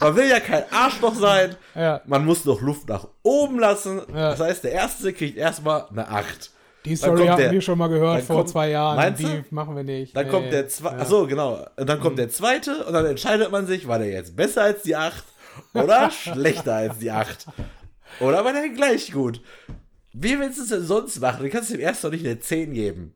Man 0.00 0.16
will 0.16 0.28
ja 0.28 0.40
kein 0.40 0.64
Arschloch 0.72 1.14
sein. 1.14 1.56
Ja, 1.74 2.00
Man 2.06 2.24
muss 2.24 2.46
noch 2.46 2.62
Luft 2.62 2.88
nach 2.88 3.06
oben 3.22 3.58
lassen. 3.58 3.98
Ja. 4.08 4.30
Das 4.30 4.40
heißt, 4.40 4.64
der 4.64 4.72
erste 4.72 5.12
kriegt 5.12 5.36
erstmal 5.36 5.86
eine 5.88 6.08
8. 6.08 6.50
die 6.84 6.96
Story 6.96 7.26
haben 7.26 7.38
der- 7.38 7.52
wir 7.52 7.60
schon 7.60 7.78
mal 7.78 7.88
gehört 7.88 8.22
vor 8.22 8.36
kommt- 8.36 8.48
zwei 8.50 8.70
Jahren. 8.70 9.14
Die 9.16 9.22
du? 9.24 9.44
machen 9.50 9.76
wir 9.76 9.82
nicht. 9.84 10.16
Dann 10.16 10.26
Nee. 10.26 10.30
kommt 10.32 10.52
der 10.52 10.68
zweite. 10.68 10.96
Ja. 10.96 11.02
Achso, 11.02 11.26
genau. 11.26 11.66
Und 11.76 11.88
dann 11.88 12.00
kommt 12.00 12.18
der 12.18 12.28
zweite 12.30 12.84
und 12.86 12.92
dann 12.92 13.06
entscheidet 13.06 13.50
man 13.50 13.66
sich, 13.66 13.86
war 13.86 13.98
der 13.98 14.08
jetzt 14.08 14.34
besser 14.36 14.62
als 14.62 14.82
die 14.82 14.96
8 14.96 15.24
oder 15.74 16.10
schlechter 16.10 16.74
als 16.74 16.98
die 16.98 17.10
8. 17.10 17.46
Oder 18.20 18.44
war 18.44 18.52
der 18.52 18.68
gleich 18.70 19.12
gut? 19.12 19.40
Wie 20.12 20.38
willst 20.40 20.58
du 20.58 20.62
es 20.62 20.68
denn 20.70 20.82
sonst 20.84 21.20
machen? 21.20 21.44
Du 21.44 21.50
kannst 21.50 21.70
dem 21.72 21.80
ersten 21.80 22.06
doch 22.08 22.12
nicht 22.12 22.24
eine 22.26 22.40
10 22.40 22.72
geben. 22.74 23.14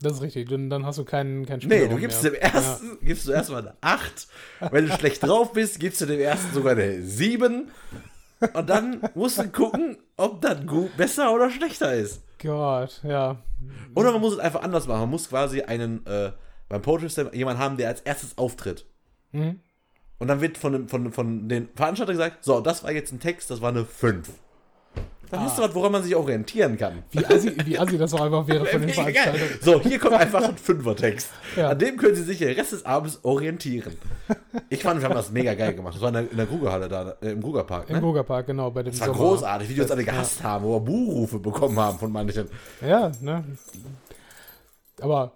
Das 0.00 0.12
ist 0.12 0.22
richtig, 0.22 0.48
dann, 0.48 0.70
dann 0.70 0.86
hast 0.86 0.98
du 0.98 1.04
keinen 1.04 1.44
keinen 1.46 1.58
Nee, 1.60 1.76
Spielraum 1.78 1.94
du 1.96 2.00
gibst 2.00 2.22
mehr. 2.22 2.32
dem 2.32 2.40
ersten, 2.40 2.98
gibst 3.02 3.26
du 3.26 3.32
erstmal 3.32 3.62
eine 3.62 3.74
8. 3.80 4.28
Wenn 4.70 4.86
du 4.86 4.92
schlecht 4.92 5.22
drauf 5.24 5.52
bist, 5.52 5.80
gibst 5.80 6.00
du 6.00 6.06
dem 6.06 6.20
ersten 6.20 6.52
sogar 6.54 6.72
eine 6.72 7.02
7. 7.02 7.68
Und 8.52 8.70
dann 8.70 9.00
musst 9.14 9.38
du 9.38 9.48
gucken, 9.48 9.96
ob 10.16 10.40
das 10.42 10.64
gut, 10.66 10.96
besser 10.96 11.32
oder 11.34 11.50
schlechter 11.50 11.94
ist. 11.94 12.20
Gott, 12.42 13.00
ja. 13.02 13.36
Oder 13.94 14.12
man 14.12 14.20
muss 14.20 14.34
es 14.34 14.38
einfach 14.38 14.62
anders 14.62 14.86
machen. 14.86 15.00
Man 15.00 15.10
muss 15.10 15.28
quasi 15.28 15.62
einen, 15.62 16.06
äh, 16.06 16.32
beim 16.68 16.82
Poetry 16.82 17.10
Slam 17.10 17.32
jemanden 17.32 17.60
haben, 17.60 17.76
der 17.76 17.88
als 17.88 18.00
erstes 18.02 18.38
auftritt. 18.38 18.86
Mhm. 19.32 19.60
Und 20.18 20.28
dann 20.28 20.40
wird 20.40 20.58
von, 20.58 20.72
dem, 20.72 20.88
von, 20.88 21.12
von 21.12 21.48
den 21.48 21.68
Veranstaltern 21.74 22.16
gesagt, 22.16 22.44
so, 22.44 22.60
das 22.60 22.82
war 22.82 22.92
jetzt 22.92 23.12
ein 23.12 23.20
Text, 23.20 23.50
das 23.50 23.60
war 23.60 23.70
eine 23.70 23.84
5. 23.84 24.30
Dann 25.30 25.40
hast 25.40 25.58
du 25.58 25.62
was, 25.62 25.74
woran 25.74 25.92
man 25.92 26.02
sich 26.02 26.16
orientieren 26.16 26.78
kann. 26.78 27.02
Wie 27.10 27.24
assi, 27.24 27.52
wie 27.66 27.78
assi 27.78 27.98
das 27.98 28.14
auch 28.14 28.22
einfach 28.22 28.46
wäre 28.48 28.64
von 28.64 28.80
den. 28.80 28.90
Veranstaltern. 28.94 29.40
So, 29.60 29.80
hier 29.80 29.98
kommt 29.98 30.14
einfach 30.14 30.42
ein 30.42 30.56
Fünfer-Text. 30.56 31.28
Ja. 31.56 31.68
An 31.70 31.78
dem 31.78 31.96
können 31.98 32.14
Sie 32.14 32.22
sich 32.22 32.38
den 32.38 32.54
Rest 32.54 32.72
des 32.72 32.84
Abends 32.86 33.18
orientieren. 33.24 33.94
Ich 34.70 34.82
fand, 34.82 35.00
wir 35.00 35.08
haben 35.08 35.14
das 35.14 35.30
mega 35.30 35.54
geil 35.54 35.74
gemacht. 35.74 35.94
Das 35.94 36.00
war 36.00 36.08
in 36.08 36.14
der, 36.14 36.30
in 36.30 36.36
der 36.36 36.46
Grugerhalle 36.46 36.88
da, 36.88 37.16
äh, 37.20 37.32
im 37.32 37.42
Grugerpark. 37.42 37.90
Im 37.90 37.96
Ne? 37.96 38.00
Burgerpark, 38.00 38.46
genau, 38.46 38.70
bei 38.70 38.82
dem 38.82 38.92
Das 38.92 39.00
war 39.00 39.08
Sommer. 39.08 39.18
großartig, 39.18 39.68
wie 39.68 39.74
die 39.74 39.80
uns 39.82 39.90
alle 39.90 40.04
gehasst 40.04 40.42
haben, 40.42 40.64
wo 40.64 40.76
wir 40.76 40.80
Buhrufe 40.80 41.38
bekommen 41.38 41.78
haben 41.78 41.98
von 41.98 42.10
manchen. 42.10 42.48
Ja, 42.80 43.12
ne? 43.20 43.44
Aber 45.00 45.32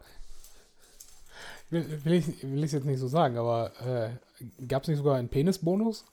will, 1.71 2.01
will 2.05 2.13
ich 2.15 2.43
will 2.43 2.65
ich 2.65 2.73
jetzt 2.73 2.85
nicht 2.87 2.99
so 2.99 3.09
sagen, 3.09 3.37
aber 3.37 3.71
äh, 3.87 4.65
gab 4.67 4.83
es 4.83 4.89
nicht 4.89 4.99
sogar 4.99 5.17
einen 5.17 5.29
Penisbonus? 5.29 6.05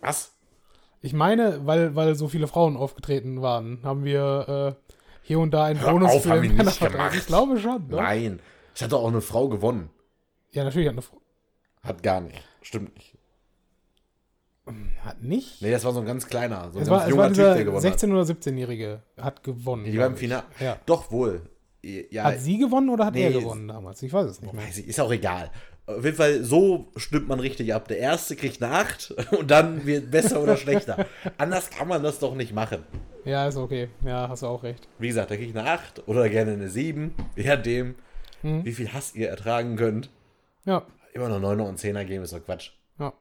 Was? 0.00 0.30
Ich 1.04 1.12
meine, 1.12 1.66
weil, 1.66 1.94
weil 1.94 2.14
so 2.14 2.28
viele 2.28 2.46
Frauen 2.46 2.78
aufgetreten 2.78 3.42
waren, 3.42 3.80
haben 3.82 4.04
wir 4.04 4.78
äh, 4.80 4.90
hier 5.20 5.38
und 5.38 5.50
da 5.50 5.64
einen 5.64 5.78
Hör 5.78 5.92
Bonus 5.92 6.12
auf, 6.12 6.22
für 6.22 6.30
haben 6.30 6.42
wir 6.42 6.50
nicht 6.64 6.80
gemacht. 6.80 7.14
Ich 7.14 7.26
glaube 7.26 7.58
schon. 7.58 7.88
Ne? 7.88 7.96
Nein. 7.96 8.40
Es 8.74 8.80
hat 8.80 8.90
doch 8.92 9.02
auch 9.02 9.08
eine 9.08 9.20
Frau 9.20 9.48
gewonnen. 9.50 9.90
Ja, 10.52 10.64
natürlich 10.64 10.88
hat 10.88 10.94
eine 10.94 11.02
Frau. 11.02 11.20
Hat 11.82 12.02
gar 12.02 12.22
nicht. 12.22 12.42
Stimmt 12.62 12.94
nicht. 12.94 13.18
Hat 15.02 15.22
nicht? 15.22 15.60
Nee, 15.60 15.72
das 15.72 15.84
war 15.84 15.92
so 15.92 16.00
ein 16.00 16.06
ganz 16.06 16.26
kleiner, 16.26 16.70
so 16.72 16.78
ein 16.78 16.84
es 16.84 16.88
ganz 16.88 17.02
war, 17.02 17.08
junger 17.10 17.22
war 17.22 17.28
Typ, 17.28 17.36
der 17.36 17.64
gewonnen 17.64 17.84
16- 17.86 18.10
oder 18.10 18.22
17-Jährige 18.22 19.02
hat 19.20 19.42
gewonnen. 19.42 19.84
hat. 19.84 19.92
Die 19.92 19.98
war 19.98 20.06
im. 20.06 20.16
Finale. 20.16 20.44
Ja. 20.58 20.78
Doch 20.86 21.10
wohl. 21.12 21.42
Ja, 21.82 22.24
Hat 22.24 22.40
sie 22.40 22.56
gewonnen 22.56 22.88
oder 22.88 23.04
hat 23.04 23.14
Nee, 23.14 23.24
er 23.24 23.32
gewonnen 23.32 23.68
damals? 23.68 24.02
Ich 24.02 24.10
weiß 24.10 24.24
es 24.30 24.40
nicht 24.40 24.54
mehr. 24.54 24.62
weiß 24.64 24.78
ich, 24.78 24.88
ist 24.88 24.98
auch 25.00 25.12
egal. 25.12 25.50
Auf 25.86 26.04
jeden 26.04 26.16
Fall, 26.16 26.42
so 26.44 26.86
stimmt 26.96 27.28
man 27.28 27.40
richtig 27.40 27.74
ab. 27.74 27.88
Der 27.88 27.98
erste 27.98 28.36
kriegt 28.36 28.62
eine 28.62 28.72
8 28.74 29.10
und 29.38 29.50
dann 29.50 29.84
wird 29.84 30.10
besser 30.10 30.42
oder 30.42 30.56
schlechter. 30.56 31.06
Anders 31.36 31.68
kann 31.70 31.88
man 31.88 32.02
das 32.02 32.18
doch 32.18 32.34
nicht 32.34 32.54
machen. 32.54 32.84
Ja, 33.24 33.46
ist 33.48 33.56
okay. 33.56 33.88
Ja, 34.04 34.28
hast 34.28 34.42
du 34.42 34.46
auch 34.46 34.62
recht. 34.62 34.88
Wie 34.98 35.08
gesagt, 35.08 35.30
da 35.30 35.36
kriegt 35.36 35.56
eine 35.56 35.68
8 35.68 36.06
oder 36.08 36.28
gerne 36.28 36.52
eine 36.52 36.68
7, 36.68 37.14
je 37.36 37.44
nachdem, 37.48 37.94
Mhm. 38.42 38.62
wie 38.66 38.72
viel 38.72 38.92
Hass 38.92 39.14
ihr 39.14 39.28
ertragen 39.30 39.76
könnt. 39.76 40.10
Ja, 40.66 40.86
Immer 41.14 41.28
noch 41.30 41.40
9er 41.40 41.66
und 41.66 41.78
10er 41.78 42.04
geben, 42.04 42.24
ist 42.24 42.32
doch 42.34 42.44
Quatsch. 42.44 42.72
ja. 42.98 43.12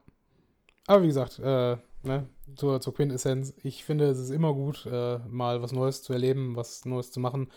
Aber 0.87 1.01
wie 1.03 1.07
gesagt, 1.07 1.39
äh, 1.39 1.77
ne, 2.03 2.27
zur, 2.57 2.81
zur 2.81 2.93
Quintessenz, 2.93 3.53
ich 3.63 3.85
finde, 3.85 4.05
es 4.07 4.19
ist 4.19 4.31
immer 4.31 4.53
gut, 4.53 4.85
äh, 4.85 5.19
mal 5.29 5.61
was 5.61 5.71
Neues 5.71 6.03
zu 6.03 6.11
erleben, 6.11 6.57
was 6.57 6.83
Neues 6.83 7.11
zu 7.11 7.21
machen. 7.21 7.49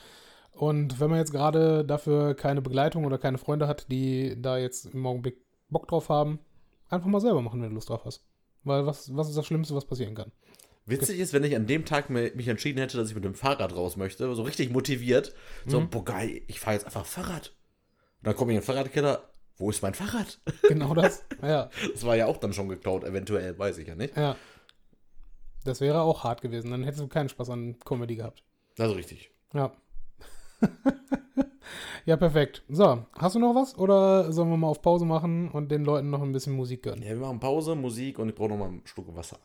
Und 0.57 1.01
wenn 1.01 1.11
man 1.11 1.19
jetzt 1.19 1.33
gerade 1.33 1.85
dafür 1.85 2.35
keine 2.35 2.63
Begleitung 2.63 3.05
oder 3.05 3.19
keine 3.19 3.39
Freunde 3.39 3.69
hat, 3.69 3.91
die 3.91 4.41
da 4.41 4.57
jetzt 4.59 4.87
im 4.87 5.07
Augenblick 5.07 5.37
Bock 5.69 5.87
drauf 5.89 6.09
haben, 6.09 6.39
einfach 6.89 7.07
mal 7.09 7.21
selber 7.21 7.43
machen, 7.43 7.61
wenn 7.63 7.69
du 7.71 7.75
Lust 7.75 7.91
drauf 7.91 8.05
hast. 8.05 8.25
Weil 8.65 8.87
was, 8.87 9.15
was 9.15 9.29
ist 9.29 9.37
das 9.37 9.47
Schlimmste, 9.47 9.75
was 9.75 9.85
passieren 9.85 10.15
kann? 10.15 10.33
Witzig 10.87 11.19
ist, 11.19 11.33
wenn 11.33 11.45
ich 11.45 11.57
an 11.57 11.67
dem 11.67 11.85
Tag 11.85 12.11
mich 12.11 12.49
entschieden 12.49 12.79
hätte, 12.79 12.97
dass 12.97 13.09
ich 13.09 13.15
mit 13.15 13.25
dem 13.25 13.35
Fahrrad 13.35 13.75
raus 13.75 13.97
möchte, 13.97 14.33
so 14.35 14.43
richtig 14.43 14.71
motiviert, 14.73 15.35
so, 15.67 15.81
Mhm. 15.81 15.91
boah 15.91 16.05
geil, 16.05 16.43
ich 16.47 16.61
fahre 16.61 16.77
jetzt 16.77 16.87
einfach 16.87 17.05
Fahrrad. 17.05 17.49
Und 18.21 18.27
dann 18.29 18.37
komme 18.37 18.53
ich 18.53 18.57
in 18.57 18.61
den 18.63 18.67
Fahrradkeller, 18.67 19.29
wo 19.57 19.69
ist 19.71 19.83
mein 19.83 19.95
Fahrrad? 19.95 20.41
Genau 20.69 20.95
das. 20.95 21.25
ja, 21.43 21.71
Das 21.93 22.05
war 22.05 22.17
ja 22.17 22.27
auch 22.27 22.37
dann 22.39 22.53
schon 22.53 22.69
geklaut, 22.69 23.03
eventuell, 23.05 23.59
weiß 23.59 23.79
ich 23.79 23.89
ja 23.89 23.95
nicht. 23.95 24.17
ja. 24.17 24.37
Das 25.65 25.81
wäre 25.81 26.01
auch 26.03 26.23
hart 26.23 26.43
gewesen. 26.43 26.71
Dann 26.71 26.85
hättest 26.85 27.03
du 27.03 27.09
keinen 27.09 27.29
Spaß 27.29 27.51
an 27.51 27.77
Comedy 27.85 28.15
gehabt. 28.15 28.45
Also 28.79 28.95
richtig. 28.95 29.31
Ja. 29.53 29.73
ja, 32.07 32.17
perfekt. 32.17 32.63
So, 32.69 33.05
hast 33.15 33.35
du 33.35 33.39
noch 33.39 33.55
was? 33.55 33.77
Oder 33.79 34.33
sollen 34.33 34.51
wir 34.51 34.57
mal 34.57 34.69
auf 34.69 34.83
Pause 34.83 35.05
machen 35.05 35.51
und 35.51 35.71
den 35.71 35.85
Leuten 35.85 36.11
noch 36.11 36.23
ein 36.23 36.33
bisschen 36.33 36.55
Musik 36.55 36.83
gönnen? 36.83 37.03
Ja, 37.03 37.11
wir 37.11 37.17
machen 37.17 37.41
Pause, 37.41 37.75
Musik 37.75 38.19
und 38.19 38.29
ich 38.29 38.35
brauche 38.35 38.51
noch 38.51 38.59
mal 38.59 38.69
einen 38.69 38.83
Schluck 38.85 39.15
Wasser. 39.15 39.39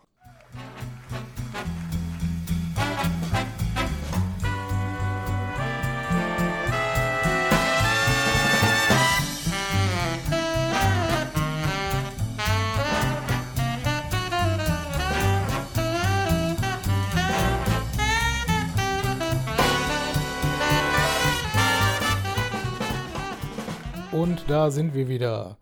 Und 24.11 24.43
da 24.49 24.71
sind 24.71 24.93
wir 24.93 25.07
wieder. 25.07 25.57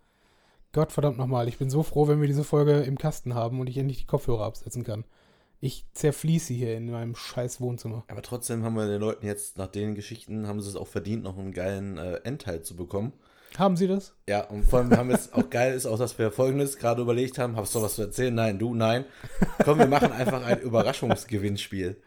Gott 0.72 0.92
verdammt 0.92 1.20
nochmal, 1.20 1.48
ich 1.48 1.60
bin 1.60 1.70
so 1.70 1.84
froh, 1.84 2.08
wenn 2.08 2.20
wir 2.20 2.28
diese 2.28 2.44
Folge 2.44 2.80
im 2.80 2.98
Kasten 2.98 3.36
haben 3.36 3.60
und 3.60 3.70
ich 3.70 3.78
endlich 3.78 4.00
die 4.00 4.06
Kopfhörer 4.08 4.46
absetzen 4.46 4.84
kann. 4.84 5.06
Ich 5.60 5.86
zerfließe 5.94 6.54
hier 6.54 6.76
in 6.76 6.90
meinem 6.90 7.16
scheiß 7.16 7.62
Wohnzimmer. 7.62 8.06
Aber 8.08 8.24
trotzdem 8.24 8.64
haben 8.64 8.76
wir 8.76 8.88
den 8.88 9.02
Leuten 9.02 9.26
jetzt, 9.26 9.58
nach 9.58 9.68
den 9.68 9.94
Geschichten, 9.94 10.48
haben 10.48 10.62
sie 10.62 10.70
es 10.70 10.76
auch 10.76 10.88
verdient, 10.88 11.24
noch 11.24 11.38
einen 11.38 11.54
geilen 11.54 11.98
äh, 11.98 12.16
Endteil 12.24 12.64
zu 12.64 12.76
bekommen. 12.76 13.14
Haben 13.58 13.76
Sie 13.76 13.88
das? 13.88 14.14
Ja, 14.28 14.42
und 14.46 14.64
vor 14.64 14.80
allem 14.80 14.92
haben 14.96 15.10
wir 15.10 15.16
jetzt 15.16 15.34
auch 15.34 15.50
geil 15.50 15.74
ist 15.74 15.86
auch, 15.86 15.98
dass 15.98 16.18
wir 16.20 16.32
folgendes 16.32 16.78
gerade 16.78 17.02
überlegt 17.02 17.38
haben. 17.40 17.56
Hast 17.56 17.74
du 17.76 17.82
was 17.82 17.96
zu 17.96 18.04
erzählen? 18.04 18.34
Nein, 18.34 18.60
du, 18.60 18.74
nein. 18.76 19.06
Komm, 19.66 19.80
wir 19.80 19.88
machen 19.88 20.12
einfach 20.12 20.46
ein 20.46 20.60
Überraschungsgewinnspiel. 20.62 21.98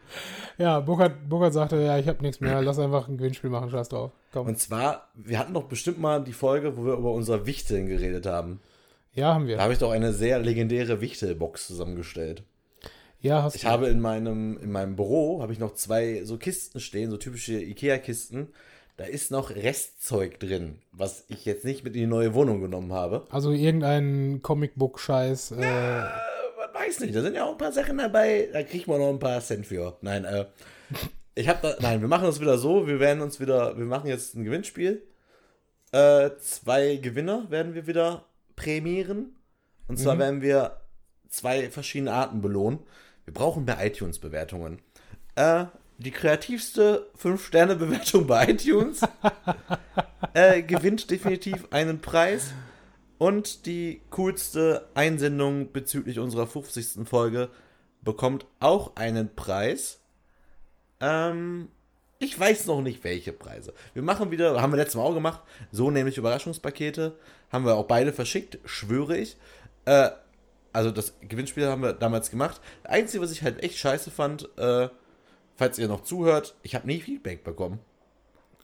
Ja, 0.57 0.79
Burkhard, 0.79 1.27
Burkhard 1.29 1.53
sagte, 1.53 1.81
ja, 1.81 1.97
ich 1.97 2.07
habe 2.07 2.21
nichts 2.21 2.39
mehr, 2.39 2.61
lass 2.61 2.79
einfach 2.79 3.07
ein 3.07 3.17
Gewinnspiel 3.17 3.49
machen, 3.49 3.69
scheiß 3.69 3.89
drauf. 3.89 4.11
Komm. 4.31 4.47
Und 4.47 4.59
zwar, 4.59 5.09
wir 5.15 5.37
hatten 5.37 5.53
doch 5.53 5.63
bestimmt 5.65 5.99
mal 5.99 6.23
die 6.23 6.33
Folge, 6.33 6.77
wo 6.77 6.85
wir 6.85 6.93
über 6.93 7.11
unser 7.11 7.45
Wichteln 7.45 7.87
geredet 7.87 8.25
haben. 8.25 8.59
ja, 9.13 9.33
haben 9.33 9.43
Da 9.45 9.49
wir. 9.49 9.61
habe 9.61 9.73
ich 9.73 9.79
doch 9.79 9.91
eine 9.91 10.13
sehr 10.13 10.39
legendäre 10.39 11.01
Wichtelbox 11.01 11.67
zusammengestellt. 11.67 12.43
Ja, 13.19 13.41
hast 13.43 13.55
Ich 13.55 13.61
du. 13.61 13.67
habe 13.67 13.87
in 13.87 13.99
meinem, 14.01 14.57
in 14.61 14.71
meinem 14.71 14.95
Büro 14.95 15.41
habe 15.41 15.53
ich 15.53 15.59
noch 15.59 15.73
zwei 15.75 16.23
so 16.23 16.37
Kisten 16.37 16.79
stehen, 16.79 17.09
so 17.09 17.17
typische 17.17 17.53
Ikea-Kisten. 17.61 18.49
Da 18.97 19.05
ist 19.05 19.31
noch 19.31 19.49
Restzeug 19.49 20.39
drin, 20.39 20.79
was 20.91 21.25
ich 21.27 21.45
jetzt 21.45 21.65
nicht 21.65 21.83
mit 21.83 21.95
in 21.95 22.01
die 22.01 22.07
neue 22.07 22.33
Wohnung 22.35 22.61
genommen 22.61 22.93
habe. 22.93 23.25
Also 23.31 23.51
irgendein 23.51 24.41
Comicbook-Scheiß. 24.43 25.51
Äh, 25.53 25.55
Äh, 25.63 26.03
man 26.57 26.73
weiß 26.73 26.99
nicht, 26.99 27.15
da 27.15 27.21
sind 27.21 27.35
ja 27.35 27.45
auch 27.45 27.53
ein 27.53 27.57
paar 27.57 27.71
Sachen 27.71 27.97
dabei, 27.97 28.49
da 28.53 28.61
kriegt 28.63 28.87
man 28.87 28.99
noch 28.99 29.09
ein 29.09 29.17
paar 29.19 29.41
Cent 29.41 29.65
für. 29.65 29.97
Nein, 30.01 30.25
äh, 30.25 30.45
Ich 31.35 31.49
hab 31.49 31.63
da, 31.63 31.75
nein, 31.79 32.01
wir 32.01 32.07
machen 32.07 32.25
das 32.25 32.39
wieder 32.39 32.59
so. 32.59 32.85
Wir 32.85 32.99
werden 32.99 33.23
uns 33.23 33.39
wieder, 33.39 33.75
wir 33.75 33.85
machen 33.85 34.07
jetzt 34.07 34.35
ein 34.35 34.43
Gewinnspiel. 34.43 35.01
Äh, 35.91 36.29
zwei 36.39 36.97
Gewinner 36.97 37.49
werden 37.49 37.73
wir 37.73 37.87
wieder 37.87 38.25
prämieren. 38.55 39.35
Und 39.87 39.97
zwar 39.97 40.13
Mhm. 40.13 40.19
werden 40.19 40.41
wir 40.43 40.77
zwei 41.29 41.71
verschiedene 41.71 42.11
Arten 42.13 42.41
belohnen. 42.43 42.79
Wir 43.25 43.33
brauchen 43.33 43.65
mehr 43.65 43.83
iTunes-Bewertungen. 43.83 44.79
Äh, 45.35 45.65
die 45.97 46.11
kreativste 46.11 47.09
5-Sterne-Bewertung 47.21 48.27
bei 48.27 48.49
iTunes 48.49 49.01
äh, 50.33 50.61
gewinnt 50.61 51.09
definitiv 51.09 51.67
einen 51.71 52.01
Preis. 52.01 52.53
Und 53.17 53.65
die 53.65 54.01
coolste 54.09 54.89
Einsendung 54.95 55.71
bezüglich 55.71 56.19
unserer 56.19 56.47
50. 56.47 57.07
Folge 57.07 57.49
bekommt 58.01 58.45
auch 58.59 58.95
einen 58.95 59.33
Preis. 59.33 60.01
Ähm, 60.99 61.69
ich 62.19 62.37
weiß 62.37 62.65
noch 62.67 62.81
nicht, 62.81 63.03
welche 63.03 63.31
Preise. 63.33 63.73
Wir 63.93 64.01
machen 64.01 64.31
wieder, 64.31 64.61
haben 64.61 64.73
wir 64.73 64.77
letztes 64.77 64.95
Mal 64.95 65.03
auch 65.03 65.13
gemacht, 65.13 65.41
so 65.71 65.91
nämlich 65.91 66.17
Überraschungspakete. 66.17 67.17
Haben 67.51 67.65
wir 67.65 67.75
auch 67.75 67.85
beide 67.85 68.13
verschickt, 68.13 68.59
schwöre 68.65 69.17
ich. 69.17 69.37
Äh, 69.85 70.09
also 70.73 70.89
das 70.89 71.13
Gewinnspiel 71.21 71.67
haben 71.67 71.83
wir 71.83 71.93
damals 71.93 72.31
gemacht. 72.31 72.59
Das 72.83 72.91
Einzige, 72.91 73.23
was 73.23 73.31
ich 73.31 73.43
halt 73.43 73.61
echt 73.61 73.77
scheiße 73.77 74.09
fand, 74.09 74.49
äh, 74.57 74.89
falls 75.55 75.77
ihr 75.79 75.87
noch 75.87 76.01
zuhört, 76.03 76.55
ich 76.63 76.75
habe 76.75 76.87
nie 76.87 76.99
Feedback 76.99 77.43
bekommen. 77.43 77.79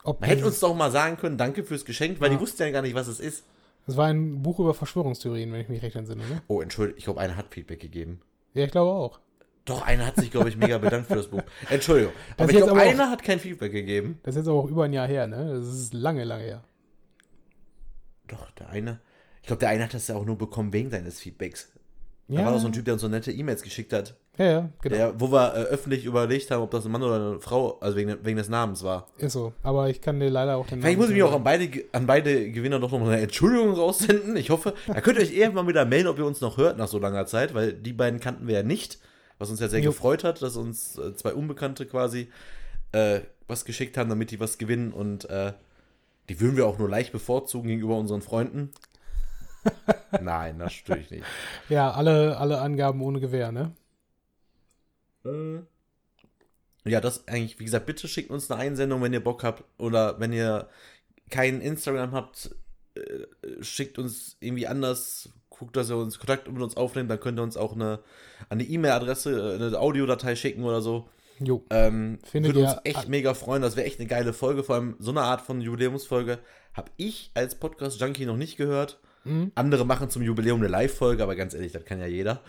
Ob 0.02 0.20
Man 0.20 0.30
hätte 0.30 0.46
uns 0.46 0.60
doch 0.60 0.74
mal 0.74 0.90
sagen 0.90 1.16
können, 1.16 1.36
danke 1.36 1.62
fürs 1.64 1.84
Geschenk, 1.84 2.20
weil 2.20 2.30
Ja. 2.30 2.36
die 2.36 2.42
wussten 2.42 2.62
ja 2.62 2.70
gar 2.70 2.82
nicht, 2.82 2.94
was 2.94 3.06
es 3.08 3.20
ist. 3.20 3.44
Das 3.86 3.96
war 3.96 4.06
ein 4.06 4.42
Buch 4.42 4.58
über 4.60 4.72
Verschwörungstheorien, 4.74 5.52
wenn 5.52 5.60
ich 5.60 5.68
mich 5.68 5.82
recht 5.82 5.96
entsinne, 5.96 6.26
ne? 6.26 6.42
Oh, 6.48 6.60
entschuldigt, 6.60 6.98
ich 6.98 7.04
glaube, 7.04 7.20
einer 7.20 7.36
hat 7.36 7.52
Feedback 7.52 7.80
gegeben. 7.80 8.20
Ja, 8.54 8.64
ich 8.64 8.70
glaube 8.70 8.90
auch. 8.92 9.20
Doch, 9.66 9.82
einer 9.82 10.06
hat 10.06 10.16
sich, 10.16 10.30
glaube 10.30 10.48
ich, 10.48 10.56
mega 10.56 10.78
bedankt 10.78 11.08
für 11.08 11.16
das 11.16 11.28
Buch. 11.28 11.42
Entschuldigung. 11.68 12.12
Das 12.36 12.44
Aber 12.48 12.50
ich 12.58 12.64
glaube, 12.64 12.80
auch- 12.80 12.84
einer 12.86 13.10
hat 13.10 13.22
kein 13.22 13.38
Feedback 13.38 13.72
gegeben. 13.72 14.18
Das 14.22 14.34
ist 14.34 14.40
jetzt 14.40 14.48
aber 14.48 14.58
auch 14.58 14.68
über 14.68 14.84
ein 14.84 14.92
Jahr 14.92 15.06
her, 15.06 15.26
ne? 15.26 15.54
Das 15.54 15.66
ist 15.68 15.92
lange, 15.92 16.24
lange 16.24 16.44
her. 16.44 16.64
Doch, 18.26 18.50
der 18.52 18.68
eine. 18.70 19.00
Ich 19.42 19.46
glaube, 19.48 19.60
der 19.60 19.68
eine 19.70 19.84
hat 19.84 19.94
das 19.94 20.08
ja 20.08 20.16
auch 20.16 20.24
nur 20.24 20.36
bekommen 20.38 20.72
wegen 20.72 20.90
seines 20.90 21.20
Feedbacks. 21.20 21.72
Da 22.28 22.34
Ja, 22.36 22.44
war 22.44 22.52
doch 22.52 22.60
so 22.60 22.66
ein 22.68 22.72
Typ, 22.72 22.84
der 22.84 22.94
uns 22.94 23.02
so 23.02 23.08
nette 23.08 23.32
E-Mails 23.32 23.62
geschickt 23.62 23.92
hat. 23.92 24.16
Ja, 24.40 24.46
ja, 24.46 24.68
genau. 24.80 24.96
Der, 24.96 25.20
wo 25.20 25.30
wir 25.30 25.54
äh, 25.54 25.58
öffentlich 25.64 26.06
überlegt 26.06 26.50
haben, 26.50 26.62
ob 26.62 26.70
das 26.70 26.86
ein 26.86 26.92
Mann 26.92 27.02
oder 27.02 27.16
eine 27.16 27.40
Frau, 27.40 27.78
also 27.80 27.94
wegen, 27.94 28.16
wegen 28.24 28.38
des 28.38 28.48
Namens 28.48 28.82
war. 28.82 29.06
Ist 29.18 29.34
so. 29.34 29.52
Aber 29.62 29.90
ich 29.90 30.00
kann 30.00 30.18
dir 30.18 30.30
leider 30.30 30.56
auch 30.56 30.66
den 30.66 30.80
Vielleicht 30.80 30.98
muss 30.98 31.08
ich 31.08 31.14
mich 31.14 31.22
auch 31.22 31.34
an 31.34 31.44
beide, 31.44 31.68
an 31.92 32.06
beide 32.06 32.50
Gewinner 32.50 32.80
doch 32.80 32.90
noch 32.90 33.00
mal 33.00 33.10
eine 33.10 33.20
Entschuldigung 33.20 33.74
raussenden. 33.74 34.36
Ich 34.36 34.48
hoffe, 34.48 34.72
da 34.86 35.02
könnt 35.02 35.18
ihr 35.18 35.24
euch 35.24 35.34
irgendwann 35.36 35.68
wieder 35.68 35.84
melden, 35.84 36.08
ob 36.08 36.18
ihr 36.18 36.24
uns 36.24 36.40
noch 36.40 36.56
hört 36.56 36.78
nach 36.78 36.88
so 36.88 36.98
langer 36.98 37.26
Zeit, 37.26 37.52
weil 37.52 37.74
die 37.74 37.92
beiden 37.92 38.18
kannten 38.18 38.46
wir 38.46 38.54
ja 38.54 38.62
nicht. 38.62 38.98
Was 39.38 39.50
uns 39.50 39.60
ja 39.60 39.68
sehr 39.68 39.80
Jo. 39.80 39.90
gefreut 39.90 40.24
hat, 40.24 40.40
dass 40.40 40.56
uns 40.56 40.96
äh, 40.96 41.14
zwei 41.14 41.34
Unbekannte 41.34 41.84
quasi 41.84 42.30
äh, 42.92 43.20
was 43.46 43.66
geschickt 43.66 43.98
haben, 43.98 44.08
damit 44.08 44.30
die 44.30 44.40
was 44.40 44.56
gewinnen. 44.56 44.90
Und 44.92 45.28
äh, 45.28 45.52
die 46.30 46.40
würden 46.40 46.56
wir 46.56 46.66
auch 46.66 46.78
nur 46.78 46.88
leicht 46.88 47.12
bevorzugen 47.12 47.68
gegenüber 47.68 47.98
unseren 47.98 48.22
Freunden. 48.22 48.70
Nein, 50.20 50.58
das 50.58 50.72
natürlich 50.72 51.10
nicht. 51.10 51.24
Ja, 51.68 51.90
alle, 51.90 52.38
alle 52.38 52.60
Angaben 52.60 53.02
ohne 53.02 53.20
Gewähr, 53.20 53.52
ne? 53.52 53.72
Ja, 56.84 57.00
das 57.00 57.28
eigentlich, 57.28 57.58
wie 57.58 57.64
gesagt, 57.64 57.86
bitte 57.86 58.08
schickt 58.08 58.30
uns 58.30 58.50
eine 58.50 58.60
Einsendung, 58.60 59.02
wenn 59.02 59.12
ihr 59.12 59.22
Bock 59.22 59.44
habt. 59.44 59.64
Oder 59.78 60.18
wenn 60.18 60.32
ihr 60.32 60.68
kein 61.28 61.60
Instagram 61.60 62.12
habt, 62.12 62.54
äh, 62.94 63.62
schickt 63.62 63.98
uns 63.98 64.36
irgendwie 64.40 64.66
anders. 64.66 65.30
Guckt, 65.50 65.76
dass 65.76 65.90
ihr 65.90 65.96
uns 65.96 66.18
Kontakt 66.18 66.50
mit 66.50 66.62
uns 66.62 66.76
aufnehmt. 66.76 67.10
Dann 67.10 67.20
könnt 67.20 67.38
ihr 67.38 67.42
uns 67.42 67.56
auch 67.56 67.74
eine, 67.74 68.00
an 68.48 68.58
die 68.58 68.72
E-Mail-Adresse 68.72 69.52
äh, 69.52 69.54
eine 69.56 69.78
Audiodatei 69.78 70.34
schicken 70.36 70.64
oder 70.64 70.80
so. 70.80 71.08
Jo. 71.38 71.64
Ähm, 71.70 72.18
Findet 72.24 72.54
würde 72.54 72.66
uns 72.66 72.78
echt 72.84 73.08
mega 73.08 73.34
freuen. 73.34 73.62
Das 73.62 73.76
wäre 73.76 73.86
echt 73.86 73.98
eine 73.98 74.08
geile 74.08 74.32
Folge. 74.32 74.62
Vor 74.62 74.76
allem 74.76 74.96
so 74.98 75.10
eine 75.10 75.22
Art 75.22 75.42
von 75.42 75.60
Jubiläumsfolge 75.60 76.38
habe 76.74 76.90
ich 76.96 77.30
als 77.34 77.54
Podcast-Junkie 77.54 78.26
noch 78.26 78.36
nicht 78.36 78.56
gehört. 78.56 79.00
Mhm. 79.24 79.52
Andere 79.54 79.84
machen 79.84 80.08
zum 80.10 80.22
Jubiläum 80.22 80.60
eine 80.60 80.68
Live-Folge, 80.68 81.22
aber 81.22 81.36
ganz 81.36 81.54
ehrlich, 81.54 81.72
das 81.72 81.84
kann 81.84 81.98
ja 81.98 82.06
jeder. 82.06 82.42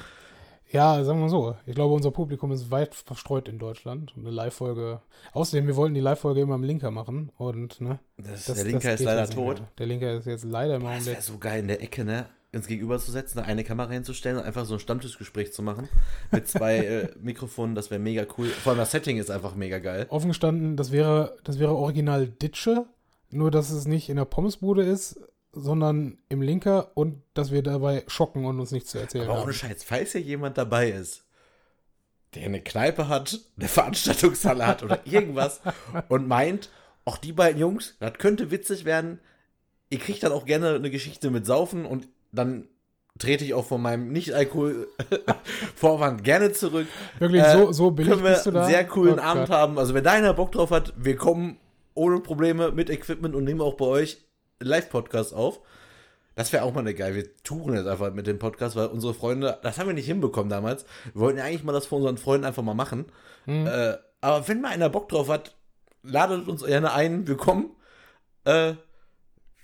Ja, 0.72 1.04
sagen 1.04 1.20
wir 1.20 1.24
mal 1.24 1.30
so. 1.30 1.56
Ich 1.66 1.76
glaube, 1.76 1.94
unser 1.94 2.12
Publikum 2.12 2.52
ist 2.52 2.72
weit 2.72 2.96
verstreut 2.96 3.50
in 3.50 3.60
Deutschland. 3.60 4.14
Eine 4.18 4.30
Live-Folge. 4.32 5.02
Außerdem, 5.34 5.68
wir 5.68 5.76
wollten 5.76 5.94
die 5.96 6.00
Live-Folge 6.02 6.42
immer 6.42 6.56
im 6.56 6.64
Linker 6.64 6.92
machen. 6.92 7.32
Und, 7.38 7.82
ne? 7.82 8.00
Das, 8.18 8.46
Das, 8.46 8.56
der 8.56 8.66
Linker 8.66 8.92
das 8.92 9.00
ist 9.02 9.06
leider 9.06 9.30
tot. 9.30 9.62
Der 9.78 9.86
Linker 9.88 10.14
ist 10.14 10.26
jetzt 10.28 10.46
leider 10.46 10.76
im 10.76 10.84
Das 10.84 10.92
Augenblick. 10.92 11.14
wäre 11.14 11.22
so 11.22 11.38
geil 11.38 11.60
in 11.60 11.68
der 11.68 11.82
Ecke, 11.82 12.06
ne? 12.06 12.26
Uns 12.54 12.68
gegenüber 12.68 13.00
zu 13.00 13.12
setzen, 13.12 13.38
da 13.38 13.44
eine 13.44 13.64
Kamera 13.64 13.92
hinzustellen 13.92 14.38
und 14.38 14.44
einfach 14.44 14.66
so 14.66 14.74
ein 14.76 14.80
Stammtischgespräch 14.80 15.54
zu 15.54 15.62
machen. 15.62 15.88
Mit 16.32 16.48
zwei 16.48 16.78
äh, 16.86 17.10
Mikrofonen, 17.22 17.76
das 17.76 17.92
wäre 17.92 18.00
mega 18.02 18.26
cool. 18.38 18.48
Vor 18.48 18.72
allem 18.72 18.80
das 18.80 18.92
Setting 18.92 19.18
ist 19.18 19.32
einfach 19.32 19.56
mega 19.56 19.80
geil. 19.80 20.06
Offen 20.10 20.30
gestanden, 20.30 20.76
das 20.78 20.92
wäre, 20.92 21.38
das 21.44 21.60
wäre 21.60 21.76
original 21.76 22.28
Ditsche. 22.28 22.86
Nur, 23.30 23.52
dass 23.52 23.72
es 23.72 23.88
nicht 23.88 24.10
in 24.10 24.18
der 24.18 24.26
Pommesbude 24.26 24.84
ist, 24.84 25.18
sondern 25.54 26.18
im 26.30 26.42
Linker 26.42 26.92
und 26.96 27.22
dass 27.34 27.52
wir 27.52 27.62
dabei 27.64 28.04
schocken 28.08 28.46
und 28.46 28.60
uns 28.60 28.72
nichts 28.72 28.92
zu 28.92 29.00
erzählen 29.00 29.26
Aber 29.26 29.34
ohne 29.34 29.42
haben. 29.44 29.54
Scheiß, 29.54 29.84
falls 29.84 30.12
hier 30.14 30.22
jemand 30.22 30.58
dabei 30.58 30.92
ist, 30.92 31.26
der 32.36 32.44
eine 32.46 32.62
Kneipe 32.62 33.10
hat, 33.10 33.40
eine 33.58 33.68
Veranstaltungshalle 33.68 34.66
hat 34.66 34.84
oder 34.84 35.00
irgendwas 35.06 35.60
und 36.10 36.28
meint, 36.28 36.70
auch 37.04 37.18
die 37.18 37.34
beiden 37.34 37.60
Jungs, 37.60 37.96
das 38.00 38.14
könnte 38.14 38.52
witzig 38.52 38.86
werden, 38.86 39.20
ihr 39.90 40.00
kriegt 40.00 40.24
dann 40.24 40.32
auch 40.32 40.46
gerne 40.46 40.76
eine 40.76 40.90
Geschichte 40.92 41.30
mit 41.32 41.46
Saufen 41.46 41.86
und 41.86 42.08
dann 42.32 42.68
trete 43.20 43.44
ich 43.44 43.54
auch 43.54 43.66
von 43.66 43.82
meinem 43.82 44.12
Nicht-Alkohol-Vorwand 44.14 44.88
gerne 46.24 46.54
zurück. 46.54 46.88
Wirklich, 47.20 47.44
Äh, 47.44 47.58
so, 47.58 47.72
so 47.72 47.92
billig 47.92 48.12
können 48.14 48.24
wir 48.24 48.32
bist 48.32 48.46
du 48.46 48.52
da? 48.52 48.62
einen 48.62 48.70
sehr 48.72 48.88
coolen 48.88 49.20
Oh 49.20 49.24
Abend 49.24 49.48
Gott. 49.48 49.58
haben. 49.58 49.78
Also 49.78 49.94
wenn 49.94 50.04
da 50.04 50.12
einer 50.12 50.34
Bock 50.34 50.52
drauf 50.54 50.72
hat, 50.72 50.94
wir 50.98 51.18
kommen 51.18 51.58
ohne 51.94 52.20
Probleme 52.22 52.72
mit 52.72 52.90
Equipment 52.90 53.36
und 53.36 53.44
nehmen 53.44 53.62
auch 53.62 53.74
bei 53.76 53.86
euch 53.86 54.18
Live-Podcast 54.62 55.34
auf. 55.34 55.62
Das 56.36 56.54
wäre 56.54 56.64
auch 56.64 56.74
mal 56.74 56.80
eine 56.80 56.94
geil. 56.94 57.14
Wir 57.14 57.36
touren 57.44 57.76
jetzt 57.76 57.88
einfach 57.88 58.14
mit 58.14 58.26
dem 58.26 58.40
Podcast, 58.40 58.76
weil 58.76 58.88
unsere 58.88 59.14
Freunde, 59.14 59.60
das 59.64 59.78
haben 59.78 59.88
wir 59.88 59.94
nicht 59.94 60.06
hinbekommen 60.06 60.50
damals. 60.50 60.86
Wir 61.14 61.22
wollten 61.22 61.40
ja 61.40 61.44
eigentlich 61.44 61.64
mal 61.64 61.74
das 61.74 61.88
vor 61.88 61.98
unseren 61.98 62.18
Freunden 62.18 62.46
einfach 62.46 62.64
mal 62.64 62.74
machen. 62.74 63.06
Mhm. 63.46 63.68
Äh, 63.68 63.98
aber 64.22 64.48
wenn 64.48 64.62
mal 64.62 64.70
einer 64.70 64.90
Bock 64.90 65.10
drauf 65.10 65.30
hat, 65.30 65.56
ladet 66.04 66.48
uns 66.48 66.64
gerne 66.64 66.94
ein. 66.94 67.28
Wir 67.28 67.38
kommen. 67.38 67.72
Äh, 68.46 68.76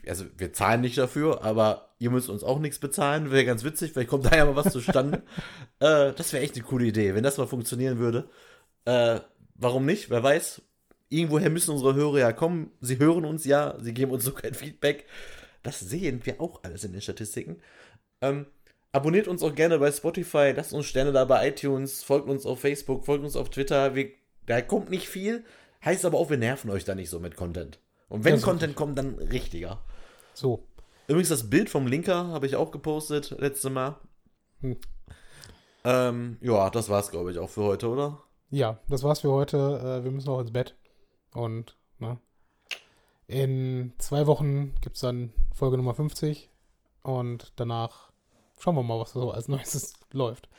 also 0.08 0.26
wir 0.38 0.54
zahlen 0.54 0.82
nicht 0.82 0.98
dafür, 0.98 1.44
aber 1.44 1.90
ihr 2.00 2.10
müsst 2.10 2.30
uns 2.30 2.44
auch 2.44 2.60
nichts 2.60 2.80
bezahlen. 2.80 3.32
Wäre 3.32 3.46
ganz 3.46 3.64
witzig, 3.64 3.94
vielleicht 3.94 4.10
kommt 4.10 4.26
da 4.26 4.36
ja 4.36 4.46
mal 4.46 4.56
was 4.56 4.72
zustande. 4.72 5.24
äh, 5.80 6.14
das 6.14 6.34
wäre 6.34 6.44
echt 6.44 6.56
eine 6.56 6.64
coole 6.64 6.86
Idee, 6.86 7.16
wenn 7.16 7.24
das 7.24 7.38
mal 7.38 7.48
funktionieren 7.48 7.98
würde. 7.98 8.30
Äh, 8.86 9.20
warum 9.56 9.86
nicht? 9.86 10.10
Wer 10.10 10.24
weiß. 10.24 10.62
Irgendwoher 11.10 11.50
müssen 11.50 11.72
unsere 11.72 11.96
Hörer 11.96 12.20
ja 12.20 12.34
kommen. 12.34 12.72
Sie 12.82 13.00
hören 13.00 13.26
uns 13.26 13.46
ja, 13.46 13.78
sie 13.80 13.94
geben 13.94 14.12
uns 14.12 14.26
so 14.26 14.34
kein 14.34 14.54
Feedback. 14.54 15.06
Das 15.64 15.80
sehen 15.80 16.22
wir 16.24 16.42
auch 16.42 16.64
alles 16.64 16.84
in 16.84 16.92
den 16.92 17.02
Statistiken. 17.02 17.62
Ähm, 18.22 18.46
abonniert 18.92 19.28
uns 19.28 19.44
auch 19.44 19.56
gerne 19.56 19.80
bei 19.80 19.92
Spotify, 19.92 20.54
lasst 20.56 20.74
uns 20.74 20.86
Sterne 20.86 21.12
da 21.12 21.26
bei 21.26 21.50
iTunes, 21.50 22.04
folgt 22.04 22.30
uns 22.30 22.46
auf 22.46 22.60
Facebook, 22.60 23.06
folgt 23.06 23.24
uns 23.24 23.36
auf 23.36 23.50
Twitter. 23.50 23.96
Wir, 23.96 24.12
da 24.46 24.62
kommt 24.62 24.90
nicht 24.90 25.08
viel, 25.08 25.46
heißt 25.84 26.06
aber 26.06 26.18
auch, 26.18 26.30
wir 26.30 26.38
nerven 26.38 26.72
euch 26.72 26.86
da 26.86 26.96
nicht 26.96 27.10
so 27.10 27.20
mit 27.20 27.36
Content. 27.36 27.80
Und 28.10 28.24
wenn 28.24 28.36
Das 28.36 28.44
Content 28.44 28.76
kommt, 28.76 28.98
dann 28.98 29.16
richtiger. 29.16 29.82
So. 30.34 30.68
Übrigens, 31.08 31.30
das 31.30 31.50
Bild 31.50 31.70
vom 31.70 31.88
Linker 31.88 32.28
habe 32.28 32.46
ich 32.46 32.56
auch 32.56 32.72
gepostet, 32.72 33.36
letzte 33.40 33.70
Mal. 33.70 33.96
Hm. 34.62 34.78
Ähm, 35.84 36.38
ja, 36.42 36.70
das 36.70 36.90
war's, 36.90 37.12
glaube 37.12 37.32
ich, 37.32 37.40
auch 37.40 37.50
für 37.50 37.64
heute, 37.64 37.88
oder? 37.88 38.24
Ja, 38.50 38.80
das 38.90 39.04
war's 39.04 39.22
für 39.22 39.32
heute. 39.32 39.58
Äh, 39.58 40.04
wir 40.04 40.12
müssen 40.12 40.30
auch 40.30 40.40
ins 40.40 40.52
Bett. 40.52 40.76
Und, 41.34 41.76
ne? 42.00 42.18
In 43.28 43.94
zwei 43.98 44.26
Wochen 44.26 44.74
gibt's 44.82 45.02
dann 45.02 45.34
Folge 45.54 45.78
Nummer 45.78 45.94
50. 45.94 46.50
Und 47.04 47.52
danach 47.56 48.12
schauen 48.60 48.76
wir 48.76 48.84
mal, 48.84 49.00
was 49.00 49.14
so 49.14 49.32
als 49.32 49.48
nächstes 49.48 49.94
läuft. 50.12 50.50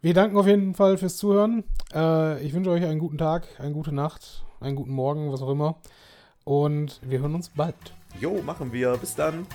Wir 0.00 0.12
danken 0.12 0.36
auf 0.36 0.46
jeden 0.46 0.74
Fall 0.74 0.98
fürs 0.98 1.16
Zuhören. 1.16 1.64
Äh, 1.94 2.44
ich 2.44 2.52
wünsche 2.52 2.70
euch 2.70 2.84
einen 2.84 2.98
guten 2.98 3.16
Tag, 3.16 3.48
eine 3.58 3.72
gute 3.72 3.92
Nacht, 3.92 4.44
einen 4.60 4.76
guten 4.76 4.92
Morgen, 4.92 5.32
was 5.32 5.40
auch 5.40 5.50
immer. 5.50 5.76
Und 6.44 7.00
wir 7.02 7.20
hören 7.20 7.34
uns 7.34 7.48
bald. 7.48 7.74
Jo, 8.20 8.42
machen 8.42 8.72
wir. 8.72 8.96
Bis 8.98 9.14
dann. 9.14 9.46